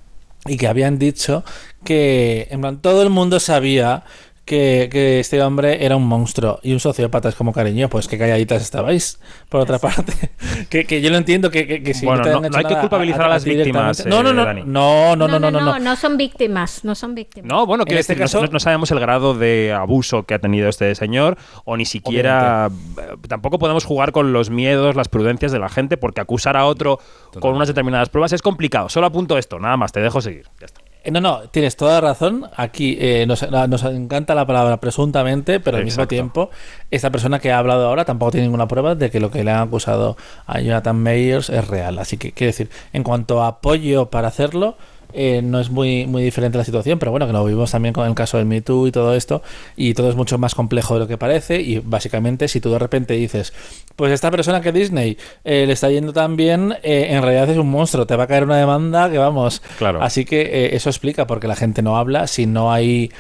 y 0.45 0.57
que 0.57 0.67
habían 0.67 0.99
dicho 0.99 1.43
que 1.83 2.47
en 2.51 2.61
plan, 2.61 2.77
todo 2.81 3.01
el 3.03 3.09
mundo 3.09 3.39
sabía 3.39 4.03
que, 4.47 4.89
que 4.91 5.19
este 5.19 5.41
hombre 5.43 5.85
era 5.85 5.95
un 5.95 6.07
monstruo 6.07 6.59
y 6.63 6.73
un 6.73 6.79
sociópata. 6.79 7.29
Es 7.29 7.35
como 7.35 7.53
cariño, 7.53 7.89
pues 7.89 8.07
qué 8.07 8.17
calladitas 8.17 8.63
estabais. 8.63 9.19
Por 9.49 9.61
otra 9.61 9.77
parte, 9.77 10.13
que, 10.69 10.85
que 10.85 11.01
yo 11.01 11.11
lo 11.11 11.17
entiendo 11.17 11.51
que, 11.51 11.67
que, 11.67 11.83
que 11.83 11.93
si 11.93 12.05
Bueno, 12.07 12.23
te 12.23 12.31
no- 12.31 12.39
hecho 12.39 12.49
no 12.49 12.57
hay 12.57 12.65
que 12.65 12.79
culpabilizar 12.79 13.23
a 13.25 13.27
las 13.29 13.43
ti 13.43 13.51
víctimas, 13.51 13.97
directamente- 13.97 14.09
No, 14.09 14.23
no, 14.23 14.29
eh, 14.31 14.33
no, 14.33 14.45
Dani. 14.45 14.61
no, 14.65 15.15
no, 15.15 15.27
no, 15.27 15.39
no, 15.39 15.51
no, 15.51 15.59
no. 15.61 15.77
no 15.79 15.95
son 15.95 16.17
víctimas, 16.17 16.83
no 16.83 16.95
son 16.95 17.13
víctimas. 17.13 17.47
No, 17.47 17.65
bueno, 17.67 17.83
En 17.83 17.85
quiero 17.87 17.99
este 17.99 18.13
decir, 18.13 18.21
no- 18.21 18.25
caso- 18.25 18.41
no, 18.47 18.53
no 18.53 18.59
sabemos 18.59 18.89
el 18.89 18.99
grado 18.99 19.33
de 19.35 19.73
abuso 19.73 20.23
que 20.23 20.33
ha 20.33 20.39
tenido 20.39 20.69
este 20.69 20.95
señor, 20.95 21.37
o 21.65 21.77
ni 21.77 21.85
siquiera. 21.85 22.69
eh, 22.97 23.15
Tampoco 23.27 23.59
podemos 23.59 23.83
jugar 23.85 24.11
con 24.13 24.31
los 24.33 24.49
miedos, 24.49 24.95
las 24.95 25.09
prudencias 25.09 25.51
de 25.51 25.59
la 25.59 25.69
gente, 25.69 25.97
porque 25.97 26.21
acusar 26.21 26.55
a 26.57 26.65
otro 26.65 26.99
con 27.39 27.53
unas 27.53 27.67
determinadas 27.67 28.09
pruebas 28.09 28.31
es 28.33 28.41
complicado. 28.41 28.87
Solo 28.89 29.07
apunto 29.07 29.37
esto, 29.37 29.59
nada 29.59 29.75
más, 29.77 29.91
te 29.91 29.99
dejo 29.99 30.21
seguir. 30.21 30.45
Ya 30.59 30.65
está. 30.67 30.81
Eh, 31.03 31.11
No, 31.11 31.21
no, 31.21 31.41
tienes 31.49 31.75
toda 31.75 32.01
razón. 32.01 32.49
Aquí 32.55 32.97
eh, 32.99 33.25
nos, 33.27 33.49
nos 33.49 33.83
encanta 33.83 34.35
la 34.35 34.45
palabra 34.45 34.77
presuntamente, 34.77 35.59
pero 35.59 35.77
al 35.77 35.85
mismo 35.85 36.07
tiempo, 36.07 36.49
esta 36.91 37.09
persona 37.11 37.39
que 37.39 37.51
ha 37.51 37.59
hablado 37.59 37.87
ahora 37.87 38.05
tampoco 38.05 38.31
tiene 38.31 38.47
ninguna 38.47 38.67
prueba 38.67 38.95
de 38.95 39.09
que 39.09 39.19
lo 39.19 39.31
que 39.31 39.43
le 39.43 39.51
han 39.51 39.67
acusado 39.67 40.17
a 40.45 40.59
Jonathan 40.59 41.01
Mayers 41.01 41.49
es 41.49 41.67
real. 41.67 41.99
Así 41.99 42.17
que, 42.17 42.31
quiero 42.31 42.49
decir, 42.49 42.69
en 42.93 43.03
cuanto 43.03 43.41
a 43.41 43.47
apoyo 43.47 44.09
para 44.09 44.27
hacerlo, 44.27 44.75
eh, 45.17 45.41
no 45.41 45.59
es 45.59 45.69
muy, 45.69 46.05
muy 46.05 46.23
diferente 46.23 46.57
la 46.57 46.63
situación, 46.63 46.99
pero 46.99 47.11
bueno, 47.11 47.27
que 47.27 47.33
lo 47.33 47.43
vivimos 47.43 47.71
también 47.71 47.93
con 47.93 48.07
el 48.07 48.15
caso 48.15 48.37
del 48.37 48.45
Me 48.45 48.61
Too 48.61 48.87
y 48.87 48.91
todo 48.91 49.13
esto, 49.15 49.41
y 49.75 49.93
todo 49.93 50.09
es 50.09 50.15
mucho 50.15 50.37
más 50.37 50.55
complejo 50.55 50.93
de 50.93 51.01
lo 51.01 51.07
que 51.07 51.17
parece, 51.17 51.59
y 51.59 51.79
básicamente 51.79 52.47
si 52.47 52.61
tú 52.61 52.71
de 52.71 52.79
repente 52.79 53.15
dices, 53.15 53.53
pues 53.95 54.11
esta 54.11 54.31
persona 54.31 54.61
que 54.61 54.71
Disney 54.71 55.17
eh, 55.43 55.65
le 55.65 55.73
está 55.73 55.89
yendo 55.89 56.13
tan 56.13 56.35
bien, 56.37 56.75
eh, 56.83 57.07
en 57.09 57.21
realidad 57.21 57.49
es 57.49 57.57
un 57.57 57.69
monstruo, 57.69 58.05
te 58.05 58.15
va 58.15 58.23
a 58.23 58.27
caer 58.27 58.43
una 58.43 58.57
demanda 58.57 59.09
que 59.09 59.17
vamos. 59.17 59.61
Claro. 59.77 60.01
Así 60.01 60.23
que 60.23 60.41
eh, 60.41 60.75
eso 60.75 60.89
explica 60.89 61.27
por 61.27 61.39
qué 61.39 61.47
la 61.47 61.55
gente 61.55 61.81
no 61.81 61.97
habla 61.97 62.27
si 62.27 62.45
no 62.45 62.71
hay 62.71 63.11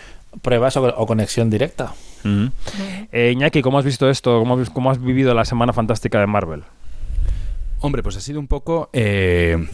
pruebas 0.41 0.77
o, 0.77 0.83
o 0.85 1.05
conexión 1.05 1.49
directa. 1.49 1.93
Eh, 3.11 3.31
Iñaki, 3.33 3.61
¿cómo 3.61 3.79
has 3.79 3.85
visto 3.85 4.09
esto? 4.09 4.39
¿Cómo 4.39 4.59
has, 4.59 4.69
cómo 4.69 4.91
has 4.91 5.01
vivido 5.01 5.33
la 5.33 5.45
semana 5.45 5.73
fantástica 5.73 6.19
de 6.19 6.27
Marvel? 6.27 6.63
Hombre, 7.79 8.03
pues 8.03 8.17
ha 8.17 8.21
sido 8.21 8.39
un 8.39 8.47
poco 8.47 8.89
eh, 8.91 9.67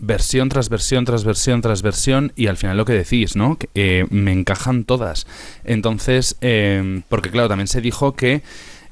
versión 0.00 0.48
tras 0.48 0.68
versión 0.68 1.04
tras 1.04 1.24
versión 1.24 1.60
tras 1.60 1.82
versión 1.82 2.32
y 2.36 2.46
al 2.46 2.56
final 2.56 2.76
lo 2.76 2.84
que 2.84 2.92
decís, 2.94 3.36
¿no? 3.36 3.56
Que, 3.56 3.68
eh, 3.74 4.06
me 4.10 4.32
encajan 4.32 4.84
todas. 4.84 5.26
Entonces, 5.64 6.36
eh, 6.40 7.02
porque 7.08 7.30
claro, 7.30 7.48
también 7.48 7.68
se 7.68 7.80
dijo 7.80 8.14
que 8.16 8.42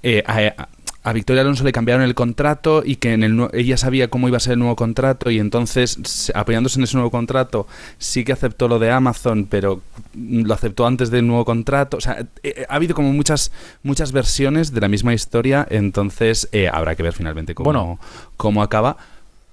eh, 0.02 0.22
a, 0.26 0.68
a 1.02 1.12
Victoria 1.12 1.40
Alonso 1.42 1.64
le 1.64 1.72
cambiaron 1.72 2.02
el 2.04 2.14
contrato 2.14 2.82
y 2.84 2.96
que 2.96 3.14
en 3.14 3.22
el 3.22 3.48
ella 3.54 3.76
sabía 3.78 4.08
cómo 4.08 4.28
iba 4.28 4.36
a 4.36 4.40
ser 4.40 4.52
el 4.54 4.58
nuevo 4.58 4.76
contrato 4.76 5.30
y 5.30 5.38
entonces, 5.38 5.98
se- 6.04 6.32
apoyándose 6.36 6.78
en 6.78 6.84
ese 6.84 6.96
nuevo 6.96 7.10
contrato, 7.10 7.66
sí 7.98 8.24
que 8.24 8.32
aceptó 8.32 8.68
lo 8.68 8.78
de 8.78 8.90
Amazon, 8.90 9.46
pero 9.48 9.80
lo 10.14 10.52
aceptó 10.52 10.86
antes 10.86 11.10
del 11.10 11.26
nuevo 11.26 11.44
contrato. 11.46 11.96
O 11.96 12.00
sea, 12.00 12.26
eh, 12.42 12.66
ha 12.68 12.74
habido 12.74 12.94
como 12.94 13.12
muchas, 13.12 13.50
muchas 13.82 14.12
versiones 14.12 14.72
de 14.74 14.80
la 14.82 14.88
misma 14.88 15.14
historia, 15.14 15.66
entonces 15.70 16.48
eh, 16.52 16.68
habrá 16.70 16.94
que 16.94 17.02
ver 17.02 17.12
finalmente 17.14 17.54
cómo, 17.54 17.64
Bueno. 17.72 17.98
cómo 18.36 18.62
acaba. 18.62 18.98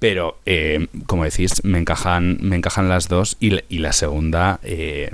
Pero, 0.07 0.37
eh, 0.45 0.85
como 1.07 1.23
decís, 1.23 1.63
me 1.63 1.79
encajan, 1.79 2.37
me 2.39 2.55
encajan 2.55 2.89
las 2.89 3.07
dos 3.09 3.37
y, 3.39 3.49
la- 3.49 3.63
y 3.69 3.79
la 3.79 3.91
segunda 3.91 4.59
eh, 4.61 5.09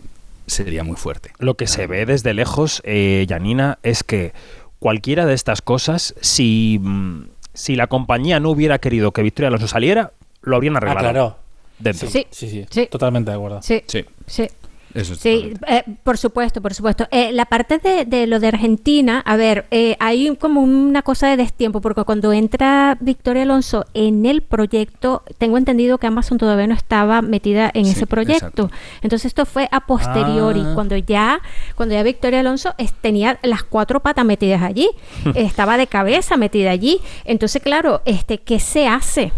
sería 0.48 0.84
muy 0.84 0.98
fuerte. 0.98 1.32
Lo 1.40 1.56
que 1.56 1.66
se 1.66 1.88
ve 1.88 2.06
desde 2.06 2.34
lejos, 2.34 2.82
eh, 2.84 3.26
Janina, 3.30 3.80
es 3.84 4.04
que 4.04 4.34
cualquiera 4.80 5.26
de 5.26 5.34
estas 5.34 5.62
cosas, 5.62 6.14
si, 6.20 6.78
mm, 6.82 7.22
si 7.54 7.78
la 7.78 7.88
compañía 7.88 8.42
no 8.42 8.50
hubiera 8.50 8.80
querido 8.80 9.14
que 9.14 9.24
Victoria 9.24 9.48
Alonso 9.48 9.70
saliera, 9.70 10.12
lo 10.42 10.58
habrían 10.58 10.76
Ah, 10.76 10.80
arreglado. 10.80 11.00
claro. 11.00 11.38
Dentro. 11.80 12.10
Sí. 12.10 12.28
Sí, 12.30 12.50
sí, 12.50 12.66
Sí. 12.70 12.88
totalmente 12.92 13.32
de 13.32 13.38
acuerdo. 13.38 13.62
Sí, 13.62 13.84
Sí, 13.88 14.04
sí. 14.28 14.50
Eso 14.94 15.16
Sí, 15.16 15.54
eh, 15.68 15.84
por 16.04 16.18
supuesto, 16.18 16.62
por 16.62 16.74
supuesto. 16.74 17.08
Eh, 17.12 17.32
la 17.34 17.46
parte 17.46 17.78
de, 17.80 18.06
de 18.06 18.28
lo 18.28 18.40
de 18.40 18.48
Argentina, 18.48 19.22
a 19.26 19.36
ver, 19.36 19.66
eh, 19.72 19.96
hay 20.00 20.36
como 20.38 20.62
una 20.62 21.02
cosa 21.02 21.28
de 21.28 21.38
destiempo, 21.38 21.82
porque 21.82 22.04
cuando 22.04 22.34
entra 22.34 22.98
Victoria 23.00 23.44
Alonso 23.44 23.86
en 23.94 24.26
el 24.26 24.42
proyecto, 24.42 25.24
tengo 25.38 25.58
entendido 25.58 25.98
que 25.98 26.08
Amazon 26.08 26.38
todavía 26.38 26.68
no 26.68 26.74
estaba 26.74 27.22
metida 27.22 27.72
en 27.74 27.86
Sí, 27.86 27.92
ese 27.92 28.08
proyecto. 28.08 28.34
exacto. 28.48 28.72
Entonces 29.02 29.28
esto 29.28 29.46
fue 29.46 29.68
a 29.72 29.82
posteriori, 29.88 30.62
Ah. 30.66 30.72
cuando 30.76 30.98
ya, 30.98 31.40
cuando 31.76 31.96
ya 31.96 32.04
Victoria 32.04 32.40
Alonso 32.42 32.74
es- 32.78 32.94
tenía 32.94 33.40
las 33.44 33.64
cuatro 33.64 34.00
patas 34.02 34.26
metidas 34.26 34.62
allí, 34.62 34.90
estaba 35.36 35.78
de 35.78 35.88
cabeza 35.88 36.38
metida 36.38 36.72
allí. 36.72 37.00
Entonces, 37.26 37.62
claro, 37.62 38.02
este, 38.06 38.40
¿qué 38.40 38.60
se 38.60 38.88
hace? 38.88 39.32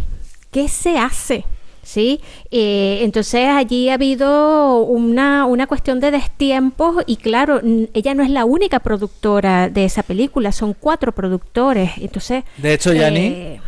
¿Qué 0.51 0.67
se 0.67 0.97
hace? 0.97 1.45
¿Sí? 1.93 2.19
Eh, 2.49 3.01
entonces 3.03 3.47
allí 3.49 3.89
ha 3.89 3.93
habido 3.93 4.79
una, 4.79 5.45
una 5.45 5.67
cuestión 5.67 5.99
de 5.99 6.09
destiempos 6.09 7.03
y 7.05 7.17
claro, 7.17 7.61
ella 7.93 8.15
no 8.15 8.23
es 8.23 8.31
la 8.31 8.45
única 8.45 8.79
productora 8.79 9.69
de 9.69 9.85
esa 9.85 10.01
película, 10.01 10.51
son 10.51 10.73
cuatro 10.73 11.11
productores. 11.11 11.91
Entonces... 12.01 12.45
De 12.57 12.73
hecho, 12.73 12.93
Yani, 12.93 13.19
eh. 13.19 13.59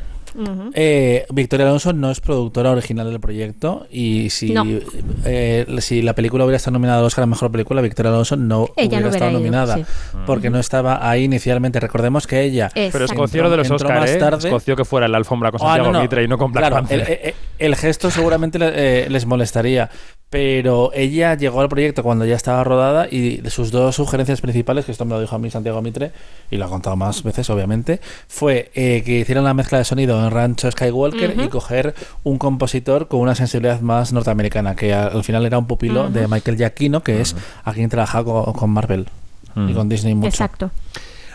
Eh, 0.73 1.25
Victoria 1.31 1.65
Alonso 1.65 1.93
no 1.93 2.11
es 2.11 2.19
productora 2.19 2.71
original 2.71 3.09
del 3.09 3.21
proyecto 3.21 3.87
y 3.89 4.29
si, 4.31 4.51
No. 4.51 4.65
eh, 5.23 5.65
si 5.79 6.01
la 6.01 6.11
película 6.13 6.43
hubiera 6.43 6.57
estado 6.57 6.73
nominada 6.73 6.99
al 6.99 7.05
Oscar 7.05 7.23
a 7.23 7.27
Mejor 7.27 7.51
Película, 7.51 7.79
Victoria 7.81 8.11
Alonso 8.11 8.35
no 8.35 8.67
Ella 8.75 8.99
no 8.99 9.07
hubiera 9.07 9.09
estado 9.11 9.31
ido, 9.31 9.39
nominada 9.39 9.77
sí. 9.77 9.85
porque 10.25 10.49
no 10.49 10.59
estaba 10.59 11.07
ahí 11.09 11.23
inicialmente. 11.23 11.79
Recordemos 11.79 12.27
que 12.27 12.41
ella... 12.41 12.69
Pero 12.73 13.05
escoció 13.05 13.49
de 13.49 13.57
los 13.57 13.71
Oscars, 13.71 13.99
más 14.01 14.09
¿eh? 14.09 14.17
tarde. 14.17 14.47
Escoció 14.49 14.75
que 14.75 14.83
fuera 14.83 15.05
en 15.05 15.13
la 15.13 15.19
alfombra 15.19 15.51
con 15.51 15.61
Ah, 15.61 15.67
Santiago 15.67 15.87
no, 15.91 15.99
no. 15.99 16.01
Mitre 16.01 16.23
y 16.23 16.27
no 16.27 16.37
con 16.37 16.51
Black 16.51 16.63
Claro, 16.63 16.75
Panther. 16.75 16.99
El, 16.99 17.27
el- 17.29 17.33
el 17.59 17.75
gesto 17.75 18.11
seguramente 18.11 18.59
le- 18.59 19.05
eh, 19.05 19.09
les 19.09 19.25
molestaría, 19.25 19.89
pero 20.29 20.91
ella 20.93 21.35
llegó 21.37 21.61
al 21.61 21.69
proyecto 21.69 22.03
cuando 22.03 22.25
ya 22.25 22.35
estaba 22.35 22.63
rodada 22.63 23.07
y 23.09 23.37
de 23.37 23.49
sus 23.49 23.71
dos 23.71 23.95
sugerencias 23.95 24.41
principales, 24.41 24.83
que 24.85 24.91
esto 24.91 25.05
me 25.05 25.11
lo 25.13 25.21
dijo 25.21 25.35
a 25.35 25.39
mí 25.39 25.49
Santiago 25.49 25.81
Mitre 25.81 26.11
y 26.51 26.57
lo 26.57 26.65
ha 26.65 26.69
contado 26.69 26.95
más 26.95 27.23
veces, 27.23 27.49
obviamente, 27.49 28.01
fue 28.27 28.71
eh, 28.75 29.03
que 29.05 29.19
hicieran 29.19 29.43
la 29.45 29.53
mezcla 29.53 29.77
de 29.77 29.85
sonido 29.85 30.21
en 30.25 30.31
Rancho 30.31 30.69
Skywalker 30.71 31.35
y 31.45 31.47
coger 31.47 31.95
un 32.23 32.37
compositor 32.37 33.07
con 33.07 33.19
una 33.21 33.35
sensibilidad 33.35 33.79
más 33.81 34.11
norteamericana, 34.13 34.75
que 34.75 34.93
al, 34.93 35.13
al 35.15 35.23
final 35.23 35.45
era 35.45 35.57
un 35.57 35.67
pupilo 35.67 36.09
de 36.09 36.27
Michael 36.27 36.57
Giacchino, 36.57 37.01
que 37.03 37.21
es 37.21 37.35
a 37.63 37.73
quien 37.73 37.89
trabaja 37.89 38.23
con, 38.23 38.51
con 38.53 38.69
Marvel 38.71 39.07
y 39.69 39.73
con 39.73 39.87
Disney 39.87 40.15
mucho. 40.15 40.27
Exacto. 40.27 40.71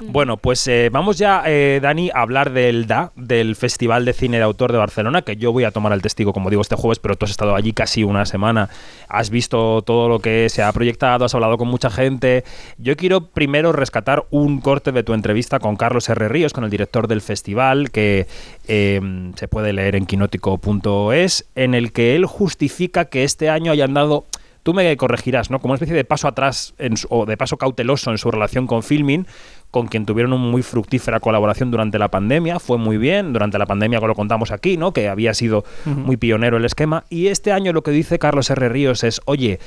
Bueno, 0.03 0.39
pues 0.39 0.67
eh, 0.67 0.89
vamos 0.91 1.19
ya, 1.19 1.43
eh, 1.47 1.79
Dani, 1.83 2.11
a 2.15 2.23
hablar 2.23 2.53
del 2.53 2.87
DA, 2.87 3.13
del 3.17 3.55
Festival 3.55 4.07
de 4.07 4.15
Cine 4.15 4.39
de 4.39 4.43
Autor 4.45 4.73
de 4.73 4.79
Barcelona, 4.79 5.21
que 5.23 5.37
yo 5.37 5.53
voy 5.53 5.65
a 5.65 5.73
tomar 5.73 5.93
el 5.93 6.01
testigo, 6.01 6.33
como 6.33 6.49
digo, 6.49 6.63
este 6.63 6.75
jueves, 6.75 6.99
pero 6.99 7.17
tú 7.17 7.27
has 7.27 7.31
estado 7.31 7.55
allí 7.55 7.73
casi 7.75 8.03
una 8.03 8.25
semana, 8.25 8.71
has 9.09 9.29
visto 9.29 9.83
todo 9.83 10.09
lo 10.09 10.19
que 10.21 10.49
se 10.49 10.63
ha 10.63 10.73
proyectado, 10.73 11.27
has 11.27 11.35
hablado 11.35 11.59
con 11.59 11.69
mucha 11.69 11.91
gente. 11.91 12.45
Yo 12.79 12.97
quiero 12.97 13.27
primero 13.27 13.73
rescatar 13.73 14.25
un 14.31 14.61
corte 14.63 14.91
de 14.91 15.03
tu 15.03 15.13
entrevista 15.13 15.59
con 15.59 15.77
Carlos 15.77 16.09
R. 16.09 16.29
Ríos, 16.29 16.55
con 16.55 16.65
el 16.65 16.71
director 16.71 17.07
del 17.07 17.21
festival, 17.21 17.91
que 17.91 18.27
eh, 18.69 19.01
se 19.37 19.49
puede 19.49 19.75
leer 19.75 19.97
en 19.97 20.07
quinótico.es, 20.07 21.47
en 21.55 21.75
el 21.75 21.93
que 21.93 22.17
él 22.17 22.25
justifica 22.25 23.05
que 23.05 23.25
este 23.25 23.51
año 23.51 23.71
hayan 23.71 23.93
dado 23.93 24.25
tú 24.63 24.75
me 24.75 24.95
corregirás, 24.99 25.51
¿no? 25.51 25.59
Como 25.59 25.73
una 25.73 25.77
especie 25.77 25.97
de 25.97 26.05
paso 26.05 26.29
atrás 26.29 26.75
en 26.77 26.99
su- 26.99 27.07
o 27.09 27.25
de 27.25 27.39
paso 27.39 27.57
cauteloso 27.57 28.11
en 28.11 28.19
su 28.19 28.31
relación 28.31 28.67
con 28.67 28.83
Filmin, 28.83 29.27
con 29.71 29.87
quien 29.87 30.07
tuvieron 30.07 30.33
una 30.33 30.43
muy 30.43 30.62
fructífera 30.62 31.21
colaboración 31.21 31.71
durante 31.71 31.99
la 31.99 32.09
pandemia, 32.09 32.59
fue 32.59 32.79
muy 32.79 32.97
bien, 32.99 33.33
durante 33.33 33.59
la 33.59 33.66
pandemia 33.66 34.01
lo 34.01 34.14
contamos 34.14 34.51
aquí, 34.51 34.77
¿no? 34.77 34.93
Que 34.93 35.09
había 35.09 35.35
sido 35.35 35.64
muy 35.85 36.16
pionero 36.16 36.57
el 36.57 36.64
esquema 36.64 37.05
y 37.09 37.29
este 37.29 37.53
año 37.53 37.73
lo 37.73 37.83
que 37.83 37.91
dice 37.91 38.18
Carlos 38.18 38.51
R. 38.51 38.68
Ríos 38.68 39.05
es, 39.05 39.21
"Oye, 39.25 39.61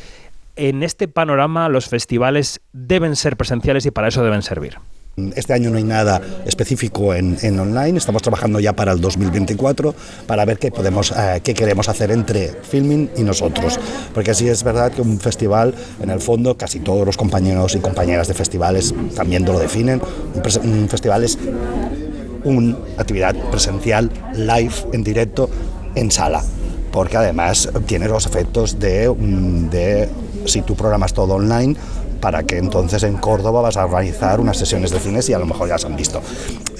en 0.55 0.83
este 0.83 1.07
panorama 1.07 1.69
los 1.69 1.87
festivales 1.87 2.61
deben 2.73 3.15
ser 3.15 3.37
presenciales 3.37 3.85
y 3.85 3.91
para 3.91 4.09
eso 4.09 4.23
deben 4.23 4.41
servir." 4.41 4.77
Este 5.15 5.53
año 5.53 5.69
no 5.69 5.77
hay 5.77 5.83
nada 5.83 6.19
específico 6.43 7.13
en, 7.13 7.37
en 7.43 7.59
online, 7.59 7.99
estamos 7.99 8.23
trabajando 8.23 8.59
ya 8.59 8.73
para 8.73 8.93
el 8.93 8.99
2024 8.99 9.93
para 10.25 10.43
ver 10.43 10.57
qué, 10.57 10.71
podemos, 10.71 11.13
eh, 11.15 11.39
qué 11.43 11.53
queremos 11.53 11.87
hacer 11.87 12.09
entre 12.09 12.47
Filming 12.47 13.11
y 13.17 13.21
nosotros. 13.21 13.79
Porque 14.11 14.33
sí 14.33 14.47
es 14.47 14.63
verdad 14.63 14.91
que 14.91 15.03
un 15.03 15.19
festival, 15.19 15.75
en 16.01 16.09
el 16.09 16.19
fondo, 16.19 16.57
casi 16.57 16.79
todos 16.79 17.05
los 17.05 17.15
compañeros 17.15 17.75
y 17.75 17.79
compañeras 17.79 18.27
de 18.27 18.33
festivales 18.33 18.95
también 19.15 19.45
lo 19.45 19.59
definen, 19.59 20.01
un, 20.63 20.89
festival 20.89 21.23
es 21.23 21.37
una 22.43 22.75
actividad 22.97 23.35
presencial, 23.51 24.09
live, 24.33 24.73
en 24.93 25.03
directo, 25.03 25.47
en 25.93 26.09
sala. 26.09 26.41
Porque 26.91 27.17
además 27.17 27.69
tiene 27.85 28.07
los 28.07 28.25
efectos 28.25 28.79
de 28.79 30.09
si 30.45 30.61
tú 30.61 30.75
programas 30.75 31.13
todo 31.13 31.35
online, 31.35 31.75
para 32.23 32.43
que 32.43 32.57
entonces 32.57 33.03
en 33.03 33.17
Córdoba 33.17 33.61
vas 33.61 33.75
a 33.75 33.83
organizar 33.83 34.39
unas 34.39 34.55
sesiones 34.55 34.91
de 34.91 34.99
cines 34.99 35.27
y 35.27 35.33
a 35.33 35.39
lo 35.39 35.45
mejor 35.45 35.67
ya 35.67 35.77
se 35.77 35.87
han 35.87 35.97
visto. 35.97 36.21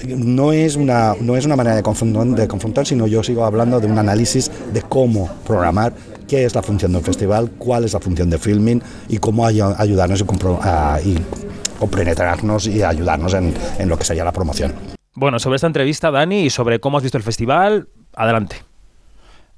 No 0.08 0.54
es 0.54 0.78
una, 0.78 1.16
no 1.20 1.36
es 1.36 1.46
una 1.46 1.58
manera 1.58 1.76
de 1.76 1.84
confrontar, 1.84 2.86
sino 2.88 3.08
yo 3.08 3.22
sigo 3.24 3.44
hablando 3.44 3.82
de 3.82 3.88
un 3.88 4.00
análisis 4.00 4.50
de 4.72 4.82
cómo 4.84 5.30
programar, 5.46 5.92
qué 6.30 6.46
es 6.46 6.56
la 6.56 6.64
función 6.64 6.94
de 6.94 7.00
un 7.00 7.04
festival, 7.04 7.52
cuál 7.58 7.84
es 7.84 7.92
la 7.92 8.00
función 8.00 8.30
de 8.30 8.38
filming 8.38 8.82
y 9.10 9.18
cómo 9.18 9.46
ay- 9.46 9.60
ayudarnos 9.78 10.22
y, 10.22 10.24
compro- 10.24 10.60
a- 10.62 11.02
y 11.04 11.20
y 12.68 12.82
ayudarnos 12.82 13.34
en, 13.34 13.54
en 13.80 13.90
lo 13.90 13.98
que 13.98 14.06
sería 14.06 14.24
la 14.24 14.32
promoción. 14.32 14.72
Bueno, 15.16 15.40
sobre 15.40 15.58
esta 15.58 15.68
entrevista, 15.68 16.10
Dani, 16.10 16.44
y 16.46 16.50
sobre 16.50 16.80
cómo 16.80 16.96
has 16.98 17.04
visto 17.04 17.18
el 17.18 17.24
festival, 17.24 17.90
adelante. 18.16 18.56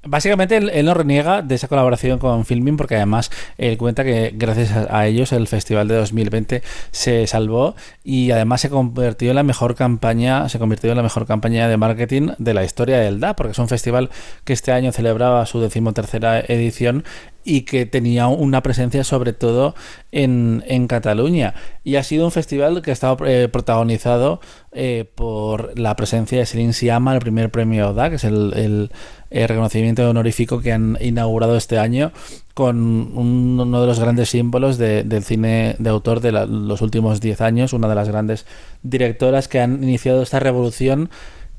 Básicamente 0.08 0.56
él, 0.56 0.84
no 0.84 0.94
reniega 0.94 1.42
de 1.42 1.54
esa 1.54 1.68
colaboración 1.68 2.18
con 2.18 2.44
Filmin 2.44 2.76
porque 2.76 2.96
además 2.96 3.30
él 3.58 3.76
cuenta 3.78 4.04
que 4.04 4.32
gracias 4.34 4.72
a, 4.72 4.98
a 4.98 5.06
ellos 5.06 5.32
el 5.32 5.46
festival 5.46 5.88
de 5.88 5.96
2020 5.96 6.62
se 6.90 7.26
salvó 7.26 7.74
y 8.04 8.30
además 8.30 8.60
se 8.60 8.70
convirtió 8.70 9.30
en 9.30 9.36
la 9.36 9.42
mejor 9.42 9.74
campaña, 9.74 10.48
se 10.48 10.58
convirtió 10.58 10.90
en 10.90 10.96
la 10.96 11.02
mejor 11.02 11.26
campaña 11.26 11.68
de 11.68 11.76
marketing 11.76 12.28
de 12.38 12.54
la 12.54 12.64
historia 12.64 12.98
del 12.98 13.20
DA, 13.20 13.36
porque 13.36 13.52
es 13.52 13.58
un 13.58 13.68
festival 13.68 14.10
que 14.44 14.52
este 14.52 14.72
año 14.72 14.92
celebraba 14.92 15.44
su 15.46 15.60
decimotercera 15.60 16.40
edición 16.40 17.04
y 17.46 17.62
que 17.62 17.86
tenía 17.86 18.26
una 18.26 18.62
presencia 18.62 19.04
sobre 19.04 19.32
todo 19.32 19.74
en, 20.12 20.64
en 20.66 20.88
Cataluña. 20.88 21.54
Y 21.84 21.94
ha 21.96 22.02
sido 22.02 22.24
un 22.24 22.32
festival 22.32 22.82
que 22.82 22.90
ha 22.90 22.92
estado 22.92 23.16
eh, 23.24 23.48
protagonizado 23.48 24.40
eh, 24.72 25.08
por 25.14 25.78
la 25.78 25.94
presencia 25.94 26.38
de 26.38 26.46
Celine 26.46 26.72
Siama, 26.72 27.14
el 27.14 27.20
primer 27.20 27.50
premio 27.50 27.94
DA, 27.94 28.10
que 28.10 28.16
es 28.16 28.24
el, 28.24 28.90
el, 29.30 29.46
reconocimiento 29.48 30.08
honorífico 30.08 30.60
que 30.60 30.72
han 30.72 30.98
inaugurado 31.00 31.56
este 31.56 31.78
año 31.78 32.12
con 32.54 32.76
un- 32.78 33.60
uno 33.60 33.80
de 33.80 33.86
los 33.86 34.00
grandes 34.00 34.30
símbolos 34.30 34.76
de- 34.78 35.04
del 35.04 35.22
cine 35.22 35.76
de 35.78 35.90
autor 35.90 36.20
de 36.20 36.32
la- 36.32 36.46
los 36.46 36.82
últimos 36.82 37.20
10 37.20 37.40
años, 37.42 37.72
una 37.72 37.88
de 37.88 37.94
las 37.94 38.08
grandes 38.08 38.44
directoras 38.82 39.46
que 39.48 39.60
han 39.60 39.82
iniciado 39.84 40.22
esta 40.22 40.40
revolución 40.40 41.10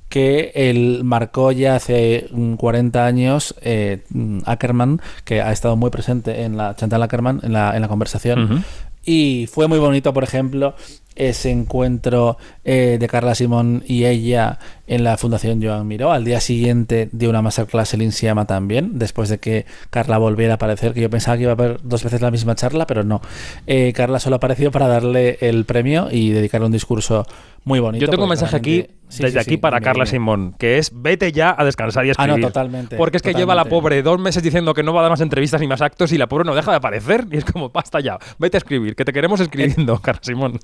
que 0.10 0.52
él 0.56 1.02
marcó 1.04 1.52
ya 1.52 1.76
hace 1.76 2.28
mm, 2.32 2.54
40 2.56 3.06
años 3.06 3.56
eh, 3.62 4.04
mm, 4.10 4.40
Ackerman, 4.46 5.02
que 5.26 5.42
ha 5.42 5.52
estado 5.52 5.76
muy 5.76 5.90
presente 5.90 6.44
en 6.44 6.58
la 6.58 6.76
Chantal 6.76 7.04
Ackerman 7.04 7.42
en 7.44 7.54
la, 7.54 7.76
en 7.76 7.82
la 7.82 7.88
conversación. 7.88 8.64
Y 9.04 9.48
fue 9.48 9.68
muy 9.68 9.80
bonito, 9.80 10.14
por 10.14 10.24
ejemplo, 10.24 10.76
ese 11.18 11.52
encuentro 11.52 12.38
eh, 12.64 12.98
de 13.00 13.08
Carla 13.08 13.36
Simón 13.36 13.84
y 13.88 14.06
ella 14.06 14.60
en 14.88 15.04
la 15.04 15.18
Fundación 15.18 15.62
Joan 15.62 15.88
Miró. 15.88 16.12
Al 16.12 16.24
día 16.24 16.40
siguiente 16.40 17.10
de 17.12 17.28
una 17.28 17.42
masterclass 17.42 17.94
el 17.94 18.02
Insiama 18.02 18.46
también, 18.46 18.98
después 19.00 19.28
de 19.30 19.40
que 19.40 19.66
Carla 19.90 20.18
volviera 20.18 20.54
a 20.54 20.56
aparecer, 20.56 20.94
que 20.94 21.02
yo 21.02 21.10
pensaba 21.10 21.36
que 21.38 21.44
iba 21.44 21.52
a 21.52 21.56
haber 21.56 21.80
dos 21.84 22.04
veces 22.04 22.22
la 22.22 22.32
misma 22.32 22.56
charla, 22.56 22.88
pero 22.88 23.04
no. 23.04 23.22
Eh, 23.66 23.92
Carla 23.94 24.20
solo 24.20 24.38
apareció 24.38 24.72
para 24.72 24.88
darle 24.88 25.38
el 25.42 25.66
premio 25.66 26.08
y 26.12 26.30
dedicarle 26.30 26.68
un 26.68 26.72
discurso 26.72 27.26
muy 27.66 27.80
bonito. 27.82 28.06
Yo 28.06 28.10
tengo 28.10 28.24
un 28.24 28.30
mensaje 28.30 28.56
aquí, 28.56 28.86
Sí, 29.10 29.24
desde 29.24 29.32
sí, 29.34 29.40
aquí 29.40 29.50
sí, 29.52 29.58
para 29.58 29.82
Carla. 29.82 30.06
Simón, 30.06 30.54
que 30.58 30.78
es 30.78 30.92
vete 30.94 31.32
ya 31.34 31.54
a 31.58 31.64
descansar 31.66 32.06
y 32.06 32.10
a 32.10 32.14
Ah, 32.18 32.28
no, 32.28 32.34
escribir. 32.34 32.48
totalmente, 32.48 32.96
Porque 32.98 33.18
es 33.18 33.24
que 33.24 33.34
lleva 33.34 33.56
la 33.56 33.66
pobre 33.66 34.02
dos 34.04 34.20
meses 34.20 34.44
diciendo 34.44 34.74
que 34.74 34.84
no 34.84 34.94
va 34.94 35.00
a 35.00 35.04
dar 35.04 35.12
más 35.12 35.22
entrevistas 35.22 35.60
ni 35.62 35.68
más 35.68 35.82
actos 35.82 36.12
y 36.14 36.18
la 36.18 36.28
pobre 36.28 36.46
no 36.46 36.56
deja 36.56 36.72
de 36.72 36.78
aparecer. 36.78 37.26
Y 37.32 37.38
es 37.38 37.46
como, 37.46 37.70
basta 37.70 38.00
ya, 38.00 38.18
vete 38.40 38.58
a 38.58 38.60
escribir, 38.60 38.96
que 38.96 39.04
te 39.06 39.12
queremos 39.14 39.40
escribiendo, 39.42 39.98
Carla 40.02 40.22
Simón. 40.24 40.60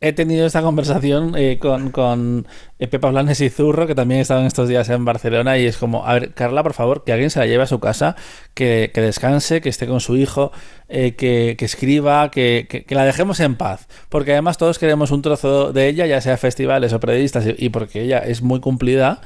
He 0.00 0.12
tenido 0.12 0.46
esta 0.46 0.62
conversación 0.62 1.34
eh, 1.36 1.58
con, 1.58 1.90
con 1.90 2.46
eh, 2.78 2.86
Pepa 2.86 3.10
Blanes 3.10 3.40
y 3.40 3.48
Zurro, 3.50 3.88
que 3.88 3.96
también 3.96 4.20
estaban 4.20 4.44
estos 4.46 4.68
días 4.68 4.88
en 4.90 5.04
Barcelona, 5.04 5.58
y 5.58 5.66
es 5.66 5.76
como, 5.76 6.06
a 6.06 6.14
ver, 6.14 6.34
Carla, 6.34 6.62
por 6.62 6.72
favor, 6.74 7.02
que 7.02 7.12
alguien 7.12 7.30
se 7.30 7.40
la 7.40 7.46
lleve 7.46 7.64
a 7.64 7.66
su 7.66 7.80
casa, 7.80 8.14
que, 8.54 8.92
que 8.94 9.00
descanse, 9.00 9.60
que 9.60 9.68
esté 9.68 9.88
con 9.88 9.98
su 9.98 10.16
hijo, 10.16 10.52
eh, 10.88 11.16
que, 11.16 11.56
que 11.58 11.64
escriba, 11.64 12.30
que, 12.30 12.66
que- 12.86 12.94
la 12.94 13.04
dejemos 13.04 13.40
en 13.40 13.56
paz. 13.56 13.88
Porque 14.08 14.32
además 14.32 14.56
todos 14.56 14.78
queremos 14.78 15.10
un 15.10 15.20
trozo 15.22 15.72
de 15.72 15.88
ella, 15.88 16.06
ya 16.06 16.20
sea 16.20 16.36
festivales 16.36 16.92
o 16.92 17.00
periodistas, 17.00 17.44
y, 17.46 17.56
y 17.58 17.68
porque 17.70 18.02
ella 18.02 18.18
es 18.18 18.40
muy 18.40 18.60
cumplida. 18.60 19.20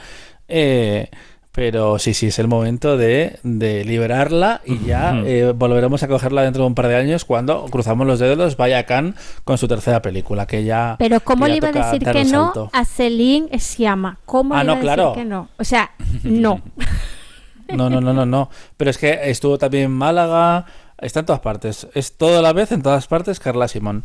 eh, 0.48 1.10
pero 1.53 1.98
sí, 1.98 2.14
sí, 2.14 2.28
es 2.28 2.38
el 2.38 2.48
momento 2.48 2.96
de, 2.96 3.38
de 3.42 3.84
liberarla 3.84 4.62
y 4.64 4.78
ya 4.86 5.20
eh, 5.24 5.53
volveremos 5.55 6.03
a 6.03 6.09
cogerla 6.09 6.42
dentro 6.42 6.62
de 6.62 6.68
un 6.68 6.74
par 6.74 6.88
de 6.88 6.96
años 6.96 7.24
cuando 7.26 7.66
cruzamos 7.66 8.07
los 8.07 8.18
dedos, 8.18 8.57
vaya 8.57 8.84
Cannes 8.86 9.14
con 9.44 9.59
su 9.59 9.68
tercera 9.68 10.00
película, 10.00 10.46
que 10.46 10.64
ya... 10.64 10.96
Pero 10.98 11.20
¿cómo 11.20 11.46
le 11.46 11.57
iba 11.57 11.68
a 11.68 11.72
decir 11.72 12.05
que 12.05 12.24
no 12.24 12.46
salto. 12.46 12.70
a 12.72 12.84
Celine 12.86 13.59
Siama? 13.59 14.18
¿Cómo 14.24 14.55
Ah, 14.55 14.64
le 14.64 14.72
iba 14.72 14.74
no, 14.74 14.78
a 14.78 14.82
claro. 14.82 15.09
decir 15.11 15.22
que 15.22 15.28
no? 15.28 15.48
O 15.59 15.64
sea, 15.64 15.90
no. 16.22 16.62
No, 17.72 17.88
no, 17.88 18.00
no, 18.03 18.12
no, 18.12 18.26
no. 18.26 18.50
Pero 18.76 18.90
es 18.90 18.98
que 18.98 19.18
estuvo 19.30 19.57
también 19.57 19.84
en 19.84 19.92
Málaga, 19.92 20.66
está 20.98 21.20
en 21.20 21.26
todas 21.26 21.40
partes. 21.40 21.86
Es 21.94 22.18
todo 22.18 22.38
a 22.38 22.42
la 22.42 22.53
vez, 22.53 22.70
en 22.72 22.82
todas 22.82 23.07
partes, 23.07 23.40
Carla 23.40 23.66
Simón. 23.66 24.05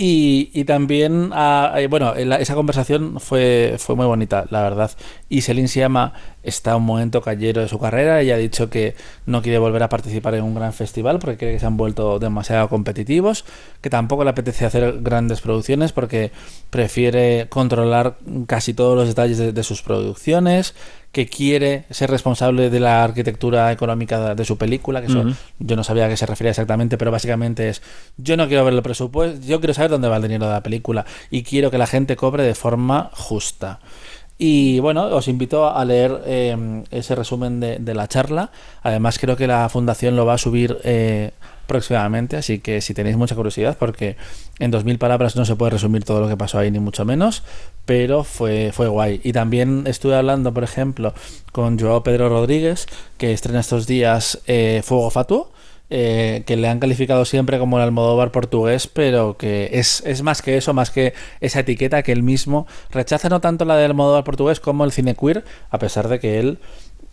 Y, 0.00 0.50
y 0.54 0.62
también, 0.62 1.30
ah, 1.32 1.74
eh, 1.76 1.88
bueno, 1.88 2.14
la- 2.14 2.36
esa 2.36 2.54
conversación 2.54 3.18
fue, 3.18 3.74
fue 3.78 3.96
muy 3.96 4.06
bonita, 4.06 4.44
la 4.50 4.62
verdad. 4.62 4.92
Y 5.28 5.40
Celine 5.40 5.66
Siama 5.66 6.12
está 6.44 6.76
un 6.76 6.84
momento 6.84 7.20
cayero 7.20 7.62
de 7.62 7.68
su 7.68 7.80
carrera. 7.80 8.20
Ella 8.20 8.36
ha 8.36 8.38
dicho 8.38 8.70
que 8.70 8.94
no 9.26 9.42
quiere 9.42 9.58
volver 9.58 9.82
a 9.82 9.88
participar 9.88 10.34
en 10.36 10.44
un 10.44 10.54
gran 10.54 10.72
festival 10.72 11.18
porque 11.18 11.36
cree 11.36 11.52
que 11.54 11.58
se 11.58 11.66
han 11.66 11.76
vuelto 11.76 12.20
demasiado 12.20 12.68
competitivos, 12.68 13.44
que 13.80 13.90
tampoco 13.90 14.22
le 14.22 14.30
apetece 14.30 14.64
hacer 14.66 15.00
grandes 15.00 15.40
producciones 15.40 15.90
porque 15.90 16.30
prefiere 16.70 17.48
controlar 17.48 18.18
casi 18.46 18.74
todos 18.74 18.96
los 18.96 19.08
detalles 19.08 19.38
de, 19.38 19.52
de 19.52 19.62
sus 19.64 19.82
producciones, 19.82 20.76
que 21.12 21.26
quiere 21.26 21.84
ser 21.90 22.10
responsable 22.10 22.70
de 22.70 22.80
la 22.80 23.02
arquitectura 23.02 23.72
económica 23.72 24.34
de, 24.34 24.44
su 24.44 24.58
película, 24.58 25.00
que 25.00 25.06
eso 25.06 25.24
yo 25.58 25.76
no 25.76 25.82
sabía 25.82 26.06
a 26.06 26.08
qué 26.08 26.16
se 26.16 26.26
refería 26.26 26.50
exactamente, 26.50 26.98
pero 26.98 27.10
básicamente 27.10 27.70
es, 27.70 27.82
yo 28.18 28.36
no 28.36 28.46
quiero 28.46 28.64
ver 28.64 28.74
el 28.74 28.82
presupuesto, 28.82 29.46
yo 29.46 29.58
quiero 29.58 29.74
saber 29.74 29.90
dónde 29.90 30.08
va 30.08 30.16
el 30.16 30.22
dinero 30.22 30.46
de 30.46 30.52
la 30.52 30.62
película 30.62 31.06
y 31.30 31.42
quiero 31.42 31.70
que 31.70 31.78
la 31.78 31.86
gente 31.86 32.16
cobre 32.16 32.42
de 32.42 32.54
forma 32.54 33.10
justa. 33.14 33.80
Y 34.38 34.78
bueno, 34.78 35.04
os 35.06 35.26
invito 35.26 35.68
a 35.68 35.84
leer 35.84 36.22
eh, 36.24 36.84
ese 36.92 37.16
resumen 37.16 37.58
de, 37.58 37.78
de 37.78 37.94
la 37.94 38.06
charla. 38.06 38.50
Además, 38.82 39.18
creo 39.18 39.36
que 39.36 39.48
la 39.48 39.68
fundación 39.68 40.14
lo 40.14 40.24
va 40.24 40.34
a 40.34 40.38
subir 40.38 40.78
eh, 40.84 41.32
próximamente, 41.68 42.36
así 42.36 42.60
que 42.60 42.80
si 42.80 42.94
tenéis 42.94 43.16
mucha 43.16 43.34
curiosidad, 43.34 43.76
porque 43.78 44.16
en 44.58 44.70
2000 44.70 44.98
palabras 44.98 45.36
no 45.36 45.44
se 45.44 45.54
puede 45.54 45.72
resumir 45.72 46.02
todo 46.02 46.20
lo 46.20 46.28
que 46.28 46.36
pasó 46.36 46.58
ahí, 46.58 46.70
ni 46.70 46.78
mucho 46.78 47.04
menos, 47.04 47.42
pero 47.84 48.24
fue, 48.24 48.70
fue 48.72 48.88
guay. 48.88 49.20
Y 49.22 49.32
también 49.32 49.84
estuve 49.86 50.16
hablando, 50.16 50.54
por 50.54 50.64
ejemplo, 50.64 51.14
con 51.52 51.78
Joao 51.78 52.02
Pedro 52.02 52.28
Rodríguez, 52.30 52.86
que 53.18 53.32
estrena 53.32 53.60
estos 53.60 53.86
días 53.86 54.40
eh, 54.46 54.82
Fuego 54.84 55.10
Fatuo. 55.10 55.52
Eh, 55.90 56.42
que 56.46 56.56
le 56.56 56.68
han 56.68 56.80
calificado 56.80 57.24
siempre 57.24 57.58
como 57.58 57.78
el 57.78 57.84
Almodóvar 57.84 58.30
portugués, 58.30 58.86
pero 58.86 59.36
que 59.36 59.70
es, 59.72 60.02
es 60.04 60.22
más 60.22 60.42
que 60.42 60.56
eso, 60.56 60.74
más 60.74 60.90
que 60.90 61.14
esa 61.40 61.60
etiqueta 61.60 62.02
que 62.02 62.12
él 62.12 62.22
mismo 62.22 62.66
rechaza 62.90 63.28
no 63.28 63.40
tanto 63.40 63.64
la 63.64 63.76
del 63.76 63.92
Almodóvar 63.92 64.24
portugués 64.24 64.60
como 64.60 64.84
el 64.84 64.92
cine 64.92 65.14
queer, 65.14 65.44
a 65.70 65.78
pesar 65.78 66.08
de 66.08 66.20
que 66.20 66.38
él 66.38 66.58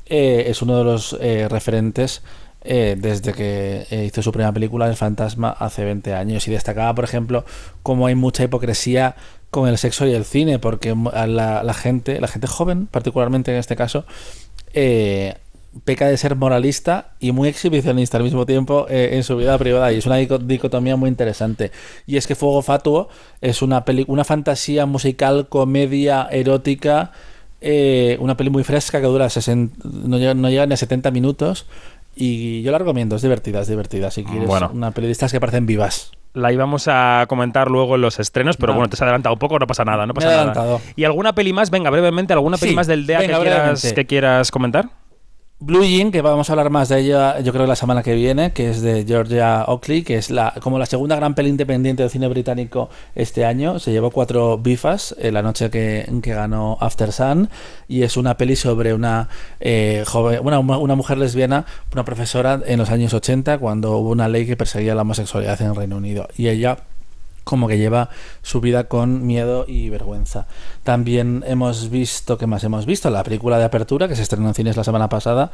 eh, 0.08 0.46
es 0.48 0.62
uno 0.62 0.78
de 0.78 0.84
los 0.84 1.18
eh, 1.22 1.48
referentes 1.50 2.22
desde 2.68 3.34
que 3.34 3.86
hizo 4.08 4.24
su 4.24 4.32
primera 4.32 4.52
película 4.52 4.88
El 4.88 4.96
Fantasma 4.96 5.52
hace 5.52 5.86
20 5.86 6.16
años. 6.16 6.48
Y 6.48 6.52
destacaba, 6.52 6.96
por 6.96 7.04
ejemplo, 7.04 7.46
cómo 7.84 8.08
hay 8.08 8.16
mucha 8.16 8.44
hipocresía 8.44 9.16
con 9.52 9.70
el 9.70 9.78
sexo 9.78 10.08
y 10.08 10.14
el 10.14 10.26
cine, 10.26 10.58
porque 10.58 10.96
la, 10.96 11.62
la 11.62 11.74
gente, 11.76 12.20
la 12.20 12.28
gente 12.28 12.48
joven, 12.48 12.88
particularmente 12.88 13.52
en 13.52 13.58
este 13.58 13.76
caso, 13.76 14.04
eh, 14.78 15.36
peca 15.84 16.08
de 16.08 16.16
ser 16.18 16.36
moralista 16.36 17.10
y 17.20 17.32
muy 17.34 17.50
exhibicionista 17.50 18.18
al 18.18 18.24
mismo 18.24 18.46
tiempo 18.46 18.86
eh, 18.90 19.10
en 19.14 19.24
su 19.24 19.36
vida 19.36 19.58
privada 19.58 19.92
y 19.92 19.98
es 19.98 20.06
una 20.06 20.16
dico- 20.16 20.38
dicotomía 20.38 20.96
muy 20.96 21.10
interesante 21.10 21.72
y 22.08 22.16
es 22.18 22.28
que 22.28 22.36
Fuego 22.36 22.62
Fatuo 22.62 23.10
es 23.42 23.62
una 23.62 23.84
peli 23.84 24.06
una 24.08 24.24
fantasía 24.24 24.86
musical 24.86 25.48
comedia 25.50 26.28
erótica 26.32 27.12
eh, 27.62 28.18
una 28.22 28.38
peli 28.38 28.50
muy 28.50 28.64
fresca 28.64 29.02
que 29.02 29.08
dura 29.08 29.30
60 29.30 29.78
no, 29.84 30.18
llega, 30.18 30.34
no 30.34 30.50
llega 30.50 30.66
ni 30.66 30.74
a 30.74 30.78
70 30.78 31.12
minutos 31.12 31.66
y 32.16 32.62
yo 32.62 32.72
la 32.72 32.78
recomiendo 32.78 33.16
es 33.18 33.22
divertida 33.22 33.60
es 33.62 33.68
divertida 33.68 34.12
si 34.12 34.24
quieres 34.24 34.48
Bueno. 34.48 34.72
una 34.74 34.92
peli 34.92 35.08
de 35.08 35.12
estas 35.14 35.32
que 35.32 35.40
parecen 35.42 35.66
vivas 35.66 36.12
La 36.34 36.52
íbamos 36.54 36.88
a 36.88 37.26
comentar 37.28 37.70
luego 37.72 37.96
en 37.96 38.02
los 38.02 38.20
estrenos, 38.20 38.56
pero 38.58 38.74
bueno, 38.74 38.88
te 38.90 38.96
has 38.96 39.02
adelantado 39.02 39.34
un 39.34 39.40
poco, 39.40 39.58
no 39.60 39.68
pasa 39.68 39.84
nada, 39.86 40.06
no 40.06 40.14
pasa 40.14 40.46
nada. 40.46 40.80
¿Y 40.98 41.06
alguna 41.06 41.34
peli 41.34 41.54
más? 41.54 41.70
Venga, 41.70 41.90
brevemente, 41.90 42.34
¿alguna 42.34 42.58
peli 42.58 42.72
Sí, 42.72 42.76
más 42.76 42.88
del 42.88 43.06
DEA 43.08 43.20
quieras, 43.20 43.94
que 43.94 44.06
quieras 44.06 44.52
comentar? 44.52 44.90
Blue 45.66 45.84
Jean, 45.84 46.12
que 46.12 46.22
vamos 46.22 46.48
a 46.48 46.54
hablar 46.54 46.70
más 46.70 46.90
de 46.90 47.00
ella, 47.00 47.40
yo 47.40 47.52
creo 47.52 47.66
la 47.66 47.76
semana 47.76 48.04
que 48.04 48.14
viene, 48.14 48.54
que 48.54 48.70
es 48.70 48.84
de 48.84 49.04
Georgia 49.04 49.66
Oakley, 49.66 50.04
que 50.04 50.16
es 50.16 50.30
la 50.30 50.54
como 50.62 50.78
la 50.78 50.86
segunda 50.86 51.16
gran 51.16 51.34
peli 51.34 51.50
independiente 51.50 52.04
del 52.04 52.12
cine 52.12 52.28
británico 52.28 52.88
este 53.16 53.46
año. 53.46 53.80
Se 53.80 53.92
llevó 53.92 54.12
cuatro 54.12 54.60
bifas 54.60 55.16
eh, 55.18 55.32
la 55.32 55.42
noche 55.42 55.72
que, 55.72 56.08
que 56.22 56.34
ganó 56.36 56.78
After 56.82 57.12
Sun 57.12 57.50
y 57.88 58.04
es 58.04 58.16
una 58.16 58.38
peli 58.38 58.56
sobre 58.56 58.94
una 58.94 59.28
eh, 59.60 60.04
joven, 60.06 60.42
una, 60.44 60.60
una 60.60 60.94
mujer 60.94 61.18
lesbiana, 61.18 61.66
una 61.92 62.06
profesora 62.06 62.62
en 62.64 62.78
los 62.78 62.92
años 62.92 63.16
80 63.16 63.58
cuando 63.58 63.98
hubo 63.98 64.12
una 64.12 64.30
ley 64.30 64.46
que 64.46 64.56
perseguía 64.56 64.94
la 64.94 65.02
homosexualidad 65.02 65.60
en 65.64 65.74
Reino 65.74 65.98
Unido 65.98 66.28
y 66.38 66.48
ella 66.50 66.78
como 67.46 67.70
que 67.70 67.78
lleva 67.78 68.10
su 68.42 68.60
vida 68.60 68.90
con 68.90 69.26
miedo 69.26 69.64
y 69.66 69.90
vergüenza. 69.90 70.48
También 70.84 71.46
hemos 71.48 71.90
visto, 71.90 72.38
¿qué 72.38 72.48
más 72.48 72.66
hemos 72.66 72.86
visto? 72.86 73.10
La 73.10 73.24
película 73.24 73.58
de 73.58 73.64
apertura 73.64 74.10
que 74.10 74.18
se 74.18 74.24
estrenó 74.24 74.50
en 74.50 74.54
cines 74.54 74.76
la 74.76 74.84
semana 74.84 75.08
pasada, 75.08 75.52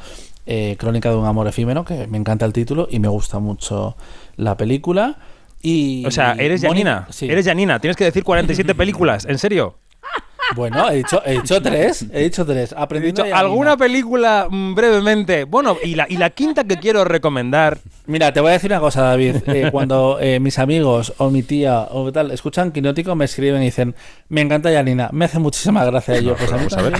eh, 0.47 0.75
Crónica 0.79 1.09
de 1.09 1.17
un 1.17 1.25
amor 1.25 1.47
efímero, 1.47 1.85
que 1.85 2.07
me 2.07 2.17
encanta 2.17 2.45
el 2.47 2.53
título 2.53 2.87
y 2.89 2.99
me 2.99 3.07
gusta 3.09 3.37
mucho 3.37 3.95
la 4.37 4.57
película. 4.57 5.17
Y, 5.61 6.03
O 6.07 6.11
sea, 6.11 6.33
eres 6.33 6.61
Janina. 6.61 7.07
Sí. 7.11 7.29
Eres 7.29 7.45
Janina. 7.45 7.79
Tienes 7.79 7.95
que 7.95 8.05
decir 8.05 8.23
47 8.23 8.73
películas. 8.75 9.25
¿En 9.25 9.37
serio? 9.37 9.75
Bueno, 10.55 10.89
he 10.89 10.97
dicho, 10.97 11.21
he 11.25 11.33
dicho 11.33 11.61
tres. 11.61 12.05
He 12.11 12.23
dicho 12.23 12.45
tres. 12.45 12.71
He 12.71 12.75
Aprendiendo 12.81 13.23
dicho 13.23 13.33
Janina. 13.35 13.39
alguna 13.49 13.77
película 13.77 14.47
mm, 14.49 14.75
brevemente. 14.75 15.43
Bueno, 15.45 15.77
y 15.83 15.95
la, 15.95 16.05
y 16.09 16.17
la 16.17 16.29
quinta 16.31 16.63
que 16.63 16.77
quiero 16.77 17.03
recomendar. 17.05 17.77
Mira, 18.07 18.33
te 18.33 18.39
voy 18.41 18.49
a 18.49 18.53
decir 18.53 18.71
una 18.71 18.79
cosa, 18.79 19.01
David. 19.03 19.37
Eh, 19.47 19.69
cuando 19.71 20.17
eh, 20.19 20.39
mis 20.39 20.59
amigos 20.59 21.13
o 21.17 21.29
mi 21.29 21.43
tía 21.43 21.87
o 21.91 22.11
tal 22.11 22.31
escuchan 22.31 22.71
Quinótico, 22.71 23.15
me 23.15 23.25
escriben 23.25 23.61
y 23.61 23.65
dicen, 23.65 23.95
me 24.29 24.41
encanta 24.41 24.71
Janina, 24.71 25.09
me 25.13 25.25
hace 25.25 25.39
muchísima 25.39 25.85
gracia. 25.85 26.17
Y 26.19 26.25
yo, 26.25 26.35
pues 26.35 26.51
a 26.51 26.57
mí 26.57 26.65
Vamos 26.69 26.73
a 26.77 26.81
ver. 26.81 26.93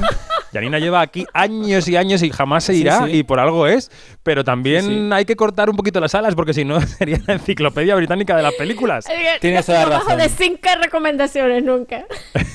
Janina 0.54 0.80
lleva 0.80 1.02
aquí 1.02 1.26
años 1.34 1.88
y 1.88 1.96
años 1.96 2.22
y 2.24 2.30
jamás 2.30 2.66
se 2.66 2.74
irá 2.74 3.06
Sí, 3.06 3.12
sí. 3.12 3.18
y 3.20 3.24
por 3.24 3.40
algo 3.40 3.68
es, 3.68 3.90
pero 4.22 4.44
también 4.44 4.84
Sí, 4.86 4.90
sí. 4.90 5.10
hay 5.14 5.24
que 5.26 5.36
cortar 5.38 5.70
un 5.70 5.78
poquito 5.78 6.00
las 6.02 6.14
alas 6.14 6.36
porque 6.36 6.54
si 6.54 6.66
no 6.66 6.80
sería 6.86 7.20
la 7.26 7.34
enciclopedia 7.36 7.96
británica 7.96 8.36
de 8.36 8.44
las 8.44 8.54
películas. 8.56 9.06
Tienes 9.40 9.66
toda 9.66 9.86
la 9.86 10.00
razón. 10.00 10.18
de 10.18 10.30
cinco 10.30 10.70
recomendaciones 10.82 11.64
nunca. 11.64 12.06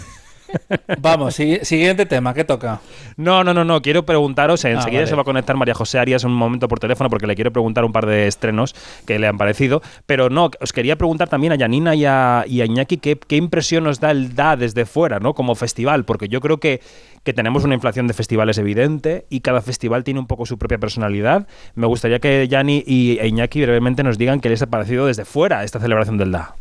Vamos, 0.98 1.38
sigui- 1.38 1.62
siguiente 1.64 2.06
tema, 2.06 2.34
¿qué 2.34 2.44
toca? 2.44 2.80
No, 3.16 3.44
no, 3.44 3.52
no, 3.54 3.64
no. 3.64 3.82
Quiero 3.82 4.04
preguntaros, 4.04 4.64
enseguida 4.64 5.00
vale. 5.00 5.06
se 5.06 5.14
va 5.14 5.22
a 5.22 5.24
conectar 5.24 5.56
María 5.56 5.74
José 5.74 5.98
Arias 5.98 6.24
un 6.24 6.32
momento 6.34 6.68
por 6.68 6.78
teléfono 6.78 7.10
porque 7.10 7.26
le 7.26 7.34
quiero 7.34 7.52
preguntar 7.52 7.84
un 7.84 7.92
par 7.92 8.06
de 8.06 8.26
estrenos 8.26 8.74
que 9.06 9.18
le 9.18 9.26
han 9.26 9.38
parecido. 9.38 9.82
Pero 10.06 10.30
no, 10.30 10.50
os 10.60 10.72
quería 10.72 10.96
preguntar 10.96 11.28
también 11.28 11.52
a 11.52 11.58
Janina 11.58 11.94
y 11.94 12.04
a, 12.04 12.44
y 12.46 12.60
a 12.60 12.64
Iñaki 12.66 12.98
qué, 12.98 13.16
qué 13.18 13.36
impresión 13.36 13.84
nos 13.84 14.00
da 14.00 14.10
el 14.10 14.34
DA 14.34 14.56
desde 14.56 14.86
fuera, 14.86 15.18
¿no? 15.18 15.34
Como 15.34 15.54
festival, 15.54 16.04
porque 16.04 16.28
yo 16.28 16.40
creo 16.40 16.58
que, 16.58 16.80
que 17.24 17.32
tenemos 17.32 17.64
una 17.64 17.74
inflación 17.74 18.06
de 18.06 18.14
festivales 18.14 18.58
evidente 18.58 19.26
y 19.30 19.40
cada 19.40 19.60
festival 19.62 20.04
tiene 20.04 20.20
un 20.20 20.26
poco 20.26 20.46
su 20.46 20.58
propia 20.58 20.78
personalidad. 20.78 21.46
Me 21.74 21.86
gustaría 21.86 22.18
que 22.18 22.46
Jani 22.50 22.84
y 22.86 23.18
e 23.20 23.28
Iñaki 23.28 23.62
brevemente 23.62 24.02
nos 24.02 24.18
digan 24.18 24.40
qué 24.40 24.48
les 24.48 24.62
ha 24.62 24.66
parecido 24.66 25.06
desde 25.06 25.24
fuera 25.24 25.64
esta 25.64 25.80
celebración 25.80 26.18
del 26.18 26.32
DA. 26.32 26.54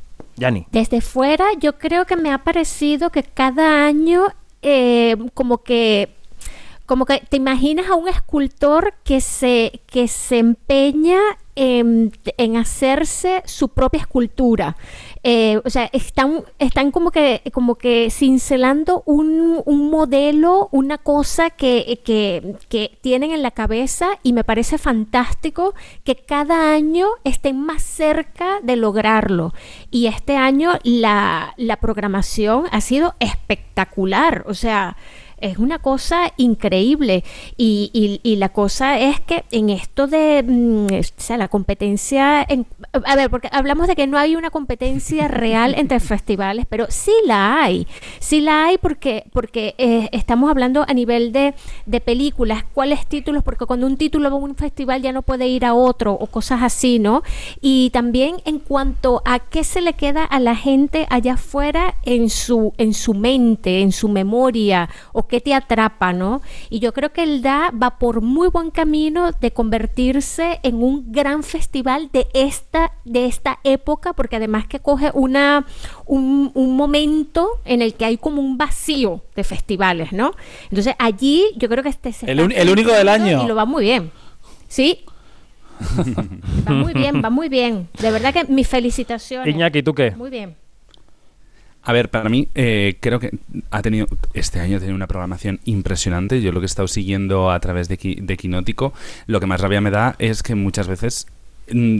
Desde 0.72 1.02
fuera, 1.02 1.46
yo 1.60 1.78
creo 1.78 2.06
que 2.06 2.16
me 2.16 2.32
ha 2.32 2.40
parecido 2.40 3.10
que 3.10 3.24
cada 3.24 3.86
año, 3.86 4.28
eh, 4.62 5.16
como 5.34 5.60
que, 5.60 6.10
como 6.86 7.06
que 7.06 7.20
te 7.20 7.38
imaginas 7.38 7.90
a 7.90 7.96
un 7.96 8.08
escultor 8.08 8.94
que 9.04 9.22
se, 9.22 9.82
que 9.88 10.08
se 10.08 10.40
empeña 10.40 11.20
en, 11.56 12.12
en 12.38 12.58
hacerse 12.58 13.42
su 13.46 13.70
propia 13.70 14.02
escultura. 14.02 14.76
Eh, 15.24 15.60
o 15.64 15.70
sea, 15.70 15.90
están, 15.92 16.44
están 16.60 16.92
como 16.92 17.10
que, 17.12 17.42
como 17.52 17.76
que 17.76 18.10
cincelando 18.12 19.04
un, 19.06 19.62
un 19.66 19.90
modelo, 19.90 20.70
una 20.72 20.98
cosa 20.98 21.50
que, 21.50 22.00
que, 22.06 22.56
que 22.70 22.98
tienen 23.02 23.32
en 23.32 23.42
la 23.42 23.52
cabeza 23.52 24.10
y 24.22 24.34
me 24.34 24.44
parece 24.44 24.78
fantástico 24.78 25.74
que 26.04 26.16
cada 26.16 26.74
año 26.74 27.08
estén 27.24 27.60
más 27.60 27.82
cerca 27.82 28.60
de 28.62 28.76
lograrlo. 28.76 29.54
Y 29.90 30.08
este 30.08 30.38
año 30.38 30.74
la, 30.84 31.54
la 31.58 31.78
programación 31.78 32.66
ha 32.72 32.82
sido 32.82 33.16
espectacular. 33.20 34.44
O 34.48 34.54
sea, 34.54 34.98
es 35.38 35.58
una 35.58 35.80
cosa 35.80 36.32
increíble. 36.38 37.24
Y, 37.58 37.90
y- 37.94 38.20
y 38.24 38.36
la 38.38 38.50
cosa 38.50 39.00
es 39.00 39.20
que 39.20 39.44
en 39.52 39.70
esto 39.70 40.08
de 40.08 40.44
mm, 40.46 40.86
o 40.94 41.04
sea, 41.18 41.38
la 41.38 41.48
competencia, 41.48 42.44
en- 42.48 42.66
a 43.06 43.16
ver, 43.16 43.30
porque 43.30 43.50
hablamos 43.52 43.88
de 43.88 43.96
que 43.96 44.08
no 44.08 44.18
hay 44.18 44.36
una 44.36 44.50
competencia 44.50 45.28
real 45.28 45.76
entre 45.78 46.00
festivales, 46.00 46.66
pero 46.70 46.86
sí 46.90 47.12
la 47.26 47.64
hay. 47.64 47.88
Sí 48.20 48.42
la 48.42 48.66
hay 48.66 48.78
porque, 48.78 49.26
porque 49.34 49.76
eh, 49.78 50.10
estamos 50.12 50.50
hablando 50.50 50.86
a 50.88 50.94
nivel 50.94 51.32
de, 51.32 51.54
de 51.86 52.00
películas, 52.02 52.64
cuáles 52.74 53.06
títulos, 53.08 53.44
porque 53.44 53.66
cuando 53.66 53.88
un 53.88 53.98
título 53.98 54.30
va 54.30 54.36
a 54.36 54.40
un 54.40 54.56
festival 54.56 55.02
ya 55.02 55.12
no 55.12 55.22
puede 55.22 55.48
ir 55.48 55.66
a 55.66 55.74
otro 55.74 56.14
o 56.14 56.28
cosas 56.28 56.62
así, 56.64 57.00
¿no? 57.00 57.24
Y 57.62 57.90
también 57.92 58.36
en 58.46 58.60
cuanto 58.60 59.22
a 59.26 59.40
qué 59.40 59.64
se 59.64 59.82
le 59.82 59.94
queda 59.94 60.24
a 60.24 60.40
la 60.40 60.56
gente 60.56 61.08
allá 61.10 61.34
afuera 61.34 61.96
en 62.04 62.30
su, 62.30 62.74
en 62.78 62.94
su 62.94 63.14
mente, 63.14 63.82
en 63.82 63.92
su 63.92 64.10
memoria, 64.10 64.90
o 65.14 65.25
qué 65.28 65.42
te 65.42 65.54
atrapa, 65.54 66.14
¿no? 66.14 66.42
Y 66.70 66.80
yo 66.80 66.94
creo 66.94 67.12
que 67.14 67.24
el 67.24 67.42
DA 67.42 67.72
va 67.72 67.98
por 68.00 68.22
muy 68.22 68.48
buen 68.50 68.72
camino 68.72 69.32
de 69.32 69.52
convertirse 69.52 70.60
en 70.64 70.82
un 70.82 71.12
gran 71.12 71.44
festival 71.44 72.10
de 72.12 72.28
esta, 72.34 72.92
de 73.06 73.26
esta 73.26 73.60
época, 73.64 74.14
porque 74.14 74.36
además 74.38 74.68
que 74.68 74.80
coge 74.80 75.12
una, 75.14 75.66
un, 76.06 76.52
un 76.54 76.76
momento 76.76 77.48
en 77.66 77.82
el 77.82 77.94
que 77.96 78.06
hay 78.06 78.18
como 78.18 78.42
un 78.42 78.58
vacío 78.58 79.22
de 79.36 79.44
festivales, 79.44 80.12
¿no? 80.14 80.32
Entonces 80.70 80.96
allí 81.00 81.46
yo 81.58 81.68
creo 81.70 81.84
que 81.84 81.90
este 81.90 82.12
se 82.14 82.30
El 82.32 82.42
un- 82.42 82.52
el 82.52 82.70
único 82.70 82.92
del 82.92 83.10
año. 83.10 83.44
Y 83.44 83.48
lo 83.48 83.56
va 83.56 83.66
muy 83.66 83.84
bien. 83.84 84.12
Sí. 84.68 85.02
va 86.68 86.72
muy 86.74 86.94
bien, 86.94 87.22
va 87.24 87.30
muy 87.30 87.50
bien. 87.50 87.90
De 88.02 88.12
verdad 88.12 88.34
que 88.34 88.46
mis 88.46 88.68
felicitaciones. 88.68 89.54
Iñaki, 89.54 89.84
¿tú 89.84 89.94
qué? 89.94 90.12
Muy 90.12 90.30
bien. 90.30 90.56
A 91.88 91.94
ver, 91.94 92.10
para 92.10 92.30
mí 92.30 92.48
eh, 92.56 92.98
creo 93.00 93.20
que 93.20 93.30
ha 93.70 93.82
tenido 93.84 94.08
este 94.34 94.60
año 94.60 94.78
ha 94.78 94.80
tenido 94.80 94.96
una 94.96 95.06
programación 95.08 95.60
impresionante. 95.66 96.42
Yo 96.42 96.52
lo 96.52 96.60
que 96.60 96.66
he 96.66 96.74
estado 96.74 96.88
siguiendo 96.88 97.52
a 97.52 97.60
través 97.60 97.88
de, 97.88 98.18
de 98.22 98.38
Quinótico, 98.38 98.92
lo 99.28 99.40
que 99.40 99.46
más 99.46 99.62
rabia 99.62 99.82
me 99.82 99.92
da 99.92 100.16
es 100.18 100.42
que 100.42 100.56
muchas 100.56 100.88
veces 100.88 101.28
mm, 101.72 102.00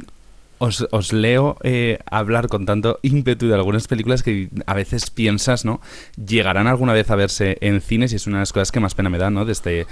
os, 0.58 0.88
os 0.90 1.14
leo 1.14 1.58
eh, 1.62 2.00
hablar 2.10 2.48
con 2.48 2.66
tanto 2.66 2.98
ímpetu 3.04 3.48
de 3.48 3.54
algunas 3.54 3.88
películas 3.88 4.24
que 4.24 4.50
a 4.66 4.74
veces 4.74 5.12
piensas, 5.12 5.66
¿no? 5.66 5.82
Llegarán 6.18 6.66
alguna 6.66 6.94
vez 6.94 7.12
a 7.12 7.16
verse 7.16 7.60
en 7.62 7.80
cines 7.80 8.12
y 8.12 8.16
es 8.16 8.26
una 8.26 8.38
de 8.38 8.42
las 8.42 8.54
cosas 8.54 8.72
que 8.72 8.80
más 8.80 8.96
pena 8.96 9.12
me 9.12 9.20
da, 9.20 9.30
¿no? 9.30 9.46
De, 9.46 9.86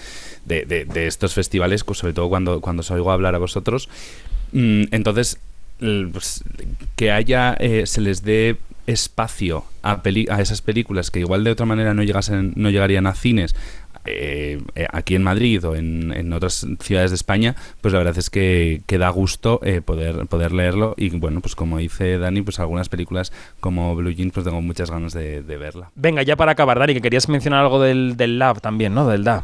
de- 0.46 0.66
de 0.86 1.08
estos 1.08 1.36
festivales, 1.36 1.84
pues, 1.84 2.00
sobre 2.00 2.14
todo 2.14 2.30
cuando, 2.30 2.62
cuando 2.62 2.80
os 2.82 2.90
oigo 2.90 3.12
hablar 3.12 3.36
a 3.36 3.38
vosotros. 3.38 3.90
Mm, 4.54 4.86
entonces, 4.90 5.38
pues, 5.80 6.44
que 6.96 7.12
haya, 7.12 7.54
eh, 7.60 7.86
se 7.86 8.02
les 8.02 8.24
dé 8.24 8.58
espacio 8.88 9.64
a, 9.82 10.02
a 10.04 10.42
esas 10.42 10.62
películas 10.62 11.12
que 11.12 11.20
igual 11.20 11.44
de 11.44 11.52
otra 11.52 11.66
manera 11.66 11.94
no, 11.94 12.04
llegasen, 12.04 12.54
no 12.56 12.70
llegarían 12.70 13.08
a 13.08 13.14
cines 13.14 13.56
eh, 14.06 14.62
eh, 14.76 14.88
aquí 14.92 15.16
en 15.16 15.24
Madrid 15.24 15.66
o 15.66 15.76
en, 15.76 16.12
en 16.12 16.34
otras 16.34 16.68
ciudades 16.82 17.12
de 17.12 17.16
España, 17.16 17.56
pues 17.80 17.94
la 17.94 18.00
verdad 18.00 18.18
es 18.18 18.30
que, 18.30 18.82
que 18.86 18.98
da 18.98 19.08
gusto 19.10 19.62
eh, 19.64 19.82
poder, 19.82 20.28
poder 20.28 20.52
leerlo 20.52 20.94
y 20.98 21.10
bueno, 21.12 21.40
pues 21.40 21.56
como 21.56 21.78
dice 21.78 22.18
Dani, 22.18 22.42
pues 22.42 22.60
algunas 22.60 22.90
películas 22.90 23.32
como 23.62 23.96
Blue 23.96 24.12
Jeans 24.12 24.34
pues 24.34 24.46
tengo 24.46 24.62
muchas 24.62 24.92
ganas 24.92 25.14
de, 25.14 25.42
de 25.42 25.58
verla. 25.58 25.92
Venga, 25.96 26.22
ya 26.24 26.36
para 26.36 26.52
acabar, 26.52 26.80
Dani, 26.80 26.94
que 26.94 27.02
querías 27.02 27.30
mencionar 27.30 27.62
algo 27.62 27.82
del, 27.82 28.18
del 28.18 28.40
Lab 28.40 28.60
también, 28.60 28.94
¿no? 28.94 29.08
Del 29.08 29.24
DA. 29.24 29.44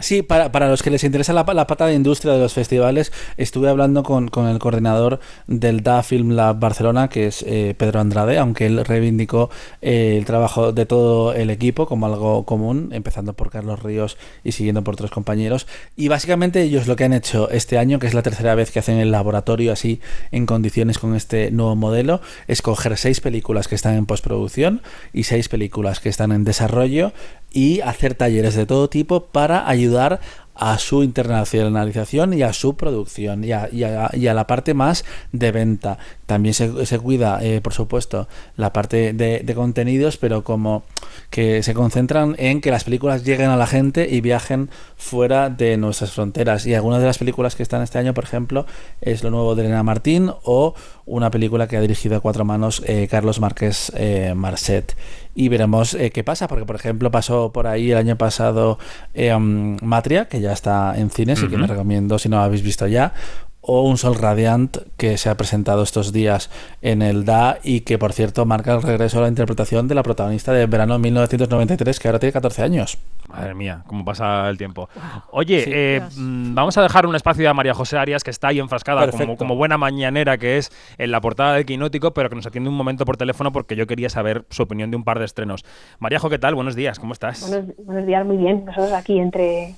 Sí, 0.00 0.22
para, 0.22 0.50
para 0.50 0.68
los 0.68 0.82
que 0.82 0.90
les 0.90 1.04
interesa 1.04 1.32
la, 1.32 1.44
la 1.44 1.66
pata 1.66 1.86
de 1.86 1.94
industria 1.94 2.32
de 2.32 2.40
los 2.40 2.54
festivales, 2.54 3.12
estuve 3.36 3.68
hablando 3.68 4.02
con, 4.02 4.28
con 4.28 4.46
el 4.46 4.58
coordinador 4.58 5.20
del 5.46 5.82
DA 5.82 6.02
Film 6.02 6.30
Lab 6.30 6.58
Barcelona, 6.58 7.08
que 7.08 7.26
es 7.26 7.44
eh, 7.46 7.74
Pedro 7.76 8.00
Andrade, 8.00 8.38
aunque 8.38 8.66
él 8.66 8.84
reivindicó 8.84 9.50
eh, 9.82 10.16
el 10.16 10.24
trabajo 10.24 10.72
de 10.72 10.86
todo 10.86 11.34
el 11.34 11.50
equipo 11.50 11.86
como 11.86 12.06
algo 12.06 12.44
común, 12.46 12.90
empezando 12.92 13.34
por 13.34 13.50
Carlos 13.50 13.82
Ríos 13.82 14.16
y 14.42 14.52
siguiendo 14.52 14.82
por 14.82 14.94
otros 14.94 15.10
compañeros. 15.10 15.66
Y 15.96 16.08
básicamente 16.08 16.62
ellos 16.62 16.86
lo 16.86 16.96
que 16.96 17.04
han 17.04 17.12
hecho 17.12 17.50
este 17.50 17.78
año, 17.78 17.98
que 17.98 18.06
es 18.06 18.14
la 18.14 18.22
tercera 18.22 18.54
vez 18.54 18.70
que 18.70 18.78
hacen 18.78 18.98
el 18.98 19.10
laboratorio 19.10 19.72
así 19.72 20.00
en 20.30 20.46
condiciones 20.46 20.98
con 20.98 21.14
este 21.14 21.50
nuevo 21.50 21.76
modelo, 21.76 22.20
es 22.48 22.62
coger 22.62 22.96
seis 22.96 23.20
películas 23.20 23.68
que 23.68 23.74
están 23.74 23.94
en 23.96 24.06
postproducción 24.06 24.82
y 25.12 25.24
seis 25.24 25.48
películas 25.48 26.00
que 26.00 26.08
están 26.08 26.32
en 26.32 26.44
desarrollo 26.44 27.12
y 27.52 27.80
hacer 27.80 28.14
talleres 28.14 28.54
de 28.54 28.66
todo 28.66 28.88
tipo 28.88 29.24
para 29.24 29.68
ayudar 29.68 30.20
a 30.54 30.78
su 30.78 31.02
internacionalización 31.02 32.34
y 32.34 32.42
a 32.42 32.52
su 32.52 32.76
producción 32.76 33.44
y 33.44 33.52
a, 33.52 33.68
la 34.12 34.46
parte 34.46 34.74
más 34.74 35.04
de 35.32 35.52
venta. 35.52 35.98
También 36.30 36.54
se, 36.54 36.86
se 36.86 36.98
cuida, 37.00 37.42
eh, 37.42 37.60
por 37.60 37.72
supuesto, 37.72 38.28
la 38.56 38.72
parte 38.72 39.12
de, 39.12 39.40
de 39.40 39.54
contenidos, 39.56 40.16
pero 40.16 40.44
como 40.44 40.84
que 41.28 41.64
se 41.64 41.74
concentran 41.74 42.36
en 42.38 42.60
que 42.60 42.70
las 42.70 42.84
películas 42.84 43.24
lleguen 43.24 43.50
a 43.50 43.56
la 43.56 43.66
gente 43.66 44.08
y 44.08 44.20
viajen 44.20 44.70
fuera 44.96 45.50
de 45.50 45.76
nuestras 45.76 46.12
fronteras. 46.12 46.66
Y 46.66 46.74
algunas 46.74 47.00
de 47.00 47.06
las 47.06 47.18
películas 47.18 47.56
que 47.56 47.64
están 47.64 47.82
este 47.82 47.98
año, 47.98 48.14
por 48.14 48.22
ejemplo, 48.22 48.64
es 49.00 49.24
lo 49.24 49.30
nuevo 49.30 49.56
de 49.56 49.64
Elena 49.64 49.82
Martín 49.82 50.30
o 50.44 50.74
una 51.04 51.32
película 51.32 51.66
que 51.66 51.76
ha 51.76 51.80
dirigido 51.80 52.16
a 52.16 52.20
cuatro 52.20 52.44
manos 52.44 52.80
eh, 52.86 53.08
Carlos 53.10 53.40
Márquez 53.40 53.90
eh, 53.96 54.32
Marcet. 54.36 54.96
Y 55.34 55.48
veremos 55.48 55.94
eh, 55.94 56.12
qué 56.12 56.22
pasa, 56.22 56.46
porque 56.46 56.64
por 56.64 56.76
ejemplo 56.76 57.10
pasó 57.10 57.50
por 57.52 57.66
ahí 57.66 57.90
el 57.90 57.98
año 57.98 58.16
pasado 58.16 58.78
um, 59.16 59.78
Matria, 59.82 60.26
que 60.26 60.40
ya 60.40 60.52
está 60.52 60.94
en 60.96 61.10
cines 61.10 61.42
y 61.42 61.48
que 61.48 61.56
me 61.56 61.66
recomiendo 61.66 62.20
si 62.20 62.28
no 62.28 62.36
lo 62.36 62.42
habéis 62.42 62.62
visto 62.62 62.86
ya, 62.86 63.14
o 63.62 63.82
Un 63.82 63.98
Sol 63.98 64.14
Radiant, 64.14 64.78
que 64.96 65.18
se 65.18 65.28
ha 65.28 65.36
presentado 65.36 65.82
estos 65.82 66.12
días 66.12 66.50
en 66.80 67.02
el 67.02 67.24
DA 67.24 67.58
y 67.62 67.80
que 67.80 67.98
por 67.98 68.12
cierto 68.12 68.46
marca 68.46 68.74
el 68.74 68.82
regreso 68.82 69.18
a 69.18 69.22
la 69.22 69.28
interpretación 69.28 69.86
de 69.86 69.94
la 69.94 70.02
protagonista 70.02 70.52
de 70.52 70.66
verano 70.66 70.98
1993, 70.98 71.98
que 72.00 72.08
ahora 72.08 72.18
tiene 72.18 72.32
14 72.32 72.62
años. 72.62 72.98
Madre 73.28 73.54
mía, 73.54 73.82
cómo 73.86 74.04
pasa 74.04 74.48
el 74.48 74.58
tiempo. 74.58 74.88
Oye, 75.30 75.62
Sí. 75.62 75.70
eh, 75.72 76.00
mm, 76.16 76.54
vamos 76.54 76.76
a 76.78 76.82
dejar 76.82 77.06
un 77.06 77.14
espacio 77.14 77.48
a 77.48 77.54
María 77.54 77.74
José 77.74 77.96
Arias, 77.96 78.24
que 78.24 78.30
está 78.30 78.48
ahí 78.48 78.58
enfrascada 78.58 79.08
como, 79.36 79.54
buena 79.54 79.78
mañanera 79.78 80.36
que 80.38 80.58
es 80.58 80.72
en 80.98 81.10
la 81.12 81.20
portada 81.20 81.54
de 81.54 81.64
Quinótico, 81.64 82.12
pero 82.12 82.28
que 82.28 82.36
nos 82.36 82.46
atiende 82.46 82.70
un 82.70 82.76
momento 82.76 83.04
por 83.04 83.16
teléfono 83.16 83.52
porque 83.52 83.76
yo 83.76 83.86
quería 83.86 84.08
saber 84.08 84.44
su 84.50 84.62
opinión 84.62 84.90
de 84.90 84.96
un 84.96 85.04
par 85.04 85.18
de 85.20 85.26
estrenos. 85.26 85.64
Maríajo, 86.00 86.28
¿qué 86.28 86.38
tal? 86.38 86.54
Buenos 86.54 86.74
días, 86.74 86.98
¿cómo 86.98 87.12
estás? 87.12 87.48
Buenos, 87.48 87.76
buenos 87.84 88.06
días, 88.06 88.26
muy 88.26 88.36
bien. 88.36 88.64
Nosotros 88.64 88.92
aquí 88.92 89.18
entre, 89.20 89.74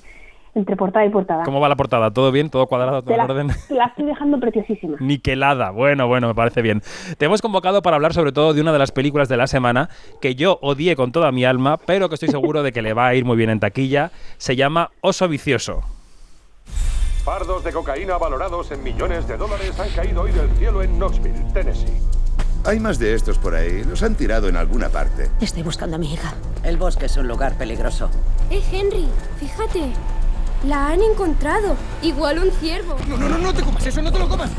entre 0.55 0.75
portada 0.75 1.05
y 1.05 1.09
portada. 1.09 1.43
¿Cómo 1.43 1.59
va 1.59 1.69
la 1.69 1.75
portada? 1.75 2.11
¿Todo 2.11 2.31
bien? 2.31 2.49
¿Todo 2.49 2.67
cuadrado? 2.67 3.01
¿Todo 3.01 3.11
en 3.11 3.17
la, 3.17 3.25
orden? 3.25 3.47
la 3.69 3.85
estoy 3.85 4.05
dejando 4.05 4.39
preciosísima. 4.39 4.97
Niquelada. 4.99 5.71
Bueno, 5.71 6.07
bueno, 6.07 6.27
me 6.27 6.35
parece 6.35 6.61
bien. 6.61 6.81
Te 7.17 7.25
hemos 7.25 7.41
convocado 7.41 7.81
para 7.81 7.95
hablar 7.95 8.13
sobre 8.13 8.31
todo 8.31 8.53
de 8.53 8.61
una 8.61 8.71
de 8.71 8.79
las 8.79 8.91
películas 8.91 9.29
de 9.29 9.37
la 9.37 9.47
semana 9.47 9.89
que 10.21 10.35
yo 10.35 10.59
odié 10.61 10.95
con 10.95 11.11
toda 11.11 11.31
mi 11.31 11.45
alma, 11.45 11.77
pero 11.85 12.09
que 12.09 12.15
estoy 12.15 12.29
seguro 12.29 12.63
de 12.63 12.71
que 12.71 12.81
le 12.81 12.93
va 12.93 13.07
a 13.07 13.15
ir 13.15 13.25
muy 13.25 13.37
bien 13.37 13.49
en 13.49 13.59
taquilla. 13.59 14.11
Se 14.37 14.55
llama 14.55 14.91
Oso 15.01 15.27
Vicioso. 15.27 15.81
Fardos 17.23 17.63
de 17.63 17.71
cocaína 17.71 18.17
valorados 18.17 18.71
en 18.71 18.83
millones 18.83 19.27
de 19.27 19.37
dólares 19.37 19.79
han 19.79 19.89
caído 19.91 20.23
hoy 20.23 20.31
del 20.31 20.49
cielo 20.57 20.83
en 20.83 20.97
Knoxville, 20.99 21.53
Tennessee. 21.53 21.97
Hay 22.65 22.79
más 22.79 22.97
de 22.97 23.13
estos 23.13 23.37
por 23.37 23.55
ahí. 23.55 23.83
Los 23.83 24.03
han 24.03 24.15
tirado 24.15 24.47
en 24.47 24.55
alguna 24.55 24.89
parte. 24.89 25.29
Estoy 25.41 25.63
buscando 25.63 25.97
a 25.97 25.99
mi 25.99 26.13
hija. 26.13 26.33
El 26.63 26.77
bosque 26.77 27.07
es 27.07 27.17
un 27.17 27.27
lugar 27.27 27.57
peligroso. 27.57 28.09
Eh, 28.49 28.61
Henry, 28.71 29.07
fíjate. 29.37 29.91
La 30.67 30.89
han 30.89 31.01
encontrado. 31.01 31.75
Igual 32.01 32.39
un 32.39 32.51
ciervo. 32.51 32.95
No, 33.07 33.17
no, 33.17 33.29
no, 33.29 33.37
no 33.37 33.53
te 33.53 33.63
comas 33.63 33.85
eso, 33.85 34.01
no 34.01 34.11
te 34.11 34.19
lo 34.19 34.29
comas. 34.29 34.49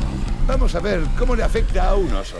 Vamos 0.47 0.75
a 0.75 0.79
ver 0.79 1.01
cómo 1.17 1.35
le 1.35 1.43
afecta 1.43 1.89
a 1.89 1.95
un 1.95 2.13
oso. 2.13 2.37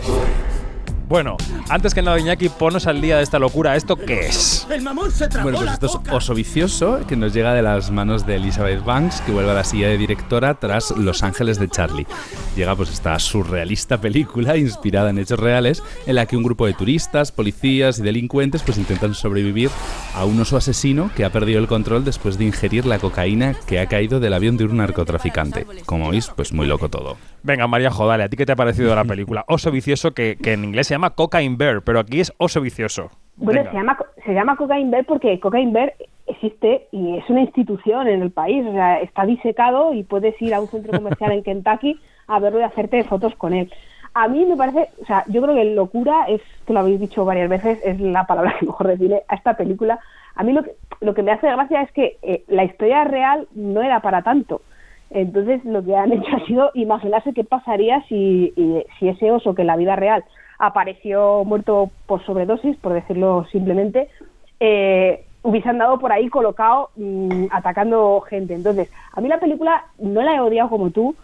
Bueno, 1.08 1.36
antes 1.68 1.94
que 1.94 2.02
nada, 2.02 2.18
Iñaki, 2.18 2.48
ponos 2.48 2.88
al 2.88 3.00
día 3.00 3.18
de 3.18 3.22
esta 3.22 3.38
locura. 3.38 3.76
¿Esto 3.76 3.94
qué 3.94 4.26
es? 4.26 4.66
El 4.68 4.82
mamón 4.82 5.12
se 5.12 5.28
Bueno, 5.28 5.58
pues 5.58 5.62
la 5.62 5.74
esto 5.74 5.86
es. 5.86 6.12
Oso 6.12 6.34
Vicioso, 6.34 7.06
que 7.06 7.14
nos 7.14 7.32
llega 7.32 7.54
de 7.54 7.62
las 7.62 7.92
manos 7.92 8.26
de 8.26 8.36
Elizabeth 8.36 8.84
Banks, 8.84 9.20
que 9.20 9.30
vuelve 9.30 9.52
a 9.52 9.54
la 9.54 9.62
silla 9.62 9.88
de 9.88 9.98
directora 9.98 10.54
tras 10.54 10.90
Los 10.90 11.22
Ángeles 11.22 11.60
de 11.60 11.68
Charlie. 11.68 12.08
Llega 12.56 12.74
pues 12.74 12.90
esta 12.90 13.16
surrealista 13.20 14.00
película 14.00 14.56
inspirada 14.56 15.10
en 15.10 15.18
hechos 15.18 15.38
reales, 15.38 15.80
en 16.06 16.16
la 16.16 16.26
que 16.26 16.36
un 16.36 16.42
grupo 16.42 16.66
de 16.66 16.74
turistas, 16.74 17.30
policías 17.30 18.00
y 18.00 18.02
delincuentes 18.02 18.62
pues 18.64 18.76
intentan 18.76 19.14
sobrevivir 19.14 19.70
a 20.16 20.24
un 20.24 20.40
oso 20.40 20.56
asesino 20.56 21.10
que 21.14 21.26
ha 21.26 21.30
perdido 21.30 21.60
el 21.60 21.66
control 21.66 22.04
después 22.04 22.38
de 22.38 22.46
ingerir 22.46 22.86
la 22.86 22.98
cocaína 22.98 23.52
que 23.68 23.78
ha 23.78 23.86
caído 23.86 24.18
del 24.18 24.32
avión 24.32 24.56
de 24.56 24.64
un 24.64 24.78
narcotraficante. 24.78 25.66
Como 25.84 26.10
veis, 26.10 26.32
pues 26.34 26.54
muy 26.54 26.66
loco 26.66 26.88
todo. 26.88 27.16
Venga, 27.42 27.66
María 27.66 27.90
Jodale, 27.90 28.24
¿a 28.24 28.28
ti 28.30 28.36
qué 28.38 28.46
te 28.46 28.52
ha 28.52 28.56
parecido 28.56 28.94
la 28.94 29.04
película? 29.04 29.44
Oso 29.46 29.70
vicioso, 29.70 30.12
que, 30.12 30.38
que 30.42 30.54
en 30.54 30.64
inglés 30.64 30.86
se 30.86 30.94
llama 30.94 31.10
Cocaine 31.10 31.58
Bear, 31.58 31.82
pero 31.82 32.00
aquí 32.00 32.20
es 32.20 32.32
oso 32.38 32.62
vicioso. 32.62 33.10
Bueno, 33.36 33.60
Venga. 33.60 33.70
se 33.70 33.76
llama, 33.76 33.98
se 34.24 34.32
llama 34.32 34.56
Cocaine 34.56 34.90
Bear 34.90 35.04
porque 35.04 35.38
Cocaine 35.38 35.72
Bear 35.72 35.92
existe 36.26 36.88
y 36.92 37.18
es 37.18 37.28
una 37.28 37.42
institución 37.42 38.08
en 38.08 38.22
el 38.22 38.30
país. 38.30 38.64
O 38.66 38.72
sea, 38.72 39.00
está 39.02 39.26
disecado 39.26 39.92
y 39.92 40.02
puedes 40.02 40.40
ir 40.40 40.54
a 40.54 40.60
un 40.60 40.68
centro 40.68 40.92
comercial 40.92 41.32
en 41.32 41.42
Kentucky 41.42 42.00
a 42.26 42.40
verlo 42.40 42.60
y 42.60 42.62
hacerte 42.62 43.04
fotos 43.04 43.34
con 43.36 43.52
él. 43.52 43.70
A 44.18 44.28
mí 44.28 44.46
me 44.46 44.56
parece, 44.56 44.88
o 45.02 45.04
sea, 45.04 45.24
yo 45.28 45.42
creo 45.42 45.54
que 45.54 45.74
locura 45.74 46.24
es, 46.26 46.40
que 46.66 46.72
lo 46.72 46.80
habéis 46.80 46.98
dicho 46.98 47.26
varias 47.26 47.50
veces, 47.50 47.78
es 47.84 48.00
la 48.00 48.24
palabra 48.24 48.56
que 48.58 48.64
mejor 48.64 48.86
define 48.86 49.22
a 49.28 49.34
esta 49.34 49.58
película. 49.58 49.98
A 50.34 50.42
mí 50.42 50.54
lo 50.54 50.62
que, 50.62 50.72
lo 51.02 51.12
que 51.12 51.22
me 51.22 51.32
hace 51.32 51.48
gracia 51.48 51.82
es 51.82 51.92
que 51.92 52.16
eh, 52.22 52.42
la 52.48 52.64
historia 52.64 53.04
real 53.04 53.46
no 53.54 53.82
era 53.82 54.00
para 54.00 54.22
tanto. 54.22 54.62
Entonces 55.10 55.62
lo 55.66 55.84
que 55.84 55.94
han 55.94 56.12
hecho 56.14 56.34
ha 56.34 56.46
sido 56.46 56.70
imaginarse 56.72 57.34
qué 57.34 57.44
pasaría 57.44 58.02
si, 58.08 58.54
si 58.98 59.08
ese 59.08 59.30
oso 59.30 59.54
que 59.54 59.60
en 59.60 59.68
la 59.68 59.76
vida 59.76 59.96
real 59.96 60.24
apareció 60.58 61.44
muerto 61.44 61.90
por 62.06 62.24
sobredosis, 62.24 62.74
por 62.78 62.94
decirlo 62.94 63.44
simplemente, 63.52 64.08
eh, 64.60 65.26
hubiese 65.42 65.68
andado 65.68 65.98
por 65.98 66.10
ahí 66.10 66.30
colocado 66.30 66.88
mm, 66.96 67.48
atacando 67.50 68.22
gente. 68.22 68.54
Entonces, 68.54 68.90
a 69.12 69.20
mí 69.20 69.28
la 69.28 69.40
película 69.40 69.84
no 69.98 70.22
la 70.22 70.36
he 70.36 70.40
odiado 70.40 70.70
como 70.70 70.88
tú, 70.88 71.14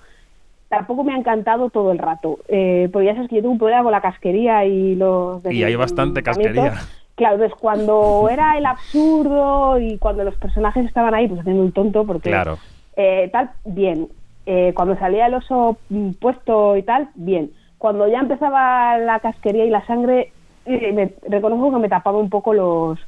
tampoco 0.72 1.04
me 1.04 1.12
ha 1.12 1.18
encantado 1.18 1.68
todo 1.68 1.92
el 1.92 1.98
rato, 1.98 2.38
eh, 2.48 2.88
porque 2.90 3.04
ya 3.04 3.14
sabes 3.14 3.28
que 3.28 3.36
yo 3.36 3.42
tengo 3.42 3.52
un 3.52 3.58
problema 3.58 3.82
con 3.82 3.92
la 3.92 4.00
casquería 4.00 4.64
y 4.64 4.94
los... 4.94 5.44
Y 5.52 5.62
hay 5.64 5.76
bastante 5.76 6.22
casquería. 6.22 6.72
Claro, 7.14 7.34
entonces 7.34 7.58
cuando 7.60 8.26
era 8.30 8.56
el 8.56 8.64
absurdo 8.64 9.78
y 9.78 9.98
cuando 9.98 10.24
los 10.24 10.34
personajes 10.36 10.86
estaban 10.86 11.12
ahí 11.14 11.28
pues 11.28 11.40
haciendo 11.40 11.62
un 11.62 11.72
tonto, 11.72 12.06
porque 12.06 12.30
Claro. 12.30 12.56
eh, 12.96 13.28
tal, 13.30 13.50
bien. 13.66 14.08
Eh, 14.46 14.72
cuando 14.74 14.96
salía 14.98 15.26
el 15.26 15.34
oso 15.34 15.76
puesto 16.18 16.74
y 16.78 16.82
tal, 16.84 17.10
bien. 17.16 17.50
Cuando 17.76 18.08
ya 18.08 18.20
empezaba 18.20 18.96
la 18.96 19.20
casquería 19.20 19.66
y 19.66 19.70
la 19.70 19.84
sangre, 19.86 20.32
eh, 20.64 20.92
me, 20.92 21.12
reconozco 21.28 21.70
que 21.70 21.80
me 21.80 21.90
tapaba 21.90 22.16
un 22.18 22.30
poco 22.30 22.54
los, 22.54 22.98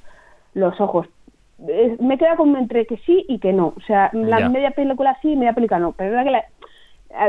los 0.52 0.78
ojos. 0.82 1.06
Me 1.98 2.18
queda 2.18 2.36
como 2.36 2.58
entre 2.58 2.84
que 2.84 2.98
sí 3.06 3.24
y 3.26 3.38
que 3.38 3.54
no. 3.54 3.72
O 3.74 3.80
sea, 3.86 4.10
la 4.12 4.40
Ya. 4.40 4.48
media 4.50 4.72
película 4.72 5.16
sí 5.22 5.32
y 5.32 5.36
media 5.36 5.54
película 5.54 5.80
no. 5.80 5.92
Pero 5.92 6.12
era 6.12 6.24
que 6.24 6.30
la- 6.30 6.44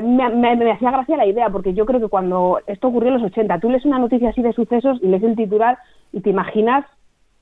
me, 0.02 0.30
me- 0.30 0.56
me 0.56 0.72
hacía 0.72 0.92
gracia 0.92 1.18
la 1.18 1.26
idea, 1.26 1.50
porque 1.50 1.74
yo 1.74 1.86
creo 1.86 2.00
que 2.00 2.08
cuando 2.08 2.60
esto 2.68 2.88
ocurrió 2.88 3.10
en 3.10 3.22
los 3.22 3.32
80, 3.32 3.60
tú 3.60 3.70
lees 3.70 3.86
una 3.86 4.00
noticia 4.00 4.30
así 4.30 4.42
de 4.42 4.54
sucesos 4.54 5.00
y 5.02 5.08
lees 5.08 5.24
el 5.24 5.36
titular 5.36 5.78
y 6.12 6.22
te 6.22 6.30
imaginas 6.32 6.86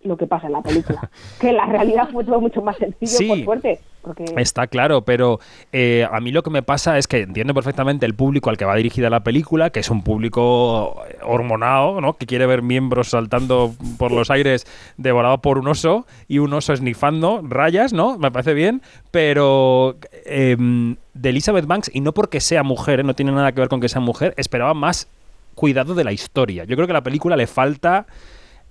lo 0.03 0.17
que 0.17 0.27
pasa 0.27 0.47
en 0.47 0.53
la 0.53 0.61
película. 0.61 1.09
que 1.39 1.53
la 1.53 1.65
realidad 1.65 2.09
fue 2.11 2.23
todo 2.23 2.39
mucho 2.41 2.61
más 2.61 2.77
sencillo, 2.77 3.17
Sí. 3.17 3.27
por 3.27 3.43
suerte. 3.43 3.79
Porque 4.01 4.25
Está 4.35 4.67
claro, 4.67 5.03
pero 5.03 5.39
eh, 5.71 6.05
a 6.11 6.19
mí 6.19 6.33
lo 6.33 6.43
que 6.43 6.49
me 6.49 6.61
pasa 6.61 6.97
es 6.97 7.07
que 7.07 7.21
entiendo 7.21 7.53
perfectamente 7.53 8.05
el 8.05 8.13
público 8.13 8.49
al 8.49 8.57
que 8.57 8.65
va 8.65 8.75
dirigida 8.75 9.09
la 9.09 9.23
película, 9.23 9.69
que 9.69 9.79
es 9.79 9.89
un 9.89 10.03
público 10.03 11.01
hormonado, 11.23 12.01
¿no? 12.01 12.17
Que 12.17 12.25
quiere 12.25 12.45
ver 12.45 12.63
miembros 12.63 13.11
saltando 13.11 13.73
por 13.97 14.11
los 14.11 14.29
aires 14.29 14.67
devorado 14.97 15.37
por 15.37 15.57
un 15.57 15.69
oso 15.69 16.05
y 16.27 16.39
un 16.39 16.51
oso 16.53 16.73
esnifando 16.73 17.39
rayas, 17.47 17.93
¿no? 17.93 18.17
Me 18.17 18.29
parece 18.29 18.53
bien, 18.53 18.81
pero 19.11 19.95
eh, 20.25 20.57
de 21.13 21.29
Elizabeth 21.29 21.65
Banks, 21.65 21.89
y 21.93 22.01
no 22.01 22.13
porque 22.13 22.41
sea 22.41 22.63
mujer, 22.63 22.99
¿eh? 22.99 23.03
no 23.03 23.13
tiene 23.13 23.31
nada 23.31 23.53
que 23.53 23.61
ver 23.61 23.69
con 23.69 23.79
que 23.79 23.87
sea 23.87 24.01
mujer, 24.01 24.33
esperaba 24.35 24.73
más 24.73 25.07
cuidado 25.55 25.95
de 25.95 26.03
la 26.03 26.11
historia. 26.11 26.65
Yo 26.65 26.75
creo 26.75 26.87
que 26.87 26.93
a 26.93 26.95
la 26.95 27.03
película 27.03 27.37
le 27.37 27.47
falta 27.47 28.05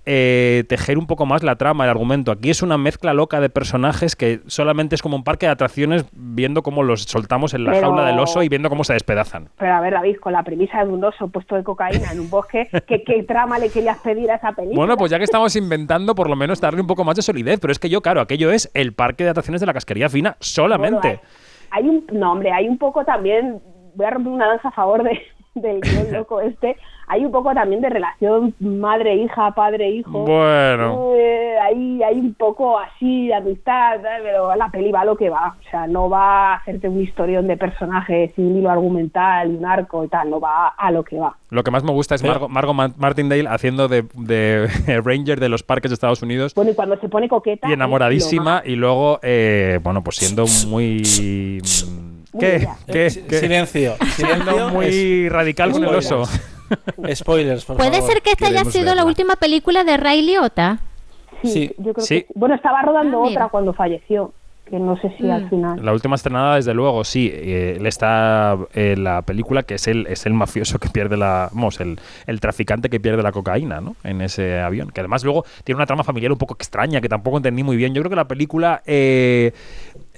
eh, 0.05 0.65
tejer 0.67 0.97
un 0.97 1.07
poco 1.07 1.25
más 1.25 1.43
la 1.43 1.55
trama, 1.55 1.85
el 1.85 1.89
argumento. 1.89 2.31
Aquí 2.31 2.49
es 2.49 2.61
una 2.61 2.77
mezcla 2.77 3.13
loca 3.13 3.39
de 3.39 3.49
personajes 3.49 4.15
que 4.15 4.41
solamente 4.47 4.95
es 4.95 5.01
como 5.01 5.15
un 5.15 5.23
parque 5.23 5.45
de 5.45 5.51
atracciones 5.53 6.05
viendo 6.11 6.61
cómo 6.61 6.83
los 6.83 7.03
soltamos 7.03 7.53
en 7.53 7.63
la 7.63 7.71
Pero- 7.71 7.87
jaula 7.87 8.05
del 8.07 8.19
oso 8.19 8.43
y 8.43 8.49
viendo 8.49 8.69
cómo 8.69 8.83
se 8.83 8.93
despedazan. 8.93 9.49
Pero 9.57 9.73
a 9.73 9.79
ver, 9.81 9.93
David, 9.93 10.17
con 10.17 10.33
la 10.33 10.43
premisa 10.43 10.83
de 10.83 10.91
un 10.91 11.03
oso 11.03 11.27
puesto 11.29 11.55
de 11.55 11.63
cocaína 11.63 12.11
en 12.11 12.19
un 12.19 12.29
bosque, 12.29 12.67
¿qué, 12.85 13.03
qué 13.03 13.23
trama 13.23 13.57
le 13.59 13.69
querías 13.69 13.97
pedir 13.99 14.29
a 14.31 14.35
esa 14.35 14.51
película? 14.51 14.77
Bueno, 14.77 14.97
pues 14.97 15.09
ya 15.11 15.17
que 15.17 15.23
estamos 15.23 15.55
inventando, 15.55 16.15
por 16.15 16.29
lo 16.29 16.35
menos 16.35 16.59
darle 16.59 16.81
un 16.81 16.87
poco 16.87 17.03
más 17.03 17.15
de 17.15 17.21
solidez. 17.21 17.59
Pero 17.61 17.71
es 17.71 17.79
que 17.79 17.89
yo, 17.89 18.01
claro, 18.01 18.19
aquello 18.21 18.51
es 18.51 18.69
el 18.73 18.93
parque 18.93 19.23
de 19.23 19.29
atracciones 19.29 19.61
de 19.61 19.67
la 19.67 19.73
casquería 19.73 20.09
fina 20.09 20.35
solamente. 20.39 21.19
Hay 21.71 21.87
un, 21.87 22.05
no, 22.11 22.33
hombre, 22.33 22.51
hay 22.51 22.67
un 22.67 22.77
poco 22.77 23.03
también, 23.05 23.61
voy 23.95 24.05
a 24.05 24.09
romper 24.11 24.33
una 24.33 24.47
danza 24.47 24.67
a 24.67 24.71
favor 24.71 25.01
de, 25.03 25.19
del 25.55 25.81
guion 25.81 26.11
loco 26.11 26.41
este, 26.41 26.77
hay 27.07 27.23
un 27.25 27.31
poco 27.31 27.53
también 27.53 27.81
de 27.81 27.89
relación 27.89 28.55
madre-hija, 28.59 29.51
padre-hijo. 29.51 30.25
Bueno. 30.25 31.11
Eh, 31.15 31.55
hay, 31.61 32.01
hay 32.01 32.15
un 32.19 32.33
poco 32.33 32.79
así 32.79 33.27
de 33.27 33.35
amistad, 33.35 34.01
¿sabes? 34.01 34.21
pero 34.23 34.55
la 34.55 34.69
peli 34.69 34.91
va 34.91 35.01
a 35.01 35.05
lo 35.05 35.15
que 35.15 35.29
va. 35.29 35.55
O 35.59 35.69
sea, 35.69 35.85
no 35.85 36.09
va 36.09 36.53
a 36.53 36.55
hacerte 36.55 36.87
un 36.89 37.01
historión 37.01 37.47
de 37.47 37.57
personajes 37.57 38.31
y 38.37 38.41
un 38.41 38.57
hilo 38.57 38.69
argumental 38.69 39.51
y 39.51 39.55
un 39.55 39.65
arco 39.65 40.03
y 40.03 40.07
tal, 40.07 40.29
no 40.29 40.39
va 40.39 40.69
a 40.69 40.91
lo 40.91 41.03
que 41.03 41.17
va. 41.19 41.37
Lo 41.49 41.63
que 41.63 41.71
más 41.71 41.83
me 41.83 41.91
gusta 41.91 42.15
es 42.15 42.23
Margot, 42.23 42.49
Margot 42.49 42.73
Ma- 42.75 42.93
Martindale 42.97 43.45
haciendo 43.47 43.87
de, 43.87 44.05
de 44.15 44.67
Ranger 45.03 45.39
de 45.39 45.49
los 45.49 45.61
parques 45.61 45.91
de 45.91 45.93
Estados 45.93 46.23
Unidos 46.23 46.55
Bueno, 46.55 46.71
y 46.71 46.73
cuando 46.73 46.97
se 46.99 47.09
pone 47.09 47.29
coqueta... 47.29 47.69
y 47.69 47.73
enamoradísima 47.73 48.43
más. 48.55 48.65
y 48.65 48.75
luego, 48.75 49.19
eh, 49.21 49.79
bueno, 49.83 50.03
pues 50.03 50.15
siendo 50.17 50.45
muy... 50.67 51.03
¿Qué? 52.39 52.51
bella. 52.51 52.75
¿Qué? 52.87 53.07
Eh, 53.07 53.23
¿Qué? 53.29 53.39
Silencio. 53.39 53.95
Silencio. 54.15 54.69
muy 54.69 54.85
Es- 55.25 55.31
radical 55.31 55.71
con 55.71 55.83
el 55.83 55.89
spoilers. 56.01 56.11
oso. 56.11 56.39
Spoilers, 57.15 57.65
por 57.65 57.77
¿Puede 57.77 57.91
favor. 57.97 58.09
ser 58.11 58.21
que 58.21 58.31
esta 58.31 58.47
haya 58.47 58.65
sido 58.65 58.95
la 58.95 59.05
última 59.05 59.35
película 59.35 59.83
de 59.83 59.97
Ray 59.97 60.21
Liotta? 60.23 60.79
Sí, 61.43 61.49
Sí. 61.51 61.75
yo 61.77 61.93
creo 61.93 62.05
Sí. 62.05 62.21
que. 62.21 62.27
Bueno, 62.35 62.55
estaba 62.55 62.81
rodando 62.81 63.17
Ah, 63.23 63.27
otra 63.27 63.49
cuando 63.49 63.73
falleció, 63.73 64.33
que 64.69 64.79
no 64.79 64.97
sé 65.01 65.13
si 65.19 65.29
al 65.29 65.45
Mm. 65.45 65.49
final... 65.49 65.85
La 65.85 65.91
última 65.91 66.15
estrenada, 66.15 66.55
desde 66.55 66.73
luego, 66.73 67.03
sí. 67.03 67.29
eh, 67.31 67.75
él 67.77 67.85
está 67.85 68.57
en 68.73 69.03
la 69.03 69.21
película 69.21 69.61
que 69.63 69.75
es 69.75 69.87
el, 69.87 70.07
es 70.07 70.25
el 70.25 70.33
mafioso 70.33 70.79
que 70.79 70.89
pierde 70.89 71.17
la. 71.17 71.49
Vamos, 71.51 71.79
el, 71.81 71.99
el 72.27 72.39
traficante 72.39 72.89
que 72.89 72.99
pierde 72.99 73.21
la 73.21 73.31
cocaína, 73.33 73.81
¿no? 73.81 73.95
En 74.03 74.21
ese 74.21 74.59
avión. 74.61 74.89
Que 74.89 75.01
además 75.01 75.23
luego 75.25 75.43
tiene 75.65 75.77
una 75.77 75.85
trama 75.85 76.03
familiar 76.05 76.31
un 76.31 76.37
poco 76.37 76.55
extraña 76.55 77.01
que 77.01 77.09
tampoco 77.09 77.37
entendí 77.37 77.61
muy 77.61 77.75
bien. 77.75 77.93
Yo 77.93 78.01
creo 78.01 78.09
que 78.09 78.15
la 78.15 78.27
película. 78.27 78.81
eh, 78.85 79.51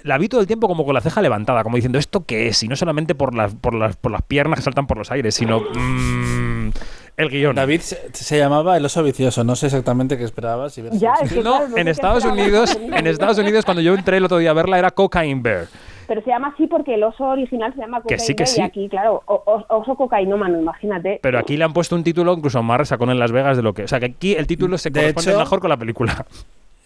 la 0.06 0.18
vi 0.18 0.30
todo 0.30 0.40
el 0.42 0.48
tiempo 0.48 0.68
como 0.68 0.86
con 0.86 0.94
la 0.94 1.02
ceja 1.02 1.22
levantada, 1.22 1.64
como 1.64 1.76
diciendo, 1.76 1.98
¿esto 2.00 2.24
qué 2.26 2.48
es? 2.48 2.62
Y 2.64 2.68
no 2.68 2.76
solamente 2.76 3.16
por 3.16 3.36
las, 3.36 3.54
por 3.56 3.74
las, 3.74 3.96
por 3.98 4.12
las 4.12 4.22
piernas 4.22 4.60
que 4.60 4.64
saltan 4.64 4.88
por 4.88 4.98
los 4.98 5.12
aires, 5.12 5.36
sino. 5.36 5.60
mm, 5.62 6.70
el 7.18 7.30
guion. 7.30 7.56
David 7.56 7.80
se, 7.82 7.98
se 8.14 8.38
llamaba 8.38 8.76
El 8.78 8.86
oso 8.86 9.02
vicioso. 9.02 9.44
No 9.44 9.56
sé 9.56 9.68
exactamente 9.68 10.18
qué 10.18 10.24
esperabas. 10.24 10.76
Ya, 10.76 11.14
es 11.22 11.32
que 11.34 11.42
No, 11.42 11.62
en 11.78 11.88
Estados 11.88 12.24
esperaba. 12.26 12.42
Unidos, 12.48 12.78
en 12.82 13.08
Estados 13.08 13.38
Unidos, 13.38 13.64
cuando 13.66 13.82
yo 13.82 13.94
entré 13.94 14.18
el 14.18 14.26
otro 14.26 14.38
día 14.38 14.52
a 14.52 14.54
verla, 14.54 14.78
era 14.80 14.92
Cocaine 14.92 15.42
Bear. 15.42 15.68
Pero 16.08 16.22
se 16.22 16.30
llama 16.30 16.50
así 16.54 16.68
porque 16.68 16.94
el 16.96 17.04
oso 17.04 17.24
original 17.24 17.74
se 17.74 17.80
llama 17.80 18.02
Que 18.08 18.20
sí, 18.20 18.36
que 18.36 18.44
Cocaine 18.44 18.48
sí. 18.56 18.62
y 18.62 18.64
aquí, 18.64 18.90
claro, 18.90 19.24
oso 19.26 19.96
cocainómano, 19.96 20.60
imagínate. 20.62 21.20
Pero 21.24 21.40
aquí 21.40 21.58
le 21.58 21.64
han 21.64 21.74
puesto 21.74 21.96
un 21.96 22.04
título 22.04 22.34
incluso 22.34 22.62
más 22.62 22.78
resacón 22.78 23.10
en 23.10 23.18
Las 23.18 23.32
Vegas 23.32 23.58
de 23.58 23.64
lo 23.64 23.74
que. 23.74 23.86
O 23.86 23.88
sea, 23.88 24.00
que 24.00 24.06
aquí 24.08 24.36
el 24.36 24.46
título 24.46 24.78
se 24.78 24.90
De 24.92 25.00
corresponde 25.00 25.32
hecho- 25.32 25.40
mejor 25.40 25.60
con 25.62 25.70
la 25.70 25.78
película. 25.78 26.26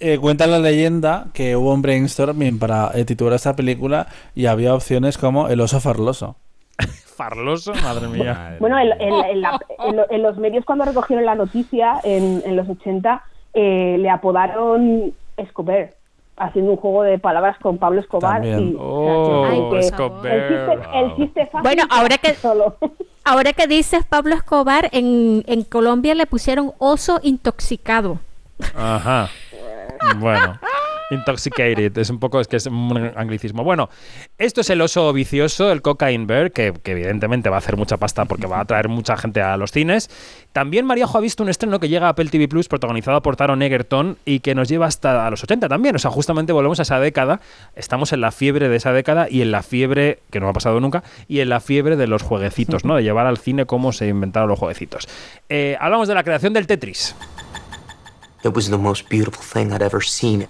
Eh, 0.02 0.18
cuenta 0.18 0.47
la 0.47 0.60
leyenda 0.60 1.28
que 1.34 1.56
hubo 1.58 1.74
un 1.74 1.82
brainstorming 1.82 2.58
para 2.58 2.91
eh, 2.93 3.04
titular 3.06 3.34
esta 3.34 3.56
película 3.56 4.08
y 4.34 4.45
había 4.45 4.74
opciones 4.74 5.18
como 5.18 5.47
El 5.50 5.60
oso 5.62 5.80
farloso. 5.82 6.38
Farloso, 7.18 7.74
madre 7.84 8.08
mía. 8.08 8.56
Bueno, 8.62 8.80
en, 8.80 8.93
en- 9.02 9.26
en 9.26 9.41
la- 9.41 9.60
en 9.86 9.95
lo- 9.97 10.10
en 10.10 10.22
los 10.24 10.38
medios 10.38 10.64
cuando 10.64 10.86
recogieron 10.86 11.26
la 11.26 11.36
noticia 11.36 12.00
en, 12.04 12.41
en 12.45 12.56
los 12.56 12.70
80 12.70 13.24
eh, 13.54 13.97
le 14.00 14.10
apodaron 14.10 15.14
Escobar, 15.36 15.91
haciendo 16.38 16.72
un 16.72 16.78
juego 16.78 17.04
de 17.04 17.20
palabras 17.20 17.58
con 17.60 17.78
Pablo 17.78 18.00
Escobar. 18.00 18.36
También. 18.41 18.70
Y, 18.70 18.76
Oh, 18.80 19.70
que 19.74 19.80
Escobar. 19.80 20.28
El 20.28 20.47
chiste, 20.47 20.97
el 21.00 21.16
chiste 21.18 21.45
fácil 21.47 21.62
Bueno, 21.64 21.84
ahora 21.89 22.18
que- 22.18 22.36
solo. 22.36 22.78
Ahora 23.26 23.52
que 23.54 23.68
dices 23.68 24.06
Pablo 24.08 24.34
Escobar, 24.34 24.89
en, 24.91 25.43
en 25.45 25.64
Colombia 25.64 26.16
le 26.16 26.26
pusieron 26.26 26.72
oso 26.80 27.20
intoxicado. 27.22 28.18
Ajá. 28.76 29.30
Bueno. 30.18 30.60
Intoxicated. 31.10 31.97
Es 31.97 32.10
un 32.10 32.20
poco, 32.20 32.39
es 32.39 32.47
que 32.47 32.58
es 32.58 32.68
un 32.68 33.12
anglicismo. 33.16 33.64
Bueno, 33.64 33.89
esto 34.38 34.62
es 34.62 34.70
el 34.70 34.82
oso 34.82 35.12
vicioso, 35.12 35.72
el 35.72 35.82
Cocaine 35.82 36.28
Bear, 36.28 36.52
que, 36.52 36.74
evidentemente 36.84 37.50
va 37.50 37.58
a 37.58 37.60
hacer 37.60 37.78
mucha 37.78 37.97
pasta 37.97 38.26
porque 38.26 38.47
va 38.47 38.58
a 38.58 38.62
atraer 38.62 38.89
mucha 38.89 39.18
gente 39.18 39.41
a 39.41 39.58
los 39.58 39.72
cines. 39.72 40.10
También 40.54 40.86
Mariajo 40.86 41.18
ha 41.18 41.22
visto 41.22 41.43
un 41.43 41.50
estreno 41.50 41.80
que 41.80 41.89
llega 41.89 42.08
a 42.08 42.10
Apple 42.10 42.30
TV 42.30 42.47
Plus, 42.47 42.68
protagonizado 42.68 43.22
por 43.22 43.36
Taron 43.36 43.62
Egerton 43.62 44.18
y 44.26 44.39
que 44.39 44.56
nos 44.56 44.68
lleva 44.70 44.86
hasta 44.86 45.26
a 45.26 45.32
los 45.32 45.43
80 45.43 45.68
también. 45.68 45.95
O 45.95 46.00
sea, 46.00 46.12
justamente 46.12 46.54
volvemos 46.54 46.80
a 46.80 46.84
esa 46.84 47.00
década. 47.00 47.41
Estamos 47.76 48.14
en 48.14 48.22
la 48.22 48.32
fiebre 48.32 48.70
de 48.70 48.76
esa 48.76 48.93
década 48.93 49.28
y 49.30 49.41
en 49.41 49.52
la 49.52 49.64
fiebre, 49.64 50.20
que 50.30 50.39
no 50.39 50.47
ha 50.47 50.54
pasado 50.54 50.80
nunca, 50.80 51.04
y 51.28 51.39
en 51.39 51.50
la 51.50 51.60
fiebre 51.60 51.95
de 51.95 52.08
los 52.08 52.22
jueguecitos, 52.22 52.86
¿no? 52.86 52.95
De 52.95 53.04
llevar 53.04 53.26
al 53.26 53.38
cine 53.38 53.66
cómo 53.66 53.91
se 53.91 54.08
inventaron 54.08 54.50
los 54.50 54.60
jueguecitos. 54.60 55.08
Eh, 55.50 55.76
hablamos 55.80 56.08
de 56.08 56.16
la 56.16 56.24
creación 56.24 56.54
del 56.54 56.68
Tetris. 56.68 57.16
It 58.41 58.53
was 58.53 58.69
the 58.69 58.77
most 58.77 59.09
beautiful 59.09 59.43
thing 59.43 59.73
I'd 59.73 59.81
ever 59.81 59.99
seen. 59.99 60.47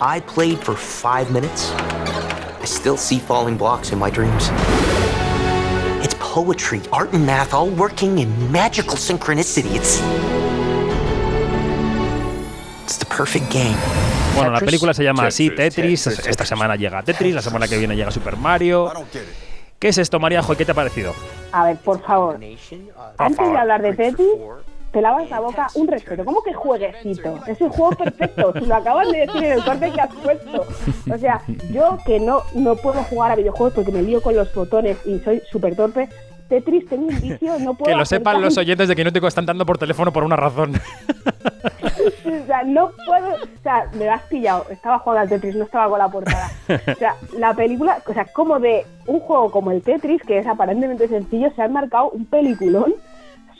I 0.00 0.20
played 0.26 0.58
for 0.60 0.74
five 0.74 1.30
minutes. 1.30 1.70
I 1.72 2.64
still 2.64 2.96
see 2.96 3.18
falling 3.18 3.58
blocks 3.58 3.92
in 3.92 3.98
my 3.98 4.08
dreams. 4.08 4.48
It's 6.02 6.14
poetry, 6.18 6.80
art, 6.90 7.12
and 7.12 7.26
math 7.26 7.52
all 7.52 7.68
working 7.68 8.20
in 8.20 8.30
magical 8.50 8.96
synchronicity. 8.96 9.74
It's. 9.76 10.00
It's 12.84 12.96
the 12.96 13.06
perfect 13.06 13.52
game. 13.52 13.76
Bueno, 14.34 14.52
la 14.52 14.60
película 14.60 14.94
se 14.94 15.04
llama 15.04 15.26
así, 15.26 15.50
Tetris, 15.50 16.04
Tetris. 16.04 16.04
Tetris, 16.04 16.26
Esta 16.28 16.46
semana 16.46 16.76
llega 16.76 17.02
Tetris, 17.02 17.34
la 17.34 17.42
semana 17.42 17.68
que 17.68 17.76
viene 17.76 17.94
llega 17.94 18.10
Super 18.10 18.38
Mario. 18.38 18.90
¿Qué 19.82 19.88
es 19.88 19.98
esto, 19.98 20.20
Mariajo? 20.20 20.52
¿Y 20.52 20.56
qué 20.56 20.64
te 20.64 20.70
ha 20.70 20.76
parecido? 20.76 21.12
A 21.50 21.64
ver, 21.64 21.76
por 21.78 22.00
favor. 22.02 22.38
Antes 23.18 23.50
de 23.50 23.58
hablar 23.58 23.82
de 23.82 23.92
Tetris, 23.92 24.28
te 24.92 25.02
lavas 25.02 25.28
la 25.28 25.40
boca 25.40 25.66
un 25.74 25.88
respeto. 25.88 26.24
¿Cómo 26.24 26.40
que 26.44 26.54
jueguecito? 26.54 27.40
Es 27.48 27.60
un 27.60 27.70
juego 27.70 27.90
perfecto. 27.96 28.52
Si 28.60 28.64
lo 28.64 28.76
acabas 28.76 29.10
de 29.10 29.26
decir 29.26 29.42
en 29.42 29.52
el 29.54 29.64
corte 29.64 29.90
que 29.90 30.00
has 30.00 30.14
puesto. 30.14 30.66
O 31.12 31.18
sea, 31.18 31.42
yo 31.72 31.98
que 32.06 32.20
no, 32.20 32.42
no 32.54 32.76
puedo 32.76 33.02
jugar 33.02 33.32
a 33.32 33.34
videojuegos 33.34 33.74
porque 33.74 33.90
me 33.90 34.02
lío 34.02 34.22
con 34.22 34.36
los 34.36 34.54
botones 34.54 34.98
y 35.04 35.18
soy 35.18 35.42
súper 35.50 35.74
torpe. 35.74 36.08
Tetris 36.48 36.86
tengo 36.88 37.06
un 37.08 37.20
vicio, 37.20 37.58
no 37.60 37.74
puedo 37.78 37.90
Que 37.92 37.96
lo 37.98 38.04
sepan 38.04 38.40
los 38.42 38.56
oyentes 38.58 38.88
de 38.88 38.96
Quinótico 38.96 39.26
están 39.26 39.46
dando 39.46 39.64
por 39.66 39.78
teléfono 39.78 40.12
por 40.12 40.24
una 40.24 40.36
razón. 40.36 40.72
O 42.24 42.46
sea, 42.46 42.62
no 42.64 42.90
puedo. 43.06 43.34
O 43.34 43.62
sea, 43.62 43.88
me 43.96 44.04
lo 44.06 44.12
has 44.12 44.22
pillado. 44.22 44.66
Estaba 44.70 44.98
jugando 44.98 45.22
al 45.22 45.28
Tetris, 45.28 45.54
no 45.54 45.64
estaba 45.64 45.88
con 45.88 45.98
la 45.98 46.08
portada. 46.08 46.50
O 46.68 46.94
sea, 46.96 47.14
la 47.38 47.54
película, 47.54 47.98
o 48.06 48.12
sea, 48.12 48.24
como 48.32 48.58
de 48.58 48.84
un 49.06 49.20
juego 49.20 49.50
como 49.50 49.70
el 49.70 49.82
Tetris, 49.82 50.22
que 50.22 50.38
es 50.38 50.46
aparentemente 50.46 51.06
sencillo, 51.08 51.52
se 51.54 51.62
han 51.62 51.72
marcado 51.72 52.10
un 52.10 52.24
peliculón 52.26 52.94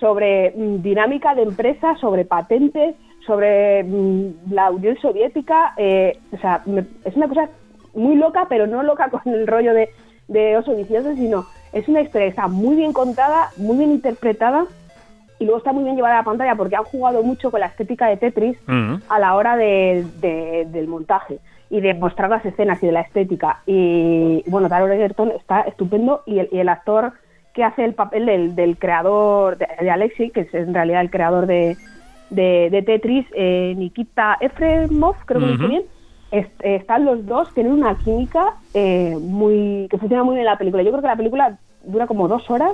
sobre 0.01 0.51
mm, 0.57 0.83
dinámica 0.83 1.35
de 1.35 1.43
empresa, 1.43 1.97
sobre 2.01 2.25
patentes, 2.25 2.97
sobre 3.27 3.85
mm, 3.85 4.51
la 4.53 4.71
Unión 4.71 4.97
Soviética. 5.01 5.75
eh, 5.77 6.19
o 6.33 6.39
sea, 6.39 6.63
me- 6.67 6.87
es 7.05 7.15
una 7.17 7.29
cosa 7.29 7.49
muy 7.95 8.17
loca, 8.17 8.47
pero 8.49 8.67
no 8.67 8.83
loca 8.83 9.09
con 9.11 9.21
el 9.33 9.47
rollo 9.47 9.75
de, 9.75 9.91
de 10.29 10.57
oso 10.57 10.75
vicioso, 10.75 11.15
sino 11.15 11.47
es 11.73 11.89
una 11.89 12.01
historia 12.03 12.27
que 12.27 12.31
está 12.31 12.49
muy 12.49 12.77
bien 12.77 12.93
contada, 12.93 13.51
muy 13.57 13.77
bien 13.79 13.93
interpretada 13.93 14.67
y 15.39 15.45
luego 15.45 15.59
está 15.59 15.73
muy 15.73 15.85
bien 15.85 15.97
llevada 15.97 16.17
a 16.17 16.19
la 16.19 16.25
pantalla 16.25 16.55
porque 16.55 16.77
han 16.77 16.85
jugado 16.85 17.23
mucho 17.23 17.51
con 17.51 17.61
la 17.61 17.67
estética 17.67 18.07
de 18.07 18.17
Tetris 18.17 18.57
a 19.09 19.19
la 19.19 19.35
hora 19.35 19.57
de, 19.57 20.07
de- 20.21 20.67
del 20.71 20.87
montaje 20.87 21.39
y 21.71 21.81
de 21.81 21.95
mostrar 21.95 22.29
las 22.31 22.45
escenas 22.45 22.83
y 22.83 22.87
de 22.87 22.93
la 22.93 23.01
estética. 23.01 23.63
Y 23.67 24.45
bueno, 24.47 24.69
Taron 24.69 24.93
Egerton 24.93 25.31
está 25.33 25.63
estupendo 25.63 26.23
y 26.27 26.39
el, 26.39 26.49
y 26.53 26.59
el 26.59 26.69
actor 26.69 27.13
que 27.55 27.65
hace 27.65 27.85
el 27.85 27.95
papel 27.95 28.27
del, 28.27 28.55
del 28.55 28.79
creador, 28.79 29.59
de, 29.59 29.67
de 29.81 29.91
Alexei, 29.91 30.31
que 30.31 30.43
es 30.43 30.55
en 30.55 30.75
realidad 30.75 31.01
el 31.01 31.11
creador 31.11 31.47
de, 31.47 31.77
de, 32.31 32.83
Tetris, 32.87 33.27
eh, 33.35 33.75
Nikita 33.77 34.37
Efremov, 34.41 35.17
creo 35.27 35.41
que 35.41 35.47
lo 35.47 35.53
dije 35.53 35.65
Ujú. 35.65 35.69
bien, 35.71 35.83
est- 36.33 36.61
eh, 36.65 36.75
están 36.77 37.05
los 37.05 37.25
dos, 37.27 37.53
tienen 37.55 37.73
una 37.73 37.97
química 37.99 38.55
eh, 38.75 39.17
muy 39.21 39.87
que 39.91 39.99
funciona 39.99 40.25
muy 40.25 40.35
bien 40.35 40.47
en 40.47 40.53
la 40.53 40.59
película. 40.59 40.83
Yo 40.83 40.91
creo 40.91 41.03
que 41.03 41.09
la 41.09 41.17
película 41.17 41.59
dura 41.85 42.07
como 42.09 42.27
dos 42.27 42.51
horas 42.51 42.73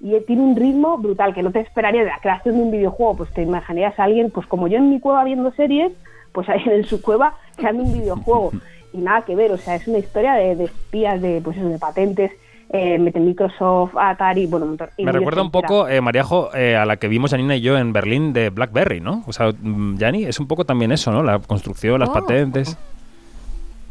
y 0.00 0.18
tiene 0.26 0.42
un 0.42 0.56
ritmo 0.56 0.98
brutal 0.98 1.32
que 1.34 1.42
no 1.42 1.50
te 1.52 1.60
esperaría 1.60 2.02
de 2.02 2.08
la 2.10 2.18
creación 2.20 2.56
de 2.56 2.62
un 2.62 2.70
videojuego. 2.72 3.16
Pues 3.16 3.32
te 3.32 3.42
imaginarías 3.42 3.98
a 3.98 4.04
alguien, 4.04 4.30
pues 4.30 4.46
como 4.46 4.66
yo 4.68 4.78
en 4.78 4.90
mi 4.90 4.98
cueva 5.00 5.22
viendo 5.24 5.52
series, 5.52 5.92
pues 6.32 6.48
alguien 6.48 6.72
en 6.74 6.84
su 6.84 7.00
cueva 7.00 7.34
creando 7.56 7.84
un 7.84 7.92
videojuego. 7.92 8.50
Y 8.92 8.98
nada 8.98 9.22
que 9.22 9.34
ver, 9.34 9.50
o 9.52 9.56
sea, 9.58 9.74
es 9.76 9.86
una 9.88 9.98
historia 9.98 10.34
de, 10.34 10.56
de 10.56 10.64
espías, 10.64 11.20
de 11.20 11.40
pues 11.42 11.56
eso, 11.56 11.68
de 11.68 11.78
patentes, 11.78 12.30
eh, 12.70 12.98
mete 12.98 13.20
Microsoft, 13.20 13.92
Atari, 13.96 14.46
bueno, 14.46 14.66
Me 14.98 15.12
recuerda 15.12 15.42
un 15.42 15.50
poco, 15.50 15.86
eh, 15.88 16.00
Mariajo, 16.00 16.54
eh, 16.54 16.76
a 16.76 16.84
la 16.86 16.96
que 16.96 17.08
vimos 17.08 17.30
Janina 17.32 17.54
y 17.56 17.60
yo 17.60 17.76
en 17.76 17.92
Berlín 17.92 18.32
de 18.32 18.50
BlackBerry, 18.50 19.00
¿no? 19.00 19.22
O 19.26 19.32
sea, 19.32 19.50
mm, 19.52 19.96
Jani, 19.98 20.24
es 20.24 20.40
un 20.40 20.46
poco 20.48 20.64
también 20.64 20.90
eso, 20.92 21.10
¿no? 21.12 21.22
La 21.22 21.38
construcción, 21.40 22.00
las 22.00 22.08
Oh. 22.08 22.12
patentes. 22.14 22.78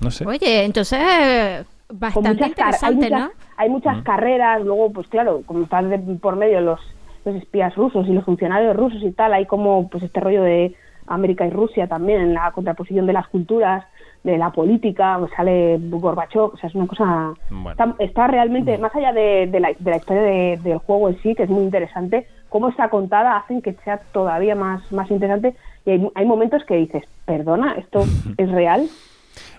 No 0.03 0.11
sé. 0.11 0.25
Oye, 0.25 0.63
entonces 0.65 1.65
Con 1.87 1.99
bastante 1.99 2.29
muchas 2.33 2.51
car- 2.55 2.75
hay 2.81 2.93
interesante, 2.93 3.05
muchas, 3.09 3.19
¿no? 3.21 3.31
Hay 3.57 3.69
muchas 3.69 3.97
Mm. 3.97 4.03
carreras, 4.03 4.61
luego, 4.63 4.91
pues 4.91 5.07
claro, 5.07 5.41
como 5.45 5.63
están 5.63 5.89
de- 5.89 5.99
por 6.17 6.35
medio 6.35 6.59
los, 6.61 6.79
los 7.25 7.35
espías 7.35 7.75
rusos 7.75 8.07
y 8.07 8.13
los 8.13 8.25
funcionarios 8.25 8.75
rusos 8.75 9.01
y 9.03 9.11
tal, 9.11 9.33
hay 9.33 9.45
como 9.45 9.87
pues 9.89 10.03
este 10.03 10.19
rollo 10.19 10.41
de 10.43 10.75
América 11.07 11.45
y 11.45 11.49
Rusia 11.51 11.87
también, 11.87 12.21
en 12.21 12.33
la 12.33 12.51
contraposición 12.51 13.05
de 13.05 13.13
las 13.13 13.27
culturas, 13.27 13.83
de 14.23 14.37
la 14.37 14.51
política, 14.51 15.17
pues 15.19 15.31
sale 15.35 15.77
Gorbachev, 15.81 16.43
o 16.53 16.57
sea, 16.57 16.69
es 16.69 16.75
una 16.75 16.87
cosa... 16.87 17.33
Está, 17.71 17.95
está 17.99 18.27
realmente, 18.27 18.77
más 18.77 18.95
allá 18.95 19.11
de, 19.11 19.47
de 19.47 19.59
la, 19.59 19.73
de 19.77 19.91
la 19.91 19.97
historia 19.97 20.21
de- 20.21 20.59
del 20.63 20.77
juego 20.77 21.09
en 21.09 21.21
sí, 21.21 21.35
que 21.35 21.43
es 21.43 21.49
muy 21.49 21.63
interesante, 21.63 22.25
cómo 22.47 22.69
está 22.69 22.87
contada 22.89 23.35
hacen 23.35 23.61
que 23.61 23.73
sea 23.83 23.97
todavía 24.13 24.55
más, 24.55 24.89
más 24.93 25.11
interesante 25.11 25.55
y 25.85 25.91
hay, 25.91 26.09
hay 26.15 26.25
momentos 26.25 26.63
que 26.63 26.75
dices, 26.75 27.03
perdona, 27.25 27.73
¿esto 27.77 27.99
es 28.37 28.49
real? 28.49 28.87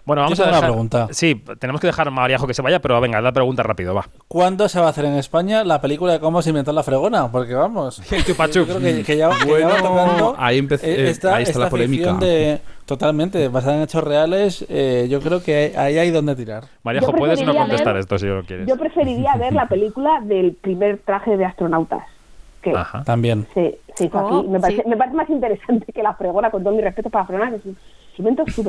Bueno, 0.06 0.20
vamos 0.22 0.36
Yo 0.38 0.44
a 0.44 0.46
tengo 0.46 0.58
una 0.58 0.60
dejar... 0.66 0.70
pregunta. 0.70 1.08
Sí, 1.12 1.42
tenemos 1.58 1.80
que 1.80 1.86
dejar 1.86 2.08
a 2.08 2.10
Mariajo 2.10 2.46
que 2.46 2.52
se 2.52 2.60
vaya, 2.60 2.78
pero 2.80 3.00
venga, 3.00 3.20
la 3.22 3.32
pregunta 3.32 3.62
rápido, 3.62 3.94
va. 3.94 4.04
¿Cuándo 4.28 4.68
se 4.68 4.78
va 4.78 4.86
a 4.86 4.90
hacer 4.90 5.06
en 5.06 5.14
España 5.14 5.64
la 5.64 5.80
película 5.80 6.12
de 6.12 6.20
cómo 6.20 6.42
se 6.42 6.50
inventó 6.50 6.72
la 6.72 6.82
fregona? 6.82 7.32
Porque 7.32 7.54
vamos, 7.54 8.02
yo 8.52 8.66
creo 8.66 8.80
que, 8.80 9.02
que 9.02 9.16
ya, 9.16 9.30
que 9.30 9.38
ya 9.38 9.44
Bueno, 9.46 9.68
va 9.68 9.76
tocando 9.76 10.34
ahí 10.38 10.58
empecé- 10.58 10.88
eh, 10.88 11.06
eh, 11.06 11.10
esta, 11.10 11.36
ahí 11.36 11.44
está 11.44 11.58
la 11.58 11.70
polémica. 11.70 12.12
De, 12.14 12.60
totalmente, 12.84 13.48
basada 13.48 13.76
en 13.76 13.82
hechos 13.82 14.04
reales, 14.04 14.66
eh, 14.68 15.06
yo 15.08 15.20
creo 15.20 15.42
que 15.42 15.72
ahí 15.76 15.96
hay 15.96 16.10
donde 16.10 16.36
tirar. 16.36 16.64
Mariajo, 16.82 17.12
puedes 17.12 17.40
no 17.42 17.54
contestar 17.54 17.94
ver- 17.94 18.00
esto 18.00 18.18
si 18.18 18.26
lo 18.26 18.44
quieres. 18.44 18.66
Yo 18.68 18.76
preferiría 18.76 19.34
ver 19.38 19.54
la 19.54 19.66
película 19.68 20.20
del 20.22 20.52
primer 20.52 20.98
traje 20.98 21.36
de 21.38 21.46
astronautas. 21.46 22.02
Que 22.60 22.72
También. 23.04 23.46
se, 23.54 23.78
se 23.94 24.06
hizo 24.06 24.18
Oh, 24.18 24.38
aquí. 24.40 24.48
Me 24.48 24.58
parece, 24.60 24.82
sí. 24.82 24.88
me 24.88 24.96
parece 24.96 25.16
más 25.16 25.28
interesante 25.30 25.92
que 25.92 26.02
la 26.02 26.14
fregona, 26.14 26.50
con 26.50 26.62
todo 26.62 26.74
mi 26.74 26.80
respeto 26.82 27.10
para 27.10 27.22
la 27.24 27.26
fregona, 27.26 27.50
que 27.50 27.56
es 27.56 27.62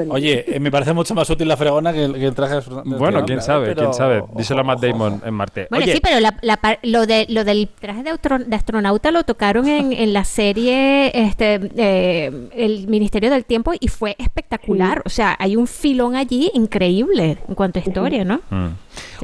Oye, 0.09 0.45
eh, 0.55 0.59
me 0.59 0.71
parece 0.71 0.93
mucho 0.93 1.13
más 1.13 1.29
útil 1.29 1.47
la 1.47 1.55
fregona 1.57 1.93
que 1.93 2.05
el, 2.05 2.13
que 2.13 2.25
el 2.25 2.33
traje 2.35 2.53
de 2.53 2.59
astro- 2.59 2.75
de 2.77 2.81
Bueno, 2.97 3.19
astronauta, 3.19 3.25
quién 3.25 3.39
¿eh? 3.39 3.41
sabe, 3.41 3.67
Pero- 3.67 3.81
quién 3.81 3.93
sabe. 3.93 4.23
Díselo 4.35 4.61
a 4.61 4.63
Matt 4.63 4.79
Damon 4.81 5.21
en 5.25 5.33
Marte. 5.33 5.67
Bueno, 5.69 5.83
Oye, 5.85 5.93
sí, 5.93 5.99
pero 6.01 6.19
la, 6.19 6.37
lo, 6.83 7.05
de, 7.05 7.25
lo 7.29 7.43
del 7.43 7.67
traje 7.67 8.03
de, 8.03 8.11
de 8.45 8.55
astronauta 8.55 9.11
lo 9.11 9.23
tocaron 9.23 9.67
en, 9.67 9.93
en 9.93 10.13
la 10.13 10.23
serie 10.23 11.11
este, 11.13 11.59
eh, 11.77 12.31
El 12.55 12.87
Ministerio 12.87 13.29
del 13.29 13.45
Tiempo 13.45 13.73
y 13.79 13.87
fue 13.87 14.15
espectacular. 14.17 15.01
O 15.05 15.09
sea, 15.09 15.35
hay 15.39 15.55
un 15.55 15.67
filón 15.67 16.15
allí 16.15 16.49
increíble 16.53 17.37
en 17.47 17.55
cuanto 17.55 17.79
a 17.79 17.83
historia, 17.83 18.23
¿no? 18.23 18.41
Mm. 18.49 18.67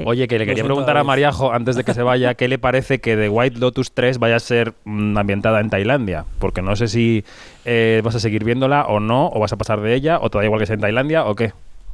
Oye, 0.06 0.28
que 0.28 0.36
le 0.38 0.46
quería 0.46 0.56
siento, 0.56 0.68
preguntar 0.68 0.98
a. 0.98 1.04
Mariajo, 1.04 1.52
antes 1.52 1.76
de 1.76 1.84
que 1.84 1.94
se 1.94 2.04
vaya, 2.04 2.34
¿qué 2.36 2.48
le 2.48 2.60
parece 2.60 3.00
que 3.00 3.16
The 3.16 3.30
White 3.30 3.58
Lotus 3.60 3.92
3 3.94 4.18
vaya 4.20 4.36
a 4.36 4.40
ser 4.40 4.74
mm, 4.86 5.18
ambientada 5.18 5.60
en 5.62 5.70
Tailandia? 5.70 6.26
Porque 6.40 6.62
no 6.62 6.76
sé 6.76 6.88
si 6.88 7.24
eh, 7.66 8.02
vas 8.04 8.16
a 8.16 8.20
seguir 8.20 8.44
viéndola 8.44 8.86
o 8.88 9.00
no, 9.00 9.28
o 9.28 9.40
vas 9.40 9.54
a 9.54 9.58
pasar 9.58 9.82
de 9.82 9.94
ella, 9.94 10.20
o 10.22 10.30
te 10.30 10.38
da 10.38 10.46
igual 10.46 10.60
que 10.60 10.66
sea 10.66 10.76
en 10.76 10.82
Tailandia, 10.82 11.26
o 11.26 11.36
qué. 11.36 11.52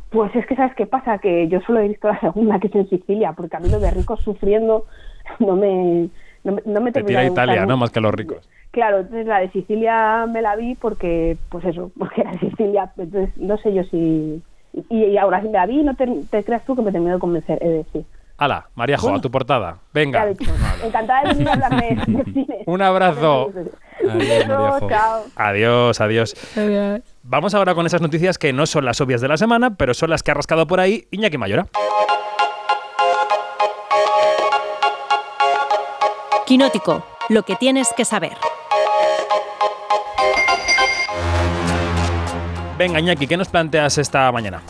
Pues 0.10 0.34
es 0.36 0.46
que, 0.46 0.56
¿sabes 0.56 0.74
qué 0.76 0.86
pasa? 0.86 1.18
Que 1.18 1.48
yo 1.50 1.60
solo 1.62 1.80
he 1.80 1.88
visto 1.88 2.08
la 2.08 2.20
segunda, 2.20 2.60
que 2.60 2.68
es 2.68 2.76
en 2.76 2.90
Sicilia, 2.90 3.34
porque 3.34 3.58
a 3.58 3.60
mí 3.60 3.70
lo 3.70 3.80
de 3.80 3.92
ricos 3.92 4.22
sufriendo 4.22 4.86
no 5.40 5.56
me, 5.56 6.10
no 6.44 6.54
me, 6.54 6.62
no 6.66 6.82
me 6.82 6.92
Te 6.92 7.04
tira 7.04 7.22
de 7.22 7.28
Italia, 7.28 7.66
¿no? 7.66 7.78
Más 7.78 7.92
que 7.92 8.00
los 8.00 8.14
ricos. 8.14 8.48
Claro, 8.72 9.00
entonces 9.00 9.28
la 9.28 9.40
de 9.40 9.50
Sicilia 9.50 10.26
me 10.32 10.42
la 10.42 10.56
vi 10.56 10.76
porque, 10.76 11.38
pues 11.50 11.66
eso, 11.66 11.92
porque 12.00 12.22
era 12.22 12.34
Sicilia. 12.40 12.92
Entonces 12.98 13.36
no 13.38 13.58
sé 13.58 13.74
yo 13.74 13.84
si... 13.86 14.42
Y, 14.90 15.06
y 15.06 15.18
ahora 15.18 15.42
sí 15.42 15.48
me 15.48 15.54
la 15.54 15.66
vi, 15.66 15.82
no 15.84 15.96
te, 15.96 16.06
te 16.30 16.44
creas 16.44 16.64
tú 16.64 16.76
que 16.76 16.84
me 16.84 16.92
terminó 16.92 17.16
de 17.16 17.20
convencer, 17.20 17.58
he 17.62 17.68
de 17.68 17.78
decir. 17.78 18.06
Hala, 18.38 18.68
Mariajo, 18.76 19.16
a 19.16 19.20
tu 19.20 19.32
portada. 19.32 19.80
Venga. 19.94 20.30
Encantada 20.84 21.24
de 21.24 21.34
venir 21.34 21.50
a 21.50 21.54
hablar 21.54 21.82
de, 21.82 21.96
de 21.96 22.24
cine. 22.34 22.64
Un 22.68 22.82
abrazo. 22.84 23.52
Chao. 24.90 25.26
Adiós, 25.36 26.02
adiós. 26.02 26.36
Vamos 27.24 27.54
ahora 27.54 27.76
con 27.76 27.86
esas 27.86 28.02
noticias 28.02 28.38
que 28.38 28.54
no 28.54 28.66
son 28.66 28.86
las 28.86 29.02
obvias 29.02 29.22
de 29.22 29.28
la 29.28 29.38
semana, 29.38 29.76
pero 29.76 29.94
son 29.94 30.10
las 30.10 30.24
que 30.24 30.32
ha 30.32 30.34
rascado 30.34 30.68
por 30.68 30.80
ahí 30.80 31.08
Iñaki 31.12 31.38
Mayora. 31.38 31.68
Quinótico, 36.46 37.06
lo 37.30 37.44
que 37.44 37.56
tienes 37.58 37.90
que 37.96 38.06
saber. 38.06 38.38
Venga, 42.78 43.00
Iñaki, 43.00 43.28
¿qué 43.28 43.36
nos 43.36 43.50
planteas 43.50 43.98
esta 43.98 44.32
mañana? 44.32 44.62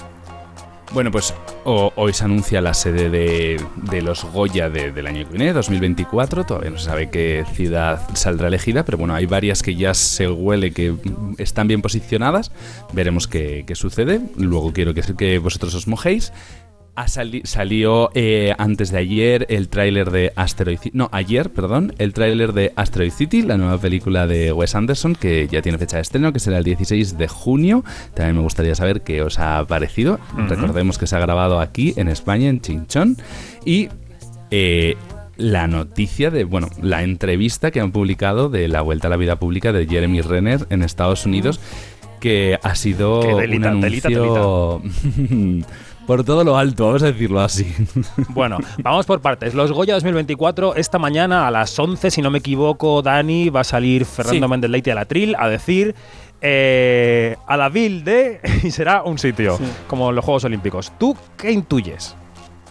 Bueno, 0.94 1.12
pues 1.12 1.34
hoy 1.66 2.14
se 2.14 2.24
anuncia 2.24 2.62
la 2.62 2.74
sede 2.74 3.10
de, 3.10 3.62
de 3.76 4.02
los 4.02 4.24
Goya 4.24 4.70
de- 4.70 4.92
del 4.92 5.06
año 5.06 5.26
que 5.28 5.38
viene, 5.38 5.52
2024. 5.54 6.46
Todavía 6.46 6.70
no 6.72 6.78
se 6.80 6.86
sabe 6.86 7.10
qué 7.10 7.46
ciudad 7.54 8.02
saldrá 8.16 8.48
elegida, 8.48 8.84
pero 8.86 8.98
bueno, 8.98 9.14
hay 9.14 9.26
varias 9.26 9.62
que 9.62 9.76
ya 9.76 9.94
se 9.94 10.30
huele 10.30 10.72
que 10.72 10.96
están 11.38 11.68
bien 11.68 11.82
posicionadas. 11.82 12.52
Veremos 12.94 13.28
qué, 13.28 13.64
qué 13.68 13.76
sucede. 13.76 14.22
Luego 14.38 14.72
quiero 14.74 14.94
que, 14.94 15.02
que 15.16 15.38
vosotros 15.40 15.76
os 15.76 15.88
mojéis. 15.88 16.32
Ha 17.00 17.08
sali- 17.08 17.44
salió 17.44 18.10
eh, 18.16 18.56
antes 18.58 18.90
de 18.92 18.98
ayer 18.98 19.46
el 19.50 19.70
tráiler 19.70 20.10
de 20.10 20.34
Asteroid 20.36 20.80
City. 20.80 20.98
No, 20.98 21.10
ayer, 21.12 21.52
perdón, 21.52 21.94
el 22.00 22.12
tráiler 22.12 22.54
de 22.54 22.74
Asteroid 22.76 23.12
City, 23.12 23.44
la 23.44 23.56
nueva 23.56 23.78
película 23.78 24.26
de 24.26 24.52
Wes 24.52 24.74
Anderson, 24.74 25.14
que 25.14 25.48
ya 25.48 25.62
tiene 25.62 25.78
fecha 25.78 25.98
de 25.98 26.02
estreno, 26.02 26.34
que 26.34 26.40
será 26.40 26.58
el 26.58 26.64
16 26.64 27.20
de 27.20 27.28
junio. 27.28 27.84
También 28.16 28.36
me 28.38 28.42
gustaría 28.42 28.74
saber 28.74 29.02
qué 29.02 29.22
os 29.22 29.38
ha 29.38 29.64
parecido. 29.68 30.20
Recordemos 30.50 30.98
que 30.98 31.06
se 31.06 31.16
ha 31.16 31.20
grabado 31.20 31.60
aquí 31.60 31.94
en 31.98 32.08
España, 32.08 32.50
en 32.50 32.62
Chinchón. 32.62 33.16
Y 33.64 33.90
eh, 34.50 34.96
la 35.36 35.68
noticia 35.68 36.32
de, 36.32 36.46
bueno, 36.46 36.68
la 36.82 37.04
entrevista 37.04 37.70
que 37.70 37.80
han 37.80 37.92
publicado 37.92 38.50
de 38.50 38.68
la 38.70 38.82
vuelta 38.82 39.06
a 39.06 39.12
la 39.12 39.18
vida 39.18 39.36
pública 39.36 39.72
de 39.72 39.86
Jeremy 39.86 40.22
Renner 40.22 40.66
en 40.72 40.82
Estados 40.82 41.28
Unidos, 41.28 41.60
que 42.20 42.58
ha 42.64 42.74
sido 42.74 43.20
Que 43.20 43.28
un 43.36 43.40
delita, 43.42 43.72
delita, 43.76 44.08
anuncio 44.08 44.82
por 46.08 46.24
todo 46.24 46.44
lo 46.44 46.58
alto, 46.58 46.86
vamos 46.88 47.04
a 47.04 47.08
decirlo 47.08 47.40
así. 47.42 47.72
Bueno, 48.30 48.58
vamos 48.82 49.06
por 49.06 49.20
partes. 49.22 49.54
Los 49.54 49.72
Goya 49.72 49.94
2024, 49.96 50.76
esta 50.76 50.98
mañana 50.98 51.48
a 51.48 51.52
las 51.52 51.78
11, 51.78 52.10
si 52.10 52.22
no 52.24 52.32
me 52.32 52.40
equivoco, 52.40 53.02
Dani, 53.04 53.50
va 53.50 53.60
a 53.60 53.64
salir 53.64 54.06
Fernando 54.06 54.48
Sí. 54.48 54.50
Méndez 54.52 54.70
Leite 54.72 54.92
a 54.92 54.96
la 54.96 55.06
tril 55.06 55.36
a 55.38 55.48
decir 55.50 55.94
eh, 56.42 57.36
a 57.48 57.58
la 57.58 57.70
vil 57.70 58.04
de 58.04 58.40
y 58.64 58.72
será 58.72 59.04
un 59.04 59.18
sitio, 59.18 59.58
como 59.88 60.10
en 60.10 60.16
los 60.16 60.24
Juegos 60.26 60.44
Olímpicos. 60.46 60.92
¿Tú 60.98 61.16
qué 61.38 61.52
intuyes? 61.52 62.16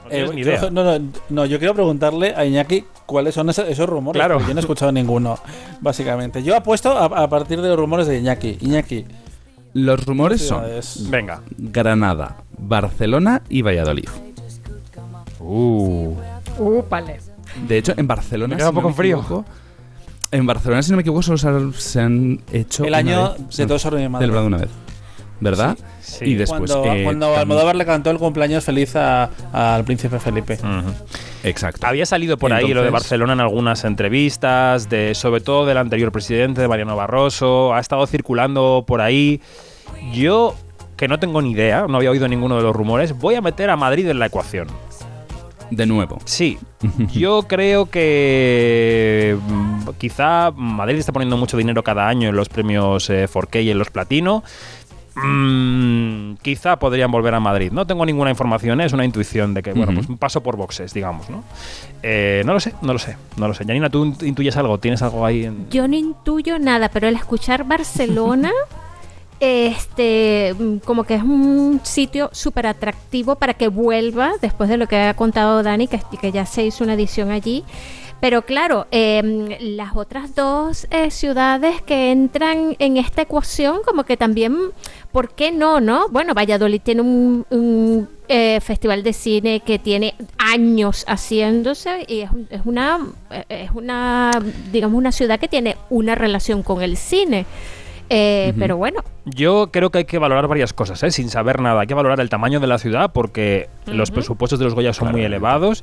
No 0.06 0.10
Eh, 0.12 0.30
ni 0.34 0.44
yo- 0.44 0.50
idea. 0.52 0.70
no, 0.70 0.84
no, 0.98 1.04
no, 1.30 1.46
yo 1.46 1.58
quiero 1.58 1.74
preguntarle 1.74 2.32
a 2.36 2.44
Iñaki 2.46 2.84
cuáles 3.06 3.34
son 3.34 3.50
esos, 3.50 3.68
esos 3.68 3.88
rumores. 3.88 4.18
Claro. 4.20 4.34
porque 4.36 4.48
Yo 4.48 4.54
no 4.54 4.60
he 4.60 4.62
escuchado 4.62 4.92
ninguno, 4.92 5.38
básicamente. 5.80 6.42
Yo 6.44 6.56
apuesto 6.56 6.92
a, 6.96 7.04
a 7.06 7.28
partir 7.28 7.60
de 7.60 7.68
los 7.68 7.76
rumores 7.76 8.06
de 8.06 8.18
Iñaki. 8.18 8.58
Iñaki. 8.60 9.04
Los 9.78 10.06
rumores 10.06 10.40
son? 10.46 10.64
Venga. 11.10 11.42
Granada, 11.58 12.36
Barcelona 12.56 13.42
y 13.50 13.60
Valladolid. 13.62 14.08
Uh. 15.40 16.14
Úpale. 16.58 17.18
De 17.68 17.78
hecho, 17.78 17.92
en 17.96 18.06
Barcelona. 18.06 18.54
Me 18.54 18.56
queda 18.58 18.70
un 18.70 18.74
si 18.74 18.76
no 18.76 18.82
poco 18.82 18.94
frío. 18.94 19.18
equivoco, 19.18 19.44
En 20.30 20.46
Barcelona, 20.46 20.82
si 20.82 20.90
no 20.90 20.96
me 20.96 21.02
equivoco, 21.02 21.22
solo 21.22 21.38
se 21.38 21.48
han, 21.48 21.72
se 21.74 22.00
han 22.00 22.40
hecho. 22.52 22.84
El 22.84 22.88
una 22.90 22.98
año 22.98 23.32
vez, 23.34 23.56
de 23.56 23.62
han 23.62 23.68
todo 23.68 23.78
sobre 23.78 24.02
mi 24.02 24.08
madre. 24.08 24.24
Celebrado 24.24 24.46
una 24.46 24.58
vez. 24.58 24.70
¿Verdad? 25.38 25.76
Sí. 26.00 26.24
Y 26.24 26.34
después. 26.34 26.70
cuando, 26.72 26.94
eh, 26.94 27.04
cuando 27.04 27.26
también- 27.26 27.40
Almodóvar 27.42 27.76
le 27.76 27.84
cantó 27.84 28.10
el 28.10 28.16
cumpleaños 28.18 28.64
feliz 28.64 28.96
a- 28.96 29.28
al 29.52 29.84
príncipe 29.84 30.18
Felipe. 30.18 30.58
Exacto. 31.44 31.86
Había 31.86 32.06
salido 32.06 32.38
por 32.38 32.54
ahí 32.54 32.62
lo 32.62 32.80
de 32.80 32.88
Entonces- 32.88 32.92
Barcelona 32.92 33.34
en 33.34 33.40
algunas 33.40 33.84
entrevistas, 33.84 34.88
de, 34.88 35.14
sobre 35.14 35.42
todo 35.42 35.66
del 35.66 35.76
anterior 35.76 36.10
presidente, 36.10 36.62
de 36.62 36.68
Mariano 36.68 36.96
Barroso. 36.96 37.74
Ha 37.74 37.80
estado 37.80 38.06
circulando 38.06 38.84
por 38.86 39.02
ahí. 39.02 39.42
Yo, 40.12 40.54
que 40.96 41.08
no 41.08 41.18
tengo 41.18 41.42
ni 41.42 41.52
idea, 41.52 41.86
no 41.88 41.96
había 41.96 42.10
oído 42.10 42.28
ninguno 42.28 42.56
de 42.56 42.62
los 42.62 42.74
rumores, 42.74 43.18
voy 43.18 43.34
a 43.34 43.40
meter 43.40 43.70
a 43.70 43.76
Madrid 43.76 44.08
en 44.08 44.18
la 44.18 44.26
ecuación. 44.26 44.68
De 45.70 45.84
nuevo. 45.84 46.18
Sí, 46.24 46.58
yo 47.12 47.42
creo 47.48 47.86
que 47.86 49.36
mm, 49.48 49.88
quizá 49.98 50.52
Madrid 50.52 50.98
está 50.98 51.12
poniendo 51.12 51.36
mucho 51.36 51.56
dinero 51.56 51.82
cada 51.82 52.08
año 52.08 52.28
en 52.28 52.36
los 52.36 52.48
premios 52.48 53.10
eh, 53.10 53.26
4K 53.28 53.64
y 53.64 53.70
en 53.70 53.78
los 53.78 53.90
platino. 53.90 54.44
Mm, 55.16 56.34
quizá 56.42 56.78
podrían 56.78 57.10
volver 57.10 57.34
a 57.34 57.40
Madrid. 57.40 57.72
No 57.72 57.86
tengo 57.86 58.04
ninguna 58.04 58.30
información, 58.30 58.80
es 58.82 58.92
una 58.92 59.04
intuición 59.04 59.54
de 59.54 59.62
que, 59.62 59.72
bueno, 59.72 59.94
pues 59.94 60.08
un 60.08 60.18
paso 60.18 60.42
por 60.42 60.56
boxes, 60.56 60.92
digamos, 60.92 61.30
¿no? 61.30 61.42
Eh, 62.02 62.42
no 62.44 62.52
lo 62.52 62.60
sé, 62.60 62.74
no 62.82 62.92
lo 62.92 62.98
sé, 62.98 63.16
no 63.36 63.48
lo 63.48 63.54
sé. 63.54 63.64
Janina, 63.64 63.88
¿tú 63.88 64.14
intuyes 64.20 64.56
algo? 64.58 64.78
¿Tienes 64.78 65.00
algo 65.00 65.24
ahí? 65.24 65.46
En... 65.46 65.70
Yo 65.70 65.88
no 65.88 65.96
intuyo 65.96 66.58
nada, 66.58 66.90
pero 66.90 67.08
el 67.08 67.16
escuchar 67.16 67.64
Barcelona, 67.64 68.52
este, 69.40 70.54
mm, 70.58 70.78
como 70.78 71.04
que 71.04 71.14
es 71.14 71.22
un 71.22 71.80
sitio 71.82 72.30
súper 72.32 72.66
atractivo 72.66 73.36
para 73.36 73.54
que 73.54 73.68
vuelva, 73.68 74.32
después 74.40 74.68
de 74.68 74.76
lo 74.76 74.86
que 74.86 74.96
ha 74.96 75.14
contado 75.14 75.62
Dani, 75.62 75.88
que, 75.88 76.00
que 76.20 76.32
ya 76.32 76.46
se 76.46 76.64
hizo 76.64 76.84
una 76.84 76.94
edición 76.94 77.30
allí. 77.30 77.64
Pero 78.20 78.42
claro, 78.42 78.86
em, 78.90 79.48
las 79.60 79.94
otras 79.94 80.34
dos 80.34 80.86
eh, 80.90 81.10
ciudades 81.10 81.82
que 81.82 82.12
entran 82.12 82.74
en 82.78 82.96
esta 82.96 83.22
ecuación, 83.22 83.80
como 83.84 84.04
que 84.04 84.16
también, 84.16 84.56
¿por 85.12 85.34
qué 85.34 85.52
no, 85.52 85.80
no? 85.80 86.08
Bueno, 86.08 86.32
Valladolid 86.32 86.80
tiene 86.82 87.02
un, 87.02 88.08
eh, 88.28 88.58
festival 88.60 89.02
de 89.02 89.12
cine 89.12 89.60
que 89.60 89.78
tiene 89.78 90.14
años 90.38 91.04
haciéndose 91.06 92.04
y 92.08 92.20
es, 92.20 92.30
es 92.50 92.62
una, 92.64 93.06
eh, 93.30 93.44
es 93.48 93.70
una, 93.72 94.42
digamos, 94.72 94.96
una 94.96 95.12
ciudad 95.12 95.38
que 95.38 95.48
tiene 95.48 95.76
una 95.90 96.14
relación 96.14 96.62
con 96.62 96.82
el 96.82 96.96
cine. 96.96 97.44
Eh, 98.10 98.48
Ujú. 98.50 98.60
Pero 98.60 98.76
bueno, 98.76 99.02
Yo 99.24 99.70
creo 99.72 99.90
que 99.90 99.98
hay 99.98 100.04
que 100.04 100.18
valorar 100.18 100.46
varias 100.46 100.72
cosas, 100.72 101.02
¿eh? 101.02 101.10
sin 101.10 101.28
saber 101.30 101.60
nada. 101.60 101.80
Hay 101.80 101.86
que 101.86 101.94
valorar 101.94 102.20
el 102.20 102.28
tamaño 102.28 102.60
de 102.60 102.66
la 102.68 102.78
ciudad 102.78 103.10
porque 103.12 103.68
los 103.86 104.10
Ujú. 104.10 104.14
presupuestos 104.16 104.58
de 104.58 104.64
los 104.64 104.74
Goya 104.74 104.92
son 104.92 105.10
muy 105.12 105.22
elevados. 105.24 105.82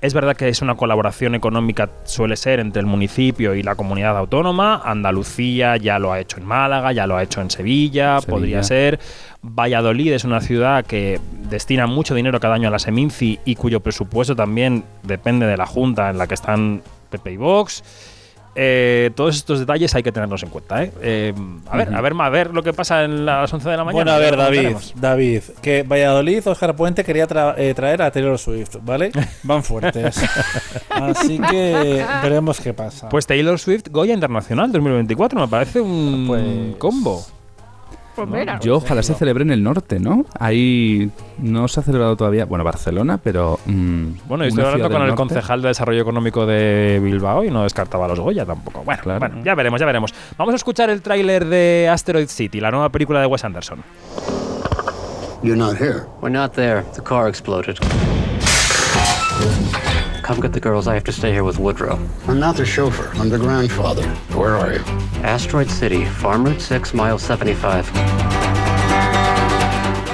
Es 0.00 0.12
verdad 0.12 0.36
que 0.36 0.48
es 0.50 0.60
una 0.60 0.74
colaboración 0.74 1.34
económica, 1.34 1.88
suele 2.04 2.36
ser, 2.36 2.60
entre 2.60 2.80
el 2.80 2.86
municipio 2.86 3.54
y 3.54 3.62
la 3.62 3.74
comunidad 3.74 4.18
autónoma. 4.18 4.82
Andalucía 4.84 5.78
ya 5.78 5.98
lo 5.98 6.12
ha 6.12 6.20
hecho 6.20 6.36
en 6.36 6.44
Málaga, 6.44 6.92
ya 6.92 7.06
lo 7.06 7.16
ha 7.16 7.22
hecho 7.22 7.40
en 7.40 7.48
Sevilla, 7.50 8.20
Sevilla. 8.20 8.30
podría 8.30 8.62
ser. 8.62 8.98
Valladolid 9.42 10.12
es 10.12 10.24
una 10.24 10.40
ciudad 10.42 10.84
que 10.84 11.20
destina 11.48 11.86
mucho 11.86 12.14
dinero 12.14 12.38
cada 12.38 12.54
año 12.54 12.68
a 12.68 12.70
la 12.70 12.78
Seminci 12.78 13.38
y 13.46 13.54
cuyo 13.54 13.80
presupuesto 13.80 14.36
también 14.36 14.84
depende 15.04 15.46
de 15.46 15.56
la 15.56 15.64
junta 15.66 16.10
en 16.10 16.18
la 16.18 16.26
que 16.26 16.34
están 16.34 16.82
Pepe 17.08 17.32
y 17.32 17.36
Vox. 17.38 17.82
Eh, 18.56 19.10
todos 19.14 19.36
estos 19.36 19.58
detalles 19.60 19.94
hay 19.94 20.02
que 20.02 20.12
tenerlos 20.12 20.42
en 20.42 20.48
cuenta. 20.50 20.82
¿eh? 20.84 20.92
Eh, 21.02 21.34
a, 21.68 21.76
ver, 21.76 21.94
a 21.94 22.00
ver, 22.00 22.12
a 22.18 22.28
ver 22.30 22.50
lo 22.54 22.62
que 22.62 22.72
pasa 22.72 23.04
en 23.04 23.26
las 23.26 23.52
11 23.52 23.68
de 23.68 23.76
la 23.76 23.84
mañana. 23.84 24.04
Bueno, 24.04 24.12
a 24.12 24.18
ver, 24.18 24.36
David. 24.36 24.76
David, 24.94 25.42
que 25.60 25.82
Valladolid, 25.82 26.46
Oscar 26.46 26.76
Puente 26.76 27.04
quería 27.04 27.26
tra- 27.26 27.54
eh, 27.56 27.74
traer 27.74 28.02
a 28.02 28.10
Taylor 28.10 28.38
Swift, 28.38 28.76
¿vale? 28.82 29.10
Van 29.42 29.62
fuertes. 29.64 30.20
Así 30.90 31.38
que 31.50 32.04
veremos 32.22 32.60
qué 32.60 32.72
pasa. 32.74 33.08
Pues 33.08 33.26
Taylor 33.26 33.58
Swift 33.58 33.88
Goya 33.90 34.14
Internacional 34.14 34.70
2024 34.72 35.40
me 35.40 35.48
parece 35.48 35.80
un 35.80 36.24
Pues- 36.26 36.76
combo. 36.78 37.24
Pues 38.14 38.28
mira. 38.28 38.58
Yo 38.60 38.76
ojalá 38.76 39.02
se 39.02 39.14
celebre 39.14 39.42
en 39.44 39.50
el 39.50 39.62
norte, 39.62 39.98
¿no? 40.00 40.24
Ahí 40.38 41.10
no 41.38 41.68
se 41.68 41.80
ha 41.80 41.82
celebrado 41.82 42.16
todavía, 42.16 42.44
bueno, 42.44 42.64
Barcelona, 42.64 43.18
pero... 43.22 43.58
mm, 43.66 44.04
Bueno, 44.26 44.44
yo 44.44 44.48
estoy 44.48 44.64
hablando 44.64 44.88
con 44.90 45.02
el 45.02 45.08
norte. 45.08 45.16
concejal 45.16 45.62
de 45.62 45.68
Desarrollo 45.68 46.02
Económico 46.02 46.46
de 46.46 47.00
Bilbao 47.02 47.44
y 47.44 47.50
no 47.50 47.62
descartaba 47.64 48.06
los 48.08 48.20
Goya 48.20 48.44
tampoco. 48.46 48.82
Bueno, 48.84 49.02
Claro. 49.02 49.18
bueno, 49.20 49.36
ya 49.44 49.54
veremos, 49.54 49.80
ya 49.80 49.86
veremos. 49.86 50.14
Vamos 50.38 50.52
a 50.52 50.56
escuchar 50.56 50.90
el 50.90 51.02
tráiler 51.02 51.44
de 51.46 51.88
Asteroid 51.92 52.28
City, 52.28 52.60
la 52.60 52.70
nueva 52.70 52.88
película 52.90 53.20
de 53.20 53.26
Wes 53.26 53.44
Anderson. 53.44 53.82
You're 55.42 55.58
not 55.58 55.76
here. 55.78 56.04
We're 56.22 56.30
not 56.34 56.52
there. 56.54 56.82
The 56.94 57.02
car 57.02 57.28
exploded. 57.28 57.76
Come 60.24 60.40
get 60.40 60.52
the 60.54 60.60
girls. 60.60 60.88
I 60.88 60.94
have 60.94 61.04
to 61.04 61.12
stay 61.12 61.32
here 61.32 61.44
with 61.44 61.58
Woodrow. 61.58 61.98
I'm 62.26 62.40
not 62.40 62.56
the 62.56 62.64
chauffeur. 62.64 63.10
I'm 63.20 63.28
the 63.28 63.38
grandfather. 63.38 64.02
Where 64.34 64.56
are 64.56 64.72
you? 64.72 64.80
Asteroid 65.22 65.68
City, 65.68 66.06
Farm 66.06 66.44
Route 66.44 66.60
6, 66.62 66.94
mile 66.94 67.18
75. 67.18 67.84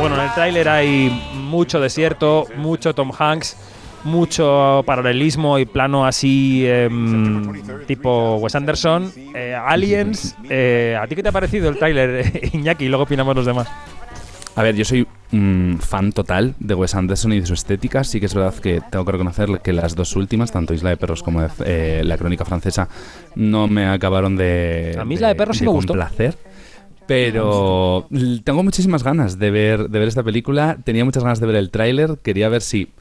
Bueno, 0.01 0.17
en 0.17 0.23
el 0.23 0.35
tráiler 0.35 0.69
hay 0.69 1.11
mucho 1.35 1.79
desierto, 1.79 2.47
mucho 2.57 2.93
Tom 2.95 3.13
Hanks, 3.17 3.57
mucho 4.03 4.83
paralelismo 4.85 5.59
y 5.59 5.67
plano 5.67 6.07
así 6.07 6.65
em, 6.67 7.63
tipo 7.87 8.37
Wes 8.37 8.55
Anderson, 8.55 9.13
eh, 9.35 9.55
Aliens. 9.55 10.35
eh, 10.49 10.99
¿A 11.01 11.07
ti 11.07 11.15
qué 11.15 11.23
te 11.23 11.29
ha 11.29 11.33
parecido 11.33 11.69
el 11.69 11.79
tráiler, 11.79 12.51
Iñaki? 12.55 12.87
Y 12.87 12.89
luego 12.89 13.05
opinamos 13.05 13.37
los 13.37 13.47
demás. 13.47 13.69
A 14.57 14.63
ver, 14.63 14.75
yo 14.75 14.85
soy 14.85 15.07
mm, 15.31 15.77
fan 15.77 16.13
total 16.13 16.55
de 16.59 16.75
Wes 16.75 16.95
Anderson 16.95 17.33
y 17.33 17.41
de 17.41 17.47
su 17.47 17.55
estética. 17.55 18.05
Sí 18.05 18.21
que 18.21 18.27
es 18.27 18.35
verdad 18.35 18.55
que 18.55 18.81
tengo 18.91 19.05
que 19.05 19.13
reconocer 19.13 19.61
que 19.63 19.73
las 19.73 19.95
dos 19.95 20.17
últimas, 20.17 20.51
tanto 20.53 20.75
Isla 20.75 20.91
de 20.91 20.97
Perros 20.97 21.23
como 21.23 21.47
eh, 21.65 22.03
La 22.05 22.19
Crónica 22.19 22.45
Francesa, 22.45 22.89
no 23.37 23.69
me 23.69 23.87
acabaron 23.87 24.37
de. 24.37 24.97
A 24.99 25.05
mí 25.05 25.15
Isla 25.15 25.29
de 25.29 25.35
Perros 25.35 25.59
sí 25.59 25.65
me 25.65 25.71
gustó. 25.71 25.93
complacer. 25.93 26.37
Pero 27.07 28.07
tengo 28.45 28.63
muchísimas 28.63 29.03
ganas 29.03 29.37
de 29.39 29.51
ver, 29.51 29.89
de 29.89 29.99
ver 29.99 30.07
esta 30.07 30.23
película. 30.23 30.79
Tenía 30.85 31.05
muchas 31.05 31.25
ganas 31.25 31.41
de 31.41 31.47
ver 31.47 31.57
el 31.57 31.71
tráiler. 31.71 32.19
Quería 32.23 32.49
ver 32.49 32.63
si 32.63 32.93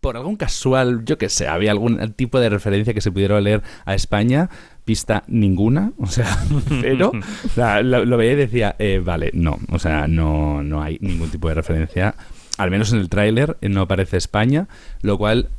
por 0.00 0.16
algún 0.16 0.36
casual, 0.36 1.04
yo 1.04 1.18
que 1.18 1.28
sé, 1.28 1.48
había 1.48 1.72
algún 1.72 2.12
tipo 2.12 2.38
de 2.38 2.48
referencia 2.48 2.94
que 2.94 3.00
se 3.00 3.10
pudiera 3.10 3.40
leer 3.40 3.62
a 3.84 3.96
España. 3.96 4.48
Pista 4.86 5.24
ninguna, 5.26 5.92
o 5.98 6.06
sea, 6.06 6.38
pero 6.80 7.10
o 7.10 7.48
sea, 7.54 7.82
lo, 7.82 8.16
veía 8.16 8.32
y 8.32 8.36
decía, 8.36 8.76
eh, 8.78 9.02
vale, 9.04 9.30
no, 9.34 9.58
o 9.70 9.78
sea, 9.78 10.08
no, 10.08 10.62
no 10.62 10.82
hay 10.82 10.96
ningún 11.02 11.28
tipo 11.28 11.48
de 11.48 11.54
referencia. 11.54 12.14
Al 12.56 12.70
menos 12.70 12.92
en 12.94 13.00
el 13.00 13.10
tráiler 13.10 13.58
eh, 13.60 13.68
no 13.68 13.82
aparece 13.82 14.16
España, 14.16 14.68
lo 15.02 15.18
cual 15.18 15.50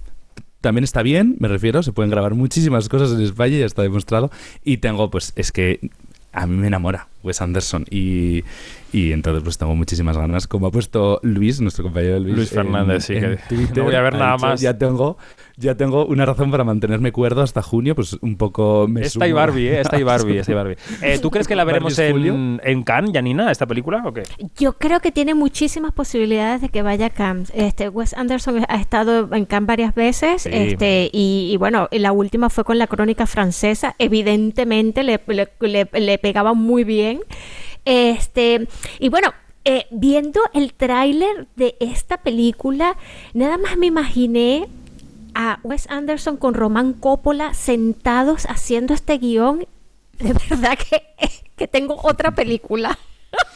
también 0.61 0.83
está 0.83 1.03
bien, 1.03 1.35
me 1.39 1.47
refiero, 1.47 1.83
se 1.83 1.91
pueden 1.91 2.09
grabar 2.09 2.33
muchísimas 2.33 2.89
cosas 2.89 3.11
en 3.11 3.21
España, 3.21 3.57
ya 3.57 3.65
está 3.65 3.83
demostrado. 3.83 4.31
Y 4.63 4.77
tengo, 4.77 5.11
pues, 5.11 5.33
es 5.35 5.51
que 5.51 5.91
a 6.37 6.45
mí 6.45 6.55
me 6.55 6.67
enamora 6.67 7.07
Wes 7.23 7.41
Anderson. 7.41 7.85
Y, 7.89 8.43
y 8.93 9.11
entonces 9.11 9.43
pues 9.43 9.57
tengo 9.57 9.75
muchísimas 9.75 10.17
ganas. 10.17 10.47
Como 10.47 10.67
ha 10.67 10.71
puesto 10.71 11.19
Luis, 11.23 11.59
nuestro 11.61 11.83
compañero 11.83 12.19
Luis, 12.19 12.35
Luis 12.35 12.49
Fernández, 12.51 13.05
sí, 13.05 13.15
que 13.15 13.39
no 13.75 13.83
voy 13.83 13.95
a 13.95 14.01
ver 14.01 14.13
nada 14.13 14.37
más. 14.37 14.61
Ya 14.61 14.77
tengo, 14.77 15.17
ya 15.57 15.75
tengo 15.75 16.05
una 16.05 16.25
razón 16.25 16.51
para 16.51 16.63
mantenerme 16.63 17.11
cuerdo 17.11 17.41
hasta 17.41 17.61
junio, 17.63 17.95
pues 17.95 18.13
un 18.21 18.37
poco 18.37 18.87
me 18.87 19.01
Esta 19.01 19.27
y. 19.27 19.31
Barbie, 19.31 19.67
¿eh? 19.69 19.81
Esta 19.81 19.99
y 19.99 20.03
Barbie, 20.03 20.37
esta 20.37 20.51
y 20.51 20.55
Barbie. 20.55 20.77
Eh, 21.01 21.19
¿Tú 21.19 21.31
crees 21.31 21.47
que 21.47 21.55
la 21.55 21.63
veremos 21.63 21.97
en, 21.99 22.61
en 22.63 22.83
Cannes, 22.83 23.11
Janina, 23.13 23.51
esta 23.51 23.65
película 23.65 24.01
o 24.05 24.13
qué? 24.13 24.23
Yo 24.57 24.73
creo 24.73 24.99
que 24.99 25.11
tiene 25.11 25.33
muchísimas 25.33 25.91
posibilidades 25.93 26.61
de 26.61 26.69
que 26.69 26.81
vaya 26.83 27.07
a 27.07 27.09
Cannes. 27.09 27.51
Este, 27.55 27.89
Wes 27.89 28.13
Anderson 28.13 28.65
ha 28.69 28.79
estado 28.79 29.33
en 29.33 29.45
Cannes 29.45 29.67
varias 29.67 29.95
veces, 29.95 30.43
Sí. 30.43 30.49
este, 30.53 31.09
y, 31.11 31.49
y 31.51 31.57
bueno, 31.57 31.87
la 31.91 32.11
última 32.11 32.49
fue 32.49 32.63
con 32.63 32.77
la 32.77 32.87
crónica 32.87 33.25
francesa. 33.25 33.95
Evidentemente 33.99 35.03
le, 35.03 35.19
le- 35.27 35.49
le- 35.59 35.89
le 35.99 36.17
pegaba 36.19 36.53
muy 36.53 36.83
bien. 36.83 37.19
Este, 37.85 38.67
y 38.99 39.09
bueno, 39.09 39.33
eh, 39.65 39.85
viendo 39.91 40.39
el 40.53 40.73
tráiler 40.73 41.47
de 41.55 41.75
esta 41.79 42.17
película, 42.17 42.95
nada 43.33 43.57
más 43.57 43.77
me 43.77 43.87
imaginé 43.87 44.67
a 45.37 45.59
Wes 45.61 45.87
Anderson 45.91 46.35
con 46.35 46.55
Román 46.55 46.93
Coppola 46.93 47.53
sentados 47.53 48.47
haciendo 48.47 48.95
este 48.95 49.19
guion. 49.19 49.67
De 50.17 50.33
verdad 50.33 50.75
que, 50.77 51.03
que 51.55 51.67
tengo 51.67 51.99
otra 52.01 52.33
película. 52.33 52.97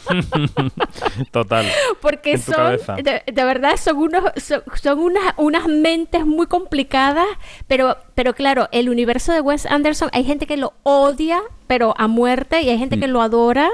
Total. 1.31 1.65
Porque 2.01 2.37
son, 2.37 2.77
de, 3.03 3.23
de 3.31 3.43
verdad, 3.43 3.77
son 3.77 3.97
unos, 3.97 4.23
son, 4.37 4.63
son 4.81 4.99
unas, 4.99 5.33
unas 5.37 5.67
mentes 5.67 6.25
muy 6.25 6.47
complicadas, 6.47 7.27
pero, 7.67 7.97
pero 8.15 8.33
claro, 8.33 8.67
el 8.71 8.89
universo 8.89 9.31
de 9.31 9.41
Wes 9.41 9.65
Anderson, 9.65 10.09
hay 10.13 10.23
gente 10.23 10.47
que 10.47 10.57
lo 10.57 10.73
odia, 10.83 11.41
pero 11.67 11.93
a 11.97 12.07
muerte, 12.07 12.61
y 12.61 12.69
hay 12.69 12.77
gente 12.77 12.99
que 12.99 13.07
lo 13.07 13.21
adora 13.21 13.69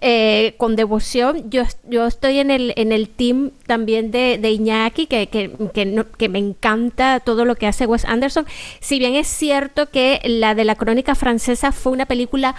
eh, 0.00 0.54
con 0.56 0.76
devoción. 0.76 1.50
Yo, 1.50 1.62
yo 1.88 2.06
estoy 2.06 2.38
en 2.38 2.50
el, 2.52 2.72
en 2.76 2.92
el 2.92 3.08
team 3.08 3.50
también 3.66 4.12
de, 4.12 4.38
de 4.38 4.52
Iñaki, 4.52 5.06
que, 5.06 5.26
que, 5.26 5.50
que, 5.74 5.84
no- 5.84 6.08
que 6.12 6.28
me 6.28 6.38
encanta 6.38 7.18
todo 7.18 7.44
lo 7.44 7.56
que 7.56 7.66
hace 7.66 7.86
Wes 7.86 8.04
Anderson. 8.04 8.46
Si 8.78 9.00
bien 9.00 9.16
es 9.16 9.26
cierto 9.26 9.90
que 9.90 10.20
la 10.24 10.54
de 10.54 10.64
la 10.64 10.76
crónica 10.76 11.16
francesa 11.16 11.72
fue 11.72 11.90
una 11.92 12.06
película 12.06 12.54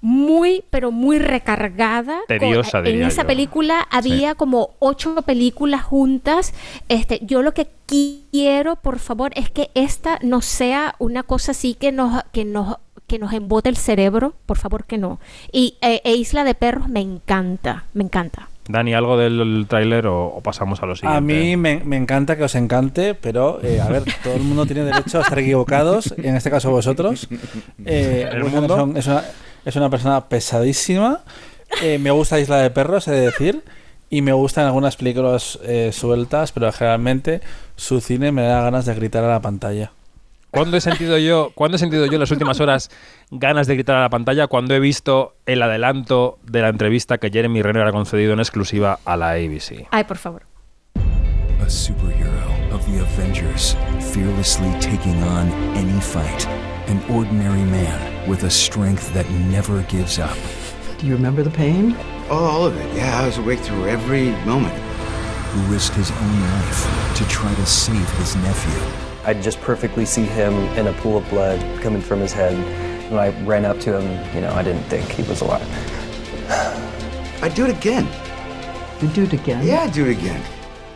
muy, 0.00 0.64
pero 0.70 0.90
muy 0.92 1.18
recargada. 1.18 2.18
con- 2.28 2.38
Tediosa, 2.38 2.78
en 2.78 2.84
diría 2.84 3.08
esa 3.08 3.22
yo. 3.22 3.28
película 3.28 3.86
había 3.90 4.34
como 4.34 4.70
ocho 4.78 5.14
películas 5.22 5.82
juntas. 5.82 6.54
Este, 6.88 7.20
yo 7.22 7.42
lo 7.42 7.52
que 7.54 7.68
quiero, 7.86 8.76
por 8.76 8.98
favor, 8.98 9.32
es 9.34 9.50
que 9.50 9.70
esta 9.74 10.18
no 10.22 10.40
sea 10.40 10.94
una 10.98 11.22
cosa 11.22 11.52
así 11.52 11.74
que 11.74 11.92
nos, 11.92 12.22
que 12.32 12.44
nos, 12.44 12.76
que 13.06 13.18
nos 13.18 13.32
embote 13.32 13.68
el 13.68 13.76
cerebro. 13.76 14.34
Por 14.46 14.58
favor, 14.58 14.84
que 14.84 14.98
no. 14.98 15.18
Y 15.52 15.76
eh, 15.80 16.00
e 16.04 16.14
Isla 16.16 16.44
de 16.44 16.54
Perros 16.54 16.88
me 16.88 17.00
encanta, 17.00 17.84
me 17.94 18.04
encanta. 18.04 18.48
Dani, 18.68 18.94
¿algo 18.94 19.16
del 19.16 19.64
tráiler 19.68 20.08
o, 20.08 20.26
o 20.26 20.40
pasamos 20.40 20.82
a 20.82 20.86
lo 20.86 20.96
siguiente? 20.96 21.16
A 21.16 21.20
mí 21.20 21.56
me, 21.56 21.82
me 21.84 21.96
encanta 21.96 22.36
que 22.36 22.42
os 22.42 22.54
encante, 22.56 23.14
pero 23.14 23.60
eh, 23.62 23.80
a 23.80 23.86
ver, 23.86 24.02
todo 24.24 24.34
el 24.34 24.42
mundo 24.42 24.66
tiene 24.66 24.82
derecho 24.82 25.18
a 25.18 25.22
estar 25.22 25.38
equivocados, 25.38 26.12
en 26.18 26.34
este 26.34 26.50
caso 26.50 26.72
vosotros. 26.72 27.28
Eh, 27.84 28.28
¿El 28.32 28.42
mundo? 28.42 28.58
Anderson 28.58 28.96
es 28.96 29.06
una, 29.06 29.22
es 29.66 29.76
una 29.76 29.90
persona 29.90 30.28
pesadísima. 30.28 31.20
Eh, 31.82 31.98
me 31.98 32.12
gusta 32.12 32.38
Isla 32.38 32.58
de 32.58 32.70
Perros, 32.70 33.08
he 33.08 33.10
de 33.10 33.20
decir, 33.26 33.64
y 34.08 34.22
me 34.22 34.32
gustan 34.32 34.64
algunas 34.64 34.96
películas 34.96 35.58
eh, 35.64 35.90
sueltas, 35.92 36.52
pero 36.52 36.70
generalmente 36.72 37.40
su 37.74 38.00
cine 38.00 38.30
me 38.30 38.42
da 38.42 38.62
ganas 38.62 38.86
de 38.86 38.94
gritar 38.94 39.24
a 39.24 39.28
la 39.28 39.40
pantalla. 39.42 39.90
¿Cuándo 40.52 40.76
he 40.76 40.80
sentido 40.80 41.18
yo, 41.18 41.50
cuándo 41.54 41.76
he 41.76 41.78
sentido 41.80 42.06
yo 42.06 42.14
en 42.14 42.20
las 42.20 42.30
últimas 42.30 42.60
horas 42.60 42.90
ganas 43.30 43.66
de 43.66 43.74
gritar 43.74 43.96
a 43.96 44.02
la 44.02 44.08
pantalla? 44.08 44.46
Cuando 44.46 44.72
he 44.74 44.80
visto 44.80 45.34
el 45.44 45.60
adelanto 45.60 46.38
de 46.44 46.62
la 46.62 46.68
entrevista 46.68 47.18
que 47.18 47.30
Jeremy 47.30 47.60
Renner 47.60 47.88
ha 47.88 47.92
concedido 47.92 48.32
en 48.32 48.38
exclusiva 48.38 49.00
a 49.04 49.16
la 49.16 49.32
ABC. 49.32 49.88
Ay, 49.90 50.04
por 50.04 50.16
favor. 50.16 50.44
A 51.60 51.68
superhero 51.68 52.30
of 52.72 52.86
the 52.86 53.00
Avengers, 53.00 53.74
fearlessly 54.12 54.70
taking 54.78 55.20
on 55.24 55.50
any 55.74 56.00
fight. 56.00 56.46
An 56.86 57.02
ordinary 57.10 57.64
man 57.64 58.28
with 58.28 58.44
a 58.44 58.50
strength 58.50 59.12
that 59.12 59.28
never 59.30 59.82
gives 59.82 60.20
up. 60.20 60.36
Do 60.98 61.06
you 61.06 61.14
remember 61.14 61.42
the 61.42 61.50
pain? 61.50 61.96
Oh, 62.30 62.44
all 62.44 62.64
of 62.64 62.76
it. 62.76 62.96
Yeah, 62.96 63.20
I 63.20 63.26
was 63.26 63.38
awake 63.38 63.58
through 63.58 63.88
every 63.88 64.30
moment. 64.44 64.72
Who 64.72 65.72
risked 65.72 65.96
his 65.96 66.12
own 66.12 66.40
life 66.40 67.16
to 67.16 67.28
try 67.28 67.52
to 67.52 67.66
save 67.66 68.08
his 68.18 68.36
nephew. 68.36 68.80
I 69.24 69.34
just 69.34 69.60
perfectly 69.62 70.04
see 70.04 70.26
him 70.26 70.54
in 70.78 70.86
a 70.86 70.92
pool 70.92 71.16
of 71.16 71.28
blood 71.28 71.60
coming 71.82 72.00
from 72.00 72.20
his 72.20 72.32
head. 72.32 72.54
When 73.10 73.18
I 73.18 73.30
ran 73.44 73.64
up 73.64 73.80
to 73.80 73.98
him, 73.98 74.34
you 74.34 74.40
know, 74.42 74.52
I 74.52 74.62
didn't 74.62 74.84
think 74.84 75.08
he 75.10 75.24
was 75.24 75.40
alive. 75.40 75.66
I'd 77.42 77.54
do 77.56 77.64
it 77.64 77.76
again. 77.76 78.06
You'd 79.02 79.12
do 79.12 79.24
it 79.24 79.32
again? 79.32 79.66
Yeah, 79.66 79.82
I'd 79.82 79.92
do 79.92 80.06
it 80.06 80.16
again. 80.16 80.40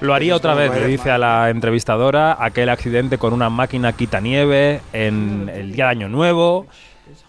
Lo 0.01 0.14
haría 0.14 0.34
otra 0.34 0.55
vez, 0.55 0.72
le 0.74 0.86
dice 0.86 1.11
a 1.11 1.18
la 1.18 1.51
entrevistadora, 1.51 2.36
aquel 2.42 2.70
accidente 2.70 3.18
con 3.18 3.32
una 3.32 3.51
máquina 3.51 3.92
quitanieve 3.92 4.80
en 4.92 5.51
el 5.53 5.72
día 5.72 5.84
de 5.84 5.90
Año 5.90 6.09
Nuevo, 6.09 6.66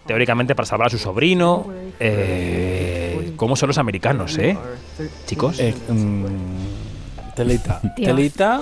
teóricamente 0.06 0.54
para 0.54 0.66
salvar 0.66 0.86
a 0.86 0.90
su 0.90 0.98
sobrino. 0.98 1.66
Eh, 2.00 3.34
¿Cómo 3.36 3.56
son 3.56 3.68
los 3.68 3.78
americanos, 3.78 4.38
eh? 4.38 4.56
Chicos. 5.26 5.60
Eh, 5.60 5.74
mm, 5.88 7.34
telita. 7.34 7.80
Dios. 7.96 8.06
Telita 8.08 8.60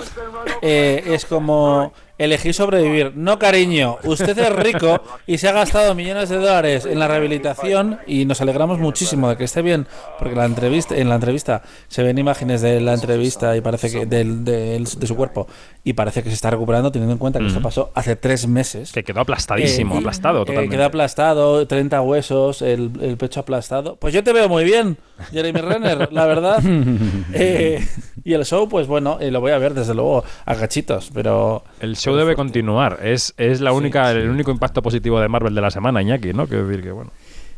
eh, 0.61 1.03
es 1.05 1.25
como 1.25 1.93
elegir 2.23 2.53
sobrevivir. 2.53 3.13
No, 3.15 3.39
cariño, 3.39 3.97
usted 4.03 4.37
es 4.37 4.49
rico 4.55 5.01
y 5.27 5.37
se 5.37 5.47
ha 5.49 5.51
gastado 5.51 5.95
millones 5.95 6.29
de 6.29 6.37
dólares 6.37 6.85
en 6.85 6.99
la 6.99 7.07
rehabilitación 7.07 7.99
y 8.07 8.25
nos 8.25 8.41
alegramos 8.41 8.79
muchísimo 8.79 9.29
de 9.29 9.37
que 9.37 9.43
esté 9.45 9.61
bien, 9.61 9.87
porque 10.19 10.35
la 10.35 10.45
entrevista, 10.45 10.95
en 10.95 11.09
la 11.09 11.15
entrevista 11.15 11.61
se 11.87 12.03
ven 12.03 12.17
imágenes 12.17 12.61
de 12.61 12.79
la 12.81 12.93
entrevista 12.93 13.55
y 13.57 13.61
parece 13.61 13.89
que 13.91 14.05
del- 14.05 14.43
del- 14.45 14.85
de 14.85 15.07
su 15.07 15.15
cuerpo 15.15 15.47
y 15.83 15.93
parece 15.93 16.21
que 16.23 16.29
se 16.29 16.35
está 16.35 16.49
recuperando 16.51 16.91
teniendo 16.91 17.13
en 17.13 17.19
cuenta 17.19 17.39
que 17.39 17.47
esto 17.47 17.59
Ujú. 17.59 17.63
pasó 17.67 17.91
hace 17.95 18.15
tres 18.15 18.47
meses. 18.47 18.91
Que 18.91 19.03
quedó 19.03 19.21
aplastadísimo, 19.21 19.95
Eh, 19.95 19.99
aplastado 19.99 20.41
eh, 20.43 20.45
totalmente. 20.45 20.75
quedó 20.75 20.85
aplastado, 20.85 21.65
30 21.67 22.01
huesos, 22.01 22.61
el, 22.61 22.91
el 23.01 23.17
pecho 23.17 23.39
aplastado. 23.39 23.95
Pues 23.95 24.13
yo 24.13 24.23
te 24.23 24.31
veo 24.33 24.47
muy 24.47 24.63
bien, 24.63 24.97
Jeremy 25.31 25.59
Renner, 25.61 26.11
la 26.13 26.25
verdad. 26.25 26.61
Eh, 27.33 27.85
y 28.23 28.33
el 28.33 28.45
show, 28.45 28.67
pues 28.69 28.87
bueno, 28.87 29.17
eh, 29.19 29.31
lo 29.31 29.41
voy 29.41 29.51
a 29.51 29.57
ver 29.57 29.73
desde 29.73 29.93
luego 29.93 30.23
a 30.45 30.53
gachitos, 30.55 31.09
pero... 31.13 31.63
El 31.79 31.95
show 31.95 32.10
debe 32.15 32.35
continuar. 32.35 32.99
Es, 33.03 33.33
es 33.37 33.61
la 33.61 33.73
única, 33.73 34.11
el 34.11 34.29
único 34.29 34.51
impacto 34.51 34.81
positivo 34.81 35.19
de 35.19 35.27
Marvel 35.27 35.55
de 35.55 35.61
la 35.61 35.71
semana, 35.71 36.01
Iñaki, 36.01 36.33
¿no? 36.33 36.47
Quiero 36.47 36.67
decir 36.67 36.83
que, 36.83 36.91
bueno. 36.91 37.11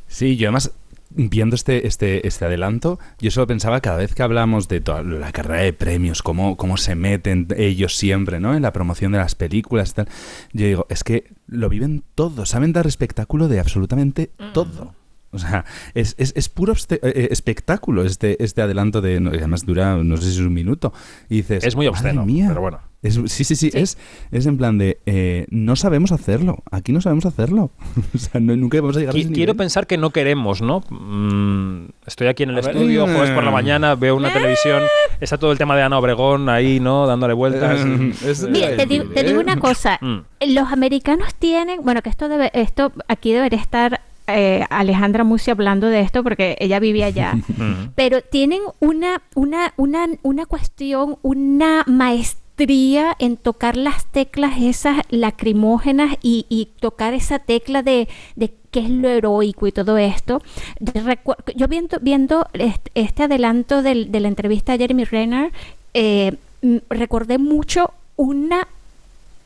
Sí, 0.08 0.38
yo 0.38 0.48
además, 0.48 0.72
viendo 1.10 1.56
este, 1.56 1.88
este, 1.88 2.28
este 2.28 2.46
adelanto, 2.46 3.00
yo 3.20 3.32
solo 3.32 3.48
pensaba 3.48 3.82
cada 3.82 3.98
vez 3.98 4.14
que 4.14 4.24
hablamos 4.24 4.68
de 4.68 4.82
toda 4.82 5.04
la 5.04 5.32
carrera 5.32 5.64
de 5.64 5.74
premios, 5.74 6.22
cómo, 6.22 6.58
cómo 6.58 6.78
se 6.78 6.96
meten 6.96 7.48
ellos 7.58 7.96
siempre, 7.96 8.40
¿no? 8.40 8.56
En 8.56 8.62
la 8.62 8.74
promoción 8.74 9.12
de 9.12 9.20
las 9.20 9.36
películas 9.36 9.92
y 9.92 9.94
tal. 9.94 10.08
Yo 10.54 10.66
digo, 10.66 10.86
es 10.90 11.04
que 11.04 11.32
lo 11.48 11.70
viven 11.70 12.04
todo, 12.16 12.46
saben 12.46 12.74
dar 12.74 12.88
espectáculo 12.88 13.48
de 13.48 13.60
absolutamente 13.60 14.32
todo. 14.54 14.94
O 15.34 15.40
sea, 15.40 15.66
es, 15.96 16.16
es, 16.18 16.32
es 16.36 16.48
puro 16.50 16.74
obste- 16.74 17.00
eh, 17.04 17.28
espectáculo 17.32 18.04
este, 18.06 18.42
este 18.44 18.62
adelanto 18.62 19.02
de. 19.02 19.18
además 19.18 19.66
dura, 19.66 19.98
no 20.04 20.16
sé 20.18 20.24
si 20.32 20.36
es 20.40 20.46
un 20.46 20.54
minuto. 20.54 20.94
Y 21.30 21.38
dices. 21.38 21.64
Es 21.66 21.76
muy 21.76 21.88
"Madre 21.88 22.00
obsceno, 22.00 22.26
mía". 22.26 22.46
pero 22.50 22.62
bueno. 22.62 22.80
Es- 23.02 23.20
sí, 23.26 23.44
sí, 23.44 23.58
sí, 23.58 23.70
Es, 23.74 23.98
es 24.32 24.46
en 24.46 24.58
plan 24.58 24.78
de. 24.78 25.00
eh, 25.06 25.46
no 25.50 25.76
sabemos 25.76 26.12
hacerlo. 26.14 26.64
Aquí 26.72 26.94
no 26.94 27.02
sabemos 27.02 27.26
hacerlo. 27.26 27.72
o 28.16 28.18
sea, 28.18 28.40
no- 28.40 28.56
nunca 28.56 28.80
vamos 28.80 28.96
a 28.96 29.00
llegar 29.02 29.14
a 29.16 29.18
Qui- 29.18 29.22
ese 29.26 29.34
Quiero 29.34 29.52
nivel. 29.54 29.58
pensar 29.66 29.88
que 29.88 29.98
no 29.98 30.12
queremos, 30.12 30.62
¿no? 30.62 30.82
Mm, 30.90 31.90
estoy 32.06 32.28
aquí 32.28 32.44
en 32.44 32.52
el 32.52 32.60
A 32.60 32.62
ver. 32.62 32.76
estudio, 32.76 33.04
jueves 33.06 33.32
por 33.32 33.44
la 33.44 33.50
Mm. 33.50 33.54
mañana, 33.54 33.96
veo 33.96 34.16
una 34.16 34.32
televisión, 34.32 34.84
está 35.20 35.38
todo 35.38 35.52
el 35.52 35.58
tema 35.58 35.76
de 35.76 35.82
Ana 35.84 35.98
Obregón 36.00 36.48
ahí, 36.48 36.80
¿no? 36.80 37.06
Dándole 37.08 37.34
vueltas. 37.34 37.80
Es- 38.26 38.48
Mira, 38.48 38.76
te, 38.78 38.86
digo- 38.86 39.06
te 39.14 39.24
digo 39.24 39.40
una 39.42 39.58
cosa. 39.60 39.98
Mm. 40.00 40.20
Los 40.54 40.72
americanos 40.72 41.34
tienen, 41.36 41.82
bueno, 41.84 42.02
que 42.02 42.10
esto 42.10 42.30
debe, 42.30 42.52
esto 42.54 42.94
aquí 43.08 43.34
debería 43.34 43.60
estar 43.60 44.02
eh, 44.28 44.64
Alejandra 44.70 45.24
Musi 45.24 45.52
hablando 45.52 45.88
de 45.88 46.02
esto 46.02 46.24
porque 46.24 46.56
ella 46.60 46.80
vive 46.80 47.04
allá. 47.04 47.34
Pero 47.96 48.22
tienen 48.22 48.62
una, 48.80 49.22
una, 49.36 49.74
una, 49.78 50.08
una 50.24 50.46
cuestión, 50.46 51.18
una 51.22 51.84
maestría 51.88 53.16
en 53.20 53.38
tocar 53.38 53.76
las 53.76 54.06
teclas 54.06 54.54
esas 54.62 54.98
lacrimógenas 55.10 56.16
y, 56.22 56.46
y 56.50 56.70
tocar 56.80 57.14
esa 57.14 57.40
tecla 57.40 57.82
de, 57.84 58.08
de 58.36 58.54
qué 58.72 58.80
es 58.82 58.90
lo 58.90 59.10
heroico 59.10 59.68
y 59.68 59.72
todo 59.72 59.98
esto. 59.98 60.42
Recu- 60.80 61.36
Yo 61.56 61.68
viendo, 61.68 61.98
viendo 62.02 62.48
este, 62.94 63.24
adelanto 63.24 63.82
del- 63.82 64.12
de 64.12 64.20
la 64.20 64.28
entrevista 64.28 64.74
a 64.74 64.78
Jeremy 64.78 65.04
Renner, 65.04 65.52
eh, 65.94 66.34
mm, 66.62 66.78
recordé 66.90 67.38
mucho 67.40 67.92
una 68.16 68.68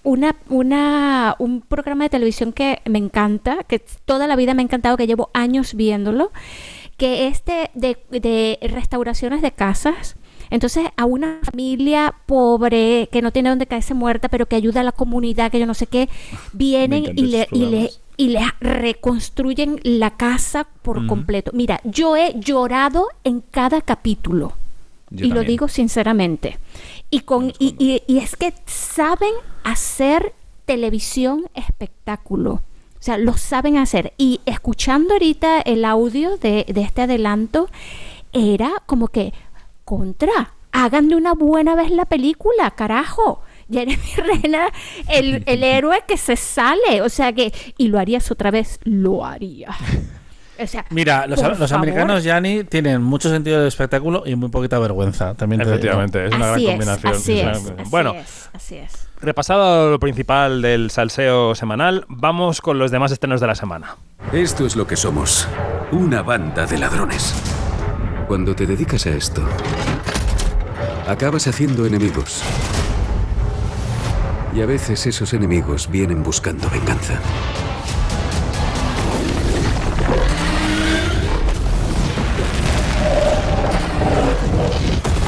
una, 0.08 0.38
una, 0.50 1.36
un 1.38 1.60
programa 1.60 2.06
de 2.06 2.10
televisión 2.10 2.54
que 2.54 2.80
me 2.86 2.98
encanta, 2.98 3.66
que 3.68 3.82
toda 4.06 4.26
la 4.26 4.38
vida 4.38 4.54
me 4.54 4.62
ha 4.62 4.64
encantado, 4.64 4.96
que 4.96 5.06
llevo 5.06 5.30
años 5.34 5.74
viéndolo, 5.74 6.32
que 6.96 7.28
es 7.28 7.44
de, 7.44 7.70
de, 7.74 7.98
de 8.10 8.58
restauraciones 8.62 9.42
de 9.42 9.52
casas. 9.52 10.16
Entonces, 10.50 10.86
a 10.96 11.04
una 11.04 11.40
familia 11.44 12.16
pobre 12.26 13.10
que 13.12 13.22
no 13.22 13.32
tiene 13.32 13.50
donde 13.50 13.68
caerse 13.68 13.94
muerta, 13.94 14.30
pero 14.30 14.46
que 14.46 14.56
ayuda 14.56 14.80
a 14.80 14.86
la 14.86 14.94
comunidad, 14.94 15.52
que 15.52 15.60
yo 15.60 15.66
no 15.66 15.74
sé 15.74 15.88
qué, 15.88 16.08
vienen 16.54 17.04
y 17.04 17.24
le, 17.24 17.48
y 17.52 17.66
le 17.66 17.92
y 18.16 18.30
le 18.30 18.40
reconstruyen 18.62 19.80
la 19.84 20.12
casa 20.12 20.68
por 20.82 21.06
completo. 21.06 21.52
Mira, 21.54 21.82
yo 21.84 22.16
he 22.16 22.34
llorado 22.40 23.10
en 23.26 23.42
cada 23.42 23.82
capítulo. 23.82 24.54
Yo 25.10 25.26
y 25.26 25.30
lo 25.30 25.44
digo 25.44 25.68
sinceramente. 25.68 26.58
Y, 27.10 27.22
con, 27.22 27.54
y, 27.60 27.76
y- 27.80 28.04
y 28.08 28.18
es 28.20 28.36
que 28.36 28.54
saben 28.66 29.34
hacer 29.64 30.34
televisión 30.66 31.50
espectáculo. 31.54 32.62
O 33.00 33.02
sea, 33.08 33.18
lo 33.18 33.38
saben 33.38 33.78
hacer. 33.78 34.14
Y 34.18 34.42
escuchando 34.46 35.14
ahorita 35.14 35.62
el 35.62 35.86
audio 35.86 36.38
de, 36.38 36.66
de 36.68 36.82
este 36.82 37.04
adelanto, 37.04 37.70
era 38.34 38.72
como 38.86 39.08
que, 39.08 39.34
contra, 39.86 40.54
háganle 40.72 41.16
una 41.16 41.34
buena 41.34 41.76
vez 41.76 41.92
la 41.92 42.06
película, 42.06 42.72
carajo. 42.72 43.42
Jeremy 43.72 43.98
Renner, 44.16 44.72
el, 45.10 45.44
el 45.46 45.64
héroe 45.64 46.04
que 46.08 46.18
se 46.18 46.36
sale. 46.36 47.02
O 47.02 47.10
sea 47.10 47.32
que, 47.34 47.54
y 47.78 47.88
lo 47.88 48.00
harías 48.00 48.32
otra 48.32 48.52
vez, 48.52 48.80
lo 48.84 49.24
haría. 49.26 49.70
O 50.60 50.68
sea, 50.68 50.86
Mira, 50.90 51.28
los, 51.28 51.40
los 51.60 51.72
americanos, 51.72 52.24
Yanni, 52.24 52.64
tienen 52.64 53.02
mucho 53.02 53.30
sentido 53.30 53.60
del 53.60 53.68
espectáculo 53.68 54.24
y 54.26 54.36
muy 54.36 54.50
poquita 54.50 54.80
vergüenza. 54.80 55.34
También 55.36 55.62
te. 55.62 55.68
Efectivamente, 55.70 56.26
es 56.26 56.34
una 56.34 56.54
Así 56.54 56.66
gran 56.66 56.82
es, 56.82 56.86
combinación. 56.88 57.14
así 57.14 57.18
es, 57.18 57.24
sinceramente. 57.48 57.82
así 57.82 57.92
bueno, 57.92 58.14
es, 58.16 58.50
así 58.54 58.76
es. 58.78 59.08
repasado 59.22 59.92
lo 59.92 60.00
principal 60.00 60.62
del 60.62 60.90
salseo 60.92 61.54
semanal, 61.56 62.06
vamos 62.08 62.62
con 62.62 62.80
los 62.80 62.92
demás 62.92 63.12
estrenos 63.12 63.40
de 63.42 63.48
la 63.48 63.56
semana. 63.56 63.96
Esto 64.34 64.66
es 64.66 64.76
lo 64.76 64.88
que 64.88 64.96
somos. 64.96 65.48
Una 65.92 66.22
banda 66.22 66.66
de 66.66 66.78
ladrones. 66.78 67.34
Cuando 68.28 68.56
te 68.56 68.66
dedicas 68.66 69.06
a 69.06 69.12
esto, 69.12 69.42
acabas 71.08 71.48
haciendo 71.48 71.86
enemigos. 71.86 72.44
Y 74.56 74.62
a 74.62 74.66
veces 74.66 75.06
esos 75.06 75.34
enemigos 75.34 75.90
vienen 75.90 76.24
buscando 76.24 76.68
venganza. 76.70 77.20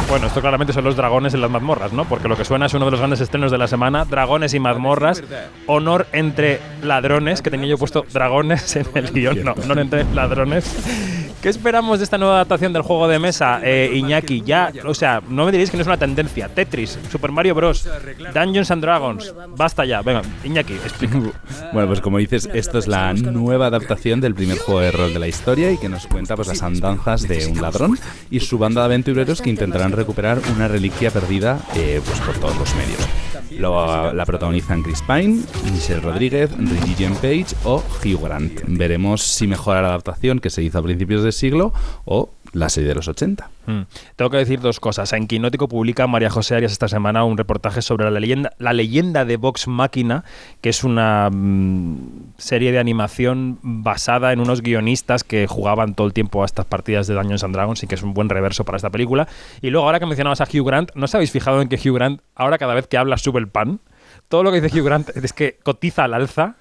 Bueno, 0.10 0.26
esto 0.26 0.42
claramente 0.42 0.74
son 0.74 0.84
los 0.86 0.96
dragones 0.96 1.36
en 1.36 1.42
las 1.42 1.52
mazmorras, 1.52 1.94
¿no? 1.94 2.04
Porque 2.06 2.28
lo 2.28 2.36
que 2.36 2.44
suena 2.44 2.66
es 2.66 2.74
uno 2.74 2.86
de 2.86 2.92
los 2.92 3.00
grandes 3.00 3.22
estrenos 3.22 3.52
de 3.52 3.60
la 3.60 3.68
semana, 3.68 4.06
Dragones 4.06 4.56
y 4.56 4.60
mazmorras, 4.60 5.22
honor 5.68 6.08
entre 6.14 6.60
ladrones, 6.82 7.44
que 7.44 7.52
tenía 7.52 7.68
yo 7.68 7.78
puesto 7.78 8.04
dragones 8.12 8.76
en 8.76 8.88
el 8.96 9.12
guion, 9.12 9.44
no, 9.44 9.54
honor 9.54 9.78
entre 9.78 10.06
ladrones. 10.16 11.29
¿Qué 11.42 11.48
esperamos 11.48 12.00
de 12.00 12.04
esta 12.04 12.18
nueva 12.18 12.36
adaptación 12.36 12.74
del 12.74 12.82
juego 12.82 13.08
de 13.08 13.18
mesa, 13.18 13.62
eh, 13.64 13.92
Iñaki? 13.94 14.42
Ya, 14.42 14.74
o 14.86 14.94
sea, 14.94 15.22
no 15.30 15.46
me 15.46 15.52
diréis 15.52 15.72
que 15.72 15.78
no 15.78 15.82
es 15.82 15.88
una 15.88 15.96
tendencia. 15.96 16.50
Tetris, 16.50 17.00
Super 17.10 17.32
Mario 17.32 17.56
Bros, 17.56 17.88
Dungeons 18.34 18.70
and 18.72 18.82
Dragons, 18.82 19.34
basta 19.56 19.86
ya. 19.86 20.02
Venga, 20.02 20.22
Iñaki, 20.44 20.74
explica. 20.74 21.18
Bueno, 21.72 21.88
pues 21.88 22.02
como 22.02 22.18
dices, 22.18 22.50
esto 22.54 22.80
es 22.80 22.88
la 22.88 23.14
nueva 23.14 23.68
adaptación 23.68 24.22
del 24.22 24.34
primer 24.34 24.58
juego 24.58 24.82
de 24.82 24.92
rol 24.92 25.14
de 25.14 25.20
la 25.20 25.28
historia 25.28 25.72
y 25.72 25.78
que 25.78 25.88
nos 25.88 26.08
cuenta 26.08 26.36
pues, 26.36 26.48
las 26.48 26.64
andanzas 26.64 27.28
de 27.28 27.46
un 27.48 27.62
ladrón 27.62 27.98
y 28.32 28.40
su 28.40 28.58
banda 28.58 28.82
de 28.82 28.86
aventureros 28.86 29.42
que 29.42 29.50
intentarán 29.50 29.92
recuperar 29.92 30.40
una 30.56 30.68
reliquia 30.68 31.12
perdida 31.12 31.60
eh, 31.76 32.02
pues, 32.04 32.20
por 32.22 32.36
todos 32.36 32.58
los 32.58 32.76
medios. 32.76 33.29
Lo- 33.58 34.14
la 34.14 34.26
protagonizan 34.26 34.84
Chris 34.84 35.02
Pine, 35.02 35.42
Michelle 35.74 36.02
Rodríguez, 36.02 36.50
Reggie 36.58 36.96
Page 37.16 37.46
o 37.64 37.84
Hugh 38.04 38.22
Grant. 38.22 38.62
Veremos 38.68 39.22
si 39.24 39.48
mejora 39.48 39.82
la 39.82 39.90
adaptación 39.90 40.40
que 40.40 40.50
se 40.50 40.64
hizo 40.64 40.80
a 40.80 40.84
principios 40.84 41.24
del 41.24 41.34
siglo 41.34 41.74
o 42.06 42.30
la 42.54 42.70
serie 42.70 42.90
de 42.90 42.96
los 42.96 43.08
80. 43.08 43.50
Mm. 43.66 43.82
Tengo 44.16 44.32
que 44.32 44.38
decir 44.38 44.60
dos 44.60 44.80
cosas. 44.80 45.14
En 45.14 45.28
Quinótico 45.28 45.68
publica 45.68 46.08
María 46.08 46.30
José 46.30 46.56
Arias 46.56 46.72
esta 46.72 46.88
semana 46.88 47.24
un 47.24 47.38
reportaje 47.38 47.82
sobre 47.82 48.10
la 48.10 48.20
leyenda, 48.20 48.52
la 48.58 48.74
leyenda 48.74 49.26
de 49.26 49.38
Vox 49.38 49.68
Máquina, 49.68 50.24
que 50.62 50.70
es 50.70 50.84
una 50.84 51.30
mm, 51.32 52.34
serie 52.38 52.72
de 52.72 52.80
animación 52.80 53.60
basada 53.62 54.34
en 54.34 54.40
unos 54.40 54.62
guionistas 54.62 55.24
que 55.24 55.48
jugaban 55.48 55.94
todo 55.94 56.08
el 56.08 56.14
tiempo 56.14 56.44
a 56.44 56.46
estas 56.46 56.66
partidas 56.66 57.08
de 57.08 57.14
Dungeons 57.14 57.44
and 57.44 57.54
Dragons 57.54 57.84
y 57.84 57.88
que 57.88 57.96
es 57.96 58.04
un 58.04 58.14
buen 58.14 58.30
reverso 58.30 58.66
para 58.66 58.78
esta 58.78 58.90
película. 58.90 59.28
Y 59.62 59.70
luego, 59.70 59.86
ahora 59.86 60.00
que 60.00 60.06
mencionabas 60.06 60.42
a 60.42 60.46
Hugh 60.46 60.66
Grant, 60.66 60.92
¿no 60.96 61.06
os 61.06 61.16
habéis 61.16 61.32
fijado 61.32 61.62
en 61.62 61.70
que 61.70 61.76
Hugh 61.76 61.96
Grant, 61.96 62.22
ahora 62.36 62.58
cada 62.58 62.74
vez 62.74 62.88
que 62.88 62.98
habla, 62.98 63.18
sube 63.18 63.40
el 63.40 63.48
pan? 63.48 63.80
Todo 64.28 64.44
lo 64.44 64.52
que 64.52 64.62
dice 64.62 64.80
Hugh 64.80 64.86
Grant 64.86 65.10
es 65.16 65.34
que 65.34 65.58
cotiza 65.64 66.04
al 66.04 66.14
alza. 66.14 66.56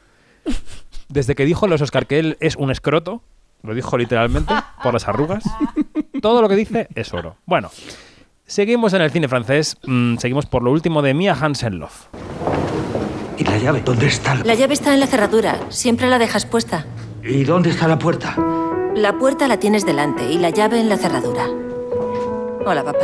Desde 1.09 1.35
que 1.35 1.47
dijo 1.47 1.66
los 1.66 1.81
Oscar 1.81 2.06
que 2.06 2.19
él 2.19 2.36
es 2.40 2.56
un 2.56 2.70
escroto, 2.70 3.23
lo 3.62 3.74
dijo 3.74 3.97
literalmente, 3.98 4.55
por 4.82 4.93
las 4.94 5.09
arrugas. 5.09 5.44
Todo 6.22 6.43
lo 6.43 6.48
que 6.48 6.56
dice 6.56 6.89
es 6.94 7.12
oro. 7.12 7.36
Bueno, 7.47 7.70
seguimos 8.47 8.93
en 8.93 9.02
el 9.02 9.10
cine 9.10 9.28
francés. 9.28 9.76
mm, 9.86 10.16
seguimos 10.16 10.47
por 10.47 10.62
lo 10.62 10.70
último 10.72 11.02
de 11.02 11.14
Mia 11.14 11.35
Hansen-Loff. 11.35 12.06
¿Y 13.36 13.44
la 13.44 13.59
llave? 13.59 13.82
¿Dónde 13.85 14.06
está? 14.06 14.35
La 14.36 14.55
llave 14.55 14.74
está 14.74 14.93
en 14.94 15.01
la 15.01 15.06
cerradura. 15.06 15.59
Siempre 15.68 16.09
la 16.09 16.18
dejas 16.18 16.44
puesta. 16.44 16.86
¿Y 17.22 17.44
dónde 17.44 17.70
está 17.70 17.86
la 17.86 17.98
puerta? 17.98 18.35
La 18.97 19.16
puerta 19.16 19.47
la 19.47 19.59
tienes 19.59 19.86
delante 19.86 20.24
y 20.30 20.39
la 20.39 20.51
llave 20.51 20.80
en 20.80 20.89
la 20.89 20.97
cerradura. 20.97 21.47
Hola, 22.66 22.82
papá. 22.82 22.98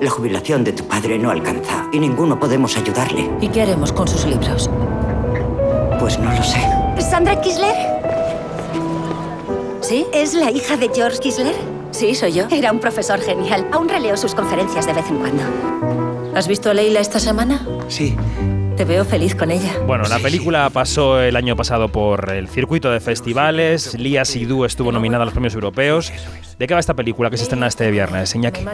La 0.00 0.10
jubilación 0.10 0.64
de 0.64 0.72
tu 0.72 0.84
padre 0.88 1.16
no 1.18 1.30
alcanza 1.30 1.86
y 1.92 2.00
ninguno 2.00 2.40
podemos 2.40 2.76
ayudarle. 2.76 3.30
¿Y 3.40 3.48
qué 3.48 3.62
haremos 3.62 3.92
con 3.92 4.08
sus 4.08 4.26
libros? 4.26 4.68
Pues 6.00 6.18
no 6.18 6.32
lo 6.32 6.42
sé. 6.42 6.58
¿Sandra 7.00 7.40
Kisler? 7.40 7.74
¿Sí? 9.80 10.06
¿Es 10.12 10.34
la 10.34 10.50
hija 10.50 10.76
de 10.76 10.90
George 10.94 11.18
Kisler? 11.18 11.54
Sí, 11.90 12.14
soy 12.14 12.32
yo. 12.32 12.46
Era 12.50 12.72
un 12.72 12.80
profesor 12.80 13.20
genial. 13.20 13.68
Aún 13.72 13.88
releo 13.88 14.16
sus 14.16 14.34
conferencias 14.34 14.86
de 14.86 14.92
vez 14.94 15.04
en 15.08 15.18
cuando. 15.18 15.42
¿Has 16.34 16.48
visto 16.48 16.70
a 16.70 16.74
Leila 16.74 17.00
esta 17.00 17.18
semana? 17.18 17.66
Sí. 17.88 18.16
Te 18.76 18.86
veo 18.86 19.04
feliz 19.04 19.34
con 19.34 19.50
ella. 19.50 19.74
Bueno, 19.86 20.04
la 20.08 20.18
película 20.18 20.70
pasó 20.70 21.20
el 21.20 21.36
año 21.36 21.54
pasado 21.54 21.88
por 21.88 22.32
el 22.32 22.48
circuito 22.48 22.90
de 22.90 23.00
festivales. 23.00 23.94
Lia 23.98 24.24
Sidhu 24.24 24.64
estuvo 24.64 24.90
nominada 24.90 25.22
a 25.22 25.26
los 25.26 25.34
premios 25.34 25.54
europeos. 25.54 26.10
¿De 26.62 26.68
qué 26.68 26.74
va 26.74 26.78
esta 26.78 26.94
película 26.94 27.28
que 27.28 27.36
se 27.36 27.42
estrena 27.42 27.66
este 27.66 27.90
viernes, 27.90 28.36
Iñaki? 28.36 28.64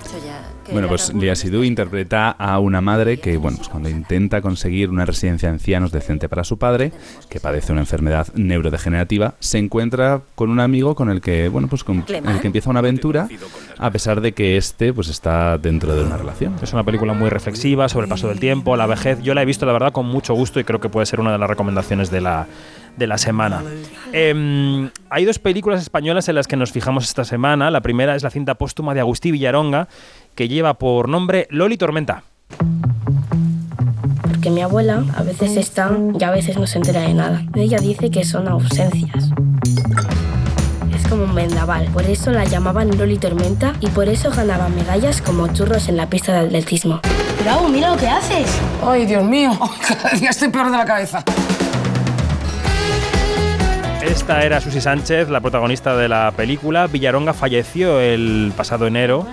Bueno, 0.72 0.88
pues 0.88 1.14
Lia 1.14 1.34
Sidhu 1.34 1.64
interpreta 1.64 2.28
a 2.28 2.58
una 2.58 2.82
madre 2.82 3.16
que, 3.16 3.38
bueno, 3.38 3.56
pues 3.56 3.70
cuando 3.70 3.88
intenta 3.88 4.42
conseguir 4.42 4.90
una 4.90 5.06
residencia 5.06 5.48
de 5.48 5.54
ancianos 5.54 5.90
decente 5.90 6.28
para 6.28 6.44
su 6.44 6.58
padre, 6.58 6.92
que 7.30 7.40
padece 7.40 7.72
una 7.72 7.80
enfermedad 7.80 8.26
neurodegenerativa, 8.34 9.36
se 9.38 9.56
encuentra 9.56 10.20
con 10.34 10.50
un 10.50 10.60
amigo 10.60 10.94
con 10.94 11.08
el 11.08 11.22
que, 11.22 11.48
bueno, 11.48 11.66
pues 11.66 11.82
con 11.82 12.04
el 12.06 12.40
que 12.40 12.46
empieza 12.48 12.68
una 12.68 12.80
aventura, 12.80 13.26
a 13.78 13.90
pesar 13.90 14.20
de 14.20 14.32
que 14.32 14.58
este, 14.58 14.92
pues 14.92 15.08
está 15.08 15.56
dentro 15.56 15.96
de 15.96 16.04
una 16.04 16.18
relación. 16.18 16.56
Es 16.60 16.74
una 16.74 16.84
película 16.84 17.14
muy 17.14 17.30
reflexiva 17.30 17.88
sobre 17.88 18.04
el 18.04 18.10
paso 18.10 18.28
del 18.28 18.38
tiempo, 18.38 18.76
la 18.76 18.84
vejez. 18.84 19.22
Yo 19.22 19.32
la 19.32 19.40
he 19.40 19.46
visto, 19.46 19.64
la 19.64 19.72
verdad, 19.72 19.92
con 19.92 20.04
mucho 20.04 20.34
gusto 20.34 20.60
y 20.60 20.64
creo 20.64 20.78
que 20.78 20.90
puede 20.90 21.06
ser 21.06 21.20
una 21.20 21.32
de 21.32 21.38
las 21.38 21.48
recomendaciones 21.48 22.10
de 22.10 22.20
la, 22.20 22.48
de 22.98 23.06
la 23.06 23.18
semana. 23.18 23.62
Em, 24.12 24.90
hay 25.10 25.24
dos 25.24 25.38
películas 25.38 25.80
españolas 25.80 26.28
en 26.28 26.34
las 26.34 26.46
que 26.46 26.56
nos 26.56 26.72
fijamos 26.72 27.04
esta 27.04 27.24
semana. 27.24 27.70
La 27.70 27.80
primera 27.80 28.14
es 28.16 28.22
la 28.22 28.30
cinta 28.30 28.56
póstuma 28.56 28.94
de 28.94 29.00
Agustí 29.00 29.30
Villaronga, 29.30 29.88
que 30.34 30.48
lleva 30.48 30.74
por 30.74 31.08
nombre 31.08 31.46
Loli 31.50 31.76
Tormenta. 31.76 32.24
Porque 34.22 34.50
mi 34.50 34.62
abuela 34.62 35.04
a 35.16 35.22
veces 35.22 35.56
está 35.56 35.90
y 36.18 36.22
a 36.22 36.30
veces 36.30 36.58
no 36.58 36.66
se 36.66 36.78
entera 36.78 37.02
de 37.02 37.14
nada. 37.14 37.44
Ella 37.54 37.78
dice 37.78 38.10
que 38.10 38.24
son 38.24 38.48
ausencias. 38.48 39.30
Es 40.94 41.06
como 41.08 41.24
un 41.24 41.34
vendaval, 41.34 41.86
por 41.92 42.04
eso 42.04 42.32
la 42.32 42.44
llamaban 42.44 42.96
Loli 42.98 43.18
Tormenta 43.18 43.74
y 43.80 43.88
por 43.88 44.08
eso 44.08 44.30
ganaba 44.30 44.68
medallas 44.68 45.22
como 45.22 45.48
churros 45.48 45.88
en 45.88 45.96
la 45.96 46.10
pista 46.10 46.32
de 46.32 46.46
atletismo. 46.46 47.00
Bravo, 47.42 47.68
mira 47.68 47.90
lo 47.90 47.96
que 47.96 48.08
haces. 48.08 48.48
Ay, 48.84 49.06
Dios 49.06 49.24
mío, 49.24 49.58
cada 49.88 50.10
día 50.16 50.30
estoy 50.30 50.48
peor 50.48 50.70
de 50.70 50.76
la 50.76 50.84
cabeza. 50.84 51.24
Esta 54.08 54.42
era 54.42 54.60
Susi 54.62 54.80
Sánchez, 54.80 55.28
la 55.28 55.40
protagonista 55.40 55.94
de 55.94 56.08
la 56.08 56.32
película. 56.34 56.86
Villaronga 56.86 57.34
falleció 57.34 58.00
el 58.00 58.52
pasado 58.56 58.86
enero 58.86 59.26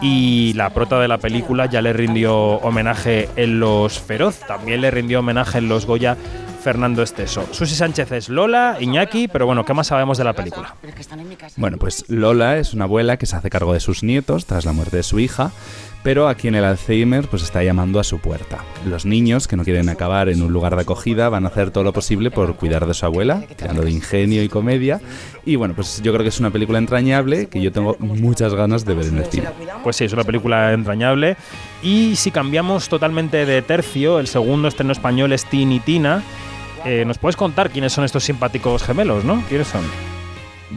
y 0.00 0.54
la 0.54 0.70
prota 0.70 0.98
de 0.98 1.06
la 1.06 1.18
película 1.18 1.66
ya 1.66 1.82
le 1.82 1.92
rindió 1.92 2.34
homenaje 2.34 3.28
en 3.36 3.60
Los 3.60 4.00
Feroz. 4.00 4.40
También 4.40 4.80
le 4.80 4.90
rindió 4.90 5.18
homenaje 5.20 5.58
en 5.58 5.68
Los 5.68 5.84
Goya 5.84 6.16
Fernando 6.62 7.02
Esteso. 7.02 7.46
Susi 7.50 7.74
Sánchez 7.74 8.12
es 8.12 8.28
Lola, 8.28 8.76
Iñaki, 8.80 9.26
pero 9.28 9.46
bueno, 9.46 9.64
¿qué 9.64 9.74
más 9.74 9.88
sabemos 9.88 10.16
de 10.16 10.24
la 10.24 10.32
película? 10.32 10.76
Bueno, 11.56 11.76
pues 11.76 12.04
Lola 12.08 12.58
es 12.58 12.72
una 12.72 12.84
abuela 12.84 13.16
que 13.16 13.26
se 13.26 13.34
hace 13.34 13.50
cargo 13.50 13.72
de 13.72 13.80
sus 13.80 14.02
nietos 14.02 14.46
tras 14.46 14.64
la 14.64 14.72
muerte 14.72 14.98
de 14.98 15.02
su 15.02 15.18
hija, 15.18 15.50
pero 16.04 16.28
a 16.28 16.34
quien 16.34 16.54
el 16.54 16.64
Alzheimer 16.64 17.26
pues 17.28 17.42
está 17.42 17.62
llamando 17.64 17.98
a 17.98 18.04
su 18.04 18.20
puerta. 18.20 18.58
Los 18.86 19.04
niños 19.04 19.48
que 19.48 19.56
no 19.56 19.64
quieren 19.64 19.88
acabar 19.88 20.28
en 20.28 20.42
un 20.42 20.52
lugar 20.52 20.76
de 20.76 20.82
acogida 20.82 21.28
van 21.28 21.44
a 21.44 21.48
hacer 21.48 21.72
todo 21.72 21.84
lo 21.84 21.92
posible 21.92 22.30
por 22.30 22.54
cuidar 22.56 22.86
de 22.86 22.94
su 22.94 23.06
abuela, 23.06 23.42
tirando 23.56 23.82
de 23.82 23.90
ingenio 23.90 24.42
y 24.42 24.48
comedia. 24.48 25.00
Y 25.44 25.56
bueno, 25.56 25.74
pues 25.74 26.00
yo 26.02 26.12
creo 26.12 26.22
que 26.22 26.28
es 26.28 26.40
una 26.40 26.50
película 26.50 26.78
entrañable 26.78 27.48
que 27.48 27.60
yo 27.60 27.72
tengo 27.72 27.96
muchas 27.98 28.54
ganas 28.54 28.84
de 28.84 28.94
ver 28.94 29.06
en 29.06 29.18
el 29.18 29.26
cine. 29.26 29.48
Pues 29.82 29.96
sí, 29.96 30.04
es 30.04 30.12
una 30.12 30.24
película 30.24 30.72
entrañable. 30.72 31.36
Y 31.82 32.14
si 32.14 32.30
cambiamos 32.30 32.88
totalmente 32.88 33.46
de 33.46 33.62
tercio, 33.62 34.20
el 34.20 34.28
segundo 34.28 34.68
estreno 34.68 34.92
español 34.92 35.32
es 35.32 35.44
Tin 35.44 35.72
y 35.72 35.80
Tina. 35.80 36.22
Eh, 36.84 37.04
¿Nos 37.04 37.18
puedes 37.18 37.36
contar 37.36 37.70
quiénes 37.70 37.92
son 37.92 38.04
estos 38.04 38.24
simpáticos 38.24 38.82
gemelos, 38.82 39.24
no? 39.24 39.42
¿Quiénes 39.48 39.68
son? 39.68 39.82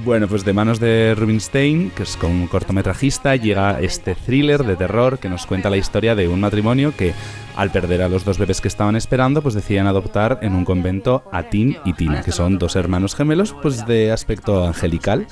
Bueno, 0.03 0.27
pues 0.27 0.44
de 0.44 0.53
manos 0.53 0.80
de 0.80 1.15
Rubinstein, 1.15 1.90
que 1.90 2.03
es 2.03 2.18
como 2.18 2.34
un 2.34 2.48
cortometrajista, 2.48 3.36
llega 3.38 3.80
este 3.80 4.14
thriller 4.14 4.64
de 4.64 4.76
terror 4.76 5.19
que 5.19 5.30
nos 5.30 5.45
cuenta 5.45 5.69
la 5.69 5.77
historia 5.77 6.15
de 6.15 6.27
un 6.27 6.41
matrimonio 6.41 6.94
que, 6.95 7.14
al 7.56 7.72
perder 7.72 8.02
a 8.02 8.10
los 8.10 8.26
dos 8.26 8.38
bebés 8.38 8.60
que 8.60 8.68
estaban 8.68 8.95
esperando, 8.95 9.41
pues 9.41 9.56
deciden 9.56 9.88
adoptar 9.88 10.40
en 10.41 10.53
un 10.53 10.65
convento 10.65 11.23
a 11.32 11.44
Tim 11.44 11.76
y 11.86 11.94
Tina, 11.94 12.22
que 12.22 12.34
son 12.34 12.60
dos 12.60 12.76
hermanos 12.76 13.15
gemelos, 13.15 13.56
pues 13.61 13.86
de 13.86 14.11
aspecto 14.11 14.65
angelical. 14.65 15.27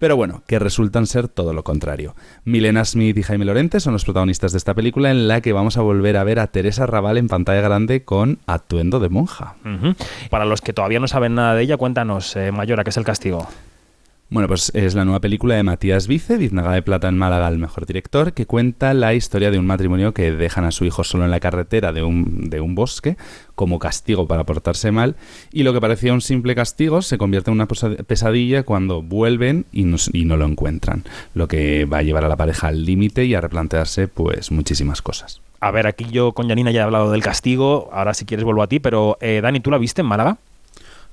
Pero 0.00 0.16
bueno, 0.16 0.42
que 0.46 0.58
resultan 0.58 1.06
ser 1.06 1.28
todo 1.28 1.52
lo 1.52 1.62
contrario. 1.62 2.16
Milena 2.44 2.86
Smith 2.86 3.18
y 3.18 3.22
Jaime 3.22 3.44
Lorente 3.44 3.80
son 3.80 3.92
los 3.92 4.06
protagonistas 4.06 4.50
de 4.52 4.58
esta 4.58 4.72
película 4.72 5.10
en 5.10 5.28
la 5.28 5.42
que 5.42 5.52
vamos 5.52 5.76
a 5.76 5.82
volver 5.82 6.16
a 6.16 6.24
ver 6.24 6.38
a 6.38 6.46
Teresa 6.46 6.86
Raval 6.86 7.18
en 7.18 7.28
pantalla 7.28 7.60
grande 7.60 8.02
con 8.02 8.38
Atuendo 8.46 8.98
de 8.98 9.10
monja. 9.10 9.56
Para 10.30 10.46
los 10.46 10.62
que 10.62 10.72
todavía 10.72 11.00
no 11.00 11.06
saben 11.06 11.34
nada 11.34 11.54
de 11.54 11.64
ella, 11.64 11.76
cuéntanos, 11.76 12.34
eh, 12.36 12.50
Mayora, 12.50 12.82
¿qué 12.82 12.90
es 12.90 12.96
el 12.96 13.04
castigo? 13.04 13.46
Bueno, 14.32 14.46
pues 14.46 14.70
es 14.76 14.94
la 14.94 15.04
nueva 15.04 15.18
película 15.18 15.56
de 15.56 15.64
Matías 15.64 16.06
Vice, 16.06 16.36
Biznaga 16.36 16.70
de 16.70 16.82
Plata 16.82 17.08
en 17.08 17.18
Málaga, 17.18 17.48
el 17.48 17.58
mejor 17.58 17.84
director, 17.84 18.32
que 18.32 18.46
cuenta 18.46 18.94
la 18.94 19.12
historia 19.12 19.50
de 19.50 19.58
un 19.58 19.66
matrimonio 19.66 20.14
que 20.14 20.30
dejan 20.30 20.62
a 20.64 20.70
su 20.70 20.84
hijo 20.84 21.02
solo 21.02 21.24
en 21.24 21.32
la 21.32 21.40
carretera 21.40 21.92
de 21.92 22.04
un, 22.04 22.48
de 22.48 22.60
un 22.60 22.76
bosque 22.76 23.16
como 23.56 23.80
castigo 23.80 24.28
para 24.28 24.44
portarse 24.44 24.92
mal 24.92 25.16
y 25.52 25.64
lo 25.64 25.72
que 25.72 25.80
parecía 25.80 26.12
un 26.12 26.20
simple 26.20 26.54
castigo 26.54 27.02
se 27.02 27.18
convierte 27.18 27.50
en 27.50 27.56
una 27.56 27.66
pesadilla 27.66 28.62
cuando 28.62 29.02
vuelven 29.02 29.66
y 29.72 29.82
no, 29.82 29.96
y 30.12 30.24
no 30.24 30.36
lo 30.36 30.44
encuentran, 30.44 31.02
lo 31.34 31.48
que 31.48 31.84
va 31.86 31.98
a 31.98 32.02
llevar 32.02 32.24
a 32.24 32.28
la 32.28 32.36
pareja 32.36 32.68
al 32.68 32.84
límite 32.84 33.24
y 33.24 33.34
a 33.34 33.40
replantearse 33.40 34.06
pues 34.06 34.52
muchísimas 34.52 35.02
cosas. 35.02 35.40
A 35.58 35.72
ver, 35.72 35.88
aquí 35.88 36.06
yo 36.08 36.34
con 36.34 36.48
Janina 36.48 36.70
ya 36.70 36.82
he 36.82 36.84
hablado 36.84 37.10
del 37.10 37.24
castigo, 37.24 37.90
ahora 37.92 38.14
si 38.14 38.26
quieres 38.26 38.44
vuelvo 38.44 38.62
a 38.62 38.68
ti, 38.68 38.78
pero 38.78 39.18
eh, 39.20 39.40
Dani, 39.42 39.58
¿tú 39.58 39.72
la 39.72 39.78
viste 39.78 40.02
en 40.02 40.06
Málaga? 40.06 40.38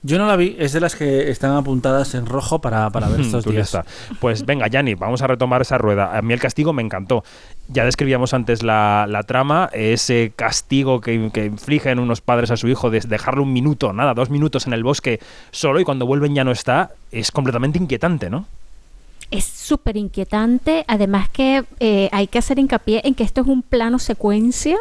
Yo 0.03 0.17
no 0.19 0.27
la 0.27 0.35
vi, 0.35 0.55
es 0.59 0.73
de 0.73 0.79
las 0.79 0.95
que 0.95 1.29
están 1.29 1.51
apuntadas 1.51 2.13
en 2.13 2.27
rojo 2.27 2.59
para, 2.61 2.89
para 2.91 3.09
ver 3.09 3.21
estos 3.21 3.45
días. 3.45 3.77
Pues 4.19 4.45
venga, 4.45 4.67
Yanni, 4.67 4.93
vamos 4.93 5.21
a 5.21 5.27
retomar 5.27 5.61
esa 5.61 5.77
rueda. 5.77 6.17
A 6.17 6.21
mí 6.21 6.33
el 6.33 6.39
castigo 6.39 6.71
me 6.71 6.83
encantó. 6.83 7.23
Ya 7.67 7.83
describíamos 7.83 8.33
antes 8.33 8.63
la, 8.63 9.05
la 9.09 9.23
trama, 9.23 9.69
ese 9.73 10.31
castigo 10.35 11.01
que, 11.01 11.29
que 11.33 11.45
infligen 11.45 11.99
unos 11.99 12.21
padres 12.21 12.51
a 12.51 12.57
su 12.57 12.67
hijo 12.67 12.89
de 12.89 12.99
dejarlo 13.01 13.43
un 13.43 13.51
minuto, 13.51 13.91
nada, 13.91 14.13
dos 14.13 14.29
minutos 14.29 14.67
en 14.67 14.73
el 14.73 14.83
bosque 14.83 15.19
solo 15.51 15.79
y 15.79 15.83
cuando 15.83 16.05
vuelven 16.05 16.35
ya 16.35 16.43
no 16.43 16.51
está, 16.51 16.91
es 17.11 17.31
completamente 17.31 17.79
inquietante, 17.79 18.29
¿no? 18.29 18.45
Es 19.29 19.43
súper 19.43 19.97
inquietante, 19.97 20.85
además 20.87 21.29
que 21.29 21.65
eh, 21.79 22.09
hay 22.13 22.27
que 22.27 22.39
hacer 22.39 22.59
hincapié 22.59 23.01
en 23.03 23.13
que 23.13 23.23
esto 23.23 23.41
es 23.41 23.47
un 23.47 23.61
plano 23.61 23.99
secuencia, 23.99 24.77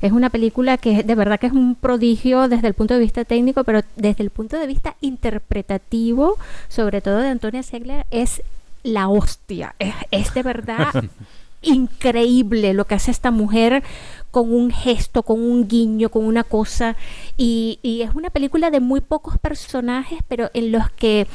es 0.00 0.12
una 0.12 0.30
película 0.30 0.76
que 0.76 1.02
de 1.02 1.14
verdad 1.16 1.40
que 1.40 1.48
es 1.48 1.52
un 1.52 1.74
prodigio 1.74 2.48
desde 2.48 2.68
el 2.68 2.74
punto 2.74 2.94
de 2.94 3.00
vista 3.00 3.24
técnico, 3.24 3.64
pero 3.64 3.82
desde 3.96 4.22
el 4.22 4.30
punto 4.30 4.56
de 4.56 4.68
vista 4.68 4.94
interpretativo, 5.00 6.36
sobre 6.68 7.00
todo 7.00 7.18
de 7.18 7.28
Antonia 7.28 7.62
Segler, 7.64 8.06
es 8.10 8.42
la 8.84 9.08
hostia, 9.08 9.74
es, 9.80 9.94
es 10.12 10.32
de 10.32 10.42
verdad 10.44 10.92
increíble 11.62 12.74
lo 12.74 12.86
que 12.86 12.94
hace 12.94 13.10
esta 13.10 13.30
mujer 13.30 13.82
con 14.30 14.52
un 14.52 14.70
gesto, 14.70 15.22
con 15.22 15.40
un 15.40 15.68
guiño, 15.68 16.10
con 16.10 16.24
una 16.24 16.44
cosa. 16.44 16.96
Y, 17.36 17.78
y 17.82 18.02
es 18.02 18.14
una 18.14 18.30
película 18.30 18.70
de 18.70 18.80
muy 18.80 19.00
pocos 19.00 19.38
personajes, 19.38 20.20
pero 20.28 20.50
en 20.54 20.72
los 20.72 20.90
que, 20.90 21.26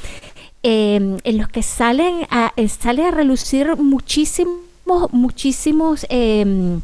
eh, 0.63 1.17
en 1.23 1.37
los 1.37 1.49
que 1.49 1.63
salen 1.63 2.25
a, 2.29 2.53
eh, 2.55 2.67
sale 2.67 3.05
a 3.05 3.11
relucir 3.11 3.75
muchísimos, 3.77 4.57
muchísimos. 5.11 6.05
eh, 6.09 6.79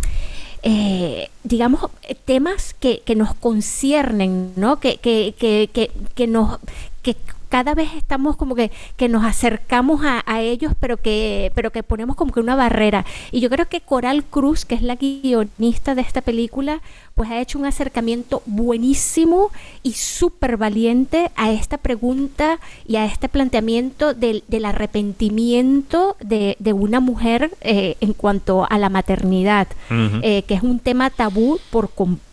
eh, 0.61 1.30
digamos, 1.45 1.89
temas 2.26 2.73
que, 2.73 3.01
que 3.06 3.15
nos 3.15 3.34
conciernen, 3.34 4.51
¿no? 4.57 4.80
Que, 4.81 4.97
que, 4.97 5.34
que, 5.39 5.69
que, 5.72 5.89
que 6.15 6.27
nos 6.27 6.60
que 7.01 7.15
cada 7.49 7.73
vez 7.73 7.89
estamos 7.95 8.38
como 8.38 8.55
que, 8.55 8.71
que 8.95 9.09
nos 9.09 9.23
acercamos 9.23 10.05
a, 10.05 10.23
a 10.26 10.41
ellos, 10.41 10.73
pero 10.80 10.97
que, 10.97 11.51
pero 11.55 11.71
que 11.71 11.84
ponemos 11.84 12.15
como 12.15 12.31
que 12.31 12.39
una 12.39 12.55
barrera. 12.55 13.05
Y 13.31 13.39
yo 13.41 13.49
creo 13.49 13.67
que 13.67 13.81
Coral 13.81 14.23
Cruz, 14.23 14.65
que 14.65 14.76
es 14.76 14.81
la 14.81 14.95
guionista 14.95 15.95
de 15.95 16.01
esta 16.01 16.21
película, 16.21 16.81
pues 17.15 17.30
ha 17.31 17.41
hecho 17.41 17.59
un 17.59 17.65
acercamiento 17.65 18.41
buenísimo 18.45 19.51
y 19.84 19.93
súper 19.93 20.55
valiente 20.55 21.31
a 21.35 21.51
esta 21.51 21.77
pregunta 21.77 22.59
y 22.88 22.95
a 22.95 23.05
este 23.05 23.27
planteamiento 23.27 24.13
del, 24.13 24.43
del 24.47 24.65
arrepentimiento 24.65 26.15
de, 26.21 26.55
de 26.59 26.73
una 26.73 26.99
mujer 26.99 27.51
eh, 27.61 27.97
en 27.99 28.13
cuanto 28.13 28.65
a 28.69 28.77
la 28.77 28.89
maternidad, 28.89 29.67
eh, 29.89 30.43
que 30.43 30.53
es 30.53 30.63
un 30.63 30.80
tema 30.80 31.09
tabú 31.09 31.59
por 31.71 31.89
completo. 31.89 32.28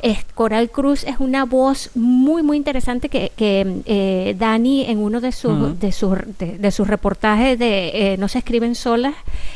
Es, 0.00 0.24
Coral 0.34 0.70
Cruz 0.70 1.04
es 1.04 1.16
una 1.18 1.44
voz 1.44 1.90
muy 1.94 2.42
muy 2.42 2.56
interesante 2.56 3.08
que, 3.08 3.32
que, 3.36 3.82
eh, 3.86 4.34
Dani 4.38 4.86
en 4.86 4.98
uno 4.98 5.20
de 5.20 5.32
sus 5.32 5.78
de 5.78 5.92
sus 5.92 6.18
de, 6.38 6.58
de 6.58 6.70
sus 6.70 6.88
reportajes 6.88 7.58
de 7.58 8.12
eh, 8.12 8.16
no 8.16 8.28
se 8.28 8.38
escriben 8.38 8.74
solas 8.74 9.14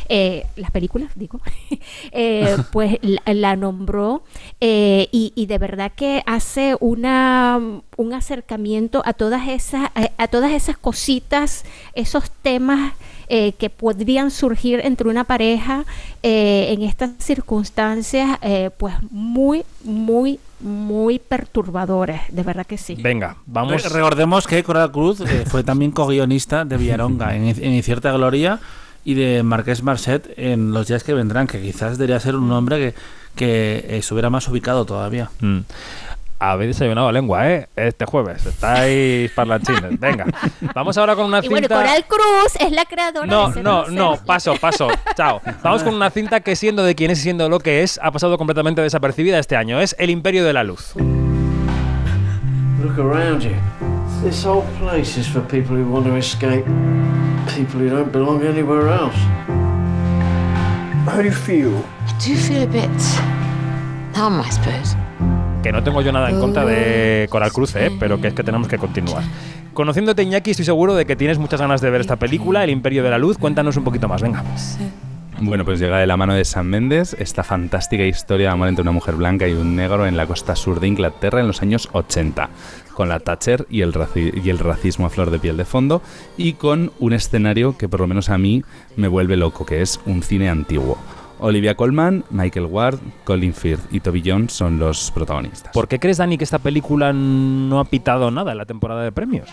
eh, 0.08 0.46
las 0.56 0.70
películas 0.70 1.10
digo 1.14 1.40
pues 2.72 2.98
la, 3.02 3.34
la 3.34 3.56
nombró 3.56 4.22
y, 4.60 5.32
y 5.34 5.46
de 5.46 5.58
verdad 5.58 5.92
que 5.94 6.22
hace 6.26 6.76
una 6.80 7.60
un 7.96 8.12
acercamiento 8.12 9.02
a 9.04 9.12
todas 9.12 9.48
esas 9.48 9.90
a, 9.94 10.10
a 10.18 10.28
todas 10.28 10.52
esas 10.52 10.76
cositas 10.76 11.64
esos 11.94 12.30
temas 12.42 12.92
eh, 13.28 13.52
que 13.52 13.70
podrían 13.70 14.30
surgir 14.30 14.80
entre 14.84 15.08
una 15.08 15.24
pareja 15.24 15.84
eh, 16.22 16.68
en 16.72 16.82
estas 16.82 17.10
circunstancias, 17.18 18.38
eh, 18.42 18.70
pues 18.76 18.94
muy, 19.10 19.62
muy, 19.84 20.38
muy 20.60 21.18
perturbadoras, 21.18 22.22
de 22.30 22.42
verdad 22.42 22.66
que 22.66 22.78
sí. 22.78 22.96
Venga, 22.98 23.36
vamos. 23.46 23.82
Re- 23.82 23.88
Recordemos 23.90 24.46
que 24.46 24.62
Coral 24.62 24.90
Cruz 24.92 25.20
eh, 25.20 25.44
fue 25.46 25.62
también 25.64 25.90
co-guionista 25.90 26.64
de 26.64 26.76
Villaronga 26.76 27.34
en, 27.36 27.44
en 27.48 27.82
Cierta 27.82 28.12
Gloria 28.12 28.58
y 29.04 29.14
de 29.14 29.42
Marqués 29.42 29.82
Marcet 29.82 30.32
en 30.36 30.72
Los 30.72 30.88
días 30.88 31.04
que 31.04 31.14
vendrán, 31.14 31.46
que 31.46 31.60
quizás 31.60 31.98
debería 31.98 32.18
ser 32.20 32.34
un 32.36 32.48
nombre 32.48 32.78
que, 32.78 32.94
que 33.36 33.76
eh, 33.78 33.98
estuviera 33.98 34.30
más 34.30 34.48
ubicado 34.48 34.84
todavía. 34.84 35.30
Mm. 35.40 35.58
Habéis 36.38 36.76
desayunado 36.76 37.10
lengua, 37.12 37.50
¿eh? 37.50 37.68
Este 37.76 38.04
jueves. 38.04 38.44
Estáis 38.44 39.30
parlanchines. 39.32 39.82
Venga. 40.00 40.26
Vamos 40.74 40.96
ahora 40.98 41.16
con 41.16 41.26
una 41.26 41.38
Y 41.38 41.42
cinta... 41.42 41.50
bueno, 41.54 41.68
Coral 41.68 42.04
Cruz 42.06 42.56
es 42.60 42.72
la 42.72 42.84
creadora 42.84 43.26
No, 43.26 43.50
de 43.50 43.62
no, 43.62 43.84
007. 43.84 43.96
no, 43.96 44.16
paso, 44.26 44.54
paso. 44.60 44.88
Chao. 45.16 45.40
Vamos 45.62 45.82
con 45.82 45.94
una 45.94 46.10
cinta 46.10 46.40
que 46.40 46.54
siendo 46.54 46.82
de 46.84 46.94
quien 46.94 47.10
es 47.10 47.20
y 47.20 47.22
siendo 47.22 47.48
lo 47.48 47.58
que 47.60 47.82
es, 47.82 47.98
ha 48.02 48.10
pasado 48.10 48.36
completamente 48.36 48.82
desapercibida 48.82 49.38
este 49.38 49.56
año. 49.56 49.80
Es 49.80 49.96
El 49.98 50.10
Imperio 50.10 50.44
de 50.44 50.52
la 50.52 50.62
Luz. 50.62 50.94
Look 50.96 52.98
around 52.98 53.40
you. 53.42 53.54
This 54.22 54.44
whole 54.44 54.64
place 54.78 55.18
is 55.18 55.26
for 55.26 55.40
people 55.42 55.76
who 55.76 55.90
want 55.90 56.06
to 56.06 56.16
escape. 56.16 56.64
People 57.54 57.80
who 57.80 57.88
don't 57.88 58.12
belong 58.12 58.42
anywhere 58.46 58.88
else. 58.88 59.16
How 61.06 61.16
do 61.16 61.22
you 61.24 61.32
feel? 61.32 61.72
I 62.06 62.12
do 62.18 62.34
feel 62.36 62.62
a 62.62 62.66
bit 62.66 62.90
numb, 64.16 64.40
I 64.40 64.50
suppose. 64.50 64.96
Que 65.66 65.72
no 65.72 65.82
tengo 65.82 66.00
yo 66.00 66.12
nada 66.12 66.30
en 66.30 66.38
contra 66.38 66.64
de 66.64 67.26
Coral 67.28 67.50
Cruz, 67.50 67.74
¿eh? 67.74 67.90
pero 67.98 68.20
que 68.20 68.28
es 68.28 68.34
que 68.34 68.44
tenemos 68.44 68.68
que 68.68 68.78
continuar. 68.78 69.24
Conociéndote, 69.74 70.22
Iñaki, 70.22 70.52
estoy 70.52 70.64
seguro 70.64 70.94
de 70.94 71.06
que 71.06 71.16
tienes 71.16 71.38
muchas 71.38 71.60
ganas 71.60 71.80
de 71.80 71.90
ver 71.90 72.00
esta 72.02 72.14
película, 72.14 72.62
El 72.62 72.70
Imperio 72.70 73.02
de 73.02 73.10
la 73.10 73.18
Luz. 73.18 73.36
Cuéntanos 73.36 73.76
un 73.76 73.82
poquito 73.82 74.06
más, 74.06 74.22
venga. 74.22 74.44
Bueno, 75.40 75.64
pues 75.64 75.80
llega 75.80 75.98
de 75.98 76.06
la 76.06 76.16
mano 76.16 76.34
de 76.34 76.44
Sam 76.44 76.66
Mendes 76.66 77.16
esta 77.18 77.42
fantástica 77.42 78.04
historia 78.04 78.46
de 78.46 78.52
amor 78.52 78.68
entre 78.68 78.82
una 78.82 78.92
mujer 78.92 79.16
blanca 79.16 79.48
y 79.48 79.54
un 79.54 79.74
negro 79.74 80.06
en 80.06 80.16
la 80.16 80.24
costa 80.28 80.54
sur 80.54 80.78
de 80.78 80.86
Inglaterra 80.86 81.40
en 81.40 81.48
los 81.48 81.62
años 81.62 81.88
80, 81.90 82.48
con 82.94 83.08
la 83.08 83.18
Thatcher 83.18 83.66
y 83.68 83.80
el, 83.80 83.92
raci- 83.92 84.40
y 84.44 84.48
el 84.50 84.60
racismo 84.60 85.06
a 85.06 85.10
flor 85.10 85.32
de 85.32 85.40
piel 85.40 85.56
de 85.56 85.64
fondo, 85.64 86.00
y 86.36 86.52
con 86.52 86.92
un 87.00 87.12
escenario 87.12 87.76
que 87.76 87.88
por 87.88 87.98
lo 87.98 88.06
menos 88.06 88.30
a 88.30 88.38
mí 88.38 88.62
me 88.96 89.08
vuelve 89.08 89.36
loco, 89.36 89.66
que 89.66 89.82
es 89.82 89.98
un 90.06 90.22
cine 90.22 90.48
antiguo. 90.48 90.96
Olivia 91.40 91.74
Colman, 91.74 92.24
Michael 92.30 92.66
Ward, 92.66 92.98
Colin 93.24 93.52
Firth 93.54 93.92
y 93.92 94.00
Toby 94.00 94.22
Jones 94.24 94.52
son 94.52 94.78
los 94.78 95.10
protagonistas. 95.10 95.72
¿Por 95.72 95.88
qué 95.88 95.98
crees, 95.98 96.16
Dani, 96.18 96.38
que 96.38 96.44
esta 96.44 96.58
película 96.58 97.12
no 97.12 97.78
ha 97.80 97.84
pitado 97.84 98.30
nada 98.30 98.52
en 98.52 98.58
la 98.58 98.64
temporada 98.66 99.02
de 99.02 99.12
premios? 99.12 99.48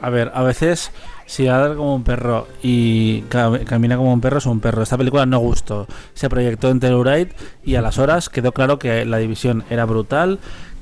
A 0.00 0.10
ver, 0.10 0.30
a 0.32 0.42
veces 0.44 0.92
si 1.26 1.44
ladra 1.46 1.74
como 1.74 1.94
un 1.96 2.04
perro 2.04 2.46
y 2.62 3.22
ca- 3.22 3.58
camina 3.64 3.96
como 3.96 4.12
un 4.12 4.20
perro 4.20 4.38
es 4.38 4.46
un 4.46 4.60
perro. 4.60 4.82
Esta 4.84 4.96
película 4.96 5.26
no 5.26 5.40
gustó. 5.40 5.88
Se 6.14 6.28
proyectó 6.28 6.70
en 6.70 6.78
Telluride 6.78 7.32
y 7.64 7.74
a 7.74 7.82
las 7.82 7.98
horas 7.98 8.28
quedó 8.28 8.52
claro 8.52 8.78
que 8.78 9.04
la 9.04 9.18
división 9.18 9.64
era 9.70 9.84
brutal 9.86 10.38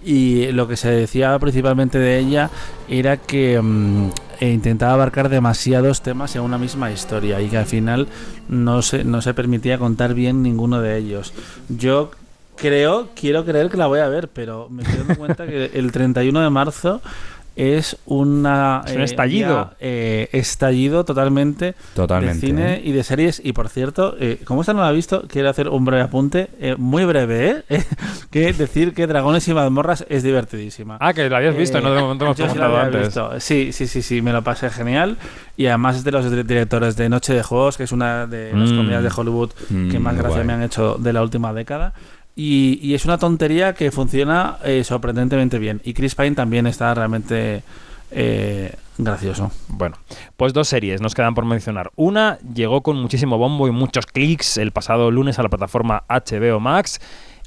y 0.06 0.52
lo 0.52 0.68
que 0.68 0.76
se 0.76 0.88
decía 0.88 1.36
principalmente 1.40 1.98
de 1.98 2.18
ella 2.18 2.48
era 2.88 3.16
que 3.16 3.60
mm, 3.60 4.10
e 4.38 4.50
intentaba 4.50 4.92
abarcar 4.92 5.28
demasiados 5.28 6.02
temas 6.02 6.36
en 6.36 6.42
una 6.42 6.58
misma 6.58 6.92
historia 6.92 7.40
y 7.40 7.48
que 7.48 7.58
al 7.58 7.66
final 7.66 8.06
no 8.48 8.82
se, 8.82 9.02
no 9.02 9.20
se 9.20 9.34
permitía 9.34 9.78
contar 9.78 10.14
bien 10.14 10.42
ninguno 10.42 10.80
de 10.80 10.96
ellos. 10.96 11.32
Yo 11.68 12.10
creo, 12.54 13.08
quiero 13.14 13.44
creer 13.44 13.68
que 13.68 13.76
la 13.76 13.86
voy 13.86 14.00
a 14.00 14.08
ver, 14.08 14.28
pero 14.28 14.68
me 14.70 14.82
estoy 14.82 14.98
dando 14.98 15.16
cuenta 15.16 15.46
que 15.46 15.66
el 15.74 15.90
31 15.90 16.40
de 16.40 16.50
marzo 16.50 17.00
es 17.56 17.96
una 18.06 18.82
Es 18.86 18.94
un 18.94 19.00
estallido. 19.02 19.70
ya, 19.70 19.76
eh, 19.80 20.28
estallido 20.32 21.04
totalmente, 21.04 21.74
Totalmente, 21.94 22.34
de 22.34 22.46
cine 22.46 22.74
¿eh? 22.74 22.82
y 22.84 22.92
de 22.92 23.02
series 23.02 23.40
y 23.42 23.52
por 23.52 23.68
cierto 23.70 24.14
eh, 24.20 24.38
como 24.44 24.60
esta 24.60 24.74
no 24.74 24.80
la 24.82 24.88
ha 24.88 24.92
visto 24.92 25.24
quiero 25.26 25.48
hacer 25.48 25.68
un 25.68 25.84
breve 25.84 26.02
apunte 26.02 26.48
eh, 26.60 26.74
muy 26.76 27.04
breve 27.06 27.64
¿eh? 27.70 27.84
que 28.30 28.52
decir 28.52 28.92
que 28.94 29.06
Dragones 29.06 29.48
y 29.48 29.54
mazmorras 29.54 30.04
es 30.08 30.22
divertidísima 30.22 30.98
Ah, 31.00 31.14
que 31.14 31.28
lo 31.30 31.36
habías 31.36 31.56
visto, 31.56 31.80
no 31.80 31.92
de 31.94 32.00
momento 32.00 32.26
hemos 32.26 32.56
la 32.56 32.66
había 32.66 32.82
antes. 32.82 33.00
visto. 33.06 33.40
sí 33.40 33.72
sí 33.72 33.86
sí 33.86 34.02
sí 34.02 34.20
me 34.22 34.32
lo 34.32 34.42
pasé 34.42 34.68
genial 34.70 35.16
y 35.56 35.66
además 35.66 35.96
es 35.96 36.04
de 36.04 36.12
los 36.12 36.26
dire- 36.30 36.44
directores 36.44 36.96
de 36.96 37.08
Noche 37.08 37.32
de 37.32 37.42
Juegos 37.42 37.76
que 37.78 37.84
es 37.84 37.92
una 37.92 38.26
de 38.26 38.52
las 38.52 38.70
Mm. 38.70 38.76
comedias 38.76 39.02
de 39.02 39.10
Hollywood 39.16 39.50
que 39.68 39.98
Mm, 39.98 40.02
más 40.02 40.14
gracia 40.14 40.36
guay. 40.36 40.46
me 40.46 40.52
han 40.52 40.62
hecho 40.62 40.96
de 40.98 41.12
la 41.12 41.22
última 41.22 41.52
década 41.54 41.94
y, 42.36 42.78
y 42.82 42.94
es 42.94 43.06
una 43.06 43.16
tontería 43.16 43.72
que 43.72 43.90
funciona 43.90 44.58
eh, 44.62 44.84
sorprendentemente 44.84 45.58
bien. 45.58 45.80
Y 45.84 45.94
Chris 45.94 46.14
Pine 46.14 46.32
también 46.32 46.66
está 46.66 46.94
realmente 46.94 47.62
eh, 48.10 48.74
gracioso. 48.98 49.50
Bueno, 49.68 49.96
pues 50.36 50.52
dos 50.52 50.68
series 50.68 51.00
nos 51.00 51.14
quedan 51.14 51.34
por 51.34 51.46
mencionar. 51.46 51.90
Una 51.96 52.38
llegó 52.54 52.82
con 52.82 53.00
muchísimo 53.00 53.38
bombo 53.38 53.66
y 53.68 53.70
muchos 53.70 54.04
clics 54.04 54.58
el 54.58 54.70
pasado 54.70 55.10
lunes 55.10 55.38
a 55.38 55.42
la 55.42 55.48
plataforma 55.48 56.04
HBO 56.08 56.60
Max. 56.60 57.00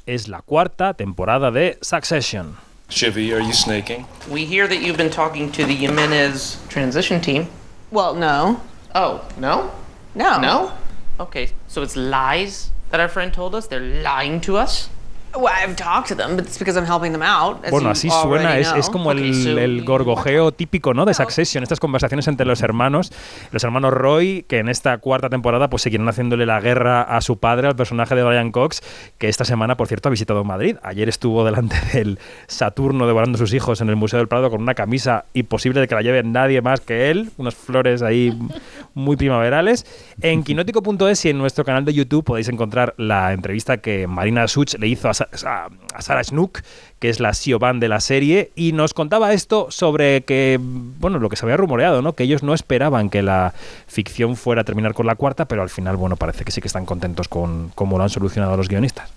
Es 0.06 0.26
la 0.26 0.42
cuarta 0.42 0.94
temporada 0.94 1.52
de 1.52 1.78
Succession. 1.82 2.56
Chivy, 2.88 3.32
are 3.32 3.44
you 3.44 3.52
snaking? 3.52 4.04
We 4.28 4.40
hear 4.44 4.66
that 4.68 4.80
you've 4.80 4.96
been 4.96 5.10
talking 5.10 5.52
to 5.52 5.64
the 5.64 5.76
Jimenez 5.76 6.58
transition 6.68 7.20
team. 7.20 7.46
Well, 7.92 8.16
no. 8.16 8.60
Oh, 8.96 9.22
no? 9.38 9.70
No. 10.16 10.40
No? 10.40 10.72
Okay, 11.20 11.50
so 11.68 11.82
it's 11.82 11.94
lies 11.94 12.72
that 12.90 13.00
our 13.00 13.08
friend 13.08 13.32
told 13.32 13.54
us? 13.54 13.66
They're 13.66 13.80
lying 13.80 14.40
to 14.42 14.56
us? 14.56 14.88
Well, 15.32 15.46
I've 15.54 15.76
talked 15.76 16.08
to 16.08 16.16
them, 16.16 16.36
but 16.36 16.46
it's 16.46 16.58
because 16.58 16.76
I'm 16.76 16.86
helping 16.86 17.12
them 17.12 17.22
out. 17.22 17.64
as 17.64 17.70
Bueno, 17.70 17.90
así 17.90 18.10
suena, 18.10 18.58
es, 18.58 18.72
es 18.76 18.90
como 18.90 19.10
Okay, 19.10 19.28
el, 19.28 19.34
so- 19.44 19.58
el 19.58 19.84
gorgojeo 19.84 20.50
típico 20.52 20.92
¿no? 20.92 21.04
de 21.04 21.14
Succession, 21.14 21.62
estas 21.62 21.78
conversaciones 21.78 22.26
entre 22.26 22.46
los 22.46 22.62
hermanos, 22.62 23.12
los 23.52 23.62
hermanos 23.62 23.92
Roy, 23.94 24.44
que 24.48 24.58
en 24.58 24.68
esta 24.68 24.98
cuarta 24.98 25.28
temporada 25.28 25.70
pues 25.70 25.82
seguirán 25.82 26.08
haciéndole 26.08 26.46
la 26.46 26.60
guerra 26.60 27.02
a 27.02 27.20
su 27.20 27.38
padre, 27.38 27.68
al 27.68 27.76
personaje 27.76 28.14
de 28.16 28.24
Brian 28.24 28.50
Cox, 28.50 28.82
que 29.18 29.28
esta 29.28 29.44
semana, 29.44 29.76
por 29.76 29.86
cierto, 29.86 30.08
ha 30.08 30.10
visitado 30.10 30.42
Madrid. 30.42 30.76
Ayer 30.82 31.08
estuvo 31.08 31.44
delante 31.44 31.76
del 31.92 32.18
Saturno 32.48 33.06
devorando 33.06 33.36
a 33.36 33.38
sus 33.38 33.54
hijos 33.54 33.80
en 33.80 33.88
el 33.88 33.96
Museo 33.96 34.18
del 34.18 34.26
Prado 34.28 34.50
con 34.50 34.60
una 34.60 34.74
camisa 34.74 35.26
imposible 35.34 35.80
de 35.80 35.86
que 35.88 35.94
la 35.94 36.02
lleve 36.02 36.22
nadie 36.24 36.60
más 36.60 36.80
que 36.80 37.10
él, 37.10 37.30
unas 37.36 37.54
flores 37.54 38.02
ahí 38.02 38.36
muy 38.94 39.16
primaverales. 39.16 39.86
En 40.22 40.42
quinótico.es 40.42 41.24
y 41.24 41.30
en 41.30 41.38
nuestro 41.38 41.64
canal 41.64 41.84
de 41.84 41.94
YouTube 41.94 42.24
podéis 42.24 42.48
encontrar 42.48 42.94
la 42.96 43.32
entrevista 43.32 43.76
que 43.78 44.06
Marina 44.08 44.48
Such 44.48 44.74
le 44.78 44.88
hizo 44.88 45.08
a, 45.08 45.12
a- 45.44 45.68
a 45.94 46.02
Sarah 46.02 46.24
Snook, 46.24 46.60
que 46.98 47.08
es 47.08 47.20
la 47.20 47.32
Siobhan 47.34 47.80
de 47.80 47.88
la 47.88 48.00
serie, 48.00 48.50
y 48.54 48.72
nos 48.72 48.94
contaba 48.94 49.32
esto 49.32 49.68
sobre 49.70 50.22
que, 50.22 50.58
bueno, 50.60 51.18
lo 51.18 51.28
que 51.28 51.36
se 51.36 51.44
había 51.46 51.56
rumoreado, 51.56 52.02
¿no? 52.02 52.12
Que 52.14 52.24
ellos 52.24 52.42
no 52.42 52.54
esperaban 52.54 53.10
que 53.10 53.22
la 53.22 53.54
ficción 53.86 54.36
fuera 54.36 54.62
a 54.62 54.64
terminar 54.64 54.94
con 54.94 55.06
la 55.06 55.14
cuarta, 55.14 55.44
pero 55.46 55.62
al 55.62 55.70
final, 55.70 55.96
bueno, 55.96 56.16
parece 56.16 56.44
que 56.44 56.52
sí 56.52 56.60
que 56.60 56.68
están 56.68 56.86
contentos 56.86 57.28
con 57.28 57.70
cómo 57.74 57.96
lo 57.98 58.04
han 58.04 58.10
solucionado 58.10 58.56
los 58.56 58.68
guionistas. 58.68 59.08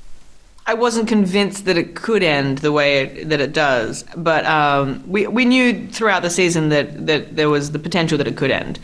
I 0.65 0.73
wasn't 0.75 1.09
convinced 1.09 1.65
that 1.65 1.75
it 1.77 1.93
could 1.93 2.23
end 2.23 2.59
the 2.59 2.69
way 2.69 3.03
it, 3.03 3.27
that 3.27 3.41
it 3.41 3.51
does, 3.53 4.05
but 4.15 4.45
um, 4.45 5.01
we 5.05 5.27
we 5.27 5.43
knew 5.43 5.89
throughout 5.91 6.21
the 6.21 6.29
season 6.29 6.69
that 6.69 7.05
that 7.05 7.35
there 7.35 7.49
was 7.49 7.73
the 7.73 7.79
potential 7.79 8.17
that 8.17 8.27
it 8.27 8.37
could 8.37 8.49
end. 8.49 8.79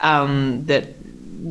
Um, 0.00 0.64
that 0.66 0.94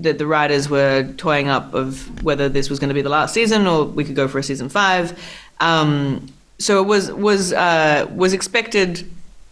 that 0.02 0.18
the 0.18 0.26
writers 0.26 0.70
were 0.70 1.04
toying 1.18 1.48
up 1.50 1.74
of 1.74 2.10
whether 2.24 2.50
this 2.50 2.70
was 2.70 2.80
going 2.80 2.90
to 2.90 2.96
be 2.96 3.02
the 3.04 3.10
last 3.10 3.34
season 3.34 3.68
or 3.68 3.86
we 3.86 4.04
could 4.04 4.16
go 4.16 4.28
for 4.28 4.40
a 4.40 4.44
season 4.44 4.68
five. 4.70 5.14
Um, 5.60 6.28
so 6.60 6.82
it 6.82 6.88
was 6.88 7.12
was 7.12 7.54
uh, 7.54 8.08
was 8.16 8.34
expected 8.34 9.06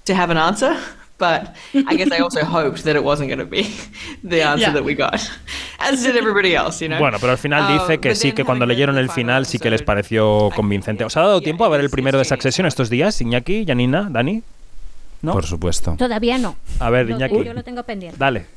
to 0.06 0.14
have 0.16 0.30
an 0.32 0.38
answer. 0.38 0.76
But 1.22 1.56
I 1.76 1.96
guess 1.98 2.12
I 2.12 2.18
also 2.18 2.44
hoped 2.58 2.84
that 2.86 2.96
it 2.96 3.04
wasn't 3.04 3.30
going 3.30 3.38
to 3.38 3.46
be 3.46 3.70
the 4.24 4.42
answer 4.42 4.64
Yeah. 4.66 4.74
that 4.74 4.84
we 4.84 4.96
got, 4.96 5.22
as 5.78 6.02
did 6.02 6.18
everybody 6.18 6.56
else, 6.56 6.82
you 6.82 6.90
know. 6.90 6.98
Bueno, 6.98 7.20
pero 7.20 7.34
al 7.34 7.38
final 7.38 7.62
Uh, 7.62 7.74
dice 7.78 8.00
que 8.00 8.10
but 8.10 8.18
sí, 8.18 8.32
que 8.32 8.44
cuando 8.44 8.66
leyeron 8.66 8.98
el 8.98 9.12
final 9.12 9.46
sí 9.46 9.60
que 9.60 9.70
les 9.70 9.84
pareció 9.84 10.50
convincente. 10.56 11.04
¿Os 11.06 11.16
ha 11.18 11.22
dado 11.22 11.40
tiempo 11.42 11.64
a 11.64 11.70
ver 11.70 11.80
el 11.82 11.92
primero 11.92 12.18
de 12.18 12.26
Succession 12.26 12.66
estos 12.66 12.90
días, 12.90 13.22
Iñaki, 13.22 13.66
Janina, 13.68 14.08
Dani? 14.10 14.42
¿No? 15.22 15.34
Por 15.34 15.46
supuesto. 15.46 15.94
Todavía 15.96 16.40
no. 16.40 16.56
A 16.80 16.90
ver, 16.90 17.08
Iñaki. 17.12 17.44
Yo 17.46 17.54
lo 17.54 17.62
tengo 17.64 17.84
pendiente. 17.84 18.18
Dale. 18.18 18.48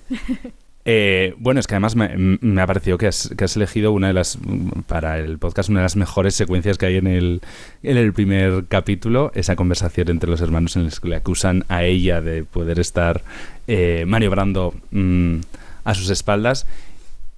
Eh, 0.87 1.35
bueno, 1.39 1.61
es 1.61 1.67
que 1.67 1.75
además 1.75 1.97
me, 1.97 2.61
ha 2.61 2.67
parecido 2.67 2.99
que 2.99 3.07
has, 3.07 3.33
que 3.37 3.45
elegido 3.45 3.93
una 3.93 4.09
de 4.09 4.13
las, 4.13 4.39
para 4.87 5.19
el 5.19 5.39
podcast, 5.39 5.71
una 5.71 5.81
de 5.81 5.85
las 5.85 5.97
mejores 5.97 6.35
secuencias 6.35 6.77
que 6.77 6.87
hay 6.87 6.97
en 6.97 7.07
el, 7.07 7.41
en 7.83 7.97
el 7.97 8.13
primer 8.13 8.67
capítulo, 8.69 9.33
esa 9.35 9.57
conversación 9.57 10.11
entre 10.11 10.31
los 10.31 10.41
hermanos 10.43 10.77
en 10.77 10.85
la 10.85 10.91
que 10.91 11.09
le 11.09 11.17
acusan 11.17 11.65
a 11.69 11.85
ella 11.85 12.21
de 12.21 12.45
poder 12.45 12.79
estar 12.79 13.23
eh, 13.67 14.05
maniobrando 14.07 14.75
mm, 14.91 15.37
a 15.85 15.95
sus 15.95 16.11
espaldas. 16.11 16.67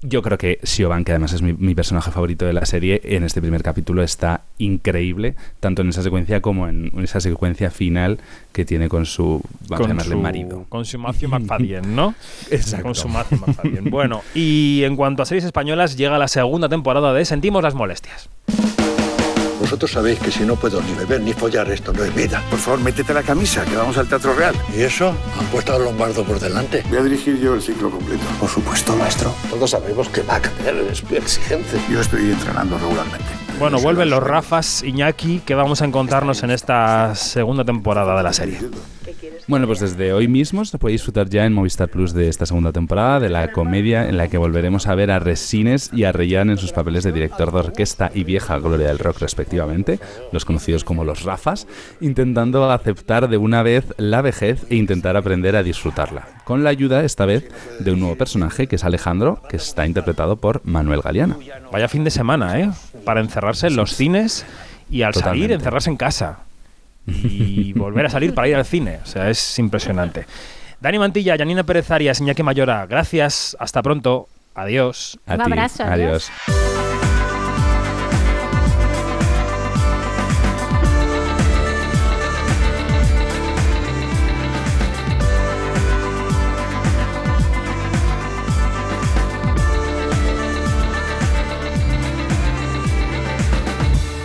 Yo 0.02 0.22
creo 0.22 0.36
que 0.36 0.58
Siobhan, 0.62 1.04
que 1.04 1.12
además 1.12 1.32
es 1.32 1.42
mi, 1.42 1.54
mi 1.54 1.74
personaje 1.74 2.10
favorito 2.10 2.44
de 2.44 2.52
la 2.52 2.66
serie, 2.66 3.00
en 3.04 3.24
este 3.24 3.40
primer 3.40 3.62
capítulo 3.62 4.02
está 4.02 4.42
increíble, 4.58 5.36
tanto 5.58 5.82
en 5.82 5.88
esa 5.88 6.02
secuencia 6.02 6.42
como 6.42 6.68
en 6.68 6.92
esa 7.02 7.20
secuencia 7.20 7.70
final 7.70 8.18
que 8.52 8.64
tiene 8.64 8.88
con 8.88 9.06
su, 9.06 9.42
vamos 9.68 9.72
a 9.72 9.76
con 9.76 9.88
llamarle 9.88 10.12
su, 10.12 10.18
marido. 10.18 10.66
Con 10.68 10.84
su 10.84 10.98
Matthew 10.98 11.30
McFadden, 11.30 11.96
¿no? 11.96 12.14
Exacto. 12.50 12.84
Con 12.84 12.94
su 12.94 13.08
Matthew 13.08 13.38
McFadden. 13.38 13.90
Bueno, 13.90 14.22
y 14.34 14.82
en 14.84 14.96
cuanto 14.96 15.22
a 15.22 15.26
series 15.26 15.44
españolas, 15.44 15.96
llega 15.96 16.18
la 16.18 16.28
segunda 16.28 16.68
temporada 16.68 17.14
de 17.14 17.24
Sentimos 17.24 17.62
las 17.62 17.74
molestias. 17.74 18.28
Vosotros 19.60 19.90
sabéis 19.90 20.18
que 20.18 20.30
si 20.30 20.44
no 20.44 20.56
puedo 20.56 20.80
ni 20.82 20.92
beber 20.94 21.20
ni 21.20 21.32
follar, 21.32 21.70
esto 21.70 21.92
no 21.92 22.04
es 22.04 22.14
vida. 22.14 22.42
Por 22.50 22.58
favor, 22.58 22.80
métete 22.80 23.14
la 23.14 23.22
camisa, 23.22 23.64
que 23.64 23.76
vamos 23.76 23.96
al 23.98 24.08
Teatro 24.08 24.34
Real. 24.34 24.54
¿Y 24.76 24.82
eso? 24.82 25.14
Han 25.38 25.46
puesto 25.46 25.74
a 25.74 25.78
Lombardo 25.78 26.24
por 26.24 26.38
delante. 26.38 26.82
Voy 26.88 26.98
a 26.98 27.02
dirigir 27.02 27.38
yo 27.40 27.54
el 27.54 27.62
ciclo 27.62 27.90
completo. 27.90 28.24
Por 28.40 28.48
supuesto, 28.48 28.96
maestro. 28.96 29.34
Todos 29.50 29.70
sabemos 29.70 30.08
que 30.08 30.22
va 30.22 30.36
a 30.36 30.42
cambiar, 30.42 30.76
es 30.76 31.02
muy 31.04 31.16
exigente. 31.16 31.78
Yo 31.90 32.00
estoy 32.00 32.30
entrenando 32.30 32.78
regularmente. 32.78 33.35
Bueno, 33.58 33.80
vuelven 33.80 34.10
los 34.10 34.22
Rafas, 34.22 34.82
Iñaki, 34.82 35.40
que 35.40 35.54
vamos 35.54 35.80
a 35.80 35.86
encontrarnos 35.86 36.42
en 36.42 36.50
esta 36.50 37.14
segunda 37.14 37.64
temporada 37.64 38.14
de 38.16 38.22
la 38.22 38.32
serie. 38.32 38.58
Bueno, 39.48 39.66
pues 39.66 39.80
desde 39.80 40.12
hoy 40.12 40.28
mismo 40.28 40.64
se 40.64 40.76
puede 40.76 40.92
disfrutar 40.92 41.28
ya 41.28 41.46
en 41.46 41.52
Movistar 41.52 41.88
Plus 41.88 42.12
de 42.12 42.28
esta 42.28 42.44
segunda 42.46 42.72
temporada 42.72 43.20
de 43.20 43.30
la 43.30 43.52
comedia 43.52 44.08
en 44.08 44.16
la 44.16 44.28
que 44.28 44.38
volveremos 44.38 44.88
a 44.88 44.94
ver 44.94 45.10
a 45.10 45.20
Resines 45.20 45.90
y 45.92 46.04
a 46.04 46.12
Reyán 46.12 46.50
en 46.50 46.58
sus 46.58 46.72
papeles 46.72 47.04
de 47.04 47.12
director 47.12 47.52
de 47.52 47.58
orquesta 47.60 48.10
y 48.12 48.24
vieja 48.24 48.58
gloria 48.58 48.88
del 48.88 48.98
rock 48.98 49.20
respectivamente, 49.20 50.00
los 50.32 50.44
conocidos 50.44 50.84
como 50.84 51.04
los 51.04 51.22
Rafas, 51.22 51.66
intentando 52.00 52.70
aceptar 52.70 53.28
de 53.28 53.36
una 53.36 53.62
vez 53.62 53.86
la 53.96 54.20
vejez 54.20 54.66
e 54.68 54.76
intentar 54.76 55.16
aprender 55.16 55.56
a 55.56 55.62
disfrutarla, 55.62 56.26
con 56.46 56.62
la 56.62 56.70
ayuda 56.70 57.02
esta 57.02 57.26
vez 57.26 57.48
de 57.80 57.90
un 57.90 57.98
nuevo 57.98 58.14
personaje 58.14 58.68
que 58.68 58.76
es 58.76 58.84
Alejandro, 58.84 59.42
que 59.48 59.56
está 59.56 59.84
interpretado 59.84 60.36
por 60.36 60.60
Manuel 60.64 61.02
Galeana. 61.02 61.36
Vaya 61.72 61.88
fin 61.88 62.04
de 62.04 62.12
semana, 62.12 62.60
¿eh? 62.60 62.70
Para 63.04 63.18
encerrarse 63.20 63.66
en 63.66 63.74
los 63.74 63.96
cines 63.96 64.46
y 64.88 65.02
al 65.02 65.12
salir 65.12 65.50
encerrarse 65.50 65.90
en 65.90 65.96
casa. 65.96 66.38
Y 67.04 67.72
volver 67.76 68.06
a 68.06 68.10
salir 68.10 68.32
para 68.32 68.46
ir 68.46 68.54
al 68.54 68.64
cine. 68.64 69.00
O 69.02 69.06
sea, 69.06 69.28
es 69.28 69.58
impresionante. 69.58 70.24
Dani 70.80 71.00
Mantilla, 71.00 71.36
Janina 71.36 71.64
Pérez 71.64 71.90
Arias, 71.90 72.20
Iñaki 72.20 72.44
Mayora, 72.44 72.86
gracias. 72.86 73.56
Hasta 73.58 73.82
pronto. 73.82 74.28
Adiós. 74.54 75.18
A 75.26 75.34
Un 75.34 75.38
ti. 75.38 75.52
abrazo, 75.52 75.82
adiós. 75.82 76.30
adiós. 76.46 77.05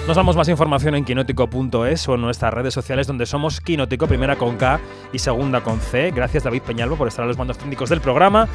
Nos 0.07 0.17
damos 0.17 0.35
más 0.35 0.49
información 0.49 0.95
en 0.95 1.05
quinótico.es 1.05 2.09
o 2.09 2.15
en 2.15 2.21
nuestras 2.21 2.53
redes 2.53 2.73
sociales 2.73 3.07
donde 3.07 3.25
somos 3.25 3.61
Quinótico, 3.61 4.07
primera 4.07 4.35
con 4.35 4.57
K 4.57 4.79
y 5.13 5.19
segunda 5.19 5.61
con 5.61 5.79
C. 5.79 6.11
Gracias 6.11 6.43
David 6.43 6.63
Peñalvo 6.63 6.97
por 6.97 7.07
estar 7.07 7.23
a 7.23 7.27
los 7.27 7.37
mandos 7.37 7.57
técnicos 7.57 7.89
del 7.89 8.01
programa. 8.01 8.47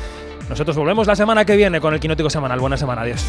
Nosotros 0.48 0.76
volvemos 0.76 1.06
la 1.06 1.16
semana 1.16 1.44
que 1.44 1.56
viene 1.56 1.80
con 1.80 1.94
el 1.94 2.00
Quinótico 2.00 2.30
Semanal. 2.30 2.60
Buena 2.60 2.76
semana, 2.76 3.02
adiós. 3.02 3.24